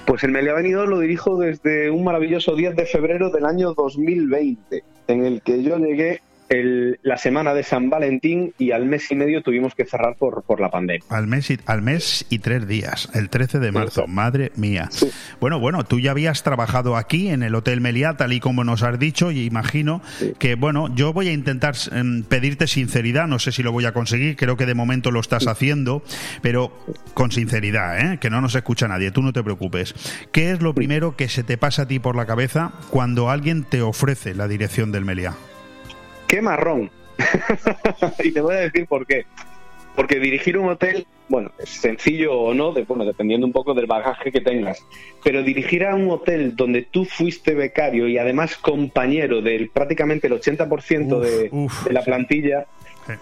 Pues 0.07 0.23
el 0.23 0.31
Meliá 0.31 0.53
Benidorm 0.53 0.89
lo 0.89 0.99
dirijo 0.99 1.37
desde 1.37 1.91
un 1.91 2.05
maravilloso 2.05 2.55
10 2.55 2.77
de 2.77 2.85
febrero 2.85 3.29
del 3.29 3.43
año 3.43 3.73
2020, 3.73 4.81
en 5.09 5.25
el 5.25 5.41
que 5.41 5.61
yo 5.61 5.77
llegué 5.77 6.21
el, 6.49 6.99
la 7.03 7.17
semana 7.17 7.53
de 7.53 7.63
San 7.63 7.89
Valentín 7.89 8.53
y 8.57 8.71
al 8.71 8.85
mes 8.85 9.11
y 9.11 9.15
medio 9.15 9.41
tuvimos 9.41 9.75
que 9.75 9.85
cerrar 9.85 10.15
por, 10.15 10.43
por 10.43 10.59
la 10.59 10.69
pandemia. 10.69 11.05
Al 11.09 11.27
mes, 11.27 11.49
y, 11.51 11.59
al 11.65 11.81
mes 11.81 12.25
y 12.29 12.39
tres 12.39 12.67
días, 12.67 13.09
el 13.13 13.29
13 13.29 13.59
de 13.59 13.71
marzo, 13.71 14.07
madre 14.07 14.51
mía. 14.55 14.87
Sí. 14.91 15.09
Bueno, 15.39 15.59
bueno, 15.59 15.83
tú 15.83 15.99
ya 15.99 16.11
habías 16.11 16.43
trabajado 16.43 16.95
aquí 16.95 17.29
en 17.29 17.43
el 17.43 17.55
Hotel 17.55 17.81
Meliá, 17.81 18.15
tal 18.17 18.33
y 18.33 18.39
como 18.39 18.63
nos 18.63 18.83
has 18.83 18.97
dicho, 18.99 19.31
y 19.31 19.45
imagino 19.45 20.01
sí. 20.19 20.33
que, 20.39 20.55
bueno, 20.55 20.93
yo 20.95 21.13
voy 21.13 21.27
a 21.27 21.33
intentar 21.33 21.75
eh, 21.91 22.03
pedirte 22.27 22.67
sinceridad, 22.67 23.27
no 23.27 23.39
sé 23.39 23.51
si 23.51 23.63
lo 23.63 23.71
voy 23.71 23.85
a 23.85 23.91
conseguir, 23.91 24.35
creo 24.35 24.57
que 24.57 24.65
de 24.65 24.73
momento 24.73 25.11
lo 25.11 25.19
estás 25.19 25.47
haciendo, 25.47 26.03
pero 26.41 26.71
con 27.13 27.31
sinceridad, 27.31 27.99
¿eh? 27.99 28.17
que 28.19 28.29
no 28.29 28.41
nos 28.41 28.55
escucha 28.55 28.87
nadie, 28.87 29.11
tú 29.11 29.21
no 29.21 29.33
te 29.33 29.43
preocupes. 29.43 29.93
¿Qué 30.31 30.51
es 30.51 30.61
lo 30.61 30.73
primero 30.73 31.15
que 31.15 31.29
se 31.29 31.43
te 31.43 31.57
pasa 31.57 31.83
a 31.83 31.87
ti 31.87 31.99
por 31.99 32.15
la 32.15 32.25
cabeza 32.25 32.71
cuando 32.89 33.29
alguien 33.29 33.63
te 33.63 33.81
ofrece 33.81 34.33
la 34.33 34.47
dirección 34.47 34.91
del 34.91 35.05
Meliá? 35.05 35.35
Qué 36.27 36.41
marrón. 36.41 36.91
y 38.23 38.31
te 38.31 38.41
voy 38.41 38.55
a 38.55 38.59
decir 38.59 38.85
por 38.87 39.05
qué. 39.05 39.25
Porque 39.95 40.19
dirigir 40.19 40.57
un 40.59 40.69
hotel, 40.69 41.07
bueno, 41.27 41.51
es 41.57 41.69
sencillo 41.69 42.33
o 42.33 42.53
no, 42.53 42.71
de, 42.71 42.83
bueno, 42.83 43.03
dependiendo 43.03 43.47
un 43.47 43.53
poco 43.53 43.73
del 43.73 43.87
bagaje 43.87 44.31
que 44.31 44.41
tengas. 44.41 44.85
Pero 45.23 45.41
dirigir 45.41 45.85
a 45.85 45.95
un 45.95 46.11
hotel 46.11 46.55
donde 46.55 46.83
tú 46.83 47.03
fuiste 47.05 47.55
becario 47.55 48.07
y 48.07 48.19
además 48.19 48.57
compañero 48.57 49.41
del 49.41 49.69
prácticamente 49.69 50.27
el 50.27 50.33
80% 50.33 51.17
uf, 51.17 51.23
de, 51.23 51.49
uf, 51.51 51.85
de, 51.85 51.93
la 51.93 52.03
plantilla, 52.03 52.67
sí. 53.07 53.13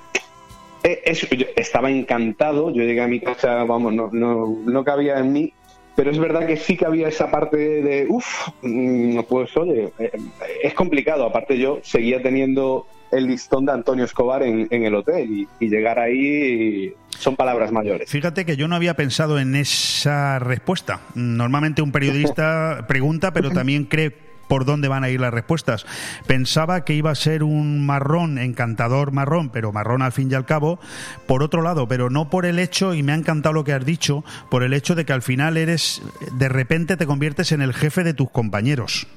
Eh, 0.84 1.14
yo 1.36 1.48
estaba 1.56 1.90
encantado. 1.90 2.70
Yo 2.72 2.84
llegué 2.84 3.02
a 3.02 3.08
mi 3.08 3.20
casa, 3.20 3.64
vamos, 3.64 3.94
no, 3.94 4.10
no, 4.12 4.56
no 4.66 4.84
cabía 4.84 5.18
en 5.18 5.34
mí 5.34 5.54
pero 5.96 6.12
es 6.12 6.20
verdad 6.20 6.46
que 6.46 6.58
sí 6.58 6.76
que 6.76 6.86
había 6.86 7.08
esa 7.08 7.32
parte 7.32 7.58
de, 7.58 8.06
uff, 8.10 8.50
mm, 8.62 9.22
pues 9.30 9.56
oye, 9.58 9.92
eh, 9.98 10.12
es 10.62 10.74
complicado. 10.74 11.26
Aparte 11.26 11.58
yo 11.58 11.80
seguía 11.84 12.22
teniendo 12.22 12.86
el 13.12 13.28
listón 13.28 13.66
de 13.66 13.72
Antonio 13.72 14.04
Escobar 14.04 14.44
en, 14.44 14.68
en 14.72 14.84
el 14.84 14.94
hotel 14.94 15.30
y, 15.32 15.48
y, 15.60 15.70
llegar 15.70 16.00
ahí 16.00 16.94
son 17.10 17.36
palabras 17.36 17.72
mayores. 17.72 18.10
Fíjate 18.10 18.46
que 18.46 18.58
yo 18.58 18.68
no 18.68 18.76
había 18.76 18.96
pensado 18.96 19.40
en 19.40 19.56
esa 19.56 20.40
respuesta. 20.40 21.00
Normalmente 21.14 21.82
un 21.82 21.92
periodista 21.92 22.86
pregunta, 22.88 23.32
pero 23.32 23.52
también 23.52 23.86
cree 23.86 24.25
por 24.48 24.66
dónde 24.66 24.88
van 24.88 25.04
a 25.04 25.10
ir 25.10 25.20
las 25.20 25.34
respuestas. 25.34 25.86
Pensaba 26.28 26.84
que 26.86 26.94
iba 26.94 27.12
a 27.12 27.16
ser 27.16 27.44
un 27.44 27.86
marrón, 27.86 28.38
encantador 28.38 29.12
marrón, 29.12 29.50
pero 29.50 29.72
marrón 29.72 30.02
al 30.02 30.12
fin 30.12 30.32
y 30.32 30.36
al 30.36 30.46
cabo, 30.46 30.80
por 31.28 31.44
otro 31.44 31.62
lado, 31.62 31.88
pero 31.88 32.10
no 32.10 32.30
por 32.30 32.46
el 32.46 32.60
hecho, 32.60 32.94
y 32.94 33.04
me 33.04 33.12
ha 33.12 33.16
encantado 33.16 33.54
lo 33.54 33.64
que 33.64 33.74
has 33.74 33.86
dicho, 33.86 34.24
por 34.50 34.64
el 34.64 34.74
hecho 34.74 34.96
de 34.96 35.06
que 35.06 35.14
al 35.14 35.22
final 35.22 35.58
eres, 35.58 36.02
de 36.34 36.50
repente 36.50 36.98
te 36.98 37.06
conviertes 37.06 37.52
en 37.52 37.62
el 37.62 37.74
jefe 37.74 38.04
de 38.04 38.14
tus 38.14 38.30
compañeros. 38.30 39.08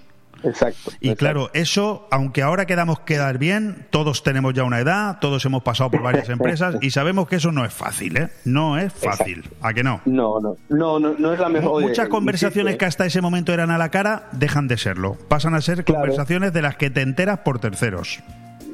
Exacto. 0.45 0.91
Y 1.01 1.09
exacto. 1.09 1.17
claro, 1.17 1.51
eso, 1.53 2.07
aunque 2.11 2.43
ahora 2.43 2.67
quedamos 2.67 3.01
quedar 3.01 3.39
bien, 3.39 3.87
todos 3.91 4.23
tenemos 4.23 4.55
ya 4.55 4.65
una 4.65 4.81
edad, 4.81 5.19
todos 5.21 5.45
hemos 5.45 5.63
pasado 5.63 5.91
por 5.91 6.03
varias 6.03 6.29
empresas 6.29 6.77
y 6.81 6.91
sabemos 6.91 7.29
que 7.29 7.37
eso 7.37 7.53
no 7.53 7.65
es 7.65 7.73
fácil, 7.73 8.17
¿eh? 8.17 8.29
No 8.45 8.79
es 8.79 8.93
fácil. 8.93 9.39
Exacto. 9.39 9.57
¿A 9.67 9.75
que 9.75 9.83
no? 9.83 10.01
No, 10.05 10.41
no, 10.41 10.57
no, 10.69 10.99
no, 10.99 11.15
no 11.19 11.33
es 11.33 11.41
la 11.41 11.49
mejor. 11.49 11.83
Muchas 11.83 12.07
Oye, 12.07 12.09
conversaciones 12.09 12.77
que 12.77 12.85
hasta 12.85 13.07
ese 13.07 13.21
momento 13.21 13.53
eran 13.53 13.71
a 13.71 13.79
la 13.79 13.91
cara 13.91 14.29
dejan 14.33 14.69
de 14.69 14.77
serlo. 14.77 15.17
Pasan 15.29 15.55
a 15.55 15.61
ser 15.61 15.85
claro. 15.85 16.03
conversaciones 16.03 16.53
de 16.53 16.63
las 16.63 16.77
que 16.77 16.91
te 16.91 17.03
enteras 17.03 17.41
por 17.41 17.59
terceros. 17.59 18.21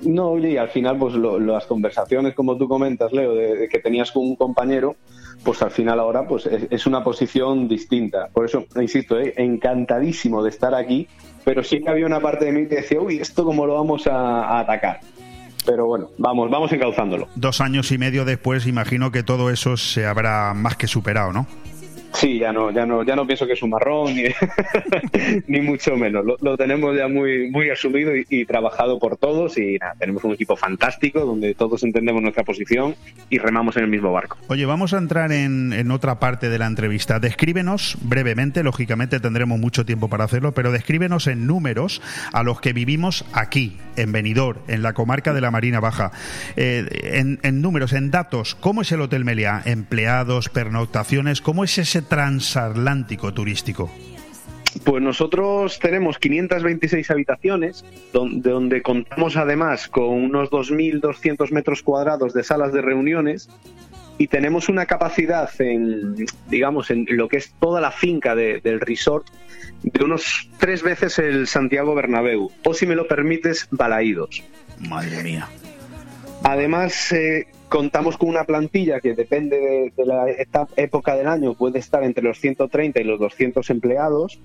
No, 0.02 0.36
y 0.38 0.56
al 0.58 0.68
final, 0.68 0.98
pues 0.98 1.14
lo, 1.14 1.38
las 1.40 1.64
conversaciones, 1.64 2.34
como 2.34 2.58
tú 2.58 2.68
comentas, 2.68 3.12
Leo, 3.12 3.34
de, 3.34 3.56
de, 3.56 3.68
que 3.68 3.78
tenías 3.78 4.12
con 4.12 4.24
un 4.24 4.36
compañero, 4.36 4.96
pues 5.42 5.62
al 5.62 5.70
final 5.70 6.00
ahora 6.00 6.26
pues 6.26 6.46
es, 6.46 6.66
es 6.70 6.86
una 6.86 7.02
posición 7.02 7.68
distinta. 7.68 8.28
Por 8.32 8.44
eso, 8.44 8.66
insisto, 8.76 9.18
eh, 9.18 9.34
encantadísimo 9.36 10.42
de 10.42 10.50
estar 10.50 10.74
aquí 10.74 11.08
pero 11.44 11.62
sí 11.62 11.80
que 11.80 11.90
había 11.90 12.06
una 12.06 12.20
parte 12.20 12.46
de 12.46 12.52
mí 12.52 12.66
que 12.68 12.76
decía, 12.76 13.00
uy, 13.00 13.18
¿esto 13.18 13.44
cómo 13.44 13.66
lo 13.66 13.74
vamos 13.74 14.06
a, 14.06 14.44
a 14.44 14.60
atacar? 14.60 15.00
Pero 15.66 15.86
bueno, 15.86 16.10
vamos, 16.18 16.50
vamos 16.50 16.72
encauzándolo. 16.72 17.28
Dos 17.36 17.60
años 17.60 17.90
y 17.90 17.98
medio 17.98 18.24
después, 18.24 18.66
imagino 18.66 19.10
que 19.10 19.22
todo 19.22 19.50
eso 19.50 19.76
se 19.76 20.06
habrá 20.06 20.52
más 20.54 20.76
que 20.76 20.86
superado, 20.86 21.32
¿no? 21.32 21.46
Sí, 22.14 22.38
ya 22.38 22.52
no, 22.52 22.70
ya 22.70 22.86
no, 22.86 23.02
ya 23.02 23.16
no 23.16 23.26
pienso 23.26 23.46
que 23.46 23.54
es 23.54 23.62
un 23.62 23.70
marrón, 23.70 24.14
ni, 24.14 24.24
ni 25.48 25.60
mucho 25.60 25.96
menos. 25.96 26.24
Lo, 26.40 26.56
tenemos 26.56 26.96
ya 26.96 27.08
muy, 27.08 27.50
muy 27.50 27.70
asumido 27.70 28.12
y, 28.14 28.44
trabajado 28.44 28.98
por 28.98 29.16
todos 29.16 29.58
y 29.58 29.78
nada, 29.78 29.94
tenemos 29.98 30.22
un 30.22 30.32
equipo 30.32 30.56
fantástico 30.56 31.20
donde 31.20 31.54
todos 31.54 31.82
entendemos 31.82 32.22
nuestra 32.22 32.44
posición 32.44 32.94
y 33.30 33.38
remamos 33.38 33.76
en 33.76 33.84
el 33.84 33.90
mismo 33.90 34.12
barco. 34.12 34.38
Oye, 34.46 34.64
vamos 34.64 34.94
a 34.94 34.98
entrar 34.98 35.32
en, 35.32 35.72
en 35.72 35.90
otra 35.90 36.20
parte 36.20 36.48
de 36.48 36.58
la 36.58 36.66
entrevista. 36.66 37.18
Descríbenos 37.18 37.98
brevemente, 38.02 38.62
lógicamente 38.62 39.18
tendremos 39.18 39.58
mucho 39.58 39.84
tiempo 39.84 40.08
para 40.08 40.24
hacerlo, 40.24 40.52
pero 40.52 40.70
descríbenos 40.70 41.26
en 41.26 41.46
números 41.46 42.00
a 42.32 42.44
los 42.44 42.60
que 42.60 42.72
vivimos 42.72 43.24
aquí, 43.32 43.76
en 43.96 44.12
Benidorm, 44.12 44.60
en 44.68 44.82
la 44.82 44.92
comarca 44.92 45.34
de 45.34 45.40
la 45.40 45.50
Marina 45.50 45.80
Baja. 45.80 46.12
Eh, 46.56 46.86
en, 47.14 47.40
en 47.42 47.60
números, 47.60 47.92
en 47.92 48.12
datos, 48.12 48.54
¿cómo 48.54 48.82
es 48.82 48.92
el 48.92 49.00
Hotel 49.00 49.24
Meliá? 49.24 49.62
Empleados, 49.64 50.48
pernoctaciones, 50.48 51.40
¿cómo 51.40 51.64
es 51.64 51.76
ese 51.78 52.03
transatlántico 52.09 53.32
turístico? 53.32 53.90
Pues 54.82 55.02
nosotros 55.02 55.78
tenemos 55.78 56.18
526 56.18 57.10
habitaciones, 57.10 57.85
donde, 58.12 58.51
donde 58.51 58.82
contamos 58.82 59.36
además 59.36 59.89
con 59.89 60.09
unos 60.09 60.51
2.200 60.51 61.51
metros 61.52 61.82
cuadrados 61.82 62.35
de 62.35 62.43
salas 62.43 62.72
de 62.72 62.82
reuniones 62.82 63.48
y 64.18 64.28
tenemos 64.28 64.68
una 64.68 64.86
capacidad 64.86 65.51
en, 65.60 66.26
digamos, 66.48 66.90
en 66.90 67.06
lo 67.09 67.28
que 67.28 67.39
es 67.39 67.52
toda 67.60 67.81
la 67.81 67.90
finca 67.90 68.35
del 68.35 68.81
resort 68.81 69.26
de 69.82 70.05
unos 70.05 70.48
tres 70.59 70.82
veces 70.82 71.18
el 71.18 71.47
Santiago 71.47 71.94
Bernabéu, 71.94 72.51
o 72.64 72.74
si 72.74 72.86
me 72.86 72.94
lo 72.94 73.06
permites, 73.06 73.68
balaídos. 73.70 74.43
Madre 74.78 75.22
mía. 75.22 75.48
Además, 76.43 77.12
eh, 77.12 77.47
contamos 77.74 78.16
con 78.16 78.28
una 78.28 78.44
plantilla 78.44 79.01
que 79.01 79.14
depende 79.14 79.90
de, 79.96 80.06
la 80.06 80.26
época 80.76 81.16
del 81.16 81.26
año, 81.26 81.55
puede 81.55 81.80
estar 81.80 82.05
entre 82.05 82.22
los 82.22 82.38
130 82.38 83.01
y 83.01 83.02
los 83.02 83.18
200 83.18 83.68
empleados. 83.68 84.38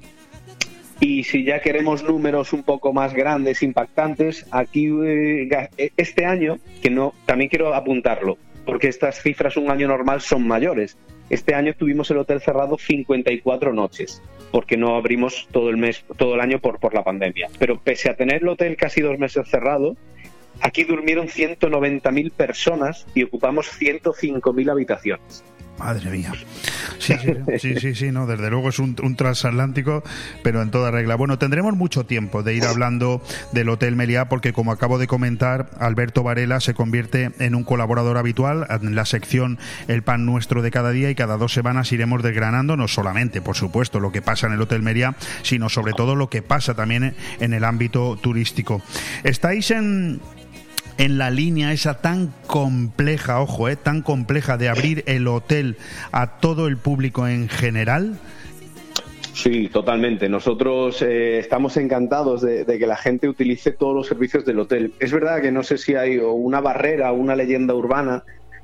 Y 0.99 1.23
si 1.25 1.43
ya 1.43 1.61
queremos 1.61 2.01
números 2.03 2.53
un 2.53 2.63
poco 2.63 2.91
más 2.91 3.13
grandes, 3.13 3.61
impactantes, 3.61 4.47
aquí 4.49 4.89
eh, 5.05 5.47
este 5.95 6.25
año, 6.25 6.57
que 6.81 6.89
no, 6.89 7.13
también 7.27 7.51
quiero 7.51 7.75
apuntarlo, 7.75 8.39
porque 8.65 8.87
estas 8.87 9.21
cifras 9.21 9.57
un 9.57 9.69
año 9.69 9.87
normal 9.87 10.21
son 10.21 10.47
mayores. 10.47 10.97
Este 11.29 11.53
año 11.53 11.75
tuvimos 11.75 12.09
el 12.09 12.17
hotel 12.17 12.41
cerrado 12.41 12.79
54 12.79 13.73
noches, 13.73 14.23
porque 14.51 14.75
no 14.75 14.95
abrimos 14.95 15.47
todo 15.51 15.69
el 15.69 15.77
mes, 15.77 16.03
todo 16.17 16.33
el 16.33 16.41
año 16.41 16.57
por, 16.57 16.79
por 16.79 16.95
la 16.95 17.03
pandemia. 17.03 17.49
Pero 17.59 17.79
pese 17.79 18.09
a 18.09 18.15
tener 18.15 18.41
el 18.41 18.47
hotel 18.47 18.75
casi 18.75 19.01
dos 19.01 19.19
meses 19.19 19.47
cerrado, 19.47 19.95
Aquí 20.61 20.83
durmieron 20.83 21.27
190.000 21.27 22.31
personas 22.31 23.05
y 23.15 23.23
ocupamos 23.23 23.67
105.000 23.79 24.71
habitaciones. 24.71 25.43
Madre 25.79 26.09
mía. 26.09 26.33
Sí, 26.97 27.13
sí, 27.57 27.79
sí, 27.79 27.95
sí, 27.95 28.11
no, 28.11 28.27
desde 28.27 28.49
luego 28.49 28.69
es 28.69 28.79
un, 28.79 28.95
transatlántico, 29.15 30.03
pero 30.43 30.61
en 30.61 30.71
toda 30.71 30.91
regla. 30.91 31.15
Bueno, 31.15 31.39
tendremos 31.39 31.75
mucho 31.75 32.05
tiempo 32.05 32.43
de 32.43 32.53
ir 32.53 32.65
hablando 32.65 33.21
del 33.53 33.69
Hotel 33.69 33.95
Meliá, 33.95 34.27
porque 34.27 34.51
como 34.51 34.73
acabo 34.73 34.99
de 34.99 35.07
comentar, 35.07 35.69
Alberto 35.79 36.21
Varela 36.21 36.59
se 36.59 36.73
convierte 36.73 37.31
en 37.39 37.55
un 37.55 37.63
colaborador 37.63 38.17
habitual 38.17 38.67
en 38.69 38.93
la 38.95 39.05
sección 39.05 39.57
El 39.87 40.03
Pan 40.03 40.25
Nuestro 40.25 40.61
de 40.61 40.71
cada 40.71 40.91
día 40.91 41.09
y 41.09 41.15
cada 41.15 41.37
dos 41.37 41.53
semanas 41.53 41.91
iremos 41.93 42.21
desgranando 42.21 42.75
no 42.75 42.89
solamente, 42.89 43.41
por 43.41 43.55
supuesto, 43.55 44.01
lo 44.01 44.11
que 44.11 44.21
pasa 44.21 44.47
en 44.47 44.53
el 44.53 44.61
Hotel 44.61 44.83
Meliá, 44.83 45.15
sino 45.43 45.69
sobre 45.69 45.93
todo 45.93 46.15
lo 46.15 46.29
que 46.29 46.41
pasa 46.41 46.73
también 46.73 47.15
en 47.39 47.53
el 47.53 47.63
ámbito 47.63 48.17
turístico. 48.17 48.81
Estáis 49.23 49.71
en 49.71 50.19
en 50.99 51.17
la 51.17 51.31
línea 51.31 51.71
esa 51.71 52.01
tan 52.01 52.31
compleja, 52.45 53.41
ojo, 53.41 53.69
eh, 53.69 53.77
tan 53.77 54.01
compleja 54.01 54.57
de 54.57 54.67
abrir 54.67 55.03
el 55.07 55.27
hotel 55.27 55.77
a 56.11 56.37
todo 56.39 56.67
el 56.67 56.77
público 56.77 57.25
en 57.27 57.47
general? 57.47 58.19
Sí, 59.33 59.69
totalmente. 59.69 60.27
Nosotros 60.27 61.01
eh, 61.01 61.39
estamos 61.39 61.77
encantados 61.77 62.41
de, 62.41 62.65
que 62.65 62.85
la 62.85 62.97
gente 62.97 63.29
utilice 63.29 63.71
todos 63.71 63.95
los 63.95 64.07
servicios 64.07 64.45
del 64.45 64.59
hotel. 64.59 64.93
Es 64.99 65.13
verdad 65.13 65.41
que 65.41 65.53
no 65.53 65.63
sé 65.63 65.77
si 65.77 65.95
hay 65.95 66.17
una 66.17 66.59
barrera 66.59 67.13
una 67.13 67.37
leyenda 67.37 67.73
urbana 67.73 68.23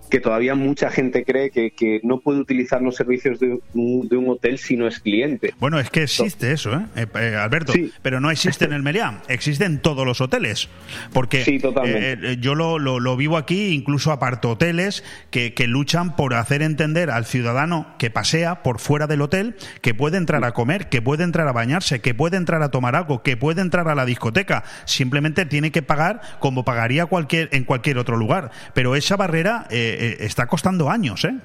que 0.09 0.19
todavía 0.19 0.55
mucha 0.55 0.89
gente 0.89 1.23
cree 1.23 1.49
que, 1.49 1.71
que 1.71 1.99
no 2.03 2.19
puede 2.19 2.39
utilizar 2.39 2.81
los 2.81 2.95
servicios 2.95 3.39
de 3.39 3.59
un, 3.73 4.07
de 4.07 4.17
un, 4.17 4.29
hotel 4.29 4.57
si 4.57 4.75
no 4.75 4.87
es 4.87 4.99
cliente. 4.99 5.53
Bueno, 5.59 5.79
es 5.79 5.89
que 5.89 6.03
existe 6.03 6.51
eso, 6.51 6.73
¿eh? 6.73 6.85
eh, 6.95 7.07
eh 7.15 7.35
Alberto, 7.35 7.73
pero 8.01 8.19
no 8.19 8.31
existe 8.31 8.65
en 8.65 8.73
el 8.73 8.83
Meliá, 8.83 9.21
existe 9.27 9.65
en 9.65 9.79
todos 9.79 10.05
los 10.05 10.21
hoteles. 10.21 10.69
Porque 11.13 11.43
sí, 11.43 11.59
totalmente. 11.59 12.31
Eh, 12.31 12.37
yo 12.39 12.55
lo, 12.55 12.79
lo, 12.79 13.17
vivo 13.17 13.37
aquí, 13.37 13.69
incluso 13.69 14.11
aparto 14.11 14.51
hoteles 14.51 15.03
que, 15.31 15.53
que, 15.53 15.67
luchan 15.67 16.15
por 16.15 16.33
hacer 16.33 16.61
entender 16.61 17.09
al 17.09 17.25
ciudadano 17.25 17.95
que 17.97 18.09
pasea 18.09 18.61
por 18.61 18.79
fuera 18.79 19.07
del 19.07 19.21
hotel 19.21 19.55
que 19.81 19.93
puede 19.93 20.17
entrar 20.17 20.43
a 20.43 20.51
comer, 20.51 20.89
que 20.89 21.01
puede 21.01 21.23
entrar 21.23 21.47
a 21.47 21.51
bañarse, 21.51 22.01
que 22.01 22.13
puede 22.13 22.37
entrar 22.37 22.61
a 22.61 22.69
tomar 22.69 22.95
algo, 22.95 23.23
que 23.23 23.37
puede 23.37 23.61
entrar 23.61 23.87
a 23.87 23.95
la 23.95 24.05
discoteca. 24.05 24.63
Simplemente 24.85 25.45
tiene 25.45 25.71
que 25.71 25.81
pagar 25.81 26.21
como 26.39 26.65
pagaría 26.65 27.05
cualquier, 27.05 27.49
en 27.51 27.63
cualquier 27.63 27.97
otro 27.97 28.17
lugar. 28.17 28.51
Pero 28.73 28.95
esa 28.95 29.15
barrera... 29.15 29.67
Eh, 29.69 29.94
está 30.19 30.47
costando 30.47 30.89
años, 30.89 31.25
¿eh? 31.25 31.35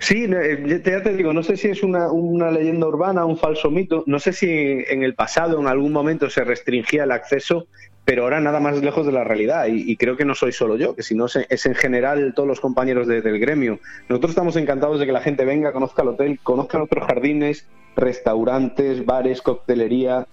Sí, 0.00 0.26
eh, 0.28 0.82
ya 0.84 1.02
te 1.02 1.16
digo, 1.16 1.32
no 1.32 1.42
sé 1.42 1.56
si 1.56 1.68
es 1.68 1.82
una, 1.82 2.10
una, 2.12 2.50
leyenda 2.50 2.86
urbana, 2.86 3.24
un 3.24 3.38
falso 3.38 3.70
mito, 3.70 4.04
no 4.06 4.18
sé 4.18 4.32
si 4.32 4.50
en 4.50 5.02
el 5.02 5.14
pasado 5.14 5.58
en 5.60 5.66
algún 5.66 5.92
momento 5.92 6.28
se 6.28 6.44
restringía 6.44 7.04
el 7.04 7.10
acceso, 7.10 7.66
pero 8.04 8.24
ahora 8.24 8.40
nada 8.40 8.60
más 8.60 8.82
lejos 8.82 9.06
de 9.06 9.12
la 9.12 9.24
realidad 9.24 9.66
y, 9.68 9.96
creo 9.96 10.16
que 10.16 10.24
no 10.24 10.34
soy 10.34 10.52
solo 10.52 10.76
yo, 10.76 10.94
que 10.94 11.02
si 11.02 11.14
no 11.14 11.26
es 11.26 11.66
en 11.66 11.74
general 11.74 12.32
todos 12.34 12.48
los 12.48 12.60
compañeros 12.60 13.06
del 13.06 13.38
gremio. 13.38 13.78
Nosotros 14.08 14.32
estamos 14.32 14.56
encantados 14.56 14.98
de 14.98 15.06
que 15.06 15.12
la 15.12 15.20
gente 15.20 15.44
venga, 15.44 15.72
conozca 15.72 16.02
el 16.02 16.08
hotel, 16.08 16.40
conozca 16.42 16.82
otros 16.82 17.06
jardines, 17.06 17.66
restaurantes, 17.94 19.06
bares, 19.06 19.40
coctelería, 19.40 20.26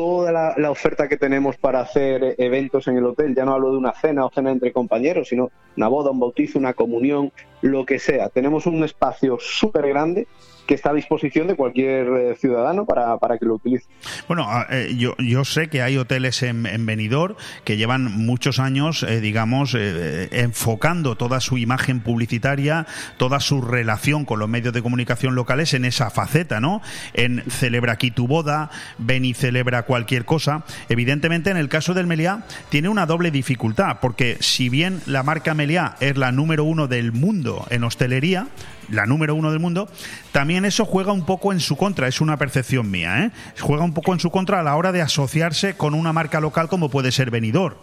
toda 0.00 0.54
la, 0.56 0.70
oferta 0.70 1.08
que 1.08 1.18
tenemos 1.18 1.58
para 1.58 1.80
hacer 1.80 2.34
eventos 2.38 2.88
en 2.88 2.96
el 2.96 3.04
hotel, 3.04 3.34
ya 3.34 3.44
no 3.44 3.52
hablo 3.52 3.72
de 3.72 3.76
una 3.76 3.92
cena 3.92 4.24
o 4.24 4.30
cena 4.30 4.50
entre 4.50 4.72
compañeros, 4.72 5.28
sino 5.28 5.50
una 5.76 5.88
boda, 5.88 6.10
un 6.10 6.18
bautizo, 6.18 6.58
una 6.58 6.72
comunión, 6.72 7.32
lo 7.60 7.84
que 7.84 7.98
sea. 7.98 8.30
Tenemos 8.30 8.64
un 8.64 8.82
espacio 8.82 9.36
súper 9.38 9.86
grande 9.88 10.26
que 10.70 10.76
está 10.76 10.90
a 10.90 10.94
disposición 10.94 11.48
de 11.48 11.56
cualquier 11.56 12.06
eh, 12.06 12.36
ciudadano 12.36 12.86
para, 12.86 13.18
que 13.38 13.44
lo 13.44 13.54
utilice. 13.54 13.86
Bueno, 14.28 14.44
ah, 14.46 14.68
eh, 14.70 14.94
yo, 14.96 15.16
yo 15.18 15.44
sé 15.44 15.66
que 15.66 15.82
hay 15.82 15.96
hoteles 15.96 16.44
en, 16.44 16.64
en 16.64 16.86
Benidorm 16.86 17.34
que 17.64 17.76
llevan 17.76 18.04
muchos 18.04 18.60
años, 18.60 19.02
eh, 19.02 19.20
digamos, 19.20 19.74
enfocando 19.74 21.16
toda 21.16 21.40
su 21.40 21.58
imagen 21.58 22.02
publicitaria, 22.02 22.86
toda 23.16 23.40
su 23.40 23.62
relación 23.62 24.24
con 24.24 24.38
los 24.38 24.48
medios 24.48 24.72
de 24.72 24.80
comunicación 24.80 25.34
locales 25.34 25.74
en 25.74 25.84
esa 25.84 26.08
faceta, 26.08 26.60
¿no? 26.60 26.82
En 27.14 27.42
celebra 27.50 27.94
aquí 27.94 28.12
tu 28.12 28.28
boda, 28.28 28.70
ven 28.96 29.24
y 29.24 29.34
celebra 29.34 29.82
cualquier 29.82 30.24
cosa. 30.24 30.62
Evidentemente, 30.88 31.50
en 31.50 31.56
el 31.56 31.68
caso 31.68 31.94
del 31.94 32.06
Meliá, 32.06 32.44
tiene 32.68 32.88
una 32.88 33.06
doble 33.06 33.32
dificultad, 33.32 33.98
porque 34.00 34.36
si 34.38 34.68
bien 34.68 35.00
la 35.06 35.24
marca 35.24 35.52
Meliá 35.52 35.96
es 35.98 36.16
la 36.16 36.30
número 36.30 36.62
uno 36.62 36.86
del 36.86 37.10
mundo 37.10 37.66
en 37.70 37.82
hostelería, 37.82 38.46
la 38.90 39.06
número 39.06 39.34
uno 39.34 39.50
del 39.50 39.60
mundo, 39.60 39.88
también 40.32 40.64
eso 40.64 40.84
juega 40.84 41.12
un 41.12 41.24
poco 41.24 41.52
en 41.52 41.60
su 41.60 41.76
contra, 41.76 42.08
es 42.08 42.20
una 42.20 42.36
percepción 42.36 42.90
mía, 42.90 43.24
¿eh? 43.24 43.30
Juega 43.60 43.84
un 43.84 43.94
poco 43.94 44.12
en 44.12 44.20
su 44.20 44.30
contra 44.30 44.60
a 44.60 44.62
la 44.62 44.76
hora 44.76 44.92
de 44.92 45.02
asociarse 45.02 45.74
con 45.74 45.94
una 45.94 46.12
marca 46.12 46.40
local 46.40 46.68
como 46.68 46.88
puede 46.88 47.12
ser 47.12 47.30
Benidorm. 47.30 47.76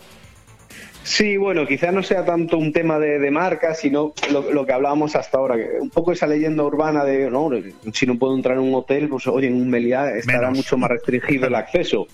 Sí, 1.08 1.38
bueno, 1.38 1.66
quizás 1.66 1.94
no 1.94 2.04
sea 2.04 2.26
tanto 2.26 2.58
un 2.58 2.74
tema 2.74 3.00
de, 3.00 3.32
marca, 3.32 3.74
sino 3.74 4.14
lo, 4.30 4.66
que 4.66 4.74
hablábamos 4.74 5.16
hasta 5.16 5.38
ahora, 5.38 5.56
un 5.80 5.90
poco 5.90 6.12
esa 6.12 6.28
leyenda 6.28 6.64
urbana 6.64 7.06
de, 7.06 7.30
no, 7.32 7.50
si 7.94 8.06
no 8.06 8.18
puedo 8.18 8.36
entrar 8.36 8.58
en 8.58 8.64
un 8.64 8.76
hotel, 8.76 9.08
pues 9.08 9.26
oye, 9.28 9.48
en 9.48 9.54
un 9.54 9.70
Meliá 9.70 10.10
estará 10.18 10.52
mucho 10.52 10.78
más 10.78 10.90
restringido 10.90 11.48
el 11.48 11.56
acceso. 11.56 12.08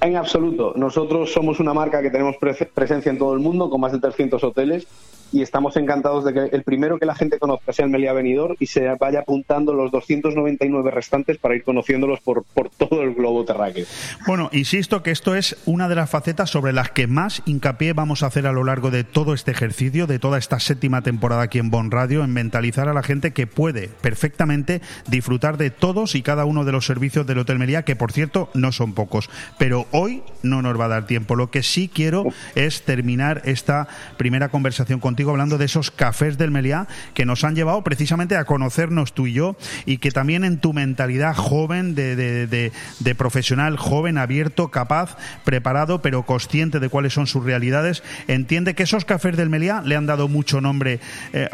En 0.00 0.16
absoluto. 0.16 0.74
Nosotros 0.74 1.32
somos 1.32 1.60
una 1.60 1.72
marca 1.72 2.02
que 2.02 2.10
tenemos 2.10 2.34
presencia 2.36 3.10
en 3.10 3.18
todo 3.18 3.32
el 3.32 3.38
mundo, 3.38 3.70
con 3.70 3.80
más 3.80 3.92
de 3.92 4.00
300 4.00 4.42
hoteles, 4.42 4.88
y 5.32 5.42
estamos 5.42 5.76
encantados 5.76 6.24
de 6.24 6.34
que 6.34 6.56
el 6.56 6.62
primero 6.62 6.98
que 6.98 7.06
la 7.06 7.14
gente 7.14 7.38
conozca 7.38 7.72
sea 7.72 7.86
el 7.86 7.90
Meliá 7.90 8.12
Venidor 8.12 8.56
y 8.60 8.66
se 8.66 8.88
vaya 9.00 9.20
apuntando 9.20 9.72
los 9.72 9.90
299 9.90 10.90
restantes 10.90 11.38
para 11.38 11.56
ir 11.56 11.64
conociéndolos 11.64 12.20
por, 12.20 12.44
por 12.44 12.68
todo 12.70 13.02
el 13.02 13.14
globo 13.14 13.44
terráqueo. 13.44 13.86
Bueno, 14.26 14.50
insisto 14.52 15.02
que 15.02 15.10
esto 15.10 15.34
es 15.34 15.56
una 15.64 15.88
de 15.88 15.94
las 15.94 16.10
facetas 16.10 16.50
sobre 16.50 16.72
las 16.72 16.90
que 16.90 17.06
más 17.06 17.42
hincapié 17.46 17.94
vamos 17.94 18.22
a 18.22 18.26
hacer 18.26 18.46
a 18.46 18.52
lo 18.52 18.64
largo 18.64 18.90
de 18.90 19.04
todo 19.04 19.32
este 19.32 19.50
ejercicio, 19.50 20.06
de 20.06 20.18
toda 20.18 20.38
esta 20.38 20.60
séptima 20.60 21.02
temporada 21.02 21.42
aquí 21.42 21.58
en 21.58 21.70
Bon 21.70 21.90
Radio, 21.90 22.24
en 22.24 22.32
mentalizar 22.32 22.88
a 22.88 22.94
la 22.94 23.02
gente 23.02 23.32
que 23.32 23.46
puede 23.46 23.88
perfectamente 23.88 24.82
disfrutar 25.08 25.56
de 25.56 25.70
todos 25.70 26.14
y 26.14 26.22
cada 26.22 26.44
uno 26.44 26.64
de 26.64 26.72
los 26.72 26.86
servicios 26.86 27.26
del 27.26 27.38
Hotel 27.38 27.58
Meliá, 27.58 27.84
que 27.84 27.96
por 27.96 28.12
cierto 28.12 28.50
no 28.54 28.72
son 28.72 28.92
pocos. 28.92 29.30
Pero 29.58 29.86
hoy 29.92 30.22
no 30.42 30.60
nos 30.60 30.78
va 30.78 30.86
a 30.86 30.88
dar 30.88 31.06
tiempo. 31.06 31.36
Lo 31.36 31.50
que 31.50 31.62
sí 31.62 31.88
quiero 31.88 32.24
es 32.54 32.82
terminar 32.82 33.42
esta 33.44 33.88
primera 34.18 34.50
conversación 34.50 35.00
contigo 35.00 35.21
contigo 35.22 35.30
hablando 35.30 35.56
de 35.56 35.66
esos 35.66 35.92
cafés 35.92 36.36
del 36.36 36.50
Meliá 36.50 36.88
que 37.14 37.24
nos 37.24 37.44
han 37.44 37.54
llevado 37.54 37.84
precisamente 37.84 38.36
a 38.36 38.44
conocernos 38.44 39.12
tú 39.12 39.28
y 39.28 39.32
yo 39.32 39.56
y 39.86 39.98
que 39.98 40.10
también 40.10 40.42
en 40.42 40.58
tu 40.58 40.72
mentalidad 40.72 41.36
joven, 41.36 41.94
de, 41.94 42.16
de, 42.16 42.72
de, 42.98 43.14
profesional 43.14 43.76
joven, 43.76 44.18
abierto, 44.18 44.72
capaz, 44.72 45.16
preparado, 45.44 46.02
pero 46.02 46.24
consciente 46.24 46.80
de 46.80 46.88
cuáles 46.88 47.12
son 47.12 47.28
sus 47.28 47.44
realidades, 47.44 48.02
entiende 48.26 48.74
que 48.74 48.82
esos 48.82 49.04
cafés 49.04 49.36
del 49.36 49.48
Meliá 49.48 49.80
le 49.84 49.94
han 49.94 50.06
dado 50.06 50.26
mucho 50.26 50.60
nombre, 50.60 50.98
eh, 51.32 51.48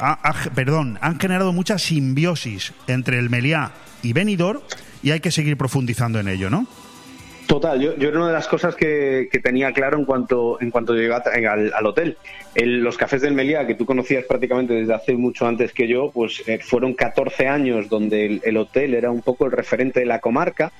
perdón, 0.54 0.98
han 1.02 1.20
generado 1.20 1.52
mucha 1.52 1.76
simbiosis 1.78 2.72
entre 2.86 3.18
el 3.18 3.28
Meliá 3.28 3.72
y 4.02 4.14
Benidorm 4.14 4.60
y 5.02 5.10
hay 5.10 5.20
que 5.20 5.30
seguir 5.30 5.58
profundizando 5.58 6.20
en 6.20 6.28
ello, 6.28 6.48
¿no? 6.48 6.66
Total, 7.48 7.80
yo, 7.80 7.96
yo 7.96 8.10
era 8.10 8.18
una 8.18 8.26
de 8.26 8.34
las 8.34 8.46
cosas 8.46 8.76
que, 8.76 9.30
tenía 9.42 9.72
claro 9.72 9.96
en 9.96 10.04
cuanto 10.04 10.60
en 10.60 10.70
cuanto 10.70 10.92
llegué 10.92 11.14
al, 11.14 11.86
hotel. 11.86 12.18
los 12.54 12.98
cafés 12.98 13.22
del 13.22 13.32
Meliá, 13.32 13.66
que 13.66 13.74
tú 13.74 13.86
conocías 13.86 14.26
prácticamente 14.26 14.74
desde 14.74 14.92
hace 14.92 15.14
mucho 15.14 15.46
antes 15.46 15.72
que 15.72 15.88
yo, 15.88 16.10
pues 16.10 16.46
eh, 16.46 16.58
fueron 16.58 16.92
14 16.92 17.48
años 17.48 17.88
donde 17.88 18.42
el, 18.44 18.56
hotel 18.58 18.92
era 18.92 19.10
un 19.10 19.22
poco 19.22 19.46
el 19.46 19.52
referente 19.52 20.00
de 20.00 20.04
la 20.06 20.18
comarca 20.18 20.72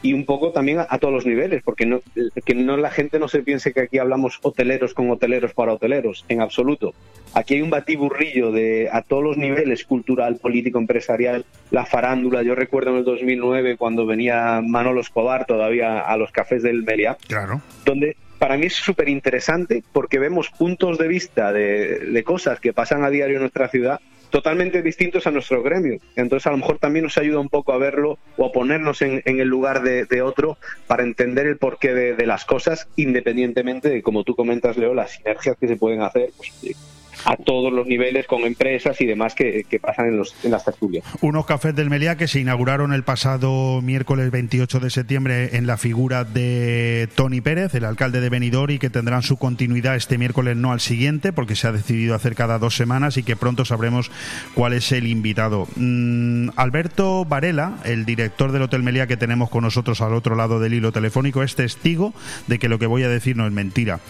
y 0.00 0.12
un 0.12 0.24
poco 0.24 0.52
también 0.52 0.78
a, 0.78 0.96
todos 0.98 1.12
los 1.12 1.26
niveles, 1.26 1.60
porque 1.64 1.86
no, 1.86 2.00
que 2.44 2.54
no 2.54 2.76
la 2.76 2.90
gente 2.90 3.18
no 3.18 3.26
se 3.26 3.42
piense 3.42 3.72
que 3.72 3.80
aquí 3.80 3.98
hablamos 3.98 4.38
hoteleros 4.42 4.94
con 4.94 5.10
hoteleros 5.10 5.54
para 5.54 5.72
hoteleros, 5.72 6.24
en 6.28 6.40
absoluto. 6.40 6.94
Aquí 7.34 7.54
hay 7.54 7.62
un 7.62 7.70
batiburrillo 7.70 8.52
de 8.52 8.88
a 8.92 9.02
todos 9.02 9.22
los 9.22 9.36
niveles, 9.36 9.84
cultural, 9.84 10.36
político, 10.36 10.78
empresarial, 10.78 11.46
la 11.70 11.86
farándula. 11.86 12.42
Yo 12.42 12.54
recuerdo 12.54 12.90
en 12.90 12.98
el 12.98 13.04
2009 13.04 13.76
cuando 13.76 14.06
venía 14.06 14.60
Manolo 14.62 15.00
Escobar 15.00 15.46
todavía 15.46 16.00
a 16.00 16.16
los 16.16 16.30
cafés 16.30 16.62
del 16.62 16.82
Meliá, 16.82 17.16
claro. 17.26 17.62
donde 17.84 18.16
para 18.38 18.56
mí 18.56 18.66
es 18.66 18.74
súper 18.74 19.08
interesante 19.08 19.82
porque 19.92 20.18
vemos 20.18 20.50
puntos 20.50 20.98
de 20.98 21.08
vista 21.08 21.52
de, 21.52 22.00
de, 22.00 22.24
cosas 22.24 22.60
que 22.60 22.72
pasan 22.72 23.04
a 23.04 23.10
diario 23.10 23.36
en 23.36 23.42
nuestra 23.42 23.68
ciudad 23.68 24.00
totalmente 24.32 24.82
distintos 24.82 25.26
a 25.26 25.30
nuestro 25.30 25.62
gremio. 25.62 26.00
Entonces, 26.16 26.46
a 26.46 26.50
lo 26.50 26.56
mejor 26.56 26.78
también 26.78 27.04
nos 27.04 27.18
ayuda 27.18 27.38
un 27.38 27.50
poco 27.50 27.72
a 27.74 27.78
verlo 27.78 28.18
o 28.38 28.46
a 28.46 28.50
ponernos 28.50 29.02
en, 29.02 29.22
el 29.24 29.46
lugar 29.46 29.82
de, 29.82 30.22
otro 30.22 30.56
para 30.86 31.02
entender 31.02 31.46
el 31.46 31.58
porqué 31.58 31.92
de, 31.92 32.26
las 32.26 32.46
cosas, 32.46 32.88
independientemente 32.96 33.90
de, 33.90 34.02
como 34.02 34.24
tú 34.24 34.34
comentas, 34.34 34.78
Leo, 34.78 34.94
las 34.94 35.12
sinergias 35.12 35.56
que 35.58 35.68
se 35.68 35.76
pueden 35.76 36.00
hacer. 36.00 36.30
Pues, 36.36 36.74
a 37.24 37.36
todos 37.36 37.72
los 37.72 37.86
niveles 37.86 38.26
con 38.26 38.42
empresas 38.42 39.00
y 39.00 39.06
demás 39.06 39.34
que, 39.34 39.64
pasan 39.80 40.06
en, 40.06 40.16
los, 40.16 40.34
en, 40.44 40.50
las 40.50 40.64
tertulias. 40.64 41.04
Unos 41.20 41.46
cafés 41.46 41.74
del 41.74 41.90
Meliá 41.90 42.16
que 42.16 42.28
se 42.28 42.40
inauguraron 42.40 42.92
el 42.92 43.02
pasado 43.02 43.80
miércoles 43.82 44.30
28 44.30 44.80
de 44.80 44.90
septiembre 44.90 45.56
en 45.56 45.66
la 45.66 45.76
figura 45.76 46.24
de 46.24 47.08
Tony 47.14 47.40
Pérez, 47.40 47.74
el 47.74 47.84
alcalde 47.84 48.20
de 48.20 48.28
Benidorm, 48.28 48.72
y 48.72 48.78
que 48.78 48.90
tendrán 48.90 49.22
su 49.22 49.36
continuidad 49.36 49.96
este 49.96 50.18
miércoles, 50.18 50.56
no 50.56 50.72
al 50.72 50.80
siguiente, 50.80 51.32
porque 51.32 51.56
se 51.56 51.68
ha 51.68 51.72
decidido 51.72 52.14
hacer 52.14 52.34
cada 52.34 52.58
dos 52.58 52.76
semanas 52.76 53.16
y 53.16 53.22
que 53.22 53.36
pronto 53.36 53.64
sabremos 53.64 54.10
cuál 54.54 54.72
es 54.72 54.92
el 54.92 55.06
invitado. 55.06 55.66
Mm, 55.76 56.50
Alberto 56.56 57.24
Varela, 57.24 57.78
el 57.84 58.04
director 58.04 58.52
del 58.52 58.62
Hotel 58.62 58.82
Meliá 58.82 59.06
que 59.06 59.16
tenemos 59.16 59.50
con 59.50 59.64
nosotros 59.64 60.00
al 60.00 60.14
otro 60.14 60.36
lado 60.36 60.60
del 60.60 60.74
hilo 60.74 60.92
telefónico, 60.92 61.42
es 61.42 61.54
testigo 61.54 62.14
de 62.46 62.58
que 62.58 62.68
lo 62.68 62.78
que 62.78 62.86
voy 62.86 63.02
a 63.02 63.08
decir 63.08 63.36
no 63.36 63.46
es 63.46 63.52
mentira. 63.52 64.00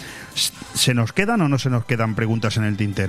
¿Se 0.75 0.95
nos 0.95 1.13
quedan 1.13 1.41
o 1.43 1.49
no 1.49 1.59
se 1.59 1.71
nos 1.71 1.85
quedan 1.85 2.15
preguntas 2.15 2.57
en 2.57 2.65
el 2.65 2.77
tintero? 2.77 3.02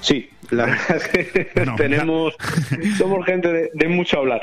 Sí, 0.00 0.30
la 0.50 0.66
verdad 0.66 0.96
es 0.96 1.08
que 1.08 1.44
tenemos, 1.76 2.34
somos 2.98 3.24
gente 3.26 3.70
de, 3.72 3.88
mucho 3.88 4.18
hablar. 4.18 4.42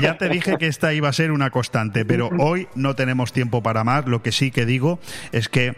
ya 0.00 0.16
te, 0.18 0.28
dije 0.28 0.56
que 0.58 0.66
esta 0.66 0.92
iba 0.92 1.08
a 1.08 1.12
ser 1.12 1.32
una 1.32 1.50
constante, 1.50 2.04
pero 2.04 2.30
hoy 2.38 2.68
no 2.74 2.94
tenemos 2.94 3.32
tiempo 3.32 3.62
para 3.62 3.84
más. 3.84 4.06
Lo 4.06 4.22
que 4.22 4.32
sí 4.32 4.50
que 4.50 4.66
digo 4.66 4.98
es 5.32 5.48
que 5.48 5.74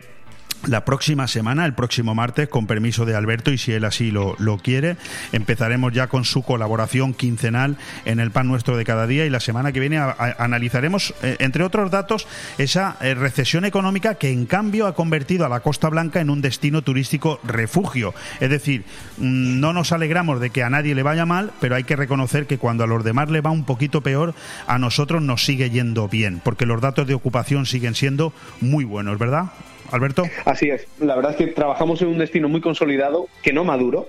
la 0.66 0.84
próxima 0.84 1.28
semana, 1.28 1.64
el 1.64 1.74
próximo 1.74 2.14
martes, 2.14 2.48
con 2.48 2.66
permiso 2.66 3.04
de 3.04 3.14
Alberto 3.14 3.52
y 3.52 3.58
si 3.58 3.72
él 3.72 3.84
así 3.84 4.10
lo, 4.10 4.34
lo, 4.38 4.58
quiere, 4.58 4.96
empezaremos 5.32 5.92
ya 5.92 6.08
con 6.08 6.24
su 6.24 6.42
colaboración 6.42 7.14
quincenal 7.14 7.76
en 8.04 8.20
el 8.20 8.30
pan 8.30 8.48
nuestro 8.48 8.76
de 8.76 8.84
cada 8.84 9.06
día 9.06 9.26
y 9.26 9.30
la 9.30 9.40
semana 9.40 9.72
que 9.72 9.80
viene 9.80 9.98
analizaremos, 9.98 11.14
eh, 11.22 11.36
entre 11.38 11.64
otros 11.64 11.90
datos, 11.90 12.26
esa 12.58 12.96
eh, 13.00 13.14
recesión 13.14 13.64
económica 13.64 14.16
que 14.16 14.30
en 14.30 14.46
cambio 14.46 14.86
ha 14.86 14.94
convertido 14.94 15.46
a 15.46 15.48
la 15.48 15.60
Costa 15.60 15.88
Blanca 15.88 16.20
en 16.20 16.30
un 16.30 16.42
destino 16.42 16.82
turístico 16.82 17.40
refugio. 17.44 18.14
Es 18.40 18.50
decir, 18.50 18.84
mm, 19.18 19.60
no 19.60 19.72
nos 19.72 19.92
alegramos 19.92 20.40
de 20.40 20.50
que 20.50 20.62
a 20.62 20.70
nadie 20.70 20.94
le 20.94 21.02
vaya 21.02 21.26
mal, 21.26 21.52
pero 21.60 21.76
hay 21.76 21.84
que 21.84 21.96
reconocer 21.96 22.46
que 22.46 22.58
cuando 22.58 22.84
a 22.84 22.86
los 22.86 23.04
demás 23.04 23.30
le 23.30 23.40
va 23.40 23.50
un 23.50 23.64
poquito 23.64 24.00
peor, 24.00 24.34
a 24.66 24.78
nosotros 24.78 25.22
nos 25.22 25.44
sigue 25.44 25.70
yendo 25.70 26.08
bien, 26.08 26.40
porque 26.42 26.66
los 26.66 26.80
datos 26.80 27.06
de 27.06 27.14
ocupación 27.14 27.66
siguen 27.66 27.94
siendo 27.94 28.32
muy 28.60 28.84
buenos, 28.84 29.18
¿verdad? 29.18 29.46
Alberto. 29.90 30.24
Así 30.44 30.70
es. 30.70 30.86
La 31.00 31.16
verdad 31.16 31.32
es 31.32 31.36
que 31.36 31.46
trabajamos 31.48 32.00
en 32.02 32.08
un 32.08 32.18
destino 32.18 32.48
muy 32.48 32.60
consolidado, 32.60 33.28
que 33.42 33.52
no 33.52 33.64
maduro, 33.64 34.08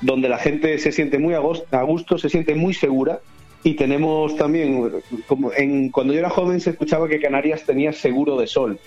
donde 0.00 0.28
la 0.28 0.38
gente 0.38 0.78
se 0.78 0.92
siente 0.92 1.18
muy 1.18 1.34
a 1.34 1.40
gusto, 1.40 2.18
se 2.18 2.28
siente 2.28 2.54
muy 2.54 2.74
segura. 2.74 3.20
Y 3.64 3.74
tenemos 3.74 4.36
también, 4.36 5.02
como 5.26 5.52
en, 5.52 5.90
cuando 5.90 6.12
yo 6.12 6.20
era 6.20 6.30
joven 6.30 6.60
se 6.60 6.70
escuchaba 6.70 7.08
que 7.08 7.20
Canarias 7.20 7.64
tenía 7.64 7.92
seguro 7.92 8.36
de 8.38 8.46
sol. 8.46 8.78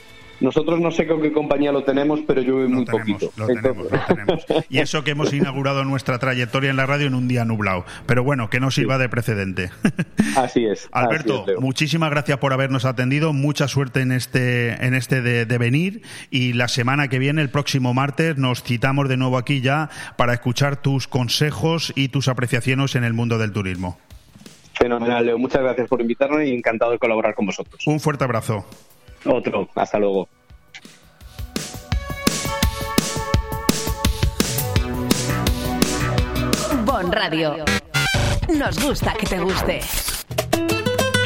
Nosotros 0.41 0.79
no 0.79 0.91
sé 0.91 1.07
con 1.07 1.21
qué 1.21 1.31
compañía 1.31 1.71
lo 1.71 1.83
tenemos, 1.83 2.19
pero 2.25 2.41
yo 2.41 2.55
muy 2.67 2.85
poquito. 2.85 3.31
Lo 3.37 3.47
tenemos, 3.47 3.91
lo 3.91 3.99
tenemos. 4.07 4.45
Y 4.69 4.79
eso 4.79 5.03
que 5.03 5.11
hemos 5.11 5.31
inaugurado 5.33 5.85
nuestra 5.85 6.17
trayectoria 6.17 6.71
en 6.71 6.77
la 6.77 6.85
radio 6.87 7.07
en 7.07 7.13
un 7.13 7.27
día 7.27 7.45
nublado. 7.45 7.85
Pero 8.07 8.23
bueno, 8.23 8.49
que 8.49 8.59
no 8.59 8.71
sirva 8.71 8.97
de 8.97 9.07
precedente. 9.07 9.69
Así 10.35 10.65
es. 10.65 10.89
Alberto, 10.91 11.45
muchísimas 11.59 12.09
gracias 12.09 12.39
por 12.39 12.53
habernos 12.53 12.85
atendido. 12.85 13.33
Mucha 13.33 13.67
suerte 13.67 14.01
en 14.01 14.11
este, 14.11 14.85
en 14.85 14.95
este 14.95 15.21
de, 15.21 15.45
de 15.45 15.57
venir. 15.57 16.01
Y 16.31 16.53
la 16.53 16.67
semana 16.67 17.07
que 17.07 17.19
viene, 17.19 17.41
el 17.41 17.49
próximo 17.49 17.93
martes, 17.93 18.37
nos 18.37 18.63
citamos 18.63 19.07
de 19.09 19.17
nuevo 19.17 19.37
aquí 19.37 19.61
ya 19.61 19.89
para 20.17 20.33
escuchar 20.33 20.81
tus 20.81 21.07
consejos 21.07 21.93
y 21.95 22.09
tus 22.09 22.27
apreciaciones 22.27 22.95
en 22.95 23.03
el 23.03 23.13
mundo 23.13 23.37
del 23.37 23.51
turismo. 23.51 23.99
Fenomenal, 24.73 25.23
Leo. 25.23 25.37
Muchas 25.37 25.61
gracias 25.61 25.87
por 25.87 26.01
invitarme 26.01 26.47
y 26.47 26.55
encantado 26.55 26.91
de 26.91 26.97
colaborar 26.97 27.35
con 27.35 27.45
vosotros. 27.45 27.85
Un 27.85 27.99
fuerte 27.99 28.23
abrazo. 28.23 28.65
Otro, 29.25 29.69
hasta 29.75 29.99
luego. 29.99 30.27
Bon 36.85 37.11
Radio. 37.11 37.65
Nos 38.57 38.79
gusta 38.83 39.13
que 39.13 39.25
te 39.25 39.39
guste. 39.39 39.79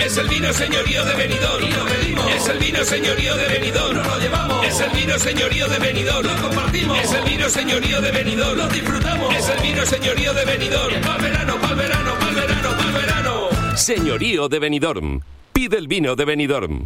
Es 0.05 0.17
el 0.17 0.27
vino 0.27 0.53
señorío 0.53 1.03
de 1.05 1.15
venidor. 1.15 1.63
Y 1.63 1.71
lo 1.71 1.85
pedimos. 1.85 2.31
Es 2.31 2.47
el 2.49 2.59
vino 2.59 2.83
señorío 2.83 3.35
de 3.35 3.47
venidor. 3.47 3.95
Nos 3.95 4.07
lo 4.07 4.19
llevamos. 4.19 4.67
Es 4.67 4.79
el 4.79 4.89
vino 4.91 5.17
señorío 5.17 5.67
de 5.67 5.79
venidor. 5.79 6.25
Lo 6.25 6.41
compartimos. 6.41 6.99
Es 6.99 7.13
el 7.13 7.23
vino 7.23 7.49
señorío 7.49 8.01
de 8.01 8.11
venidor. 8.11 8.57
Lo 8.57 8.67
disfrutamos. 8.67 9.35
Es 9.35 9.49
el 9.49 9.61
vino 9.61 9.85
señorío 9.85 10.33
de 10.33 10.45
venidor. 10.45 11.01
Pa'l 11.01 11.21
verano, 11.21 11.55
pa'l 11.59 11.75
verano, 11.75 12.11
pa'l 12.19 12.35
verano, 12.35 12.69
pa'l 12.77 12.93
verano. 12.93 13.75
Señorío 13.75 14.47
de 14.47 14.59
Benidorm. 14.59 15.21
Pide 15.51 15.77
el 15.77 15.87
vino 15.87 16.15
de 16.15 16.25
Benidorm. 16.25 16.85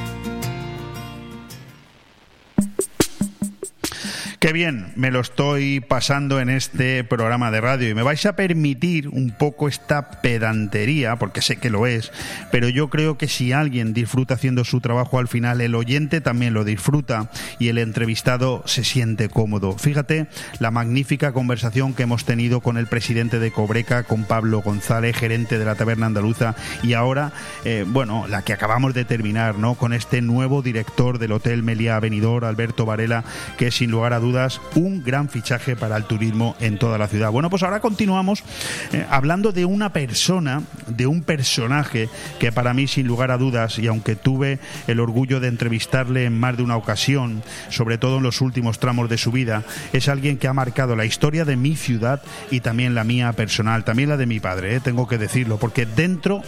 Qué 4.41 4.53
bien, 4.53 4.91
me 4.95 5.11
lo 5.11 5.19
estoy 5.19 5.81
pasando 5.81 6.39
en 6.39 6.49
este 6.49 7.03
programa 7.03 7.51
de 7.51 7.61
radio 7.61 7.87
y 7.87 7.93
me 7.93 8.01
vais 8.01 8.25
a 8.25 8.35
permitir 8.35 9.07
un 9.07 9.29
poco 9.29 9.67
esta 9.67 10.09
pedantería, 10.09 11.15
porque 11.17 11.43
sé 11.43 11.57
que 11.57 11.69
lo 11.69 11.85
es, 11.85 12.11
pero 12.49 12.67
yo 12.67 12.89
creo 12.89 13.19
que 13.19 13.27
si 13.27 13.53
alguien 13.53 13.93
disfruta 13.93 14.33
haciendo 14.33 14.63
su 14.63 14.81
trabajo 14.81 15.19
al 15.19 15.27
final, 15.27 15.61
el 15.61 15.75
oyente 15.75 16.21
también 16.21 16.55
lo 16.55 16.63
disfruta 16.63 17.29
y 17.59 17.67
el 17.67 17.77
entrevistado 17.77 18.63
se 18.65 18.83
siente 18.83 19.29
cómodo. 19.29 19.77
Fíjate 19.77 20.25
la 20.57 20.71
magnífica 20.71 21.33
conversación 21.33 21.93
que 21.93 22.01
hemos 22.01 22.25
tenido 22.25 22.61
con 22.61 22.77
el 22.77 22.87
presidente 22.87 23.37
de 23.37 23.51
Cobreca, 23.51 24.05
con 24.05 24.23
Pablo 24.23 24.63
González, 24.63 25.15
gerente 25.15 25.59
de 25.59 25.65
la 25.65 25.75
Taberna 25.75 26.07
Andaluza, 26.07 26.55
y 26.81 26.93
ahora, 26.93 27.31
eh, 27.63 27.85
bueno, 27.87 28.25
la 28.27 28.41
que 28.41 28.53
acabamos 28.53 28.95
de 28.95 29.05
terminar, 29.05 29.59
¿no? 29.59 29.75
Con 29.75 29.93
este 29.93 30.23
nuevo 30.23 30.63
director 30.63 31.19
del 31.19 31.33
Hotel 31.33 31.61
Meliá 31.61 31.99
Benidorm, 31.99 32.43
Alberto 32.43 32.87
Varela, 32.87 33.23
que 33.59 33.69
sin 33.69 33.91
lugar 33.91 34.13
a 34.13 34.30
dudas 34.31 34.61
un 34.75 35.03
gran 35.03 35.27
fichaje 35.27 35.75
para 35.75 35.97
el 35.97 36.05
turismo 36.05 36.55
en 36.61 36.77
toda 36.77 36.97
la 36.97 37.09
ciudad. 37.09 37.31
Bueno, 37.31 37.49
pues 37.49 37.63
ahora 37.63 37.81
continuamos 37.81 38.45
eh, 38.93 39.05
hablando 39.09 39.51
de 39.51 39.65
una 39.65 39.91
persona, 39.91 40.61
de 40.87 41.05
un 41.05 41.21
personaje 41.21 42.07
que 42.39 42.53
para 42.53 42.73
mí 42.73 42.87
sin 42.87 43.07
lugar 43.07 43.29
a 43.31 43.37
dudas, 43.37 43.77
y 43.77 43.87
aunque 43.87 44.15
tuve 44.15 44.59
el 44.87 45.01
orgullo 45.01 45.41
de 45.41 45.49
entrevistarle 45.49 46.23
en 46.23 46.39
más 46.39 46.55
de 46.55 46.63
una 46.63 46.77
ocasión, 46.77 47.43
sobre 47.67 47.97
todo 47.97 48.17
en 48.17 48.23
los 48.23 48.39
últimos 48.39 48.79
tramos 48.79 49.09
de 49.09 49.17
su 49.17 49.33
vida, 49.33 49.63
es 49.91 50.07
alguien 50.07 50.37
que 50.37 50.47
ha 50.47 50.53
marcado 50.53 50.95
la 50.95 51.03
historia 51.03 51.43
de 51.43 51.57
mi 51.57 51.75
ciudad 51.75 52.21
y 52.51 52.61
también 52.61 52.95
la 52.95 53.03
mía 53.03 53.33
personal, 53.33 53.83
también 53.83 54.07
la 54.07 54.15
de 54.15 54.27
mi 54.27 54.39
padre, 54.39 54.77
eh, 54.77 54.79
tengo 54.79 55.09
que 55.09 55.17
decirlo, 55.17 55.57
porque 55.57 55.85
dentro 55.85 56.41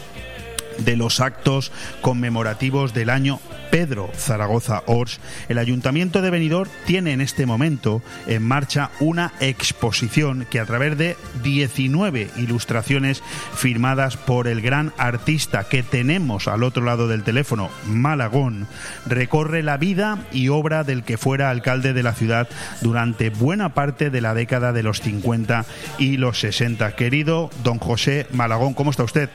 de 0.77 0.95
los 0.95 1.19
actos 1.19 1.73
conmemorativos 2.01 2.93
del 2.93 3.09
año 3.09 3.39
Pedro 3.73 4.11
Zaragoza 4.15 4.83
Ors, 4.85 5.19
el 5.49 5.57
Ayuntamiento 5.57 6.21
de 6.21 6.29
Benidorm 6.29 6.69
tiene 6.85 7.11
en 7.11 7.21
este 7.21 7.47
momento 7.47 8.03
en 8.27 8.43
marcha 8.43 8.91
una 8.99 9.33
exposición 9.39 10.45
que 10.47 10.59
a 10.59 10.65
través 10.67 10.95
de 10.95 11.17
19 11.41 12.29
ilustraciones 12.37 13.23
firmadas 13.55 14.15
por 14.15 14.47
el 14.47 14.61
gran 14.61 14.93
artista 14.99 15.63
que 15.63 15.81
tenemos 15.81 16.47
al 16.47 16.61
otro 16.61 16.83
lado 16.83 17.07
del 17.07 17.23
teléfono, 17.23 17.71
Malagón, 17.87 18.67
recorre 19.07 19.63
la 19.63 19.77
vida 19.77 20.19
y 20.31 20.49
obra 20.49 20.83
del 20.83 21.03
que 21.03 21.17
fuera 21.17 21.49
alcalde 21.49 21.93
de 21.93 22.03
la 22.03 22.13
ciudad 22.13 22.47
durante 22.81 23.31
buena 23.31 23.73
parte 23.73 24.11
de 24.11 24.21
la 24.21 24.35
década 24.35 24.71
de 24.71 24.83
los 24.83 25.01
50 25.01 25.65
y 25.97 26.17
los 26.17 26.39
60. 26.41 26.95
Querido 26.95 27.49
don 27.63 27.79
José 27.79 28.27
Malagón, 28.33 28.75
¿cómo 28.75 28.91
está 28.91 29.03
usted? 29.03 29.31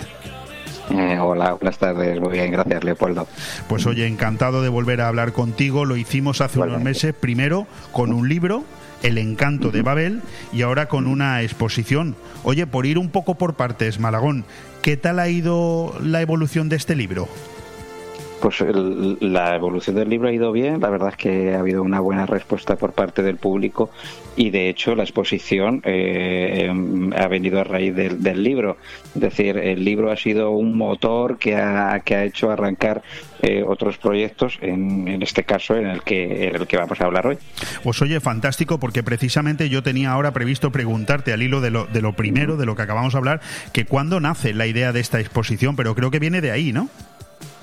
Eh, 0.90 1.18
hola, 1.18 1.52
buenas 1.52 1.78
tardes. 1.78 2.20
Muy 2.20 2.32
bien, 2.32 2.50
gracias, 2.50 2.84
Leopoldo. 2.84 3.26
Pues 3.68 3.86
oye, 3.86 4.06
encantado 4.06 4.62
de 4.62 4.68
volver 4.68 5.00
a 5.00 5.08
hablar 5.08 5.32
contigo. 5.32 5.84
Lo 5.84 5.96
hicimos 5.96 6.40
hace 6.40 6.58
unos 6.58 6.82
meses, 6.82 7.14
primero 7.14 7.66
con 7.92 8.12
un 8.12 8.28
libro, 8.28 8.64
El 9.02 9.18
encanto 9.18 9.70
de 9.70 9.82
Babel, 9.82 10.22
y 10.52 10.62
ahora 10.62 10.86
con 10.86 11.06
una 11.06 11.42
exposición. 11.42 12.16
Oye, 12.42 12.66
por 12.66 12.86
ir 12.86 12.98
un 12.98 13.10
poco 13.10 13.34
por 13.36 13.54
partes, 13.54 13.98
Malagón, 13.98 14.44
¿qué 14.82 14.96
tal 14.96 15.18
ha 15.18 15.28
ido 15.28 15.94
la 16.02 16.22
evolución 16.22 16.68
de 16.68 16.76
este 16.76 16.96
libro? 16.96 17.28
Pues 18.40 18.62
la 19.20 19.56
evolución 19.56 19.96
del 19.96 20.08
libro 20.08 20.28
ha 20.28 20.32
ido 20.32 20.52
bien, 20.52 20.80
la 20.80 20.90
verdad 20.90 21.10
es 21.10 21.16
que 21.16 21.54
ha 21.54 21.60
habido 21.60 21.82
una 21.82 22.00
buena 22.00 22.24
respuesta 22.24 22.76
por 22.76 22.92
parte 22.92 23.22
del 23.22 23.36
público 23.36 23.90
y 24.36 24.50
de 24.50 24.68
hecho 24.68 24.94
la 24.94 25.02
exposición 25.02 25.82
eh, 25.84 26.66
em, 26.68 27.12
ha 27.12 27.26
venido 27.26 27.60
a 27.60 27.64
raíz 27.64 27.94
del, 27.94 28.42
libro. 28.42 28.76
Es 29.14 29.20
decir, 29.20 29.56
el 29.56 29.84
libro 29.84 30.12
ha 30.12 30.16
sido 30.16 30.50
un 30.50 30.76
motor 30.76 31.38
que 31.38 31.56
ha, 31.56 32.00
que 32.04 32.14
ha 32.14 32.24
hecho 32.24 32.50
arrancar 32.50 33.02
eh, 33.42 33.64
otros 33.66 33.98
proyectos, 33.98 34.58
en, 34.60 35.08
en, 35.08 35.22
este 35.22 35.42
caso 35.42 35.76
en 35.76 35.86
el, 35.86 36.02
que, 36.02 36.48
en 36.48 36.54
el 36.54 36.66
que 36.68 36.76
vamos 36.76 37.00
a 37.00 37.06
hablar 37.06 37.26
hoy. 37.26 37.38
Pues 37.82 38.00
oye, 38.00 38.20
fantástico, 38.20 38.78
porque 38.78 39.02
precisamente 39.02 39.68
yo 39.68 39.82
tenía 39.82 40.12
ahora 40.12 40.30
previsto 40.30 40.70
preguntarte 40.70 41.32
al 41.32 41.42
hilo 41.42 41.60
de 41.60 41.70
lo, 41.70 41.86
de 41.86 42.00
lo 42.00 42.12
primero, 42.12 42.56
de 42.56 42.66
lo 42.66 42.76
que 42.76 42.82
acabamos 42.82 43.14
de 43.14 43.18
hablar, 43.18 43.40
que 43.72 43.84
cuándo 43.84 44.20
nace 44.20 44.54
la 44.54 44.66
idea 44.66 44.92
de 44.92 45.00
esta 45.00 45.18
exposición, 45.18 45.74
pero 45.74 45.96
creo 45.96 46.12
que 46.12 46.20
viene 46.20 46.40
de 46.40 46.52
ahí, 46.52 46.72
¿no? 46.72 46.88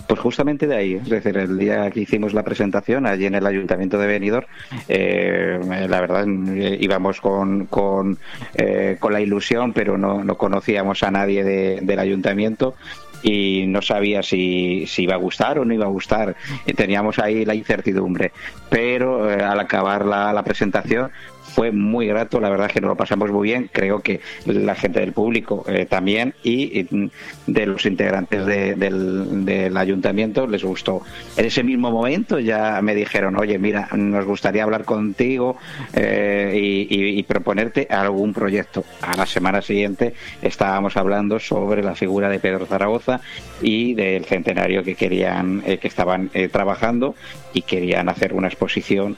Pues 0.08 0.20
justamente 0.20 0.68
de 0.68 0.76
ahí, 0.76 0.94
es 0.96 1.10
decir, 1.10 1.38
el 1.38 1.58
día 1.58 1.90
que 1.90 2.02
hicimos 2.02 2.34
la 2.34 2.44
presentación 2.44 3.08
allí 3.08 3.26
en 3.26 3.36
el 3.36 3.46
Ayuntamiento 3.46 3.98
de 3.98 4.08
Benidorm, 4.08 4.46
eh, 4.88 5.60
la 5.90 6.02
verdad 6.02 6.26
íbamos 6.28 7.22
con, 7.22 7.66
con, 7.66 8.18
eh, 8.54 8.98
con, 9.00 9.14
la 9.14 9.22
ilusión, 9.22 9.74
pero 9.74 9.98
no, 9.98 10.24
no 10.24 10.38
conocíamos 10.38 11.02
a 11.04 11.12
nadie 11.12 11.44
del 11.44 12.00
Ayuntamiento 12.00 12.76
y 13.24 13.66
no 13.66 13.82
sabía 13.82 14.22
si, 14.22 14.86
si, 14.88 15.04
iba 15.04 15.16
a 15.16 15.18
gustar 15.18 15.58
o 15.58 15.66
no 15.66 15.74
iba 15.74 15.86
a 15.86 15.90
gustar. 15.90 16.36
Teníamos 16.76 17.18
ahí 17.18 17.44
la 17.44 17.56
incertidumbre. 17.56 18.32
Pero 18.70 19.32
eh, 19.32 19.42
al 19.44 19.60
acabar 19.60 20.06
la, 20.06 20.32
la, 20.32 20.44
presentación 20.44 21.10
fue 21.56 21.72
muy 21.72 22.08
grato, 22.08 22.42
la 22.42 22.50
verdad 22.50 22.70
que 22.70 22.82
nos 22.82 22.90
lo 22.90 22.98
pasamos 22.98 23.32
muy 23.32 23.48
bien, 23.48 23.70
creo 23.72 24.02
que 24.02 24.20
la 24.46 24.76
gente 24.76 25.00
del 25.00 25.14
público 25.14 25.64
eh, 25.70 25.86
también 25.86 26.34
y, 26.44 26.86
de 27.48 27.66
los 27.66 27.86
integrantes 27.86 28.46
del, 28.46 29.78
ayuntamiento 29.78 30.48
les 30.48 30.66
gustó. 30.66 31.02
En 31.38 31.46
ese 31.46 31.64
mismo 31.64 31.92
momento 31.92 32.40
ya 32.40 32.82
me 32.82 32.94
dijeron, 32.94 33.38
oye, 33.38 33.58
mira, 33.58 33.88
nos 33.96 34.26
gustaría 34.26 34.64
hablar 34.64 34.84
contigo 34.84 35.56
eh, 35.94 36.86
y, 36.90 37.24
proponerte 37.24 37.88
algún 37.90 38.34
proyecto. 38.34 38.84
A 39.02 39.16
la 39.16 39.26
semana 39.26 39.62
siguiente 39.62 40.14
estábamos 40.42 40.98
hablando 40.98 41.40
sobre 41.40 41.82
la 41.84 41.96
figura 41.96 42.28
de 42.28 42.40
Pedro 42.40 42.66
Zaragoza 42.66 43.22
y 43.62 43.94
del 43.94 44.26
centenario 44.26 44.84
que 44.84 44.96
querían, 44.96 45.64
eh, 45.66 45.78
que 45.78 45.88
estaban 45.88 46.30
trabajando 46.52 47.16
y 47.54 47.62
querían 47.62 48.10
hacer 48.10 48.34
una 48.34 48.48
exposición 48.48 49.18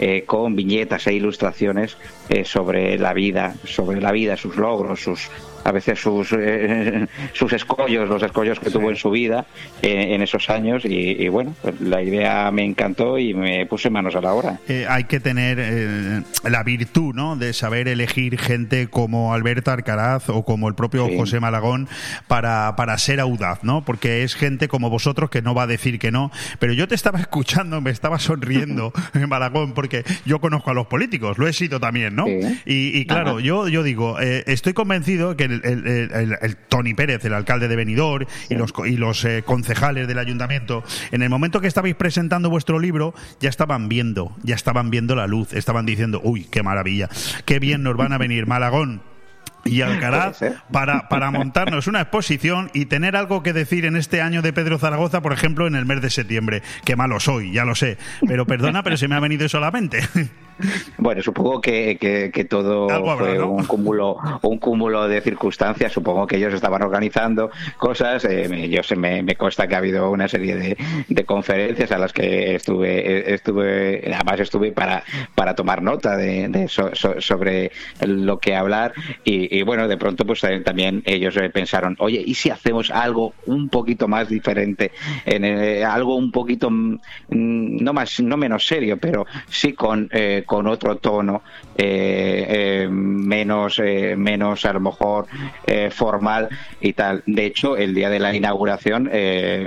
eh, 0.00 0.24
con 0.26 0.56
viñetas 0.56 1.06
e 1.06 1.14
ilustraciones 1.14 1.96
eh, 2.28 2.44
sobre 2.44 2.98
la 2.98 3.12
vida, 3.12 3.54
sobre 3.64 4.00
la 4.00 4.12
vida, 4.12 4.36
sus 4.36 4.56
logros, 4.56 5.02
sus 5.02 5.30
a 5.66 5.72
veces 5.72 6.00
sus, 6.00 6.32
eh, 6.32 7.06
sus 7.32 7.52
escollos, 7.52 8.08
los 8.08 8.22
escollos 8.22 8.60
que 8.60 8.70
tuvo 8.70 8.88
en 8.88 8.96
su 8.96 9.10
vida 9.10 9.46
eh, 9.82 10.14
en 10.14 10.22
esos 10.22 10.48
años 10.48 10.84
y, 10.84 11.28
bueno, 11.28 11.56
pues 11.60 11.80
la 11.80 12.00
idea 12.02 12.50
me 12.52 12.64
encantó 12.64 13.18
y 13.18 13.34
me 13.34 13.66
puse 13.66 13.90
manos 13.90 14.14
a 14.14 14.20
la 14.20 14.32
obra. 14.32 14.60
Eh, 14.68 14.86
hay 14.88 15.04
que 15.04 15.18
tener 15.18 16.24
la 16.44 16.62
virtud 16.62 17.14
¿no? 17.14 17.34
de 17.34 17.52
saber 17.52 17.88
elegir 17.88 18.38
gente 18.38 18.86
como 18.86 19.34
Alberto 19.34 19.72
Arcaraz 19.72 20.28
o 20.28 20.44
como 20.44 20.68
el 20.68 20.76
propio 20.76 21.08
José 21.16 21.40
Malagón 21.40 21.88
para, 22.28 22.76
para 22.76 22.96
ser 22.98 23.18
audaz, 23.18 23.64
¿no? 23.64 23.84
porque 23.84 24.22
es 24.22 24.36
gente 24.36 24.68
como 24.68 24.88
vosotros 24.88 25.30
que 25.30 25.42
no 25.42 25.52
va 25.52 25.64
a 25.64 25.66
decir 25.66 25.98
que 25.98 26.12
no, 26.12 26.30
pero 26.60 26.74
yo 26.74 26.86
te 26.86 26.94
estaba 26.94 27.18
escuchando, 27.26 27.80
me 27.80 27.90
estaba 27.90 28.20
sonriendo, 28.20 28.92
Malagón, 29.28 29.74
porque 29.74 30.04
yo 30.24 30.40
conozco 30.40 30.70
a 30.70 30.74
los 30.74 30.86
políticos, 30.86 31.38
lo 31.38 31.48
he 31.48 31.52
sido 31.52 31.80
también, 31.80 32.14
¿no? 32.14 32.26
Y, 32.64 33.04
claro, 33.06 33.40
yo, 33.40 33.66
yo 33.66 33.82
digo, 33.82 34.20
estoy 34.20 34.72
convencido 34.72 35.36
que 35.36 35.55
el, 35.64 36.56
Tony 36.68 36.94
Pérez, 36.94 37.24
el 37.24 37.34
alcalde 37.34 37.68
de 37.68 37.76
Benidorm, 37.76 38.26
y 38.48 38.54
los, 38.54 38.72
y 38.86 38.96
los 38.96 39.24
eh, 39.24 39.42
concejales 39.44 40.08
del 40.08 40.18
ayuntamiento, 40.18 40.84
en 41.10 41.22
el 41.22 41.30
momento 41.30 41.60
que 41.60 41.68
estabais 41.68 41.94
presentando 41.94 42.50
vuestro 42.50 42.78
libro, 42.78 43.14
ya 43.40 43.48
estaban 43.48 43.88
viendo, 43.88 44.36
ya 44.42 44.54
estaban 44.54 44.90
viendo 44.90 45.14
la 45.14 45.26
luz, 45.26 45.52
estaban 45.52 45.86
diciendo, 45.86 46.20
uy, 46.22 46.44
qué 46.50 46.62
maravilla, 46.62 47.08
qué 47.44 47.58
bien 47.58 47.82
nos 47.82 47.96
van 47.96 48.12
a 48.12 48.18
venir, 48.18 48.46
Malagón 48.46 49.02
y 49.66 49.82
Alcaraz 49.82 50.40
para, 50.70 51.08
para 51.08 51.30
montarnos 51.30 51.86
una 51.86 52.00
exposición 52.00 52.70
y 52.74 52.86
tener 52.86 53.16
algo 53.16 53.42
que 53.42 53.52
decir 53.52 53.84
en 53.84 53.96
este 53.96 54.20
año 54.20 54.42
de 54.42 54.52
Pedro 54.52 54.78
Zaragoza, 54.78 55.20
por 55.20 55.32
ejemplo, 55.32 55.66
en 55.66 55.74
el 55.74 55.86
mes 55.86 56.00
de 56.00 56.10
septiembre. 56.10 56.62
Qué 56.84 56.96
malo 56.96 57.20
soy, 57.20 57.52
ya 57.52 57.64
lo 57.64 57.74
sé. 57.74 57.98
Pero 58.26 58.46
perdona, 58.46 58.82
pero 58.82 58.96
se 58.96 59.08
me 59.08 59.14
ha 59.14 59.20
venido 59.20 59.48
solamente. 59.48 60.00
Bueno, 60.96 61.22
supongo 61.22 61.60
que, 61.60 61.98
que, 62.32 62.44
todo 62.44 62.88
fue 63.18 63.42
un 63.42 63.64
cúmulo 63.64 64.16
un 64.42 64.58
cúmulo 64.58 65.06
de 65.06 65.20
circunstancias. 65.20 65.92
Supongo 65.92 66.26
que 66.26 66.36
ellos 66.36 66.54
estaban 66.54 66.82
organizando 66.82 67.50
cosas. 67.76 68.24
Eh, 68.24 68.68
yo 68.70 68.82
se 68.82 68.96
me, 68.96 69.22
me, 69.22 69.36
consta 69.36 69.68
que 69.68 69.74
ha 69.74 69.78
habido 69.78 70.10
una 70.10 70.28
serie 70.28 70.56
de, 70.56 70.76
de, 71.08 71.24
conferencias 71.24 71.92
a 71.92 71.98
las 71.98 72.12
que 72.12 72.54
estuve 72.54 73.34
estuve 73.34 74.02
además 74.14 74.40
estuve 74.40 74.72
para 74.72 75.02
para 75.34 75.54
tomar 75.54 75.82
nota 75.82 76.16
de, 76.16 76.68
sobre 76.68 77.72
lo 78.00 78.38
que 78.38 78.56
hablar 78.56 78.94
y, 79.24 79.55
y, 79.58 79.62
bueno, 79.62 79.88
de 79.88 79.96
pronto 79.96 80.24
pues 80.24 80.42
también 80.64 81.02
ellos 81.06 81.34
pensaron, 81.52 81.96
oye, 81.98 82.22
¿y 82.24 82.34
si 82.34 82.50
hacemos 82.50 82.90
algo 82.90 83.34
un 83.46 83.68
poquito 83.68 84.08
más 84.08 84.28
diferente? 84.28 84.92
En, 85.24 85.44
algo 85.84 86.16
un 86.16 86.30
poquito, 86.30 86.70
mm, 86.70 86.96
no, 87.28 87.92
más, 87.92 88.20
no 88.20 88.36
menos 88.36 88.66
serio, 88.66 88.96
pero 88.98 89.26
sí 89.48 89.72
con, 89.72 90.10
con 90.46 90.66
otro 90.66 90.96
tono, 90.96 91.42
menos, 92.90 93.80
menos 94.16 94.64
a 94.64 94.72
lo 94.72 94.80
mejor 94.80 95.26
formal 95.90 96.48
y 96.80 96.92
tal. 96.92 97.22
De 97.26 97.46
hecho, 97.46 97.76
el 97.76 97.94
día 97.94 98.10
de 98.10 98.18
la 98.18 98.34
inauguración 98.34 99.10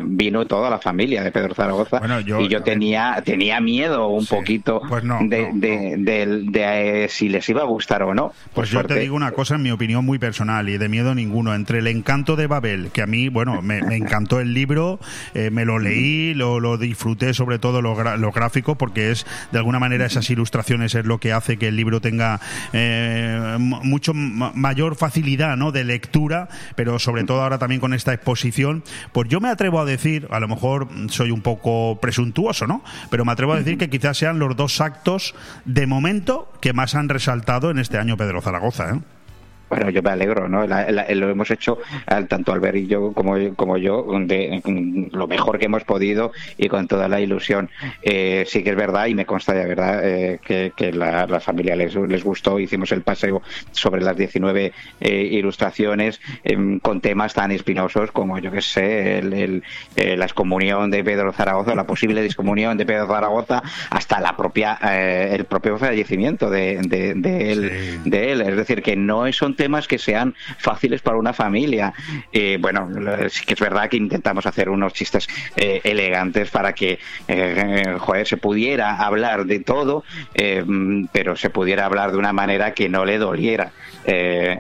vino 0.04 0.46
toda 0.46 0.70
la 0.70 0.80
familia 0.80 1.24
de 1.24 1.32
Pedro 1.32 1.54
Zaragoza 1.54 2.02
y 2.40 2.48
yo 2.48 2.62
tenía, 2.64 3.22
tenía 3.24 3.60
miedo 3.60 4.08
un 4.08 4.26
poquito 4.26 4.82
pues 4.88 5.04
de, 5.04 5.96
de, 5.98 7.08
si 7.10 7.30
les 7.30 7.48
iba 7.50 7.62
a 7.62 7.66
gustar 7.66 8.04
o 8.04 8.14
no. 8.14 8.34
Pues 8.54 8.70
yo 8.70 8.84
te 8.84 9.00
digo 9.00 9.16
una 9.16 9.32
cosa, 9.32 9.56
en 9.56 9.64
mi 9.64 9.72
opinión 9.80 10.04
muy 10.04 10.20
personal 10.20 10.68
y 10.68 10.78
de 10.78 10.90
miedo 10.90 11.16
ninguno. 11.16 11.56
Entre 11.56 11.80
el 11.80 11.88
encanto 11.88 12.36
de 12.36 12.48
Babel, 12.48 12.92
que 12.92 13.02
a 13.02 13.08
mí, 13.08 13.30
bueno, 13.30 13.62
me, 13.62 13.78
encantó 13.96 14.42
el 14.42 14.54
libro, 14.54 15.00
eh, 15.34 15.52
me 15.52 15.64
lo 15.64 15.80
leí, 15.80 16.34
lo, 16.34 16.60
lo 16.60 16.78
disfruté 16.78 17.34
sobre 17.34 17.60
todo 17.60 17.82
lo, 17.82 17.96
gráfico, 17.96 18.76
porque 18.76 19.12
es, 19.12 19.26
de 19.54 19.58
alguna 19.58 19.80
manera, 19.80 20.06
esas 20.06 20.30
ilustraciones 20.30 20.96
es 20.96 21.06
lo 21.06 21.20
que 21.20 21.32
hace 21.32 21.56
que 21.56 21.70
el 21.70 21.78
libro 21.78 22.02
tenga 22.02 22.42
eh, 22.74 23.56
mucho 23.58 24.14
mayor 24.14 24.98
facilidad 24.98 25.56
¿no? 25.56 25.72
de 25.72 25.86
lectura, 25.86 26.50
pero 26.76 27.00
sobre 27.00 27.24
todo 27.24 27.42
ahora 27.42 27.58
también 27.58 27.80
con 27.80 27.94
esta 27.94 28.14
exposición, 28.14 28.84
pues 29.14 29.30
yo 29.30 29.40
me 29.40 29.48
atrevo 29.48 29.80
a 29.80 29.86
decir, 29.86 30.28
a 30.30 30.42
lo 30.42 30.50
mejor 30.50 30.90
soy 31.08 31.32
un 31.32 31.42
poco 31.42 32.00
presuntuoso, 32.02 32.68
¿no? 32.68 32.84
Pero 33.10 33.24
me 33.24 33.32
atrevo 33.32 33.54
a 33.54 33.58
decir 33.58 33.78
que 33.78 33.90
quizás 33.90 34.18
sean 34.18 34.40
los 34.40 34.58
dos 34.58 34.82
actos 34.82 35.36
de 35.64 35.88
momento 35.88 36.52
que 36.60 36.74
más 36.74 36.96
han 36.96 37.08
resaltado 37.08 37.72
en 37.72 37.80
este 37.80 37.98
año 37.98 38.18
Pedro 38.18 38.42
Zaragoza, 38.42 38.90
¿eh? 38.90 39.00
Bueno, 39.70 39.90
yo 39.90 40.02
me 40.02 40.10
alegro, 40.10 40.50
¿no? 40.50 40.66
lo 40.66 41.30
hemos 41.30 41.52
hecho 41.52 41.78
tanto 42.28 42.52
Albert 42.52 42.78
y 42.78 42.88
yo 42.88 43.14
como, 43.14 43.36
como 43.56 43.78
yo 43.78 44.06
de, 44.22 44.62
lo 45.12 45.28
mejor 45.28 45.60
que 45.60 45.66
hemos 45.66 45.84
podido 45.84 46.32
y 46.58 46.68
con 46.68 46.88
toda 46.88 47.08
la 47.08 47.22
ilusión. 47.22 47.70
Eh, 48.02 48.46
sí 48.48 48.64
que 48.64 48.72
es 48.72 48.76
verdad 48.76 49.08
y 49.08 49.16
me 49.16 49.26
consta 49.26 49.54
de 49.54 49.66
verdad 49.66 50.02
eh, 50.04 50.40
que, 50.46 50.92
la, 50.92 51.40
familia 51.40 51.76
les, 51.76 51.96
les, 51.96 52.24
gustó. 52.24 52.60
Hicimos 52.60 52.92
el 52.92 53.02
paseo 53.02 53.42
sobre 53.72 54.02
las 54.02 54.18
19 54.18 54.74
eh, 55.00 55.30
ilustraciones 55.32 56.20
em, 56.44 56.80
con 56.80 57.02
temas 57.02 57.34
tan 57.34 57.52
espinosos 57.52 58.12
como, 58.12 58.40
yo 58.40 58.52
qué 58.52 58.62
sé, 58.62 59.20
el, 59.20 59.64
la 59.96 60.26
excomunión 60.26 60.90
de 60.90 61.04
Pedro 61.04 61.32
Zaragoza, 61.32 61.76
la 61.76 61.86
posible 61.86 62.22
discomunión 62.22 62.78
de 62.78 62.86
Pedro 62.86 63.08
Zaragoza, 63.08 63.62
hasta 63.90 64.20
la 64.20 64.36
propia 64.36 64.80
el 64.82 65.46
propio 65.46 65.78
fallecimiento 65.78 66.50
de, 66.50 66.80
de, 66.82 67.52
él, 67.52 68.02
de 68.06 68.32
él. 68.32 68.42
Es 68.42 68.56
decir, 68.56 68.82
que 68.82 68.96
no 68.96 69.32
son 69.32 69.56
temas 69.60 69.90
que 69.90 69.98
sean 69.98 70.36
fáciles 70.58 71.02
para 71.02 71.18
una 71.18 71.34
familia. 71.34 71.94
Eh, 72.32 72.58
bueno, 72.62 72.88
sí 73.30 73.46
que 73.46 73.56
es 73.56 73.60
verdad 73.60 73.90
que 73.90 73.98
intentamos 73.98 74.46
hacer 74.46 74.70
unos 74.70 74.94
chistes 74.94 75.28
eh, 75.58 75.82
elegantes 75.84 76.50
para 76.50 76.72
que 76.72 76.98
eh, 77.28 77.98
joder, 78.00 78.26
se 78.26 78.38
pudiera 78.38 78.96
hablar 78.96 79.46
de 79.46 79.60
todo, 79.60 80.06
pero 81.12 81.36
se 81.36 81.50
pudiera 81.50 81.86
hablar 81.86 82.14
de 82.14 82.18
una 82.18 82.32
manera 82.32 82.74
que 82.74 82.88
no 82.88 83.04
le 83.04 83.18
doliera 83.18 83.74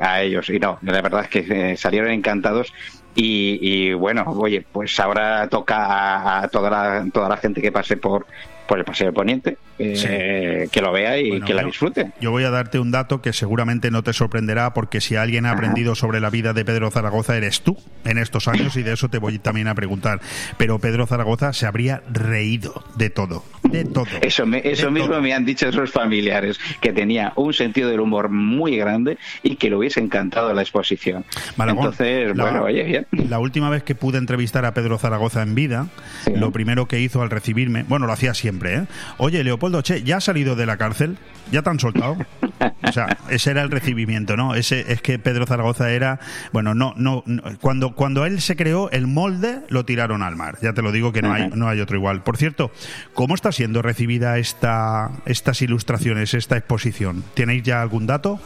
a 0.01 0.21
ellos. 0.21 0.49
Y 0.49 0.59
no, 0.59 0.79
la 0.81 1.01
verdad 1.01 1.21
es 1.23 1.29
que 1.29 1.77
salieron 1.77 2.11
encantados. 2.11 2.73
Y, 3.15 3.93
bueno, 3.93 4.23
oye, 4.27 4.65
pues 4.69 4.99
ahora 4.99 5.47
toca 5.47 5.77
a, 5.85 6.43
a, 6.43 6.47
toda, 6.49 6.69
la, 6.69 7.07
toda 7.11 7.29
la 7.29 7.37
gente 7.37 7.61
que 7.61 7.71
pase 7.71 7.95
por, 7.95 8.25
por 8.69 8.77
el 8.77 8.85
Paseo 8.85 9.11
Poniente, 9.11 9.57
eh, 9.79 10.69
que 10.71 10.81
lo 10.81 10.91
vea 10.91 11.17
y 11.19 11.41
que 11.41 11.55
la 11.55 11.63
disfrute. 11.63 12.11
Yo 12.21 12.29
voy 12.29 12.43
a 12.43 12.51
darte 12.51 12.77
un 12.77 12.91
dato 12.91 13.19
que 13.19 13.33
seguramente 13.33 13.89
no 13.89 14.03
te 14.03 14.13
sorprenderá, 14.13 14.75
porque 14.75 15.01
si 15.01 15.15
alguien 15.15 15.47
ha 15.47 15.51
aprendido 15.51 15.95
sobre 15.95 16.19
la 16.19 16.29
vida 16.29 16.53
de 16.53 16.63
Pedro 16.63 16.91
Zaragoza 16.91 17.35
eres 17.35 17.61
tú 17.61 17.77
en 18.05 18.19
estos 18.19 18.47
años, 18.47 18.77
y 18.77 18.83
de 18.83 18.93
eso 18.93 19.09
te 19.09 19.17
voy 19.17 19.39
también 19.39 19.67
a 19.69 19.73
preguntar. 19.73 20.21
Pero 20.57 20.77
Pedro 20.77 21.07
Zaragoza 21.07 21.51
se 21.51 21.65
habría 21.65 22.03
reído 22.13 22.83
de 22.95 23.09
todo, 23.09 23.43
de 23.63 23.85
todo. 23.85 24.05
Eso, 24.21 24.43
eso 24.63 24.91
mismo 24.91 25.19
me 25.19 25.33
han 25.33 25.45
dicho 25.45 25.67
esos 25.67 25.89
familiares, 25.89 26.59
que 26.79 26.93
tenía 26.93 27.33
un 27.37 27.51
sentido 27.55 27.89
del 27.89 28.01
humor 28.01 28.29
muy 28.29 28.77
grande 28.77 29.17
y 29.41 29.55
que 29.55 29.71
le 29.71 29.77
hubiese 29.77 29.99
encantado 29.99 30.53
la 30.53 30.61
exposición. 30.61 31.25
Entonces, 31.57 32.37
la, 32.37 32.43
bueno, 32.43 32.63
oye, 32.65 32.83
bien. 32.83 33.07
La 33.11 33.39
última 33.39 33.71
vez 33.71 33.81
que 33.81 33.95
pude 33.95 34.19
entrevistar 34.19 34.65
a 34.65 34.75
Pedro 34.75 34.99
Zaragoza 34.99 35.41
en 35.41 35.55
vida, 35.55 35.87
lo 36.35 36.51
primero 36.51 36.87
que 36.87 36.99
hizo 36.99 37.23
al 37.23 37.31
recibirme, 37.31 37.83
bueno, 37.87 38.05
lo 38.05 38.13
hacía 38.13 38.35
siempre, 38.35 38.58
¿eh? 38.67 38.85
Oye, 39.17 39.43
Leopoldo, 39.43 39.81
che, 39.81 40.03
¿ya 40.03 40.17
ha 40.17 40.21
salido 40.21 40.55
de 40.55 40.65
la 40.65 40.77
cárcel? 40.77 41.17
¿Ya 41.51 41.61
te 41.61 41.69
han 41.69 41.79
soltado? 41.79 42.17
O 42.83 42.91
sea, 42.91 43.17
ese 43.29 43.51
era 43.51 43.61
el 43.61 43.71
recibimiento, 43.71 44.37
¿no? 44.37 44.55
Ese 44.55 44.91
es 44.91 45.01
que 45.01 45.19
Pedro 45.19 45.45
Zaragoza 45.45 45.91
era, 45.91 46.19
bueno, 46.51 46.73
no, 46.75 46.93
no, 46.95 47.23
cuando 47.61 47.95
cuando 47.95 48.25
él 48.25 48.41
se 48.41 48.55
creó 48.55 48.89
el 48.91 49.07
molde 49.07 49.61
lo 49.69 49.85
tiraron 49.85 50.23
al 50.23 50.35
mar. 50.35 50.57
Ya 50.61 50.73
te 50.73 50.81
lo 50.81 50.91
digo 50.91 51.11
que 51.11 51.21
no 51.21 51.33
hay 51.33 51.49
no 51.49 51.67
hay 51.67 51.79
otro 51.79 51.97
igual. 51.97 52.23
Por 52.23 52.37
cierto, 52.37 52.71
¿cómo 53.13 53.35
está 53.35 53.51
siendo 53.51 53.81
recibida 53.81 54.37
esta 54.37 55.11
estas 55.25 55.61
ilustraciones, 55.61 56.33
esta 56.33 56.57
exposición? 56.57 57.23
¿Tenéis 57.33 57.63
ya 57.63 57.81
algún 57.81 58.05
dato? 58.07 58.39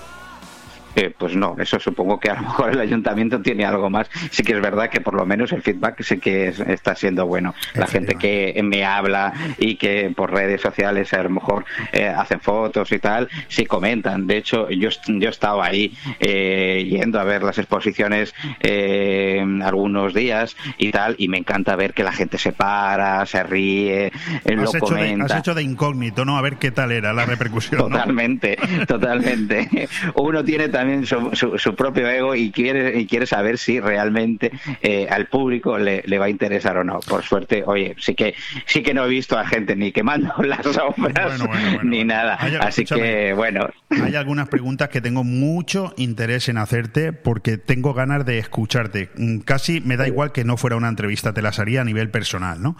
Pues 1.17 1.35
no, 1.35 1.55
eso 1.59 1.79
supongo 1.79 2.19
que 2.19 2.29
a 2.29 2.35
lo 2.35 2.41
mejor 2.41 2.71
el 2.71 2.79
ayuntamiento 2.79 3.41
tiene 3.41 3.65
algo 3.65 3.89
más. 3.89 4.09
Sí 4.31 4.43
que 4.43 4.53
es 4.53 4.61
verdad 4.61 4.89
que 4.89 5.01
por 5.01 5.15
lo 5.15 5.25
menos 5.25 5.51
el 5.51 5.61
feedback 5.61 6.01
sí 6.01 6.19
que 6.19 6.53
está 6.67 6.95
siendo 6.95 7.25
bueno. 7.25 7.53
La 7.73 7.87
gente 7.87 8.15
que 8.15 8.59
me 8.63 8.85
habla 8.85 9.33
y 9.57 9.75
que 9.75 10.11
por 10.15 10.31
redes 10.31 10.61
sociales 10.61 11.13
a 11.13 11.23
lo 11.23 11.29
mejor 11.29 11.65
eh, 11.91 12.07
hacen 12.07 12.39
fotos 12.39 12.91
y 12.91 12.99
tal, 12.99 13.29
sí 13.47 13.65
comentan. 13.65 14.27
De 14.27 14.37
hecho, 14.37 14.69
yo, 14.69 14.89
yo 15.07 15.29
estaba 15.29 15.65
ahí 15.65 15.93
eh, 16.19 16.85
yendo 16.89 17.19
a 17.19 17.23
ver 17.23 17.43
las 17.43 17.57
exposiciones 17.57 18.33
eh, 18.59 19.43
algunos 19.63 20.13
días 20.13 20.55
y 20.77 20.91
tal, 20.91 21.15
y 21.17 21.27
me 21.27 21.37
encanta 21.37 21.75
ver 21.75 21.93
que 21.93 22.03
la 22.03 22.11
gente 22.11 22.37
se 22.37 22.51
para, 22.51 23.25
se 23.25 23.43
ríe, 23.43 24.11
lo 24.45 24.71
comenta. 24.79 25.25
has 25.25 25.39
hecho 25.39 25.53
de 25.53 25.63
incógnito, 25.63 26.25
¿no? 26.25 26.37
A 26.37 26.41
ver 26.41 26.57
qué 26.57 26.71
tal 26.71 26.91
era 26.91 27.13
la 27.13 27.25
repercusión. 27.25 27.81
Totalmente, 27.81 28.57
totalmente. 28.87 29.89
Uno 30.15 30.43
tiene 30.43 30.69
también 30.69 30.82
también 30.83 31.05
su, 31.05 31.75
propio 31.75 32.09
ego 32.09 32.35
y 32.35 32.51
quiere, 32.51 32.99
y 32.99 33.07
quiere 33.07 33.25
saber 33.25 33.57
si 33.57 33.79
realmente 33.79 34.51
eh, 34.81 35.07
al 35.09 35.27
público 35.27 35.77
le, 35.77 36.03
va 36.17 36.25
a 36.25 36.29
interesar 36.29 36.77
o 36.77 36.83
no. 36.83 36.99
Por 36.99 37.23
suerte, 37.23 37.63
oye, 37.65 37.95
sí 37.99 38.15
que 38.15 38.35
sí 38.65 38.83
que 38.83 38.93
no 38.93 39.05
he 39.05 39.07
visto 39.07 39.37
a 39.37 39.47
gente 39.47 39.75
ni 39.75 39.91
quemando 39.93 40.33
las 40.43 40.65
obras 40.77 41.41
ni 41.83 42.03
nada. 42.03 42.35
Así 42.59 42.83
que, 42.83 43.33
bueno. 43.33 43.69
Hay 43.89 44.15
algunas 44.15 44.49
preguntas 44.49 44.89
que 44.89 44.99
tengo 44.99 45.23
mucho 45.23 45.93
interés 45.95 46.49
en 46.49 46.57
hacerte 46.57 47.13
porque 47.13 47.57
tengo 47.57 47.93
ganas 47.93 48.25
de 48.25 48.39
escucharte. 48.39 49.09
Mm, 49.15 49.39
casi 49.39 49.79
me 49.79 49.95
da 49.95 50.07
igual 50.07 50.33
que 50.33 50.43
no 50.43 50.57
fuera 50.57 50.75
una 50.75 50.89
entrevista, 50.89 51.33
te 51.33 51.41
las 51.41 51.59
haría 51.59 51.81
a 51.81 51.85
nivel 51.85 52.09
personal, 52.09 52.61
¿no? 52.61 52.75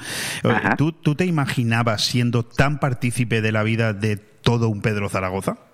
¿Tú, 0.78 0.92
¿Tú 0.92 1.16
te 1.16 1.26
imaginabas 1.26 2.04
siendo 2.04 2.44
tan 2.44 2.80
partícipe 2.80 3.42
de 3.42 3.52
la 3.54 3.64
vida 3.64 3.94
de 3.94 4.18
todo 4.18 4.68
un 4.68 4.82
Pedro 4.82 5.08
Zaragoza? 5.08 5.73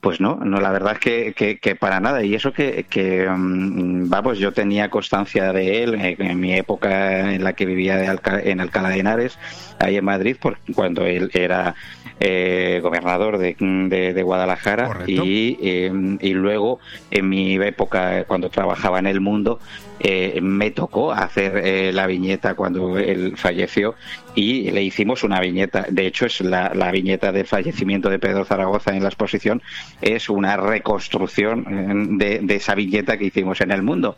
Pues 0.00 0.20
no, 0.20 0.36
no, 0.36 0.60
la 0.60 0.70
verdad 0.70 0.92
es 0.92 1.34
que, 1.34 1.58
que, 1.60 1.74
para 1.74 1.98
nada. 1.98 2.22
Y 2.22 2.34
eso 2.34 2.52
que, 2.52 2.86
que 2.88 3.28
mm, 3.28 4.08
vamos, 4.08 4.38
yo 4.38 4.52
tenía 4.52 4.90
constancia 4.90 5.52
de 5.52 5.82
él 5.82 5.94
en, 6.00 6.38
mi 6.38 6.54
época 6.54 7.34
en 7.34 7.42
la 7.42 7.54
que 7.54 7.66
vivía 7.66 8.04
en 8.04 8.60
Alcalá 8.60 8.90
de 8.90 8.98
Henares, 8.98 9.38
ahí 9.80 9.96
en 9.96 10.04
Madrid, 10.04 10.36
por, 10.40 10.58
cuando 10.74 11.04
él 11.04 11.30
era 11.34 11.74
eh, 12.20 12.80
gobernador 12.82 13.38
de, 13.38 13.54
de, 13.54 14.22
Guadalajara 14.22 15.00
y, 15.06 15.58
eh, 15.62 15.92
y 16.20 16.32
luego 16.32 16.80
en 17.10 17.28
mi 17.28 17.54
época 17.54 18.24
cuando 18.24 18.50
trabajaba 18.50 18.98
en 18.98 19.06
el 19.06 19.20
mundo 19.20 19.60
eh, 20.00 20.38
me 20.42 20.70
tocó 20.70 21.12
hacer 21.12 21.94
la 21.94 22.06
viñeta 22.06 22.54
cuando 22.54 22.98
él 22.98 23.34
falleció 23.36 23.94
y 24.34 24.70
le 24.70 24.82
hicimos 24.82 25.24
una 25.24 25.40
viñeta. 25.40 25.86
De 25.88 26.06
hecho, 26.06 26.26
es 26.26 26.40
la, 26.40 26.72
la, 26.74 26.90
viñeta 26.90 27.32
de 27.32 27.44
fallecimiento 27.44 28.08
de 28.08 28.18
Pedro 28.18 28.44
Zaragoza 28.44 28.94
en 28.94 29.02
la 29.02 29.08
exposición, 29.08 29.62
es 30.00 30.28
una 30.28 30.56
reconstrucción 30.56 32.18
de, 32.18 32.40
de 32.40 32.54
esa 32.54 32.74
viñeta 32.74 33.16
que 33.16 33.26
hicimos 33.26 33.60
en 33.60 33.72
el 33.72 33.82
mundo. 33.82 34.16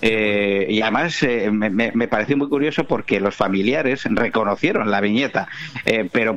Eh, 0.00 0.66
y 0.70 0.80
además 0.80 1.22
eh, 1.22 1.50
me, 1.50 1.70
me, 1.70 2.08
pareció 2.08 2.36
muy 2.36 2.48
curioso 2.48 2.84
porque 2.84 3.20
los 3.20 3.34
familiares 3.34 4.04
reconocieron 4.04 4.90
la 4.90 5.00
viñeta, 5.00 5.48
eh, 5.84 6.08
pero 6.10 6.36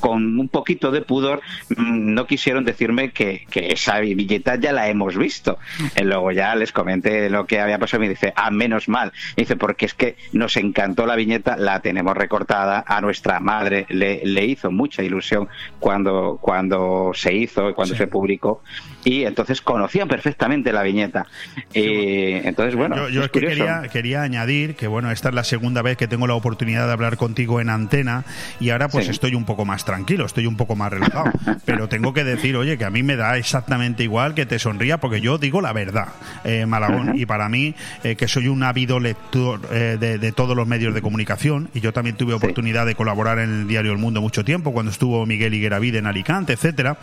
con 0.00 0.38
un 0.38 0.48
poquito 0.48 0.90
de 0.90 1.02
pudor 1.02 1.40
mm, 1.76 2.14
no 2.14 2.26
quisieron 2.26 2.64
decirme 2.64 3.10
que, 3.10 3.46
esa 3.54 4.00
viñeta 4.00 4.56
ya 4.56 4.72
la 4.72 4.88
hemos 4.88 5.16
visto. 5.16 5.58
luego 6.02 6.32
ya 6.32 6.54
les 6.54 6.72
comenté 6.72 7.28
lo 7.28 7.46
que 7.46 7.60
había 7.60 7.78
pasado 7.78 8.02
y 8.02 8.06
me 8.06 8.08
Dice, 8.08 8.32
ah, 8.34 8.50
menos 8.50 8.88
mal. 8.88 9.12
Dice, 9.36 9.56
porque 9.56 9.86
es 9.86 9.94
que 9.94 10.16
nos 10.32 10.56
encantó 10.56 11.06
la 11.06 11.14
viñeta, 11.14 11.56
la 11.56 11.80
tenemos 11.80 12.16
recortada, 12.16 12.84
a 12.86 13.00
nuestra 13.00 13.38
madre 13.38 13.86
le, 13.90 14.24
le 14.24 14.44
hizo 14.44 14.70
mucha 14.70 15.02
ilusión 15.02 15.48
cuando, 15.78 16.38
cuando 16.40 17.12
se 17.14 17.34
hizo, 17.34 17.74
cuando 17.74 17.94
se 17.94 18.06
publicó, 18.06 18.62
y 19.04 19.24
entonces 19.24 19.60
conocían 19.60 20.08
perfectamente 20.08 20.72
la 20.72 20.82
viñeta. 20.82 21.26
Y 21.72 22.32
entonces, 22.46 22.74
bueno, 22.78 23.08
yo, 23.08 23.24
es 23.24 23.30
que 23.30 23.40
quería, 23.40 23.82
quería 23.92 24.22
añadir 24.22 24.74
que, 24.74 24.86
bueno, 24.86 25.10
esta 25.10 25.28
es 25.28 25.34
la 25.34 25.44
segunda 25.44 25.82
vez 25.82 25.96
que 25.96 26.08
tengo 26.08 26.26
la 26.26 26.34
oportunidad 26.34 26.86
de 26.86 26.92
hablar 26.92 27.16
contigo 27.16 27.60
en 27.60 27.68
antena 27.68 28.24
y 28.60 28.70
ahora 28.70 28.88
pues 28.88 29.08
estoy 29.08 29.34
un 29.34 29.44
poco 29.44 29.64
más 29.64 29.84
tranquilo, 29.84 30.24
estoy 30.24 30.46
un 30.46 30.56
poco 30.56 30.76
más 30.76 30.90
relajado. 30.90 31.30
pero 31.64 31.88
tengo 31.88 32.14
que 32.14 32.24
decir, 32.24 32.56
oye, 32.56 32.78
que 32.78 32.84
a 32.84 32.90
mí 32.90 33.02
me 33.02 33.16
da 33.16 33.36
exactamente 33.36 34.02
igual 34.02 34.34
que 34.34 34.46
te 34.46 34.58
sonría 34.58 34.98
porque 34.98 35.20
yo 35.20 35.38
digo 35.38 35.60
la 35.60 35.72
verdad, 35.72 36.08
eh, 36.44 36.66
Malagón. 36.66 37.18
Y 37.18 37.26
para 37.26 37.48
mí, 37.48 37.74
eh, 38.04 38.16
que 38.16 38.28
soy 38.28 38.48
un 38.48 38.62
ávido 38.62 39.00
lector 39.00 39.60
eh, 39.70 39.96
de, 39.98 40.32
todos 40.32 40.56
los 40.56 40.66
medios 40.66 40.94
de 40.94 41.02
comunicación 41.02 41.68
y 41.74 41.80
yo 41.80 41.92
también 41.92 42.16
tuve 42.16 42.34
oportunidad 42.34 42.86
de 42.86 42.94
colaborar 42.94 43.38
en 43.38 43.50
el 43.50 43.68
diario 43.68 43.92
El 43.92 43.98
Mundo 43.98 44.20
mucho 44.20 44.44
tiempo, 44.44 44.72
cuando 44.72 44.92
estuvo 44.92 45.26
Miguel 45.26 45.54
Higueravide 45.54 45.98
en 45.98 46.06
Alicante, 46.06 46.52
etcétera. 46.52 46.98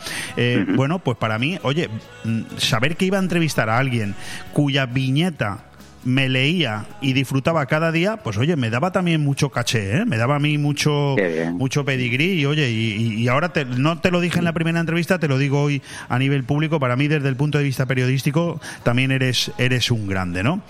Bueno, 0.75 0.99
pues 0.99 1.17
para 1.17 1.37
mí, 1.37 1.59
oye, 1.63 1.89
mm, 2.23 2.41
saber 2.57 2.95
que 2.95 3.05
iba 3.05 3.17
a 3.17 3.21
entrevistar 3.21 3.69
a 3.69 3.77
alguien 3.77 4.15
cuya 4.53 4.85
viñeta 4.85 5.64
me 6.05 6.29
leía 6.29 6.85
y 7.01 7.13
disfrutaba 7.13 7.65
cada 7.65 7.91
día, 7.91 8.17
pues 8.17 8.37
oye, 8.37 8.55
me 8.55 8.69
daba 8.69 8.91
también 8.91 9.21
mucho 9.21 9.49
caché, 9.49 9.97
¿eh? 9.97 10.05
me 10.05 10.17
daba 10.17 10.35
a 10.35 10.39
mí 10.39 10.57
mucho, 10.57 11.15
mucho 11.53 11.83
pedigrí 11.83 12.33
y 12.33 12.45
oye, 12.45 12.69
y, 12.69 13.27
ahora 13.27 13.51
no 13.75 13.99
te 13.99 14.11
lo 14.11 14.21
dije 14.21 14.37
en 14.37 14.45
la 14.45 14.53
primera 14.53 14.79
entrevista, 14.79 15.19
te 15.19 15.27
lo 15.27 15.39
digo 15.39 15.61
hoy 15.63 15.81
a 16.07 16.19
nivel 16.19 16.43
público, 16.43 16.79
para 16.79 16.95
mí 16.95 17.07
desde 17.07 17.27
el 17.27 17.35
punto 17.35 17.57
de 17.57 17.63
vista 17.63 17.87
periodístico 17.87 18.61
también 18.83 19.11
eres, 19.11 19.51
eres 19.57 19.89
un 19.89 20.07
grande, 20.07 20.43
¿no? 20.43 20.61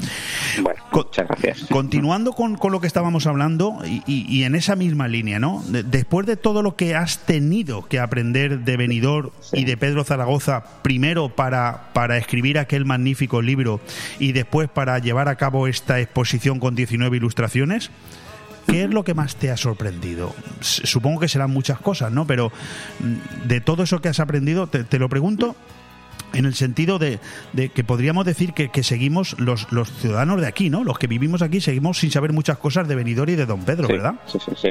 Bueno, 0.61 0.81
muchas 0.91 1.27
gracias. 1.27 1.65
Continuando 1.69 2.31
con, 2.31 2.57
lo 2.71 2.79
que 2.79 2.87
estábamos 2.87 3.27
hablando 3.27 3.79
y, 4.07 4.43
en 4.43 4.55
esa 4.55 4.75
misma 4.75 5.07
línea, 5.07 5.39
¿no? 5.39 5.63
después 5.67 6.25
de 6.25 6.37
todo 6.37 6.61
lo 6.63 6.75
que 6.75 6.95
has 6.95 7.19
tenido 7.25 7.85
que 7.87 7.99
aprender 7.99 8.59
de 8.59 8.77
Benidorm 8.77 9.31
y 9.51 9.65
de 9.65 9.75
Pedro 9.75 10.03
Zaragoza, 10.03 10.63
primero 10.81 11.29
para, 11.29 11.89
para 11.93 12.17
escribir 12.17 12.57
aquel 12.57 12.85
magnífico 12.85 13.41
libro 13.41 13.81
y 14.19 14.31
después 14.31 14.69
para 14.69 14.97
llevar 14.99 15.24
a 15.27 15.35
cabo 15.35 15.67
esta 15.67 15.99
exposición 15.99 16.59
con 16.59 16.75
19 16.75 17.17
ilustraciones. 17.17 17.91
¿Qué 18.67 18.83
es 18.83 18.89
lo 18.89 19.03
que 19.03 19.13
más 19.13 19.35
te 19.35 19.51
ha 19.51 19.57
sorprendido? 19.57 20.33
Supongo 20.59 21.19
que 21.19 21.27
serán 21.27 21.51
muchas 21.51 21.79
cosas, 21.79 22.11
¿no? 22.11 22.25
Pero 22.25 22.51
mm, 22.99 23.47
de 23.47 23.61
todo 23.61 23.83
eso 23.83 24.01
que 24.01 24.09
has 24.09 24.19
aprendido, 24.19 24.67
te, 24.67 24.99
lo 24.99 25.07
pregunto 25.07 25.55
en 26.33 26.45
el 26.45 26.55
sentido 26.55 26.97
de, 26.99 27.19
que 27.73 27.83
podríamos 27.83 28.25
decir 28.25 28.53
que, 28.53 28.83
seguimos 28.83 29.39
los, 29.39 29.71
los, 29.71 29.91
ciudadanos 29.91 30.41
de 30.41 30.47
aquí, 30.47 30.69
¿no? 30.69 30.83
Los 30.83 30.97
que 30.97 31.07
vivimos 31.07 31.41
aquí 31.41 31.61
seguimos 31.61 31.99
sin 31.99 32.11
saber 32.11 32.33
muchas 32.33 32.57
cosas 32.57 32.87
de 32.87 32.95
Benidorm 32.95 33.31
y 33.31 33.35
de 33.35 33.45
Don 33.45 33.63
Pedro, 33.63 33.87
¿verdad? 33.87 34.15
Sí, 34.25 34.39
sí, 34.43 34.51
sí. 34.55 34.69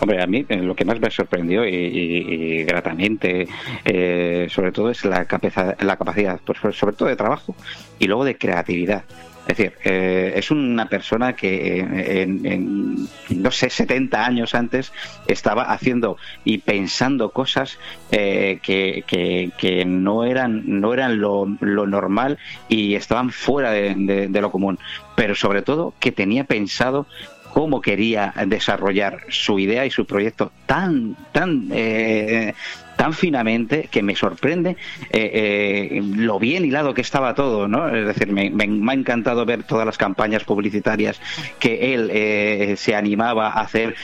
Hombre, 0.00 0.22
a 0.22 0.26
mí 0.26 0.44
eh, 0.48 0.56
lo 0.56 0.74
que 0.74 0.84
más 0.84 0.98
me 0.98 1.10
sorprendió 1.10 1.66
y, 1.66 2.64
gratamente, 2.64 3.46
eh, 3.84 4.48
sobre 4.50 4.72
todo, 4.72 4.90
es 4.90 5.04
la, 5.04 5.26
capacidad, 5.26 5.78
la 5.80 5.96
capacidad, 5.96 6.40
pues, 6.44 6.58
sobre 6.76 6.96
todo 6.96 7.08
de 7.08 7.16
trabajo 7.16 7.54
y 7.98 8.06
luego 8.06 8.24
de 8.24 8.36
creatividad. 8.36 9.04
Es 9.46 9.58
decir, 9.58 9.74
eh, 9.84 10.32
es 10.36 10.50
una 10.50 10.88
persona 10.88 11.34
que 11.34 11.78
en, 11.80 13.06
no 13.28 13.50
sé, 13.50 13.68
70 13.68 14.24
años 14.24 14.54
antes 14.54 14.90
estaba 15.26 15.64
haciendo 15.64 16.16
y 16.44 16.58
pensando 16.58 17.30
cosas 17.30 17.78
eh, 18.10 18.58
que, 18.62 19.04
que, 19.06 19.84
no 19.84 20.24
eran, 20.24 20.62
no 20.80 20.94
eran 20.94 21.20
lo, 21.20 21.46
normal 21.60 22.38
y 22.70 22.94
estaban 22.94 23.30
fuera 23.30 23.70
de, 23.70 24.28
lo 24.28 24.50
común. 24.50 24.78
Pero 25.14 25.34
sobre 25.34 25.60
todo 25.60 25.92
que 26.00 26.10
tenía 26.10 26.44
pensado 26.44 27.06
cómo 27.52 27.82
quería 27.82 28.32
desarrollar 28.46 29.26
su 29.28 29.58
idea 29.58 29.84
y 29.84 29.90
su 29.90 30.06
proyecto 30.06 30.52
tan, 30.66 31.16
tan 31.32 31.68
eh, 31.70 32.54
tan 32.96 33.12
finamente 33.12 33.88
que 33.90 34.02
me 34.02 34.16
sorprende 34.16 34.76
eh, 35.10 35.90
eh, 35.92 36.02
lo 36.02 36.38
bien 36.38 36.64
hilado 36.64 36.94
que 36.94 37.00
estaba 37.00 37.34
todo, 37.34 37.68
¿no? 37.68 37.88
Es 37.88 38.06
decir, 38.06 38.32
me, 38.32 38.50
ha 38.50 38.94
encantado 38.94 39.44
ver 39.44 39.64
todas 39.64 39.86
las 39.86 39.98
campañas 39.98 40.44
publicitarias 40.44 41.20
que 41.58 41.94
él 41.94 42.10
eh, 42.12 42.74
se 42.76 42.94
animaba 42.94 43.48
a 43.48 43.60
hacer 43.60 43.94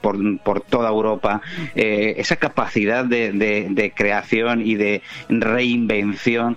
por, 0.00 0.60
toda 0.62 0.88
Europa, 0.88 1.40
esa 1.74 2.36
capacidad 2.36 3.04
de, 3.04 3.92
creación 3.94 4.66
y 4.66 4.74
de 4.74 5.02
reinvención 5.28 6.56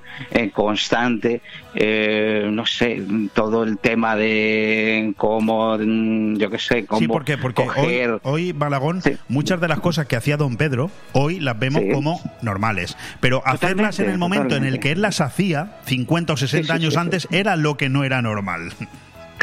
constante, 0.54 1.42
no 1.74 2.66
sé, 2.66 3.02
todo 3.34 3.64
el 3.64 3.78
tema 3.78 4.16
de 4.16 5.14
cómo, 5.18 5.78
yo 5.78 6.50
qué 6.50 6.60
sé, 6.60 6.86
cómo 6.86 7.00
sí, 7.00 7.08
porque, 7.08 7.38
porque 7.38 7.64
hoy, 7.78 8.20
hoy 8.24 8.52
Balagón, 8.52 9.02
muchas 9.28 9.60
de 9.60 9.68
las 9.68 9.80
cosas 9.80 10.06
que 10.08 10.16
hacía 10.16 10.38
Don 10.38 10.58
Pedro, 10.58 10.92
hoy 11.14 11.40
las 11.40 11.58
vemos 11.58 11.84
como 11.92 12.22
normales. 12.42 12.98
Pero 13.20 13.42
hacerlas 13.46 14.00
en 14.00 14.10
el 14.10 14.18
momento 14.18 14.56
en 14.56 14.66
el 14.66 14.80
que 14.80 14.92
él 14.92 15.02
las 15.02 15.22
hacía, 15.22 15.78
50 15.86 16.34
o 16.34 16.38
60 16.38 16.74
años 16.74 16.98
antes, 16.98 17.28
era 17.32 17.56
lo 17.56 17.78
que 17.78 17.90
no 17.90 18.04
era 18.04 18.22
normal. 18.22 18.74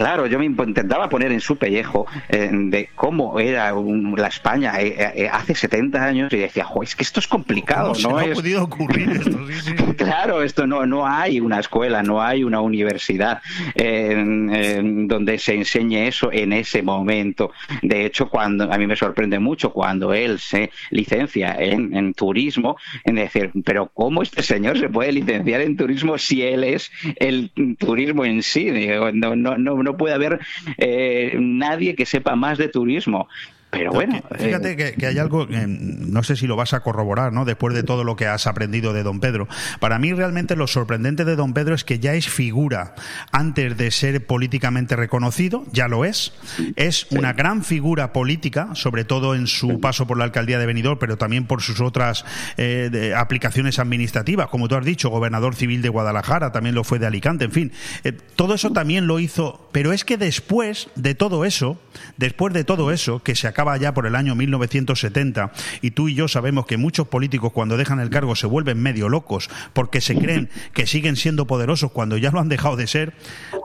Claro, 0.00 0.26
yo 0.26 0.38
me 0.38 0.46
intentaba 0.46 1.10
poner 1.10 1.30
en 1.30 1.42
su 1.42 1.58
pellejo 1.58 2.06
eh, 2.30 2.48
de 2.50 2.88
cómo 2.94 3.38
era 3.38 3.70
la 4.16 4.28
España 4.28 4.72
eh, 4.80 4.94
eh, 5.14 5.28
hace 5.30 5.54
70 5.54 6.02
años 6.02 6.32
y 6.32 6.38
decía, 6.38 6.66
es 6.82 6.96
que 6.96 7.02
esto 7.02 7.20
es 7.20 7.28
complicado, 7.28 7.92
¿no? 8.02 8.16
ha 8.16 8.24
podido 8.24 8.64
ocurrir 8.64 9.10
esto? 9.10 9.38
claro, 9.98 10.42
esto 10.42 10.66
no, 10.66 10.86
no 10.86 11.06
hay 11.06 11.38
una 11.38 11.60
escuela, 11.60 12.02
no 12.02 12.22
hay 12.22 12.44
una 12.44 12.62
universidad 12.62 13.42
donde 13.76 15.38
se 15.38 15.54
enseñe 15.56 16.06
eso 16.08 16.32
en 16.32 16.54
ese 16.54 16.82
momento. 16.82 17.52
De 17.82 18.06
hecho, 18.06 18.30
cuando 18.30 18.72
a 18.72 18.78
mí 18.78 18.86
me 18.86 18.96
sorprende 18.96 19.38
mucho 19.38 19.70
cuando 19.70 20.14
él 20.14 20.38
se 20.38 20.70
licencia 20.88 21.56
en, 21.58 22.14
turismo, 22.14 22.78
en 23.04 23.16
decir, 23.16 23.50
pero 23.66 23.90
¿cómo 23.92 24.22
este 24.22 24.42
señor 24.42 24.78
se 24.78 24.88
puede 24.88 25.12
licenciar 25.12 25.60
en 25.60 25.76
turismo 25.76 26.16
si 26.16 26.42
él 26.42 26.64
es 26.64 26.90
el 27.16 27.52
turismo 27.78 28.24
en 28.24 28.42
sí? 28.42 28.70
no, 29.12 29.36
no, 29.36 29.58
no 29.58 29.89
no 29.89 29.89
puede 29.96 30.14
haber 30.14 30.40
eh, 30.78 31.36
nadie 31.38 31.94
que 31.94 32.06
sepa 32.06 32.36
más 32.36 32.58
de 32.58 32.68
turismo. 32.68 33.28
Pero 33.70 33.92
bueno. 33.92 34.20
Fíjate 34.36 34.72
eh, 34.72 34.94
que, 34.94 35.06
hay 35.06 35.18
algo, 35.18 35.46
no 35.48 36.22
sé 36.24 36.36
si 36.36 36.46
lo 36.46 36.56
vas 36.56 36.74
a 36.74 36.80
corroborar, 36.80 37.32
¿no? 37.32 37.44
Después 37.44 37.74
de 37.74 37.82
todo 37.82 38.02
lo 38.02 38.16
que 38.16 38.26
has 38.26 38.46
aprendido 38.46 38.92
de 38.92 39.04
Don 39.04 39.20
Pedro. 39.20 39.48
Para 39.78 39.98
mí, 39.98 40.12
realmente, 40.12 40.56
lo 40.56 40.66
sorprendente 40.66 41.24
de 41.24 41.36
Don 41.36 41.54
Pedro 41.54 41.74
es 41.74 41.84
que 41.84 42.00
ya 42.00 42.14
es 42.14 42.28
figura 42.28 42.94
antes 43.30 43.76
de 43.76 43.90
ser 43.90 44.26
políticamente 44.26 44.96
reconocido, 44.96 45.64
ya 45.72 45.86
lo 45.86 46.04
es. 46.04 46.32
Es 46.74 47.06
una 47.10 47.32
gran 47.32 47.62
figura 47.62 48.12
política, 48.12 48.70
sobre 48.74 49.04
todo 49.04 49.34
en 49.34 49.46
su 49.46 49.80
paso 49.80 50.06
por 50.06 50.18
la 50.18 50.24
alcaldía 50.24 50.58
de 50.58 50.66
Benidorm, 50.66 50.98
pero 50.98 51.16
también 51.16 51.46
por 51.46 51.62
sus 51.62 51.80
otras 51.80 52.24
eh, 52.56 53.12
aplicaciones 53.16 53.78
administrativas. 53.78 54.48
Como 54.48 54.68
tú 54.68 54.74
has 54.74 54.84
dicho, 54.84 55.10
gobernador 55.10 55.54
civil 55.54 55.80
de 55.80 55.88
Guadalajara, 55.88 56.50
también 56.50 56.74
lo 56.74 56.82
fue 56.82 56.98
de 56.98 57.06
Alicante, 57.06 57.44
en 57.44 57.52
fin. 57.52 57.72
Eh, 58.02 58.12
todo 58.34 58.54
eso 58.54 58.72
también 58.72 59.06
lo 59.06 59.20
hizo. 59.20 59.68
Pero 59.70 59.92
es 59.92 60.04
que 60.04 60.16
después 60.16 60.88
de 60.96 61.14
todo 61.14 61.44
eso, 61.44 61.80
después 62.16 62.52
de 62.52 62.64
todo 62.64 62.90
eso, 62.90 63.22
que 63.22 63.36
se 63.36 63.46
acaba 63.46 63.59
acaba 63.60 63.76
ya 63.76 63.92
por 63.92 64.06
el 64.06 64.16
año 64.16 64.34
1970 64.34 65.52
y 65.82 65.90
tú 65.90 66.08
y 66.08 66.14
yo 66.14 66.28
sabemos 66.28 66.64
que 66.64 66.78
muchos 66.78 67.08
políticos 67.08 67.52
cuando 67.52 67.76
dejan 67.76 68.00
el 68.00 68.08
cargo 68.08 68.34
se 68.34 68.46
vuelven 68.46 68.80
medio 68.80 69.10
locos 69.10 69.50
porque 69.74 70.00
se 70.00 70.16
creen 70.16 70.48
que 70.72 70.86
siguen 70.86 71.16
siendo 71.16 71.46
poderosos 71.46 71.92
cuando 71.92 72.16
ya 72.16 72.30
lo 72.30 72.40
han 72.40 72.48
dejado 72.48 72.76
de 72.76 72.86
ser, 72.86 73.12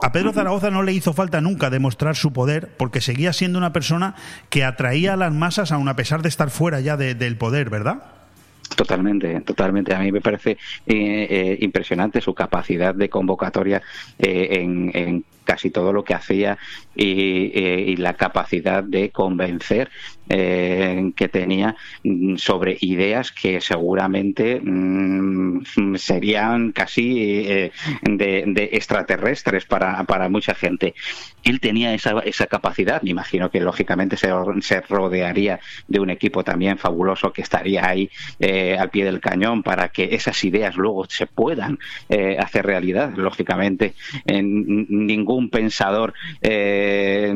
a 0.02 0.12
Pedro 0.12 0.34
Zaragoza 0.34 0.70
no 0.70 0.82
le 0.82 0.92
hizo 0.92 1.14
falta 1.14 1.40
nunca 1.40 1.70
demostrar 1.70 2.14
su 2.14 2.34
poder 2.34 2.68
porque 2.76 3.00
seguía 3.00 3.32
siendo 3.32 3.56
una 3.56 3.72
persona 3.72 4.16
que 4.50 4.64
atraía 4.64 5.14
a 5.14 5.16
las 5.16 5.32
masas 5.32 5.72
aun 5.72 5.88
a 5.88 5.96
pesar 5.96 6.20
de 6.20 6.28
estar 6.28 6.50
fuera 6.50 6.80
ya 6.80 6.98
del 6.98 7.38
poder, 7.38 7.70
¿verdad? 7.70 8.02
Totalmente, 8.74 9.40
totalmente. 9.40 9.94
A 9.94 10.00
mí 10.00 10.12
me 10.12 10.20
parece 10.20 10.50
eh, 10.50 10.58
eh, 10.86 11.58
impresionante 11.60 12.20
su 12.20 12.34
capacidad 12.34 12.94
de 12.94 13.08
convocatoria 13.08 13.80
eh, 14.18 14.48
en, 14.60 15.24
casi 15.46 15.70
todo 15.70 15.94
lo 15.94 16.04
que 16.04 16.12
hacía 16.12 16.58
y, 16.94 17.96
la 17.96 18.14
capacidad 18.14 18.82
de 18.84 19.10
convencer 19.10 19.90
que 20.28 21.28
tenía 21.32 21.76
mm, 22.02 22.36
sobre 22.36 22.76
ideas 22.80 23.30
que 23.30 23.60
seguramente 23.60 24.60
mm, 24.60 25.94
serían 25.96 26.72
casi 26.72 27.44
de, 28.02 28.70
extraterrestres 28.72 29.64
para, 29.64 30.02
para 30.04 30.28
mucha 30.28 30.54
gente. 30.54 30.94
Él 31.44 31.60
tenía 31.60 31.94
esa, 31.94 32.18
esa 32.20 32.46
capacidad, 32.46 33.02
me 33.02 33.10
imagino 33.10 33.50
que 33.50 33.60
lógicamente 33.60 34.16
se, 34.16 34.28
se 34.60 34.80
rodearía 34.80 35.60
de 35.86 36.00
un 36.00 36.10
equipo 36.10 36.42
también 36.42 36.78
fabuloso 36.78 37.32
que 37.32 37.42
estaría 37.42 37.86
ahí 37.86 38.10
eh, 38.40 38.76
al 38.78 38.90
pie 38.90 39.04
del 39.04 39.20
cañón 39.20 39.62
para 39.62 39.88
que 39.88 40.14
esas 40.14 40.42
ideas 40.44 40.76
luego 40.76 41.04
se 41.08 41.26
puedan 41.26 41.78
eh, 42.08 42.36
hacer 42.38 42.66
realidad. 42.66 43.12
Lógicamente, 43.16 43.94
ningún 44.26 45.35
pensador 45.50 46.14
eh, 46.42 47.32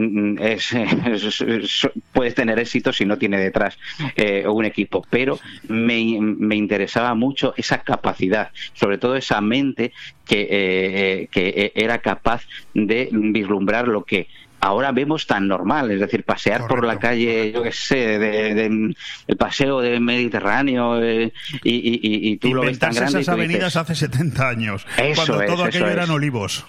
puede 2.13 2.33
tener 2.33 2.59
éxito 2.59 2.93
si 2.93 3.05
no 3.05 3.19
tiene 3.19 3.39
detrás 3.39 3.79
eh, 4.17 4.47
un 4.47 4.65
equipo. 4.65 5.05
Pero 5.11 5.39
me, 5.69 6.19
me, 6.21 6.57
interesaba 6.57 7.15
mucho 7.15 7.55
esa 7.57 7.79
capacidad, 7.79 8.51
sobre 8.75 8.99
todo 8.99 9.17
esa 9.17 9.41
mente 9.41 9.93
que, 10.27 10.49
eh, 10.51 11.29
que 11.31 11.73
era 11.75 11.99
capaz 11.99 12.43
de 12.75 13.09
vislumbrar 13.13 13.89
lo 13.89 14.05
que 14.05 14.29
ahora 14.61 14.93
vemos 14.93 15.27
tan 15.27 15.49
normal, 15.49 15.91
es 15.91 16.01
decir, 16.01 16.25
pasear 16.25 16.67
por 16.67 16.85
la 16.85 16.99
calle, 16.99 17.51
yo 17.53 17.63
qué 17.63 17.73
sé, 17.73 18.19
de, 18.19 18.95
el 19.27 19.37
paseo 19.37 19.81
del 19.81 20.01
Mediterráneo 20.01 21.03
eh, 21.03 21.33
y, 21.65 22.31
y, 22.33 22.37
tú 22.37 22.55
lo 22.55 22.63
ves 22.63 22.79
tan 22.79 22.95
grande. 22.95 23.21
esas 23.21 23.33
avenidas 23.33 23.77
hace 23.77 23.95
70 23.95 24.49
años, 24.49 24.87
cuando 25.17 25.45
todo 25.47 25.65
aquello 25.65 25.89
eran 25.89 26.11
olivos. 26.11 26.65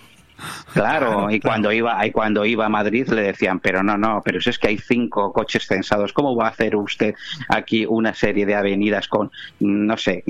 Claro, 0.73 1.29
y 1.29 1.39
cuando 1.39 1.71
iba 1.71 2.05
y 2.05 2.11
cuando 2.11 2.45
iba 2.45 2.65
a 2.65 2.69
Madrid 2.69 3.07
le 3.09 3.21
decían, 3.23 3.59
pero 3.59 3.83
no, 3.83 3.97
no, 3.97 4.21
pero 4.23 4.39
es 4.39 4.57
que 4.57 4.69
hay 4.69 4.77
cinco 4.77 5.33
coches 5.33 5.67
censados, 5.67 6.13
¿cómo 6.13 6.35
va 6.35 6.47
a 6.47 6.49
hacer 6.49 6.75
usted 6.75 7.15
aquí 7.49 7.85
una 7.87 8.13
serie 8.13 8.45
de 8.45 8.55
avenidas 8.55 9.07
con, 9.07 9.31
no 9.59 9.97
sé, 9.97 10.23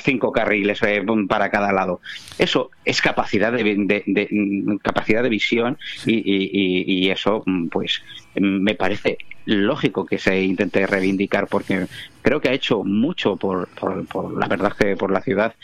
cinco 0.00 0.32
carriles 0.32 0.82
eh, 0.82 1.04
para 1.28 1.50
cada 1.50 1.72
lado? 1.72 2.00
Eso 2.38 2.70
es 2.84 3.00
capacidad 3.00 3.52
de, 3.52 4.78
capacidad 4.82 5.22
de 5.22 5.28
visión 5.28 5.78
y, 6.06 7.08
eso, 7.10 7.42
mm, 7.46 7.68
pues, 7.68 8.02
me 8.34 8.74
parece 8.74 9.18
lógico 9.46 10.06
que 10.06 10.18
se 10.18 10.42
intente 10.42 10.86
reivindicar 10.86 11.46
porque 11.48 11.86
creo 12.22 12.40
que 12.40 12.48
ha 12.48 12.52
hecho 12.52 12.82
mucho 12.82 13.36
por, 13.36 13.68
por, 13.68 14.06
por 14.06 14.38
la 14.38 14.48
verdad 14.48 14.72
que 14.72 14.96
por 14.96 15.10
la 15.10 15.20
ciudad 15.20 15.54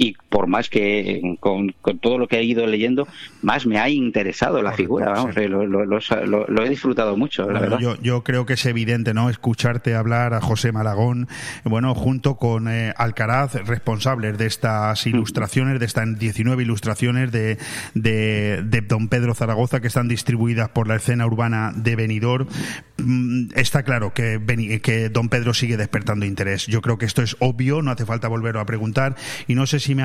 y 0.00 0.16
por 0.30 0.46
más 0.46 0.70
que 0.70 1.36
con, 1.40 1.74
todo 2.00 2.16
lo 2.16 2.26
que 2.26 2.38
he 2.38 2.42
ido 2.42 2.66
leyendo, 2.66 3.06
más 3.42 3.66
me 3.66 3.78
ha 3.78 3.90
interesado 3.90 4.62
la 4.62 4.72
figura. 4.72 5.10
Vamos, 5.10 5.36
eh, 5.36 5.46
lo, 5.46 6.64
he 6.64 6.68
disfrutado 6.70 7.18
mucho, 7.18 7.50
la 7.50 7.60
verdad. 7.60 7.78
Yo, 8.00 8.24
creo 8.24 8.46
que 8.46 8.54
es 8.54 8.64
evidente, 8.64 9.12
¿no? 9.12 9.28
Escucharte 9.28 9.94
hablar 9.94 10.32
a 10.32 10.40
José 10.40 10.72
Malagón, 10.72 11.28
bueno, 11.64 11.94
junto 11.94 12.36
con 12.36 12.66
eh, 12.66 12.94
Alcaraz, 12.96 13.56
responsables 13.66 14.38
de 14.38 14.46
estas 14.46 15.06
ilustraciones, 15.06 15.78
de 15.78 15.84
estas 15.84 16.18
19 16.18 16.62
ilustraciones 16.62 17.30
de, 17.30 17.58
de, 17.92 18.62
de, 18.64 18.80
Don 18.80 19.08
Pedro 19.08 19.34
Zaragoza 19.34 19.80
que 19.80 19.88
están 19.88 20.08
distribuidas 20.08 20.70
por 20.70 20.88
la 20.88 20.96
escena 20.96 21.26
urbana 21.26 21.72
de 21.76 21.96
Benidorm. 21.96 22.46
Mm, 22.96 23.48
está 23.54 23.82
claro 23.82 24.14
que, 24.14 24.40
que 24.82 25.10
Don 25.10 25.28
Pedro 25.28 25.52
sigue 25.52 25.76
despertando 25.76 26.24
interés. 26.24 26.66
Yo 26.68 26.80
creo 26.80 26.96
que 26.96 27.04
esto 27.04 27.20
es 27.20 27.36
obvio, 27.40 27.82
no 27.82 27.90
hace 27.90 28.06
falta 28.06 28.28
volverlo 28.28 28.60
a 28.60 28.64
preguntar. 28.64 29.14
Y 29.46 29.54
no 29.54 29.66
sé 29.66 29.78
si 29.78 29.89
me, 29.94 30.04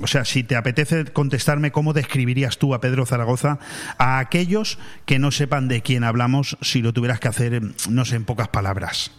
o 0.00 0.06
sea, 0.06 0.24
si 0.24 0.44
te 0.44 0.56
apetece 0.56 1.04
contestarme 1.04 1.72
cómo 1.72 1.92
describirías 1.92 2.58
tú 2.58 2.74
a 2.74 2.80
Pedro 2.80 3.06
Zaragoza 3.06 3.58
a 3.98 4.18
aquellos 4.18 4.78
que 5.06 5.18
no 5.18 5.30
sepan 5.30 5.68
de 5.68 5.82
quién 5.82 6.04
hablamos, 6.04 6.56
si 6.60 6.82
lo 6.82 6.92
tuvieras 6.92 7.20
que 7.20 7.28
hacer, 7.28 7.62
no 7.88 8.04
sé, 8.04 8.16
en 8.16 8.24
pocas 8.24 8.48
palabras. 8.48 9.10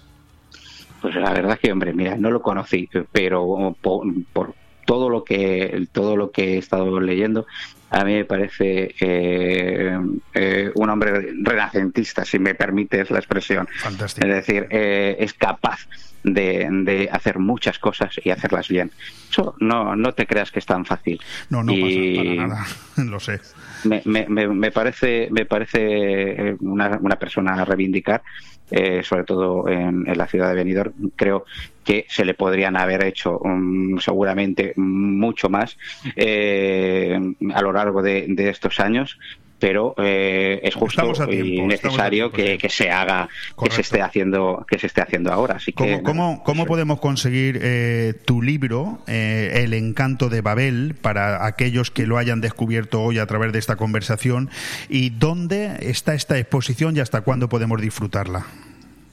Pues 1.02 1.16
la 1.16 1.34
verdad 1.34 1.60
que, 1.62 1.72
hombre, 1.72 1.94
mira, 1.94 2.16
no 2.16 2.32
lo 2.32 2.42
conocí, 2.42 2.90
pero 3.12 3.76
por, 3.82 4.56
todo 4.86 5.10
lo 5.10 5.24
que 5.24 5.88
todo 5.92 6.16
lo 6.16 6.32
que 6.32 6.54
he 6.54 6.58
estado 6.58 7.00
leyendo, 7.00 7.46
a 7.94 8.04
mí 8.04 8.16
me 8.16 8.26
parece 8.26 8.96
eh, 9.00 10.00
eh, 10.34 10.72
un 10.74 10.90
hombre 10.90 11.32
renacentista, 11.44 12.26
si 12.26 12.40
me 12.40 12.56
permites 12.56 13.12
la 13.12 13.20
expresión. 13.20 13.68
Fantástico. 13.78 14.28
Es 14.28 14.34
decir, 14.34 14.68
eh, 14.72 15.16
es 15.20 15.34
capaz 15.36 15.88
de, 16.24 17.10
hacer 17.12 17.38
muchas 17.38 17.78
cosas 17.78 18.20
y 18.24 18.32
hacerlas 18.32 18.68
bien. 18.68 18.92
Eso 19.30 19.56
no, 19.60 19.96
no 19.96 20.14
te 20.14 20.26
creas 20.26 20.52
que 20.52 20.58
es 20.60 20.66
tan 20.66 20.86
fácil. 20.86 21.22
No, 21.50 21.64
no 21.64 21.74
pasa 21.74 22.48
nada, 22.48 22.66
lo 22.98 23.20
sé. 23.20 23.40
Me, 23.84 24.02
me, 24.06 24.48
me, 24.48 24.72
parece, 24.72 25.28
me 25.30 25.46
parece 25.46 25.80
eh, 25.82 26.56
una, 26.62 26.98
una 27.00 27.18
persona 27.18 27.54
a 27.54 27.66
reivindicar, 27.66 28.24
eh, 28.72 29.04
sobre 29.04 29.24
todo 29.24 29.68
en, 29.68 30.06
la 30.06 30.28
ciudad 30.28 30.50
de 30.50 30.56
Benidorm. 30.56 30.94
Creo 31.16 31.46
que 31.84 32.06
se 32.08 32.26
le 32.26 32.34
podrían 32.34 32.78
haber 32.78 33.04
hecho 33.04 33.40
mm, 33.44 33.98
seguramente 34.00 34.74
mucho 34.78 35.50
más 35.50 35.78
eh, 36.16 37.20
a 37.54 37.62
lo 37.62 37.74
largo 37.74 38.02
de, 38.02 38.26
de 38.30 38.50
estos 38.50 38.80
años 38.80 39.18
pero 39.64 39.96
eh, 39.98 40.60
es 40.62 40.76
justo 40.76 41.14
y 41.32 41.62
necesario 41.62 42.34
que, 42.34 42.60
se 42.70 42.90
haga, 42.90 43.30
que 43.58 43.72
se 43.72 43.80
esté 43.80 44.02
haciendo, 44.02 44.66
que 44.70 44.78
se 44.78 44.88
esté 44.88 45.00
haciendo 45.00 45.32
ahora. 45.32 45.56
Así 45.56 45.72
¿Cómo, 45.72 45.90
que, 45.90 46.04
¿cómo, 46.04 46.44
cómo 46.44 46.66
podemos 46.66 47.00
conseguir 47.00 47.62
eh, 47.62 48.14
tu 48.26 48.42
libro, 48.42 49.00
eh, 49.08 49.62
El 49.64 49.74
encanto 49.74 50.28
de 50.28 50.42
Babel, 50.42 50.96
para 51.02 51.46
aquellos 51.46 51.92
que 51.92 52.06
lo 52.06 52.18
hayan 52.18 52.42
descubierto 52.42 53.02
hoy 53.02 53.20
a 53.20 53.26
través 53.26 53.54
de 53.54 53.60
esta 53.60 53.78
conversación? 53.78 54.50
¿Y 54.90 55.12
dónde 55.12 55.78
está 55.80 56.14
esta 56.14 56.38
exposición 56.38 56.98
y 56.98 57.00
hasta 57.00 57.22
cuándo 57.22 57.48
podemos 57.48 57.80
disfrutarla? 57.80 58.46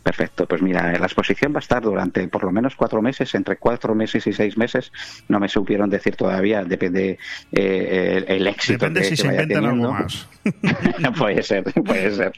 Perfecto, 0.03 0.47
pues 0.47 0.63
mira, 0.63 0.91
la 0.93 1.07
exposición 1.07 1.53
va 1.53 1.59
a 1.59 1.61
estar 1.61 1.83
durante 1.83 2.27
por 2.29 2.45
lo 2.45 2.51
menos 2.51 2.75
cuatro 2.75 3.03
meses, 3.03 3.35
entre 3.35 3.57
cuatro 3.57 3.95
meses 3.95 4.27
y 4.27 4.33
seis 4.33 4.57
meses. 4.57 4.93
No 5.29 5.39
me 5.39 5.49
supieron 5.49 5.91
decir 5.91 6.17
todavía, 6.17 6.65
depende 6.65 7.19
eh, 7.53 8.25
el, 8.27 8.47
éxito 8.47 8.87
depende 8.87 9.05
si 9.05 9.17
se 9.17 9.27
inventan 9.27 9.67
algo 9.67 9.93
más. 9.93 10.27
puede 11.19 11.43
ser, 11.43 11.65
puede 11.65 12.11
ser. 12.13 12.33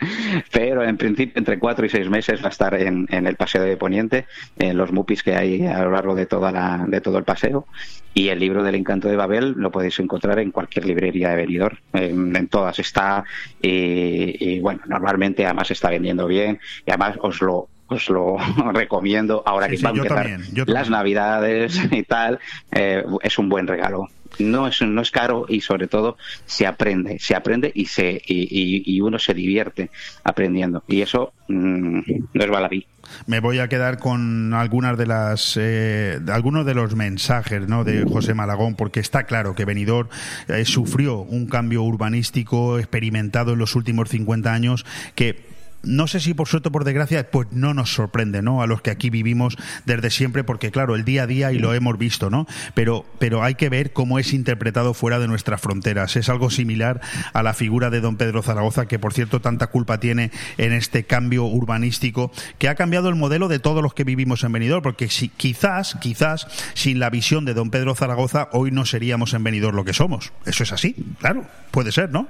Pero 0.50 0.82
en 0.82 0.96
principio, 0.96 1.38
entre 1.38 1.60
cuatro 1.60 1.86
y 1.86 1.88
seis 1.88 2.10
meses 2.10 2.42
va 2.42 2.46
a 2.46 2.50
estar 2.50 2.74
en, 2.74 3.06
el 3.08 3.36
paseo 3.36 3.62
de 3.62 3.76
Poniente, 3.76 4.26
en 4.58 4.76
los 4.76 4.90
mupis 4.90 5.22
que 5.22 5.36
hay 5.36 5.64
a 5.64 5.84
lo 5.84 5.92
largo 5.92 6.16
de 6.16 6.26
toda 6.26 6.50
la, 6.50 6.84
de 6.88 7.00
todo 7.00 7.18
el 7.18 7.24
paseo. 7.24 7.66
Y 8.14 8.28
el 8.28 8.38
libro 8.38 8.62
del 8.62 8.74
encanto 8.74 9.08
de 9.08 9.16
Babel 9.16 9.54
lo 9.56 9.70
podéis 9.70 9.98
encontrar 9.98 10.38
en 10.38 10.50
cualquier 10.50 10.84
librería 10.84 11.30
de 11.30 11.36
venidor. 11.36 11.78
En, 11.92 12.48
todas 12.48 12.78
está. 12.78 13.24
Y, 13.60 14.54
y 14.54 14.60
bueno, 14.60 14.82
normalmente 14.86 15.44
además 15.44 15.70
está 15.70 15.90
vendiendo 15.90 16.26
bien. 16.26 16.60
Y 16.86 16.90
además 16.90 17.16
os 17.22 17.40
lo 17.40 17.68
os 17.92 18.08
lo 18.08 18.36
recomiendo 18.72 19.42
ahora 19.46 19.68
que 19.68 19.76
van 19.78 19.94
a 19.94 20.02
empezar 20.02 20.66
las 20.66 20.90
navidades 20.90 21.80
y 21.90 22.02
tal, 22.02 22.38
eh, 22.72 23.04
es 23.22 23.38
un 23.38 23.48
buen 23.48 23.66
regalo. 23.66 24.08
No 24.38 24.66
es, 24.66 24.80
no 24.80 25.02
es 25.02 25.10
caro 25.10 25.44
y 25.46 25.60
sobre 25.60 25.88
todo 25.88 26.16
se 26.46 26.66
aprende, 26.66 27.18
se 27.18 27.34
aprende 27.34 27.70
y 27.74 27.84
se 27.84 28.20
y, 28.26 28.98
uno 29.02 29.18
se 29.18 29.34
divierte 29.34 29.90
aprendiendo 30.24 30.82
y 30.88 31.02
eso 31.02 31.34
mm, 31.48 32.00
no 32.32 32.42
es 32.42 32.50
baladí. 32.50 32.86
Me 33.26 33.40
voy 33.40 33.58
a 33.58 33.68
quedar 33.68 33.98
con 33.98 34.54
algunas 34.54 34.96
de 34.96 35.06
las 35.06 35.58
eh, 35.60 36.18
algunos 36.28 36.64
de 36.64 36.72
los 36.72 36.94
mensajes 36.94 37.68
¿no? 37.68 37.84
de 37.84 38.04
José 38.04 38.32
Malagón 38.32 38.74
porque 38.74 39.00
está 39.00 39.24
claro 39.24 39.54
que 39.54 39.66
Benidorm 39.66 40.08
eh, 40.48 40.64
sufrió 40.64 41.18
un 41.18 41.46
cambio 41.46 41.82
urbanístico 41.82 42.78
experimentado 42.78 43.52
en 43.52 43.58
los 43.58 43.76
últimos 43.76 44.08
50 44.08 44.50
años 44.50 44.86
que 45.14 45.51
no 45.82 46.06
sé 46.06 46.20
si 46.20 46.34
por 46.34 46.48
suerte 46.48 46.68
o 46.68 46.72
por 46.72 46.84
desgracia, 46.84 47.30
pues 47.30 47.48
no 47.50 47.74
nos 47.74 47.92
sorprende, 47.92 48.42
¿no? 48.42 48.62
A 48.62 48.66
los 48.66 48.82
que 48.82 48.90
aquí 48.90 49.10
vivimos 49.10 49.56
desde 49.84 50.10
siempre, 50.10 50.44
porque 50.44 50.70
claro, 50.70 50.94
el 50.94 51.04
día 51.04 51.24
a 51.24 51.26
día 51.26 51.52
y 51.52 51.58
lo 51.58 51.74
hemos 51.74 51.98
visto, 51.98 52.30
¿no? 52.30 52.46
Pero, 52.74 53.04
pero 53.18 53.42
hay 53.42 53.54
que 53.54 53.68
ver 53.68 53.92
cómo 53.92 54.18
es 54.18 54.32
interpretado 54.32 54.94
fuera 54.94 55.18
de 55.18 55.28
nuestras 55.28 55.60
fronteras. 55.60 56.16
Es 56.16 56.28
algo 56.28 56.50
similar 56.50 57.00
a 57.32 57.42
la 57.42 57.54
figura 57.54 57.90
de 57.90 58.00
don 58.00 58.16
Pedro 58.16 58.42
Zaragoza, 58.42 58.86
que 58.86 58.98
por 58.98 59.12
cierto 59.12 59.40
tanta 59.40 59.68
culpa 59.68 59.98
tiene 59.98 60.30
en 60.58 60.72
este 60.72 61.04
cambio 61.04 61.44
urbanístico, 61.44 62.32
que 62.58 62.68
ha 62.68 62.74
cambiado 62.74 63.08
el 63.08 63.16
modelo 63.16 63.48
de 63.48 63.58
todos 63.58 63.82
los 63.82 63.94
que 63.94 64.04
vivimos 64.04 64.44
en 64.44 64.52
Benidorm, 64.52 64.82
porque 64.82 65.08
si, 65.08 65.28
quizás, 65.28 65.96
quizás, 66.00 66.46
sin 66.74 66.98
la 66.98 67.10
visión 67.10 67.44
de 67.44 67.54
don 67.54 67.70
Pedro 67.70 67.94
Zaragoza, 67.94 68.48
hoy 68.52 68.70
no 68.70 68.86
seríamos 68.86 69.34
en 69.34 69.44
Benidorm 69.44 69.76
lo 69.76 69.84
que 69.84 69.92
somos. 69.92 70.32
Eso 70.46 70.62
es 70.62 70.72
así, 70.72 70.94
claro, 71.18 71.46
puede 71.70 71.92
ser, 71.92 72.10
¿no? 72.10 72.28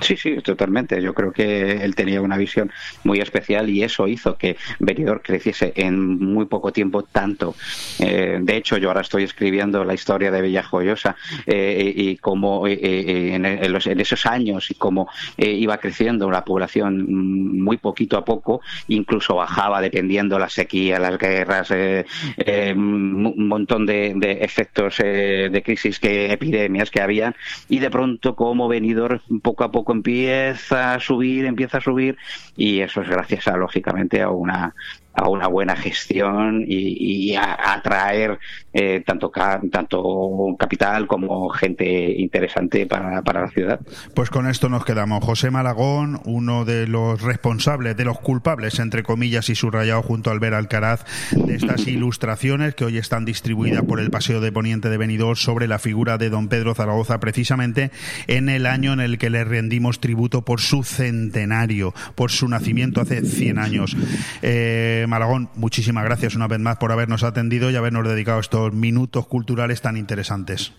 Sí, 0.00 0.16
sí, 0.16 0.36
totalmente. 0.42 1.00
Yo 1.00 1.14
creo 1.14 1.32
que 1.32 1.84
él 1.84 1.94
tenía 1.94 2.20
una 2.20 2.36
visión 2.36 2.70
muy 3.04 3.20
especial 3.20 3.68
y 3.68 3.82
eso 3.82 4.08
hizo 4.08 4.36
que 4.36 4.56
Benidorm 4.78 5.20
creciese 5.22 5.72
en 5.76 6.18
muy 6.18 6.46
poco 6.46 6.72
tiempo 6.72 7.02
tanto. 7.02 7.54
Eh, 8.00 8.38
de 8.40 8.56
hecho, 8.56 8.76
yo 8.78 8.88
ahora 8.88 9.02
estoy 9.02 9.24
escribiendo 9.24 9.84
la 9.84 9.94
historia 9.94 10.30
de 10.30 10.42
Villajoyosa 10.42 11.16
eh, 11.46 11.92
y 11.94 12.16
cómo 12.16 12.66
eh, 12.66 13.34
en, 13.34 13.44
esos 13.44 14.26
años 14.26 14.70
y 14.70 14.74
cómo 14.74 15.08
iba 15.36 15.78
creciendo 15.78 16.30
la 16.30 16.44
población 16.44 17.62
muy 17.62 17.76
poquito 17.76 18.16
a 18.16 18.24
poco, 18.24 18.60
incluso 18.88 19.36
bajaba 19.36 19.80
dependiendo 19.80 20.38
la 20.38 20.48
sequía, 20.48 20.98
las 20.98 21.18
guerras, 21.18 21.70
un 21.70 23.48
montón 23.48 23.86
de, 23.86 24.38
efectos 24.40 24.98
de 24.98 25.62
crisis, 25.64 25.98
que 25.98 26.32
epidemias 26.32 26.90
que 26.90 27.00
había 27.00 27.34
y 27.68 27.78
de 27.78 27.90
pronto 27.90 28.34
como 28.34 28.68
Benidorm 28.68 29.20
poco 29.42 29.64
a 29.64 29.70
poco 29.74 29.92
empieza 29.92 30.94
a 30.94 31.00
subir, 31.00 31.46
empieza 31.46 31.78
a 31.78 31.80
subir 31.80 32.16
y 32.56 32.78
eso 32.78 33.02
es 33.02 33.08
gracias 33.08 33.48
a, 33.48 33.56
lógicamente, 33.56 34.22
a 34.22 34.30
una 34.30 34.72
a 35.14 35.28
una 35.28 35.46
buena 35.46 35.76
gestión 35.76 36.64
y, 36.66 37.34
a, 37.36 37.74
atraer 37.74 38.38
eh, 38.72 39.02
tanto, 39.06 39.30
tanto 39.70 40.56
capital 40.58 41.06
como 41.06 41.48
gente 41.50 42.12
interesante 42.18 42.86
para, 42.86 43.22
para 43.22 43.42
la 43.42 43.50
ciudad. 43.50 43.80
Pues 44.14 44.30
con 44.30 44.48
esto 44.48 44.68
nos 44.68 44.84
quedamos. 44.84 45.24
José 45.24 45.50
Malagón, 45.50 46.20
uno 46.24 46.64
de 46.64 46.86
los 46.86 47.22
responsables, 47.22 47.96
de 47.96 48.04
los 48.04 48.18
culpables, 48.18 48.78
entre 48.78 49.02
comillas 49.02 49.48
y 49.48 49.54
subrayado 49.54 50.02
junto 50.02 50.30
a 50.30 50.32
Albert 50.32 50.54
Alcaraz, 50.54 51.04
de 51.30 51.54
estas 51.54 51.86
ilustraciones 51.86 52.74
que 52.74 52.84
hoy 52.84 52.98
están 52.98 53.24
distribuidas 53.24 53.82
por 53.84 54.00
el 54.00 54.10
Paseo 54.10 54.40
de 54.40 54.52
Poniente 54.52 54.88
de 54.88 54.96
Benidorm 54.96 55.36
sobre 55.36 55.68
la 55.68 55.78
figura 55.78 56.18
de 56.18 56.30
don 56.30 56.48
Pedro 56.48 56.74
Zaragoza, 56.74 57.20
precisamente 57.20 57.90
en 58.26 58.48
el 58.48 58.66
año 58.66 58.92
en 58.92 59.00
el 59.00 59.18
que 59.18 59.30
le 59.30 59.44
rendimos 59.44 60.00
tributo 60.00 60.42
por 60.42 60.60
su 60.60 60.82
centenario, 60.82 61.94
por 62.14 62.30
su 62.30 62.48
nacimiento 62.48 63.00
hace 63.00 63.22
100 63.22 63.58
años. 63.58 63.96
Eh, 64.42 65.03
Malagón, 65.06 65.50
muchísimas 65.54 66.04
gracias 66.04 66.34
una 66.34 66.48
vez 66.48 66.58
más 66.60 66.76
por 66.76 66.92
habernos 66.92 67.22
atendido 67.22 67.70
y 67.70 67.76
habernos 67.76 68.06
dedicado 68.08 68.40
estos 68.40 68.72
minutos 68.72 69.26
culturales 69.26 69.80
tan 69.82 69.96
interesantes. 69.96 70.72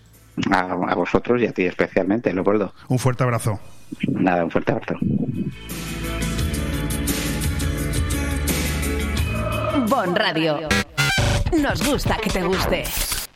A, 0.50 0.74
vosotros 0.94 1.40
y 1.40 1.46
a 1.46 1.52
ti 1.52 1.64
especialmente, 1.64 2.32
Leopoldo. 2.32 2.74
Un 2.88 2.98
fuerte 2.98 3.24
abrazo. 3.24 3.58
Nada, 4.08 4.44
un 4.44 4.50
fuerte 4.50 4.72
abrazo. 4.72 4.96
Bon 9.88 10.14
Radio. 10.14 10.68
Nos 11.62 11.86
gusta 11.86 12.16
que 12.18 12.30
te 12.30 12.42
guste. 12.42 12.84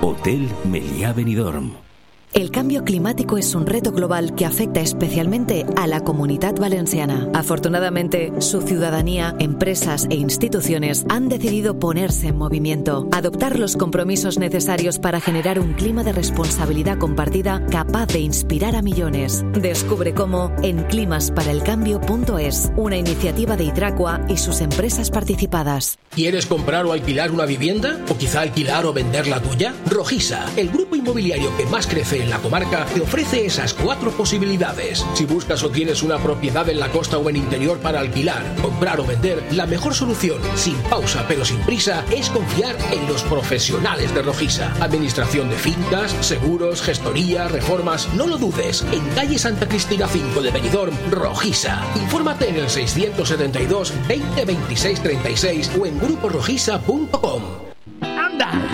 Hotel 0.00 0.48
Meliá 0.64 1.12
Benidorm. 1.12 1.83
El 2.34 2.50
cambio 2.50 2.82
climático 2.82 3.38
es 3.38 3.54
un 3.54 3.64
reto 3.64 3.92
global 3.92 4.34
que 4.34 4.44
afecta 4.44 4.80
especialmente 4.80 5.64
a 5.76 5.86
la 5.86 6.00
comunidad 6.00 6.56
valenciana. 6.56 7.28
Afortunadamente, 7.32 8.32
su 8.40 8.60
ciudadanía, 8.62 9.36
empresas 9.38 10.08
e 10.10 10.16
instituciones 10.16 11.06
han 11.08 11.28
decidido 11.28 11.78
ponerse 11.78 12.26
en 12.26 12.36
movimiento, 12.36 13.08
adoptar 13.12 13.56
los 13.56 13.76
compromisos 13.76 14.36
necesarios 14.36 14.98
para 14.98 15.20
generar 15.20 15.60
un 15.60 15.74
clima 15.74 16.02
de 16.02 16.12
responsabilidad 16.12 16.98
compartida 16.98 17.64
capaz 17.70 18.06
de 18.08 18.18
inspirar 18.18 18.74
a 18.74 18.82
millones. 18.82 19.44
Descubre 19.52 20.12
cómo 20.12 20.50
en 20.64 20.82
climasparaelcambio.es, 20.82 22.72
una 22.76 22.96
iniciativa 22.96 23.56
de 23.56 23.66
Hidracua 23.66 24.22
y 24.28 24.38
sus 24.38 24.60
empresas 24.60 25.08
participadas. 25.08 26.00
¿Quieres 26.10 26.46
comprar 26.46 26.84
o 26.84 26.92
alquilar 26.92 27.30
una 27.30 27.46
vivienda? 27.46 28.00
¿O 28.08 28.16
quizá 28.16 28.40
alquilar 28.40 28.86
o 28.86 28.92
vender 28.92 29.28
la 29.28 29.40
tuya? 29.40 29.72
Rojisa, 29.88 30.46
el 30.56 30.70
grupo 30.70 30.96
inmobiliario 30.96 31.56
que 31.56 31.66
más 31.66 31.86
crece 31.86 32.23
en 32.24 32.30
la 32.30 32.38
comarca 32.38 32.86
te 32.86 33.02
ofrece 33.02 33.44
esas 33.44 33.74
cuatro 33.74 34.10
posibilidades. 34.10 35.04
Si 35.14 35.26
buscas 35.26 35.62
o 35.62 35.70
tienes 35.70 36.02
una 36.02 36.18
propiedad 36.18 36.68
en 36.68 36.80
la 36.80 36.88
costa 36.90 37.18
o 37.18 37.28
en 37.28 37.36
interior 37.36 37.78
para 37.78 38.00
alquilar, 38.00 38.42
comprar 38.62 38.98
o 39.00 39.06
vender, 39.06 39.44
la 39.52 39.66
mejor 39.66 39.94
solución, 39.94 40.40
sin 40.56 40.76
pausa 40.84 41.24
pero 41.28 41.44
sin 41.44 41.58
prisa, 41.60 42.04
es 42.10 42.30
confiar 42.30 42.76
en 42.92 43.06
los 43.06 43.22
profesionales 43.24 44.14
de 44.14 44.22
Rojisa. 44.22 44.72
Administración 44.80 45.50
de 45.50 45.56
fincas, 45.56 46.12
seguros, 46.20 46.82
gestoría, 46.82 47.46
reformas, 47.48 48.08
no 48.14 48.26
lo 48.26 48.38
dudes. 48.38 48.84
En 48.90 49.06
calle 49.10 49.38
Santa 49.38 49.68
Cristina 49.68 50.08
5 50.08 50.40
de 50.40 50.50
Benidorm, 50.50 50.94
Rojisa. 51.10 51.82
Infórmate 51.96 52.48
en 52.48 52.56
el 52.56 52.70
672 52.70 53.92
20 54.08 54.44
26 54.44 55.02
36 55.02 55.70
o 55.78 55.86
en 55.86 55.98
gruporojisa.com. 56.00 57.42
¡Anda! 58.00 58.73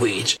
language 0.00 0.40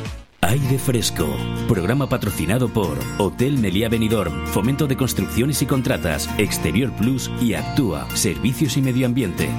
Aire 0.43 0.79
Fresco, 0.79 1.27
programa 1.67 2.09
patrocinado 2.09 2.67
por 2.67 2.97
Hotel 3.19 3.59
Meliá 3.59 3.89
Benidorm, 3.89 4.47
Fomento 4.47 4.87
de 4.87 4.97
Construcciones 4.97 5.61
y 5.61 5.67
Contratas, 5.67 6.27
Exterior 6.39 6.91
Plus 6.93 7.29
y 7.39 7.53
Actúa, 7.53 8.07
Servicios 8.15 8.75
y 8.75 8.81
Medio 8.81 9.05
Ambiente. 9.05 9.49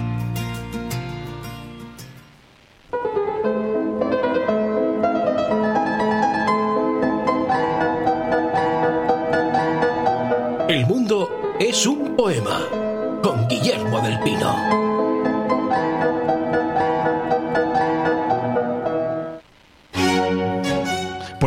El 10.69 10.87
mundo 10.87 11.55
es 11.61 11.87
un 11.87 12.17
poema 12.17 12.67
con 13.23 13.47
Guillermo 13.47 14.01
del 14.01 14.19
Pino. 14.21 14.82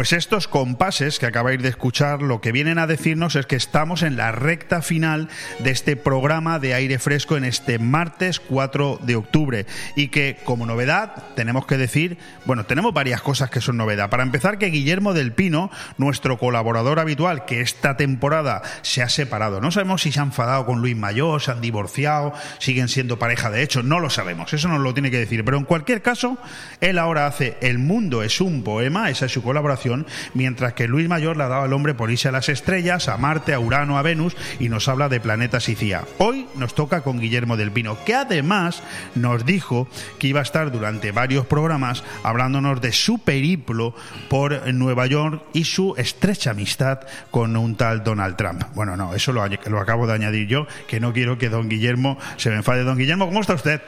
Pues 0.05 0.13
estos 0.13 0.47
compases 0.47 1.17
que 1.17 1.25
acabáis 1.25 1.59
de 1.63 1.69
escuchar 1.69 2.21
lo 2.21 2.39
que 2.39 2.51
vienen 2.51 2.77
a 2.77 2.85
decirnos 2.85 3.35
es 3.35 3.47
que 3.47 3.55
estamos 3.55 4.03
en 4.03 4.17
la 4.17 4.31
recta 4.31 4.83
final 4.83 5.29
de 5.57 5.71
este 5.71 5.95
programa 5.95 6.59
de 6.59 6.75
aire 6.75 6.99
fresco 6.99 7.37
en 7.37 7.43
este 7.43 7.79
martes 7.79 8.39
4 8.39 8.99
de 9.01 9.15
octubre. 9.15 9.65
Y 9.95 10.09
que 10.09 10.37
como 10.43 10.67
novedad 10.67 11.23
tenemos 11.35 11.65
que 11.65 11.77
decir, 11.77 12.19
bueno, 12.45 12.67
tenemos 12.67 12.93
varias 12.93 13.23
cosas 13.23 13.49
que 13.49 13.61
son 13.61 13.77
novedad. 13.77 14.11
Para 14.11 14.21
empezar 14.21 14.59
que 14.59 14.67
Guillermo 14.67 15.15
del 15.15 15.33
Pino, 15.33 15.71
nuestro 15.97 16.37
colaborador 16.37 16.99
habitual 16.99 17.45
que 17.45 17.61
esta 17.61 17.97
temporada 17.97 18.61
se 18.83 19.01
ha 19.01 19.09
separado, 19.09 19.59
no 19.59 19.71
sabemos 19.71 20.03
si 20.03 20.11
se 20.11 20.19
ha 20.19 20.23
enfadado 20.23 20.67
con 20.67 20.81
Luis 20.81 20.95
Mayor, 20.95 21.41
se 21.41 21.49
han 21.49 21.61
divorciado, 21.61 22.31
siguen 22.59 22.89
siendo 22.89 23.17
pareja 23.17 23.49
de 23.49 23.63
hecho, 23.63 23.81
no 23.81 23.99
lo 23.99 24.11
sabemos, 24.11 24.53
eso 24.53 24.67
nos 24.67 24.81
lo 24.81 24.93
tiene 24.93 25.09
que 25.09 25.17
decir, 25.17 25.43
pero 25.43 25.57
en 25.57 25.63
cualquier 25.63 26.03
caso, 26.03 26.37
él 26.79 26.99
ahora 26.99 27.25
hace 27.25 27.57
El 27.61 27.79
mundo 27.79 28.21
es 28.21 28.39
un 28.39 28.63
poema, 28.63 29.09
esa 29.09 29.25
es 29.25 29.31
su 29.31 29.41
colaboración 29.41 29.94
mientras 30.33 30.73
que 30.73 30.87
Luis 30.87 31.07
Mayor 31.07 31.37
le 31.37 31.43
ha 31.43 31.47
dado 31.47 31.63
al 31.63 31.73
hombre 31.73 31.93
por 31.93 32.11
irse 32.11 32.27
a 32.27 32.31
las 32.31 32.49
estrellas, 32.49 33.07
a 33.07 33.17
Marte, 33.17 33.53
a 33.53 33.59
Urano, 33.59 33.97
a 33.97 34.01
Venus 34.01 34.35
y 34.59 34.69
nos 34.69 34.87
habla 34.87 35.09
de 35.09 35.19
planetas 35.19 35.69
y 35.69 35.75
CIA. 35.75 36.03
Hoy 36.17 36.47
nos 36.55 36.75
toca 36.75 37.01
con 37.01 37.19
Guillermo 37.19 37.57
del 37.57 37.71
Pino, 37.71 37.97
que 38.03 38.15
además 38.15 38.83
nos 39.15 39.45
dijo 39.45 39.87
que 40.19 40.27
iba 40.27 40.39
a 40.39 40.43
estar 40.43 40.71
durante 40.71 41.11
varios 41.11 41.45
programas 41.45 42.03
hablándonos 42.23 42.81
de 42.81 42.91
su 42.91 43.19
periplo 43.19 43.95
por 44.29 44.73
Nueva 44.73 45.05
York 45.05 45.43
y 45.53 45.65
su 45.65 45.93
estrecha 45.97 46.51
amistad 46.51 46.99
con 47.31 47.55
un 47.55 47.75
tal 47.75 48.03
Donald 48.03 48.35
Trump. 48.35 48.63
Bueno, 48.73 48.97
no, 48.97 49.13
eso 49.13 49.31
lo, 49.31 49.45
lo 49.47 49.79
acabo 49.79 50.07
de 50.07 50.13
añadir 50.13 50.47
yo, 50.47 50.67
que 50.87 50.99
no 50.99 51.13
quiero 51.13 51.37
que 51.37 51.49
don 51.49 51.69
Guillermo 51.69 52.17
se 52.37 52.49
me 52.49 52.57
enfade. 52.57 52.83
Don 52.83 52.97
Guillermo, 52.97 53.25
¿cómo 53.25 53.41
está 53.41 53.53
usted? 53.53 53.81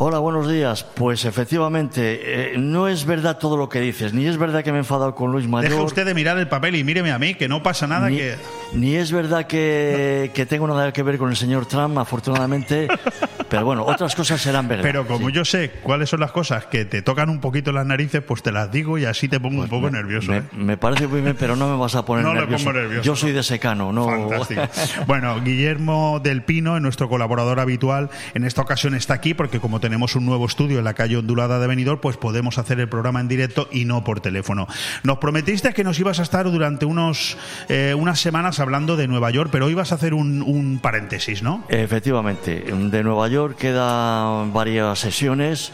Hola, 0.00 0.20
buenos 0.20 0.48
días. 0.48 0.84
Pues 0.84 1.24
efectivamente, 1.24 2.52
eh, 2.52 2.56
no 2.56 2.86
es 2.86 3.04
verdad 3.04 3.36
todo 3.36 3.56
lo 3.56 3.68
que 3.68 3.80
dices, 3.80 4.14
ni 4.14 4.26
es 4.26 4.36
verdad 4.36 4.62
que 4.62 4.70
me 4.70 4.78
he 4.78 4.82
enfadado 4.82 5.16
con 5.16 5.32
Luis 5.32 5.48
Mayor. 5.48 5.72
Deja 5.72 5.82
usted 5.82 6.06
de 6.06 6.14
mirar 6.14 6.38
el 6.38 6.46
papel 6.46 6.76
y 6.76 6.84
míreme 6.84 7.10
a 7.10 7.18
mí, 7.18 7.34
que 7.34 7.48
no 7.48 7.64
pasa 7.64 7.88
nada 7.88 8.08
ni, 8.08 8.18
que... 8.18 8.36
Ni 8.74 8.94
es 8.94 9.10
verdad 9.10 9.48
que, 9.48 10.30
que 10.34 10.46
tengo 10.46 10.68
nada 10.68 10.92
que 10.92 11.02
ver 11.02 11.18
con 11.18 11.30
el 11.30 11.36
señor 11.36 11.66
Trump, 11.66 11.98
afortunadamente, 11.98 12.86
pero 13.50 13.64
bueno, 13.64 13.84
otras 13.84 14.14
cosas 14.14 14.40
serán 14.40 14.68
verdad. 14.68 14.84
Pero 14.84 15.04
como 15.04 15.30
sí. 15.30 15.34
yo 15.34 15.44
sé 15.44 15.72
cuáles 15.82 16.10
son 16.10 16.20
las 16.20 16.30
cosas 16.30 16.66
que 16.66 16.84
te 16.84 17.02
tocan 17.02 17.28
un 17.28 17.40
poquito 17.40 17.72
las 17.72 17.84
narices, 17.84 18.22
pues 18.22 18.40
te 18.40 18.52
las 18.52 18.70
digo 18.70 18.98
y 18.98 19.04
así 19.04 19.26
te 19.26 19.40
pongo 19.40 19.56
Pues 19.56 19.64
un 19.64 19.80
poco 19.80 19.90
me, 19.90 19.98
nervioso. 19.98 20.30
Me, 20.30 20.38
¿eh? 20.38 20.42
me, 20.52 20.76
parece 20.76 21.08
muy 21.08 21.22
bien, 21.22 21.34
pero 21.36 21.56
no 21.56 21.68
me 21.68 21.76
vas 21.76 21.96
a 21.96 22.04
poner 22.04 22.24
no 22.24 22.34
nervioso. 22.34 22.66
Le 22.66 22.70
pongo 22.70 22.78
nervioso. 22.82 23.02
Yo 23.04 23.16
soy 23.16 23.32
de 23.32 23.42
secano, 23.42 23.92
no... 23.92 24.04
Fantástico. 24.04 24.62
bueno, 25.08 25.40
Guillermo 25.40 26.20
del 26.22 26.44
Pino, 26.44 26.78
nuestro 26.78 27.08
colaborador 27.08 27.58
habitual, 27.58 28.10
en 28.34 28.44
esta 28.44 28.62
ocasión 28.62 28.94
está 28.94 29.14
aquí 29.14 29.34
porque 29.34 29.58
como 29.58 29.80
tenemos 29.88 30.16
un 30.16 30.26
nuevo 30.26 30.44
estudio 30.44 30.80
en 30.80 30.84
la 30.84 30.92
calle 30.92 31.16
ondulada 31.16 31.58
de 31.58 31.66
Benidorm, 31.66 31.98
pues 31.98 32.18
podemos 32.18 32.58
hacer 32.58 32.78
el 32.78 32.90
programa 32.90 33.20
en 33.20 33.28
directo 33.28 33.68
y 33.72 33.86
no 33.86 34.04
por 34.04 34.20
teléfono. 34.20 34.66
Nos 35.02 35.16
prometiste 35.16 35.72
que 35.72 35.82
nos 35.82 35.98
ibas 35.98 36.20
a 36.20 36.24
estar 36.24 36.44
durante 36.50 36.84
unos 36.84 37.38
eh, 37.70 37.94
unas 37.96 38.20
semanas 38.20 38.60
hablando 38.60 38.98
de 38.98 39.08
Nueva 39.08 39.30
York, 39.30 39.48
pero 39.50 39.64
hoy 39.64 39.72
vas 39.72 39.90
a 39.92 39.94
hacer 39.94 40.12
un, 40.12 40.42
un 40.42 40.78
paréntesis, 40.78 41.42
¿no? 41.42 41.64
Efectivamente, 41.70 42.66
de 42.70 43.02
Nueva 43.02 43.28
York 43.28 43.56
quedan 43.56 44.52
varias 44.52 44.98
sesiones. 44.98 45.72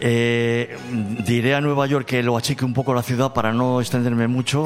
Eh, 0.00 0.76
diré 1.24 1.54
a 1.54 1.60
Nueva 1.60 1.86
York 1.86 2.06
que 2.06 2.22
lo 2.22 2.36
achique 2.36 2.64
un 2.64 2.74
poco 2.74 2.94
la 2.94 3.02
ciudad 3.02 3.32
para 3.32 3.52
no 3.52 3.80
extenderme 3.80 4.28
mucho. 4.28 4.64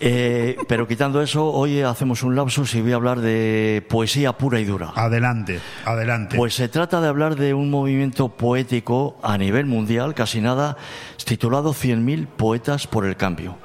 Eh, 0.00 0.56
pero 0.66 0.88
quitando 0.88 1.22
eso, 1.22 1.46
hoy 1.46 1.80
hacemos 1.80 2.22
un 2.24 2.34
lapsus 2.34 2.74
y 2.74 2.82
voy 2.82 2.92
a 2.92 2.96
hablar 2.96 3.20
de 3.20 3.84
poesía 3.88 4.32
pura 4.32 4.58
y 4.58 4.64
dura. 4.64 4.92
Adelante, 4.96 5.60
adelante. 5.84 6.36
Pues 6.36 6.54
se 6.54 6.68
trata 6.68 7.00
de 7.00 7.08
hablar 7.08 7.36
de 7.36 7.54
un 7.54 7.70
movimiento 7.70 8.28
poético 8.28 9.16
a 9.22 9.38
nivel 9.38 9.66
mundial, 9.66 10.14
casi 10.14 10.40
nada, 10.40 10.76
titulado 11.24 11.72
100.000 11.72 12.26
poetas 12.26 12.86
por 12.86 13.06
el 13.06 13.16
cambio. 13.16 13.56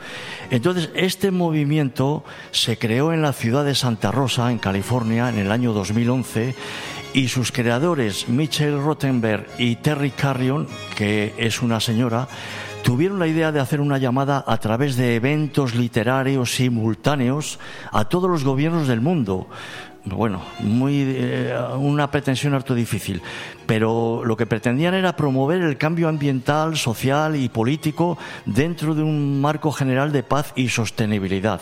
Entonces, 0.51 0.91
este 0.95 1.31
movimiento 1.31 2.23
se 2.51 2.77
creó 2.77 3.11
en 3.11 3.21
la 3.21 3.33
ciudad 3.33 3.65
de 3.65 3.75
Santa 3.75 4.11
Rosa, 4.11 4.51
en 4.51 4.59
California, 4.59 5.29
en 5.29 5.39
el 5.39 5.51
año 5.51 5.73
2011 5.73 6.55
y 7.13 7.27
sus 7.27 7.51
creadores, 7.51 8.29
Michelle 8.29 8.77
Rottenberg 8.77 9.47
y 9.57 9.77
Terry 9.77 10.11
Carrion, 10.11 10.67
que 10.95 11.33
es 11.37 11.61
una 11.61 11.79
señora, 11.79 12.27
tuvieron 12.83 13.19
la 13.19 13.27
idea 13.27 13.51
de 13.51 13.59
hacer 13.59 13.81
una 13.81 13.97
llamada 13.97 14.43
a 14.45 14.57
través 14.57 14.95
de 14.95 15.15
eventos 15.15 15.75
literarios 15.75 16.53
simultáneos 16.55 17.59
a 17.91 18.05
todos 18.05 18.29
los 18.29 18.43
gobiernos 18.43 18.87
del 18.87 19.01
mundo. 19.01 19.47
Bueno, 20.05 20.41
muy 20.59 21.03
eh, 21.05 21.53
una 21.77 22.09
pretensión 22.09 22.53
harto 22.53 22.73
difícil, 22.73 23.21
pero 23.65 24.23
lo 24.23 24.37
que 24.37 24.45
pretendían 24.45 24.93
era 24.93 25.15
promover 25.15 25.61
el 25.61 25.77
cambio 25.77 26.07
ambiental, 26.07 26.77
social 26.77 27.35
y 27.35 27.49
político 27.49 28.17
dentro 28.45 28.95
de 28.95 29.03
un 29.03 29.41
marco 29.41 29.71
general 29.71 30.11
de 30.11 30.23
paz 30.23 30.53
y 30.55 30.69
sostenibilidad. 30.69 31.59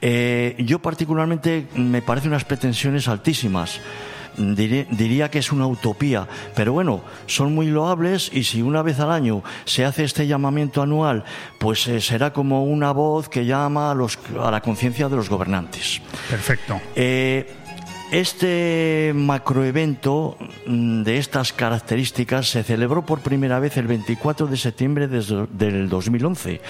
Eh, 0.00 0.54
yo 0.60 0.78
particularmente 0.78 1.66
me 1.74 2.00
parecen 2.00 2.30
unas 2.30 2.44
pretensiones 2.44 3.08
altísimas 3.08 3.80
diría 4.38 5.30
que 5.30 5.38
es 5.38 5.52
una 5.52 5.66
utopía, 5.66 6.26
pero 6.54 6.72
bueno, 6.72 7.02
son 7.26 7.54
muy 7.54 7.66
loables 7.66 8.30
y 8.32 8.44
si 8.44 8.62
una 8.62 8.82
vez 8.82 9.00
al 9.00 9.10
año 9.10 9.42
se 9.64 9.84
hace 9.84 10.04
este 10.04 10.26
llamamiento 10.26 10.82
anual, 10.82 11.24
pues 11.58 11.86
eh, 11.88 12.00
será 12.00 12.32
como 12.32 12.64
una 12.64 12.92
voz 12.92 13.28
que 13.28 13.44
llama 13.44 13.90
a, 13.90 13.94
los, 13.94 14.18
a 14.40 14.50
la 14.50 14.60
conciencia 14.60 15.08
de 15.08 15.16
los 15.16 15.28
gobernantes. 15.28 16.00
Perfecto. 16.30 16.80
Eh, 16.94 17.46
este 18.10 19.12
macroevento 19.14 20.38
de 20.66 21.18
estas 21.18 21.52
características 21.52 22.48
se 22.48 22.62
celebró 22.62 23.04
por 23.04 23.20
primera 23.20 23.60
vez 23.60 23.76
el 23.76 23.86
24 23.86 24.46
de 24.46 24.56
septiembre 24.56 25.08
del 25.08 25.88
2011. 25.90 26.62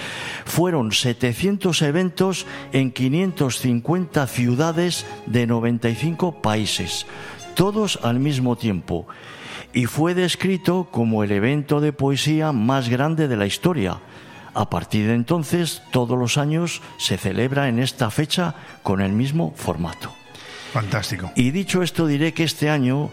Fueron 0.43 0.91
700 0.91 1.81
eventos 1.83 2.45
en 2.73 2.91
550 2.91 4.27
ciudades 4.27 5.05
de 5.27 5.47
95 5.47 6.41
países 6.41 7.05
todos 7.59 7.99
al 8.03 8.21
mismo 8.21 8.55
tiempo, 8.55 9.05
y 9.73 9.85
fue 9.85 10.13
descrito 10.13 10.87
como 10.89 11.25
el 11.25 11.31
evento 11.33 11.81
de 11.81 11.91
poesía 11.91 12.53
más 12.53 12.87
grande 12.87 13.27
de 13.27 13.35
la 13.35 13.47
historia. 13.47 13.99
A 14.53 14.69
partir 14.69 15.07
de 15.07 15.13
entonces, 15.13 15.81
todos 15.91 16.17
los 16.17 16.37
años 16.37 16.81
se 16.97 17.17
celebra 17.17 17.67
en 17.67 17.79
esta 17.79 18.11
fecha 18.11 18.55
con 18.81 19.01
el 19.01 19.11
mismo 19.11 19.53
formato. 19.57 20.09
Fantástico. 20.71 21.33
Y 21.35 21.51
dicho 21.51 21.83
esto, 21.83 22.07
diré 22.07 22.33
que 22.33 22.45
este 22.45 22.69
año 22.69 23.09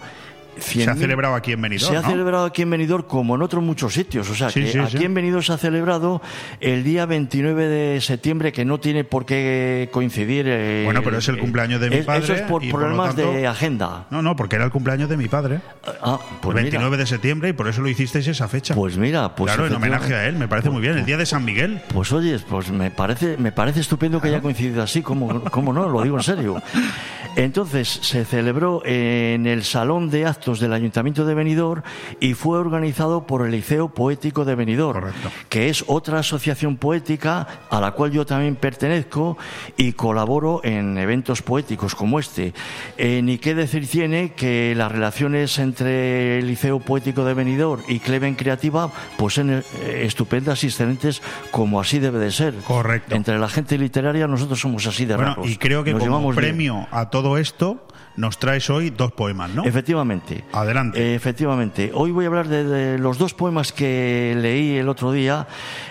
se 0.58 0.88
ha 0.88 0.94
celebrado 0.94 1.34
aquí 1.34 1.52
en 1.52 1.62
Benidorm. 1.62 1.92
Se 1.92 1.96
ha 1.98 2.02
¿no? 2.02 2.08
celebrado 2.08 2.44
aquí 2.46 2.62
en 2.62 2.70
Benidorm 2.70 3.04
como 3.04 3.34
en 3.34 3.42
otros 3.42 3.62
muchos 3.62 3.92
sitios. 3.94 4.28
O 4.30 4.34
sea, 4.34 4.50
Sí, 4.50 4.62
que 4.62 4.72
sí, 4.72 4.78
aquí 4.78 4.98
sí. 4.98 5.04
en 5.04 5.14
Benidorm 5.14 5.42
se 5.42 5.52
ha 5.52 5.58
celebrado 5.58 6.22
el 6.60 6.84
día 6.84 7.06
29 7.06 7.66
de 7.66 8.00
septiembre, 8.00 8.52
que 8.52 8.64
no 8.64 8.78
tiene 8.80 9.04
por 9.04 9.24
qué 9.26 9.88
coincidir. 9.92 10.46
eh, 10.48 10.82
Bueno, 10.84 11.02
pero 11.02 11.18
es 11.18 11.28
el 11.28 11.36
eh, 11.36 11.40
cumpleaños 11.40 11.80
de 11.80 11.90
mi 11.90 12.02
padre. 12.02 12.24
Eso 12.24 12.34
es 12.34 12.42
por 12.42 12.64
y 12.64 12.70
por 12.70 12.80
lo 12.80 12.86
problemas 12.86 13.14
tanto- 13.16 13.32
de 13.32 13.46
agenda. 13.46 14.06
No, 14.10 14.22
no, 14.22 14.36
porque 14.36 14.56
era 14.56 14.64
el 14.64 14.70
cumpleaños 14.70 15.08
de 15.08 15.16
mi 15.16 15.28
padre. 15.28 15.60
Ah, 16.02 16.18
pues 16.40 16.56
el 16.56 16.64
mira. 16.64 16.78
29 16.78 16.96
de 16.96 17.06
septiembre 17.06 17.48
y 17.50 17.52
por 17.52 17.68
eso 17.68 17.80
lo 17.82 17.88
hicisteis 17.88 18.26
esa 18.26 18.48
fecha. 18.48 18.74
Pues 18.74 18.96
mira, 18.96 19.34
pues 19.34 19.52
claro, 19.52 19.66
en 19.68 19.74
homenaje 19.74 20.14
a 20.14 20.26
él, 20.26 20.36
me 20.36 20.48
parece 20.48 20.70
muy 20.70 20.80
bien. 20.82 20.98
El 20.98 21.04
día 21.06 21.16
de 21.16 21.26
San 21.26 21.44
Miguel. 21.44 21.80
Pues 21.92 22.12
oye, 22.12 22.38
pues 22.48 22.70
me 22.70 22.90
parece, 22.90 23.36
me 23.38 23.52
parece 23.52 23.80
estupendo 23.80 24.20
que 24.20 24.28
haya 24.28 24.40
coincidido 24.40 24.82
así, 24.82 25.02
como, 25.02 25.42
como 25.44 25.72
no, 25.72 25.88
lo 25.88 26.02
digo 26.02 26.16
en 26.16 26.22
serio. 26.22 26.62
Entonces 27.36 27.88
se 28.02 28.24
celebró 28.24 28.82
en 28.84 29.46
el 29.46 29.62
Salón 29.64 30.08
de 30.08 30.24
Actos 30.26 30.45
del 30.54 30.72
Ayuntamiento 30.72 31.24
de 31.24 31.34
Benidorm 31.34 31.82
y 32.20 32.34
fue 32.34 32.58
organizado 32.58 33.26
por 33.26 33.44
el 33.44 33.50
Liceo 33.52 33.88
Poético 33.88 34.44
de 34.44 34.54
Benidorm, 34.54 35.12
que 35.48 35.68
es 35.68 35.84
otra 35.88 36.20
asociación 36.20 36.76
poética 36.76 37.46
a 37.68 37.80
la 37.80 37.90
cual 37.92 38.12
yo 38.12 38.24
también 38.24 38.54
pertenezco 38.54 39.36
y 39.76 39.92
colaboro 39.92 40.60
en 40.62 40.96
eventos 40.98 41.42
poéticos 41.42 41.94
como 41.94 42.20
este. 42.20 42.54
Eh, 42.96 43.20
ni 43.22 43.38
qué 43.38 43.54
decir 43.54 43.88
tiene 43.88 44.32
que 44.32 44.74
las 44.76 44.92
relaciones 44.92 45.58
entre 45.58 46.38
el 46.38 46.46
Liceo 46.46 46.78
Poético 46.78 47.24
de 47.24 47.34
Benidorm 47.34 47.82
y 47.88 47.98
Cleven 47.98 48.34
Creativa 48.36 48.90
pues 49.16 49.34
son 49.34 49.50
eh, 49.50 49.62
estupendas 50.04 50.62
y 50.62 50.68
excelentes 50.68 51.20
como 51.50 51.80
así 51.80 51.98
debe 51.98 52.18
de 52.18 52.30
ser. 52.30 52.54
Correcto. 52.66 53.14
Entre 53.14 53.38
la 53.38 53.48
gente 53.48 53.76
literaria 53.78 54.26
nosotros 54.28 54.60
somos 54.60 54.86
así 54.86 55.04
de 55.04 55.16
Bueno, 55.16 55.30
raros. 55.34 55.50
y 55.50 55.56
creo 55.56 55.82
que 55.82 55.92
Nos 55.92 56.02
como 56.04 56.20
bien. 56.20 56.34
premio 56.36 56.86
a 56.90 57.10
todo 57.10 57.38
esto 57.38 57.86
nos 58.16 58.38
traes 58.38 58.68
hoy 58.70 58.90
dos 58.90 59.12
poemas, 59.12 59.50
¿no? 59.50 59.64
Efectivamente. 59.64 60.44
Adelante. 60.52 61.14
Efectivamente. 61.14 61.90
Hoy 61.94 62.10
voy 62.12 62.24
a 62.24 62.28
hablar 62.28 62.48
de, 62.48 62.64
de 62.64 62.98
los 62.98 63.18
dos 63.18 63.34
poemas 63.34 63.72
que 63.72 64.34
leí 64.40 64.76
el 64.76 64.88
otro 64.88 65.12
día. 65.12 65.46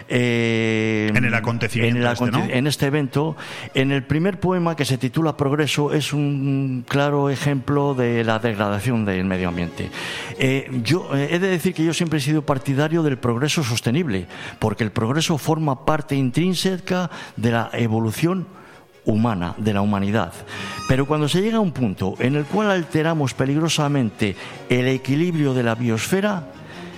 eh, 0.07 1.11
En 1.13 1.23
el 1.25 1.33
acontecimiento 1.33 1.97
en, 1.99 2.05
el 2.05 2.11
este, 2.11 2.31
¿no? 2.31 2.43
en 2.43 2.67
este 2.67 2.85
evento. 2.87 3.35
En 3.73 3.91
el 3.91 4.03
primer 4.03 4.39
poema, 4.39 4.75
que 4.75 4.85
se 4.85 4.97
titula 4.97 5.37
Progreso, 5.37 5.93
es 5.93 6.13
un 6.13 6.85
claro 6.87 7.29
ejemplo 7.29 7.93
de 7.93 8.23
la 8.23 8.39
degradación 8.39 9.05
del 9.05 9.25
medio 9.25 9.49
ambiente. 9.49 9.89
Eh, 10.39 10.69
yo 10.83 11.09
eh, 11.15 11.29
he 11.31 11.39
de 11.39 11.47
decir 11.47 11.73
que 11.73 11.83
yo 11.83 11.93
siempre 11.93 12.19
he 12.19 12.21
sido 12.21 12.41
partidario 12.43 13.03
del 13.03 13.17
progreso 13.17 13.63
sostenible, 13.63 14.27
porque 14.59 14.83
el 14.83 14.91
progreso 14.91 15.37
forma 15.37 15.85
parte 15.85 16.15
intrínseca 16.15 17.09
de 17.35 17.51
la 17.51 17.69
evolución 17.73 18.47
humana, 19.05 19.55
de 19.57 19.73
la 19.73 19.81
humanidad. 19.81 20.33
Pero 20.87 21.05
cuando 21.05 21.27
se 21.27 21.41
llega 21.41 21.57
a 21.57 21.61
un 21.61 21.71
punto 21.71 22.15
en 22.19 22.35
el 22.35 22.45
cual 22.45 22.71
alteramos 22.71 23.33
peligrosamente 23.33 24.35
el 24.69 24.87
equilibrio 24.87 25.53
de 25.53 25.63
la 25.63 25.75
biosfera, 25.75 26.51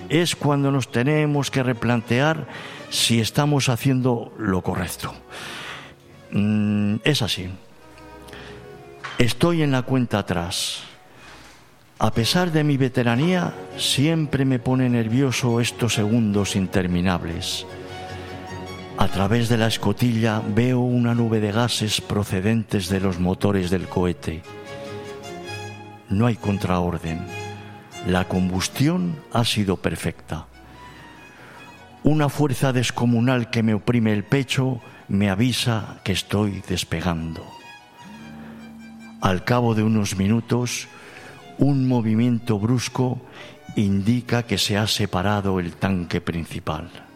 es 0.08 0.36
cuando 0.36 0.70
nos 0.70 0.90
tenemos 0.90 1.50
que 1.50 1.62
replantear 1.62 2.46
si 2.90 3.20
estamos 3.20 3.68
haciendo 3.68 4.32
lo 4.38 4.62
correcto. 4.62 5.14
Mm, 6.32 6.96
es 7.04 7.22
así. 7.22 7.48
Estoy 9.18 9.62
en 9.62 9.72
la 9.72 9.82
cuenta 9.82 10.20
atrás. 10.20 10.84
A 11.98 12.12
pesar 12.12 12.52
de 12.52 12.62
mi 12.62 12.76
veteranía, 12.76 13.52
siempre 13.76 14.44
me 14.44 14.60
pone 14.60 14.88
nervioso 14.88 15.60
estos 15.60 15.94
segundos 15.94 16.54
interminables. 16.54 17.66
A 18.98 19.06
través 19.06 19.48
de 19.48 19.56
la 19.56 19.68
escotilla 19.68 20.42
veo 20.44 20.80
una 20.80 21.14
nube 21.14 21.38
de 21.38 21.52
gases 21.52 22.00
procedentes 22.00 22.88
de 22.88 22.98
los 22.98 23.20
motores 23.20 23.70
del 23.70 23.86
cohete. 23.86 24.42
No 26.08 26.26
hay 26.26 26.34
contraorden. 26.34 27.24
La 28.08 28.26
combustión 28.26 29.14
ha 29.32 29.44
sido 29.44 29.76
perfecta. 29.76 30.46
Una 32.02 32.28
fuerza 32.28 32.72
descomunal 32.72 33.50
que 33.50 33.62
me 33.62 33.74
oprime 33.74 34.12
el 34.12 34.24
pecho 34.24 34.80
me 35.06 35.30
avisa 35.30 36.00
que 36.02 36.10
estoy 36.10 36.62
despegando. 36.68 37.46
Al 39.20 39.44
cabo 39.44 39.76
de 39.76 39.84
unos 39.84 40.16
minutos, 40.16 40.88
un 41.58 41.86
movimiento 41.86 42.58
brusco 42.58 43.20
indica 43.76 44.42
que 44.42 44.58
se 44.58 44.76
ha 44.76 44.88
separado 44.88 45.60
el 45.60 45.76
tanque 45.76 46.20
principal. 46.20 47.07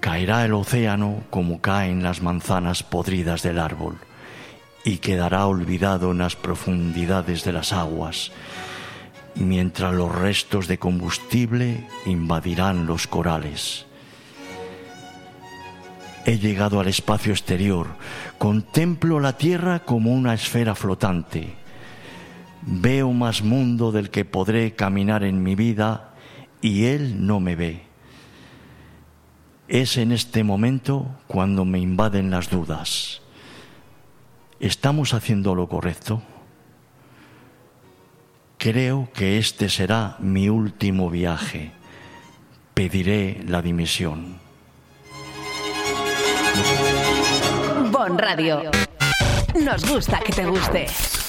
Caerá 0.00 0.44
el 0.44 0.52
océano 0.52 1.22
como 1.30 1.60
caen 1.60 2.02
las 2.02 2.22
manzanas 2.22 2.82
podridas 2.82 3.42
del 3.42 3.58
árbol 3.58 3.98
y 4.84 4.98
quedará 4.98 5.46
olvidado 5.46 6.12
en 6.12 6.18
las 6.18 6.36
profundidades 6.36 7.44
de 7.44 7.52
las 7.52 7.72
aguas, 7.72 8.30
mientras 9.34 9.92
los 9.92 10.14
restos 10.14 10.68
de 10.68 10.78
combustible 10.78 11.86
invadirán 12.06 12.86
los 12.86 13.06
corales. 13.06 13.86
He 16.24 16.38
llegado 16.38 16.78
al 16.78 16.88
espacio 16.88 17.32
exterior, 17.32 17.88
contemplo 18.38 19.18
la 19.18 19.36
Tierra 19.36 19.80
como 19.80 20.12
una 20.12 20.34
esfera 20.34 20.74
flotante, 20.74 21.54
veo 22.62 23.12
más 23.12 23.42
mundo 23.42 23.92
del 23.92 24.10
que 24.10 24.24
podré 24.24 24.74
caminar 24.74 25.24
en 25.24 25.42
mi 25.42 25.54
vida 25.54 26.14
y 26.60 26.84
Él 26.84 27.26
no 27.26 27.40
me 27.40 27.56
ve. 27.56 27.87
Es 29.68 29.98
en 29.98 30.12
este 30.12 30.44
momento 30.44 31.06
cuando 31.26 31.66
me 31.66 31.78
invaden 31.78 32.30
las 32.30 32.48
dudas. 32.48 33.20
¿Estamos 34.60 35.12
haciendo 35.12 35.54
lo 35.54 35.68
correcto? 35.68 36.22
Creo 38.56 39.10
que 39.12 39.36
este 39.36 39.68
será 39.68 40.16
mi 40.20 40.48
último 40.48 41.10
viaje. 41.10 41.72
Pediré 42.72 43.42
la 43.46 43.60
dimisión. 43.60 44.38
Bon 47.92 48.18
Radio. 48.18 48.70
Nos 49.62 49.84
gusta 49.86 50.18
que 50.20 50.32
te 50.32 50.46
guste. 50.46 50.86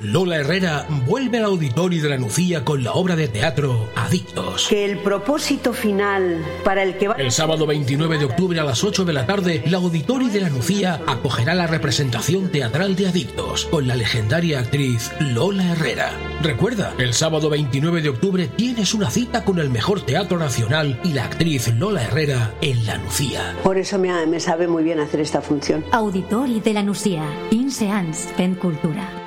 Lola 0.00 0.38
Herrera 0.38 0.86
vuelve 1.06 1.38
al 1.38 1.44
auditorio 1.44 2.02
de 2.02 2.08
la 2.08 2.18
Nucía 2.18 2.64
con 2.64 2.82
la 2.82 2.94
obra 2.94 3.14
de 3.14 3.28
teatro 3.28 3.88
Adictos. 3.94 4.66
Que 4.68 4.84
el 4.84 4.98
propósito 4.98 5.72
final 5.72 6.44
para 6.64 6.82
el 6.82 6.98
que 6.98 7.08
va... 7.08 7.14
El 7.14 7.30
sábado 7.30 7.64
29 7.64 8.18
de 8.18 8.24
octubre 8.24 8.58
a 8.58 8.64
las 8.64 8.82
8 8.82 9.04
de 9.04 9.12
la 9.12 9.24
tarde, 9.24 9.62
la 9.66 9.78
auditorio 9.78 10.28
de 10.28 10.40
la 10.40 10.50
Nucía 10.50 11.00
acogerá 11.06 11.54
la 11.54 11.68
representación 11.68 12.50
teatral 12.50 12.96
de 12.96 13.06
Adictos 13.06 13.66
con 13.66 13.86
la 13.86 13.94
legendaria 13.94 14.58
actriz 14.58 15.12
Lola 15.20 15.72
Herrera. 15.72 16.10
Recuerda, 16.42 16.92
el 16.98 17.14
sábado 17.14 17.48
29 17.48 18.02
de 18.02 18.08
octubre 18.08 18.48
tienes 18.48 18.94
una 18.94 19.10
cita 19.10 19.44
con 19.44 19.60
el 19.60 19.70
mejor 19.70 20.00
teatro 20.00 20.38
nacional 20.38 21.00
y 21.04 21.12
la 21.12 21.24
actriz 21.24 21.72
Lola 21.72 22.02
Herrera 22.02 22.52
en 22.62 22.84
la 22.84 22.98
Nucía. 22.98 23.54
Por 23.62 23.78
eso 23.78 23.98
me, 24.00 24.26
me 24.26 24.40
sabe 24.40 24.66
muy 24.66 24.82
bien 24.82 24.98
hacer 24.98 25.20
esta 25.20 25.40
función. 25.40 25.84
Auditori 25.92 26.58
de 26.58 26.72
la 26.72 26.82
Nucía. 26.82 27.22
Inseans 27.52 28.28
Pen 28.36 28.56
Cultura. 28.56 29.23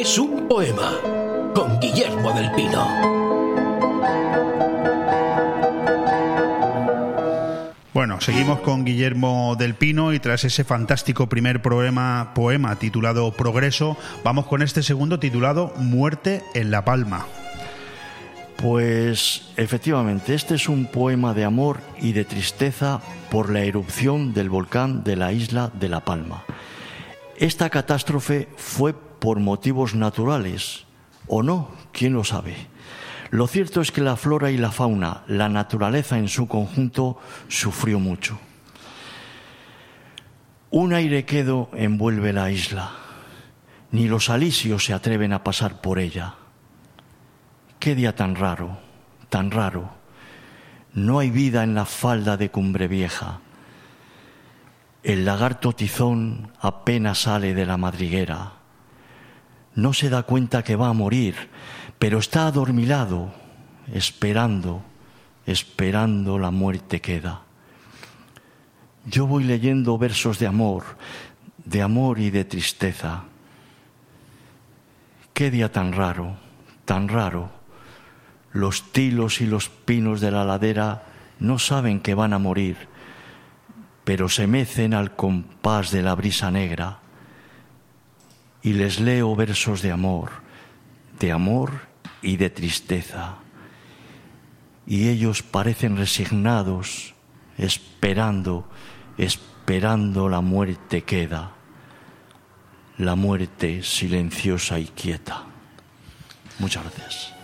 Es 0.00 0.16
un 0.16 0.48
poema 0.48 0.98
con 1.54 1.78
Guillermo 1.78 2.32
del 2.32 2.50
Pino. 2.52 2.88
Bueno, 7.92 8.18
seguimos 8.22 8.60
con 8.60 8.86
Guillermo 8.86 9.56
del 9.58 9.74
Pino 9.74 10.14
y 10.14 10.18
tras 10.18 10.44
ese 10.44 10.64
fantástico 10.64 11.28
primer 11.28 11.60
poema, 11.60 12.32
poema 12.34 12.76
titulado 12.76 13.30
Progreso, 13.32 13.98
vamos 14.24 14.46
con 14.46 14.62
este 14.62 14.82
segundo 14.82 15.18
titulado 15.18 15.74
Muerte 15.76 16.42
en 16.54 16.70
La 16.70 16.82
Palma. 16.82 17.26
Pues 18.56 19.52
efectivamente, 19.58 20.32
este 20.34 20.54
es 20.54 20.70
un 20.70 20.86
poema 20.86 21.34
de 21.34 21.44
amor 21.44 21.80
y 22.00 22.12
de 22.12 22.24
tristeza 22.24 23.02
por 23.30 23.50
la 23.50 23.64
erupción 23.64 24.32
del 24.32 24.48
volcán 24.48 25.04
de 25.04 25.16
la 25.16 25.34
isla 25.34 25.70
de 25.78 25.90
La 25.90 26.00
Palma. 26.00 26.44
Esta 27.36 27.68
catástrofe 27.68 28.48
fue 28.56 28.94
por 29.20 29.38
motivos 29.38 29.94
naturales 29.94 30.86
o 31.26 31.42
no, 31.42 31.68
quién 31.92 32.14
lo 32.14 32.24
sabe. 32.24 32.56
Lo 33.30 33.46
cierto 33.46 33.80
es 33.80 33.92
que 33.92 34.00
la 34.00 34.16
flora 34.16 34.50
y 34.50 34.56
la 34.56 34.72
fauna, 34.72 35.22
la 35.28 35.48
naturaleza 35.48 36.18
en 36.18 36.28
su 36.28 36.48
conjunto, 36.48 37.18
sufrió 37.46 38.00
mucho. 38.00 38.40
Un 40.70 40.92
aire 40.92 41.24
quedo 41.24 41.70
envuelve 41.74 42.32
la 42.32 42.50
isla. 42.50 42.90
Ni 43.92 44.08
los 44.08 44.30
alisios 44.30 44.84
se 44.84 44.92
atreven 44.92 45.32
a 45.32 45.44
pasar 45.44 45.80
por 45.80 45.98
ella. 45.98 46.34
Qué 47.78 47.94
día 47.94 48.14
tan 48.14 48.34
raro, 48.34 48.78
tan 49.28 49.50
raro. 49.50 49.90
No 50.92 51.20
hay 51.20 51.30
vida 51.30 51.62
en 51.62 51.74
la 51.74 51.84
falda 51.84 52.36
de 52.36 52.50
Cumbre 52.50 52.88
Vieja. 52.88 53.40
El 55.02 55.24
lagarto 55.24 55.72
tizón 55.72 56.52
apenas 56.60 57.22
sale 57.22 57.54
de 57.54 57.66
la 57.66 57.76
madriguera. 57.76 58.59
No 59.74 59.92
se 59.92 60.10
da 60.10 60.24
cuenta 60.24 60.62
que 60.62 60.76
va 60.76 60.88
a 60.88 60.92
morir, 60.92 61.34
pero 61.98 62.18
está 62.18 62.46
adormilado, 62.46 63.32
esperando, 63.92 64.82
esperando 65.46 66.38
la 66.38 66.50
muerte 66.50 67.00
queda. 67.00 67.42
Yo 69.06 69.26
voy 69.26 69.44
leyendo 69.44 69.96
versos 69.98 70.38
de 70.38 70.46
amor, 70.46 70.84
de 71.64 71.82
amor 71.82 72.18
y 72.18 72.30
de 72.30 72.44
tristeza. 72.44 73.24
Qué 75.32 75.50
día 75.50 75.72
tan 75.72 75.92
raro, 75.92 76.36
tan 76.84 77.08
raro. 77.08 77.50
Los 78.52 78.92
tilos 78.92 79.40
y 79.40 79.46
los 79.46 79.68
pinos 79.68 80.20
de 80.20 80.30
la 80.30 80.44
ladera 80.44 81.04
no 81.38 81.58
saben 81.58 82.00
que 82.00 82.14
van 82.14 82.32
a 82.32 82.38
morir 82.38 82.90
pero 84.10 84.28
se 84.28 84.48
mecen 84.48 84.92
al 84.92 85.14
compás 85.14 85.92
de 85.92 86.02
la 86.02 86.16
brisa 86.16 86.50
negra 86.50 86.98
y 88.62 88.74
les 88.74 89.00
leo 89.00 89.34
versos 89.34 89.82
de 89.82 89.92
amor, 89.92 90.30
de 91.18 91.32
amor 91.32 91.88
y 92.22 92.36
de 92.36 92.50
tristeza. 92.50 93.36
Y 94.86 95.08
ellos 95.08 95.42
parecen 95.42 95.96
resignados, 95.96 97.14
esperando, 97.58 98.68
esperando 99.18 100.28
la 100.28 100.40
muerte 100.40 101.02
queda, 101.02 101.52
la 102.98 103.14
muerte 103.14 103.82
silenciosa 103.82 104.78
y 104.78 104.86
quieta. 104.86 105.44
Muchas 106.58 106.84
gracias. 106.84 107.39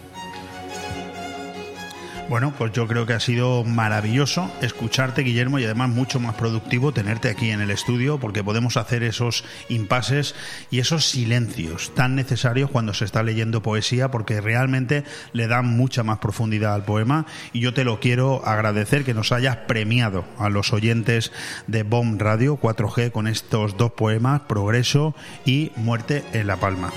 Bueno, 2.28 2.52
pues 2.58 2.72
yo 2.72 2.88
creo 2.88 3.06
que 3.06 3.12
ha 3.12 3.20
sido 3.20 3.62
maravilloso 3.62 4.50
escucharte, 4.60 5.22
Guillermo, 5.22 5.60
y 5.60 5.64
además 5.64 5.90
mucho 5.90 6.18
más 6.18 6.34
productivo 6.34 6.90
tenerte 6.92 7.30
aquí 7.30 7.50
en 7.50 7.60
el 7.60 7.70
estudio 7.70 8.18
porque 8.18 8.42
podemos 8.42 8.76
hacer 8.76 9.04
esos 9.04 9.44
impases 9.68 10.34
y 10.72 10.80
esos 10.80 11.08
silencios 11.08 11.94
tan 11.94 12.16
necesarios 12.16 12.68
cuando 12.68 12.94
se 12.94 13.04
está 13.04 13.22
leyendo 13.22 13.62
poesía 13.62 14.10
porque 14.10 14.40
realmente 14.40 15.04
le 15.32 15.46
dan 15.46 15.66
mucha 15.66 16.02
más 16.02 16.18
profundidad 16.18 16.74
al 16.74 16.84
poema 16.84 17.26
y 17.52 17.60
yo 17.60 17.72
te 17.72 17.84
lo 17.84 18.00
quiero 18.00 18.44
agradecer 18.44 19.04
que 19.04 19.14
nos 19.14 19.30
hayas 19.30 19.56
premiado 19.56 20.24
a 20.36 20.48
los 20.48 20.72
oyentes 20.72 21.30
de 21.68 21.84
BOM 21.84 22.18
Radio 22.18 22.58
4G 22.58 23.12
con 23.12 23.28
estos 23.28 23.76
dos 23.76 23.92
poemas, 23.92 24.42
Progreso 24.48 25.14
y 25.44 25.70
Muerte 25.76 26.24
en 26.32 26.48
La 26.48 26.56
Palma. 26.56 26.90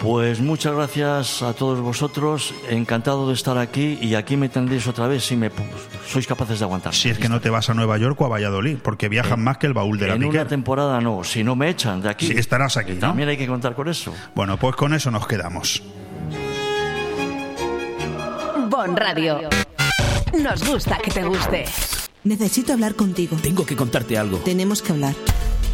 Pues 0.00 0.40
muchas 0.40 0.74
gracias 0.74 1.42
a 1.42 1.52
todos 1.54 1.80
vosotros, 1.80 2.54
encantado 2.68 3.26
de 3.28 3.34
estar 3.34 3.58
aquí 3.58 3.98
y 4.00 4.14
aquí 4.14 4.36
me 4.36 4.48
tendréis 4.48 4.86
otra 4.86 5.08
vez 5.08 5.24
si 5.24 5.36
me 5.36 5.50
sois 6.06 6.26
capaces 6.26 6.58
de 6.58 6.64
aguantar. 6.64 6.94
Si 6.94 7.08
es 7.08 7.18
que 7.18 7.28
no 7.28 7.40
te 7.40 7.50
vas 7.50 7.70
a 7.70 7.74
Nueva 7.74 7.96
York 7.98 8.20
o 8.20 8.26
a 8.26 8.28
Valladolid, 8.28 8.76
porque 8.82 9.08
viajan 9.08 9.42
más 9.42 9.58
que 9.58 9.66
el 9.66 9.72
baúl 9.72 9.98
de 9.98 10.08
la 10.08 10.14
En 10.14 10.24
una 10.24 10.46
temporada 10.46 11.00
no, 11.00 11.24
si 11.24 11.42
no 11.42 11.56
me 11.56 11.70
echan 11.70 12.02
de 12.02 12.10
aquí. 12.10 12.26
Sí, 12.26 12.34
estarás 12.36 12.76
aquí, 12.76 12.92
¿no? 12.92 13.00
También 13.00 13.28
hay 13.28 13.36
que 13.36 13.46
contar 13.46 13.74
con 13.74 13.88
eso. 13.88 14.14
Bueno, 14.34 14.58
pues 14.58 14.76
con 14.76 14.94
eso 14.94 15.10
nos 15.10 15.26
quedamos. 15.26 15.82
Bon 18.68 18.96
Radio. 18.96 19.48
Nos 20.38 20.68
gusta 20.68 20.98
que 20.98 21.10
te 21.10 21.24
guste. 21.24 21.64
Necesito 22.24 22.72
hablar 22.72 22.94
contigo. 22.94 23.36
Tengo 23.42 23.64
que 23.64 23.76
contarte 23.76 24.18
algo. 24.18 24.38
Tenemos 24.38 24.82
que 24.82 24.92
hablar. 24.92 25.14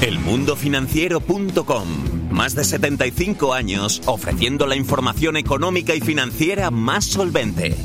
Elmundofinanciero.com. 0.00 1.88
Más 2.30 2.54
de 2.54 2.62
75 2.62 3.52
años 3.52 4.00
ofreciendo 4.06 4.66
la 4.66 4.76
información 4.76 5.36
económica 5.36 5.94
y 5.94 6.00
financiera 6.00 6.70
más 6.70 7.04
solvente. 7.04 7.76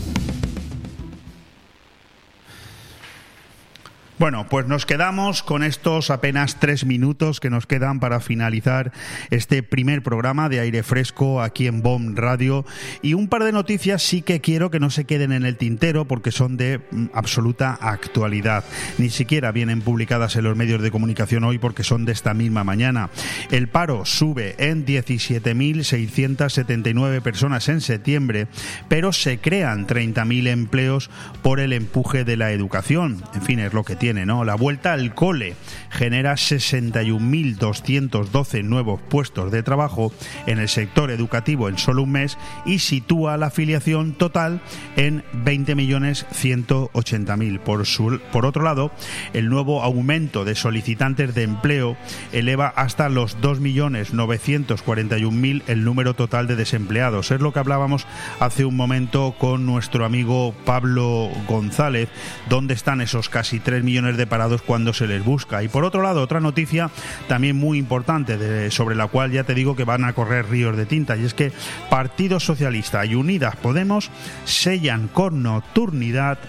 Bueno, 4.20 4.46
pues 4.48 4.68
nos 4.68 4.86
quedamos 4.86 5.42
con 5.42 5.64
estos 5.64 6.12
apenas 6.12 6.60
tres 6.60 6.86
minutos 6.86 7.40
que 7.40 7.50
nos 7.50 7.66
quedan 7.66 8.00
para 8.00 8.20
finalizar 8.20 8.92
este 9.32 9.64
primer 9.64 10.04
programa 10.04 10.50
de 10.50 10.60
aire 10.60 10.84
fresco 10.84 11.42
aquí 11.42 11.66
en 11.66 11.82
BOM 11.82 12.16
Radio. 12.16 12.64
Y 13.02 13.16
un 13.16 13.28
par 13.28 13.44
de 13.44 13.52
noticias 13.52 14.04
sí 14.04 14.22
que 14.22 14.40
quiero 14.40 14.70
que 14.70 14.80
no 14.80 14.92
se 14.92 15.06
queden 15.06 15.32
en 15.32 15.48
el 15.48 15.58
tintero 15.58 16.06
porque 16.06 16.32
son 16.32 16.58
de 16.58 16.80
mm, 16.92 17.06
absoluta 17.14 17.76
actualidad. 17.82 18.64
Ni 19.00 19.10
siquiera 19.10 19.52
vienen 19.52 19.82
publicadas 19.82 20.36
en 20.36 20.44
los 20.44 20.56
medios 20.56 20.84
de 20.84 20.92
comunicación 20.92 21.44
hoy 21.44 21.58
porque 21.58 21.84
son 21.84 22.06
de 22.06 22.12
esta 22.12 22.36
misma 22.36 22.64
mañana. 22.64 23.10
El 23.50 23.68
paro 23.68 24.06
sube 24.06 24.54
en 24.60 24.86
17.679 24.86 27.22
personas 27.22 27.68
en 27.68 27.82
septiembre, 27.82 28.46
pero 28.88 29.12
se 29.12 29.40
crean 29.40 29.88
30.000 29.88 30.50
empleos 30.50 31.10
por 31.42 31.60
el 31.60 31.74
empuje 31.74 32.26
de 32.26 32.38
la 32.38 32.52
educación. 32.52 33.24
En 33.34 33.42
fin, 33.42 33.58
es 33.58 33.74
lo 33.74 33.84
que 33.84 34.03
La 34.04 34.56
vuelta 34.56 34.92
al 34.92 35.16
cole 35.16 35.56
genera 35.90 36.34
61.212 36.34 38.64
nuevos 38.66 39.00
puestos 39.00 39.50
de 39.50 39.64
trabajo 39.64 40.12
en 40.46 40.60
el 40.60 40.68
sector 40.68 41.10
educativo 41.10 41.70
en 41.70 41.78
solo 41.78 42.04
un 42.04 42.12
mes 42.12 42.38
y 42.66 42.80
sitúa 42.80 43.38
la 43.38 43.46
afiliación 43.46 44.12
total 44.12 44.60
en 44.98 45.24
20.180.000. 45.46 47.60
Por, 47.60 47.86
su- 47.86 48.20
por 48.34 48.46
otro 48.46 48.64
lado, 48.64 48.92
el 49.34 49.48
nuevo 49.48 49.84
aumento 49.84 50.44
de 50.44 50.56
solicitantes 50.56 51.34
de 51.34 51.44
empleo 51.44 51.96
eleva 52.34 52.74
hasta 52.76 53.08
los 53.08 53.40
2.941.000 53.40 55.64
el 55.68 55.86
número 55.86 56.14
total 56.14 56.48
de 56.48 56.58
desempleados. 56.58 57.32
Es 57.32 57.40
lo 57.40 57.54
que 57.54 57.60
hablábamos 57.60 58.06
hace 58.42 58.66
un 58.66 58.76
momento 58.76 59.34
con 59.40 59.66
nuestro 59.66 60.04
amigo 60.04 60.54
Pablo 60.66 61.30
González, 61.48 62.10
dónde 62.50 62.74
están 62.74 63.00
esos 63.00 63.30
casi 63.30 63.62
3 63.62 63.82
millones 63.94 64.18
de 64.18 64.26
parados 64.26 64.64
cuando 64.64 64.92
se 64.92 65.06
les 65.06 65.24
busca. 65.24 65.62
Y 65.62 65.68
por 65.68 65.86
otro 65.86 66.02
lado, 66.02 66.22
otra 66.24 66.40
noticia 66.40 66.90
también 67.28 67.56
muy 67.56 67.78
importante, 67.78 68.38
de- 68.40 68.72
sobre 68.72 68.96
la 68.96 69.06
cual 69.06 69.32
ya 69.32 69.44
te 69.44 69.54
digo 69.54 69.76
que 69.76 69.84
van 69.84 70.04
a 70.04 70.14
correr 70.14 70.50
ríos 70.50 70.76
de 70.76 70.88
tinta, 70.88 71.16
y 71.16 71.24
es 71.26 71.36
que 71.36 71.52
Partido 71.92 72.40
Socialista 72.40 73.06
y 73.06 73.14
Unidas 73.14 73.56
Podemos 73.56 74.10
sellan 74.46 75.08
con 75.10 75.44
nocturnidad 75.44 76.40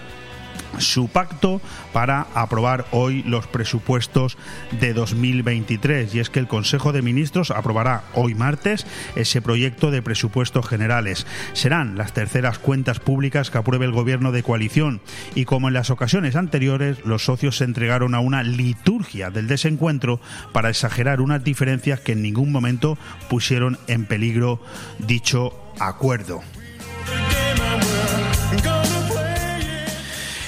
su 0.77 1.07
pacto 1.07 1.61
para 1.93 2.27
aprobar 2.33 2.85
hoy 2.91 3.23
los 3.23 3.47
presupuestos 3.47 4.37
de 4.79 4.93
2023 4.93 6.13
y 6.13 6.19
es 6.19 6.29
que 6.29 6.39
el 6.39 6.47
Consejo 6.47 6.91
de 6.91 7.01
Ministros 7.01 7.51
aprobará 7.51 8.03
hoy 8.13 8.35
martes 8.35 8.85
ese 9.15 9.41
proyecto 9.41 9.91
de 9.91 10.01
presupuestos 10.01 10.67
generales. 10.67 11.25
Serán 11.53 11.97
las 11.97 12.13
terceras 12.13 12.59
cuentas 12.59 12.99
públicas 12.99 13.49
que 13.49 13.57
apruebe 13.57 13.85
el 13.85 13.91
gobierno 13.91 14.31
de 14.31 14.43
coalición 14.43 15.01
y 15.33 15.45
como 15.45 15.67
en 15.67 15.73
las 15.73 15.89
ocasiones 15.89 16.35
anteriores 16.35 17.05
los 17.05 17.25
socios 17.25 17.57
se 17.57 17.63
entregaron 17.63 18.15
a 18.15 18.19
una 18.19 18.43
liturgia 18.43 19.29
del 19.29 19.47
desencuentro 19.47 20.19
para 20.51 20.69
exagerar 20.69 21.21
unas 21.21 21.43
diferencias 21.43 21.99
que 21.99 22.13
en 22.13 22.21
ningún 22.21 22.51
momento 22.51 22.97
pusieron 23.29 23.77
en 23.87 24.05
peligro 24.05 24.61
dicho 24.99 25.53
acuerdo. 25.79 26.41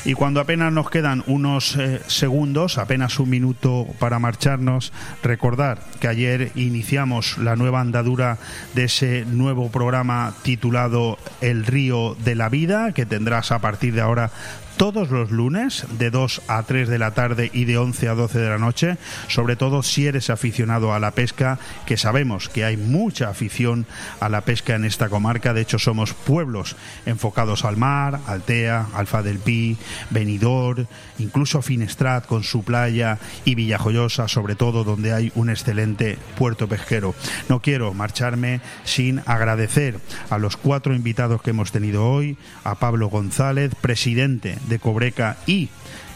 Y 0.08 0.14
cuando 0.14 0.40
apenas 0.40 0.72
nos 0.72 0.90
quedan 0.90 1.22
unos 1.28 1.76
eh, 1.76 2.00
segundos, 2.08 2.78
apenas 2.78 3.20
un 3.20 3.30
minuto 3.30 3.86
para 4.00 4.20
marcharnos, 4.20 4.94
recordar 5.22 5.80
que 6.00 6.08
ayer 6.08 6.54
iniciamos 6.56 7.38
la 7.38 7.58
nueva 7.58 7.82
andadura 7.82 8.38
de 8.74 8.86
ese 8.86 9.26
nuevo 9.26 9.70
programa 9.70 10.34
titulado 10.44 11.20
El 11.42 11.66
río 11.66 12.16
de 12.24 12.36
la 12.36 12.48
vida, 12.48 12.94
que 12.94 13.06
tendrás 13.06 13.52
a 13.52 13.60
partir 13.60 13.96
de 13.96 14.00
ahora 14.00 14.32
todos 14.78 15.10
los 15.10 15.32
lunes 15.32 15.86
de 15.98 16.12
2 16.12 16.44
a 16.48 16.62
3 16.62 16.88
de 16.88 17.00
la 17.00 17.12
tarde 17.12 17.50
y 17.52 17.66
de 17.66 17.80
11 17.80 18.10
a 18.10 18.14
12 18.14 18.40
de 18.40 18.50
la 18.50 18.60
noche, 18.60 18.98
sobre 19.28 19.56
todo 19.56 19.82
si 19.82 20.06
eres 20.06 20.30
aficionado 20.30 20.94
a 20.94 21.00
la 21.00 21.12
pesca, 21.12 21.58
que 21.88 21.98
sabemos 21.98 22.48
que 22.48 22.64
hay 22.64 22.78
mucha 22.78 23.30
afición 23.30 23.88
a 24.20 24.30
la 24.30 24.42
pesca 24.42 24.76
en 24.76 24.86
esta 24.86 25.10
comarca, 25.10 25.54
de 25.54 25.62
hecho 25.62 25.80
somos 25.80 26.14
pueblos 26.14 26.76
enfocados 27.08 27.66
al 27.66 27.76
mar, 27.76 28.20
Altea, 28.28 28.88
Alfa 28.94 29.24
del 29.24 29.40
Pi, 29.40 29.78
Benidorm, 30.12 30.86
incluso 31.18 31.64
Finestrat 31.64 32.28
con 32.28 32.44
su 32.44 32.64
playa 32.64 33.18
y 33.46 33.56
Villajoyosa, 33.56 34.28
sobre 34.28 34.56
todo 34.56 34.84
donde 34.84 35.12
hay 35.12 35.32
un 35.34 35.50
excelente 35.50 36.20
puerto 36.38 36.68
pesquero. 36.68 37.16
No 37.50 37.62
quiero 37.62 37.96
marcharme 37.96 38.62
sin 38.84 39.24
agradecer 39.26 40.00
a 40.30 40.38
los 40.38 40.56
cuatro 40.56 40.94
invitados 40.94 41.42
que 41.42 41.50
hemos 41.50 41.72
tenido 41.72 42.08
hoy, 42.08 42.38
a 42.64 42.76
Pablo 42.76 43.10
González, 43.10 43.74
presidente 43.82 44.58
de 44.68 44.80
Cobreca 44.80 45.38
y 45.46 45.70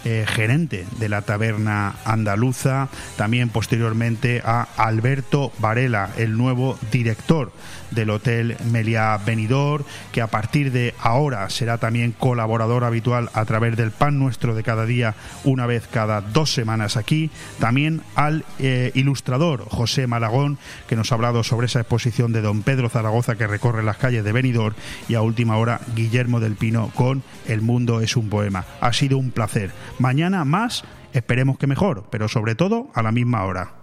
eh, 0.03 0.25
gerente 0.27 0.85
de 0.97 1.09
la 1.09 1.21
taberna 1.21 1.93
andaluza, 2.05 2.89
también 3.17 3.49
posteriormente 3.49 4.41
a 4.43 4.67
Alberto 4.77 5.51
Varela, 5.59 6.09
el 6.17 6.37
nuevo 6.37 6.79
director 6.91 7.51
del 7.91 8.09
Hotel 8.09 8.57
Meliá 8.71 9.17
Benidorm, 9.17 9.85
que 10.11 10.21
a 10.21 10.27
partir 10.27 10.71
de 10.71 10.93
ahora 10.99 11.49
será 11.49 11.77
también 11.77 12.11
colaborador 12.11 12.83
habitual 12.83 13.29
a 13.33 13.45
través 13.45 13.77
del 13.77 13.91
pan 13.91 14.19
nuestro 14.19 14.55
de 14.55 14.63
cada 14.63 14.85
día, 14.85 15.15
una 15.43 15.65
vez 15.65 15.87
cada 15.87 16.21
dos 16.21 16.53
semanas 16.53 16.97
aquí. 16.97 17.29
También 17.59 18.01
al 18.15 18.45
eh, 18.59 18.91
ilustrador 18.95 19.65
José 19.69 20.07
Malagón, 20.07 20.57
que 20.87 20.95
nos 20.95 21.11
ha 21.11 21.15
hablado 21.15 21.43
sobre 21.43 21.67
esa 21.67 21.79
exposición 21.79 22.33
de 22.33 22.41
don 22.41 22.63
Pedro 22.63 22.89
Zaragoza 22.89 23.35
que 23.35 23.47
recorre 23.47 23.83
las 23.83 23.97
calles 23.97 24.23
de 24.23 24.31
Benidorm. 24.31 24.75
Y 25.07 25.15
a 25.15 25.21
última 25.21 25.57
hora, 25.57 25.81
Guillermo 25.95 26.39
del 26.39 26.55
Pino 26.55 26.91
con 26.95 27.23
El 27.47 27.61
mundo 27.61 28.01
es 28.01 28.15
un 28.15 28.29
poema. 28.29 28.65
Ha 28.79 28.93
sido 28.93 29.17
un 29.17 29.31
placer 29.31 29.51
Mañana 29.99 30.45
más, 30.45 30.83
esperemos 31.13 31.57
que 31.57 31.67
mejor, 31.67 32.05
pero 32.09 32.27
sobre 32.27 32.55
todo 32.55 32.89
a 32.93 33.01
la 33.01 33.11
misma 33.11 33.43
hora. 33.43 33.80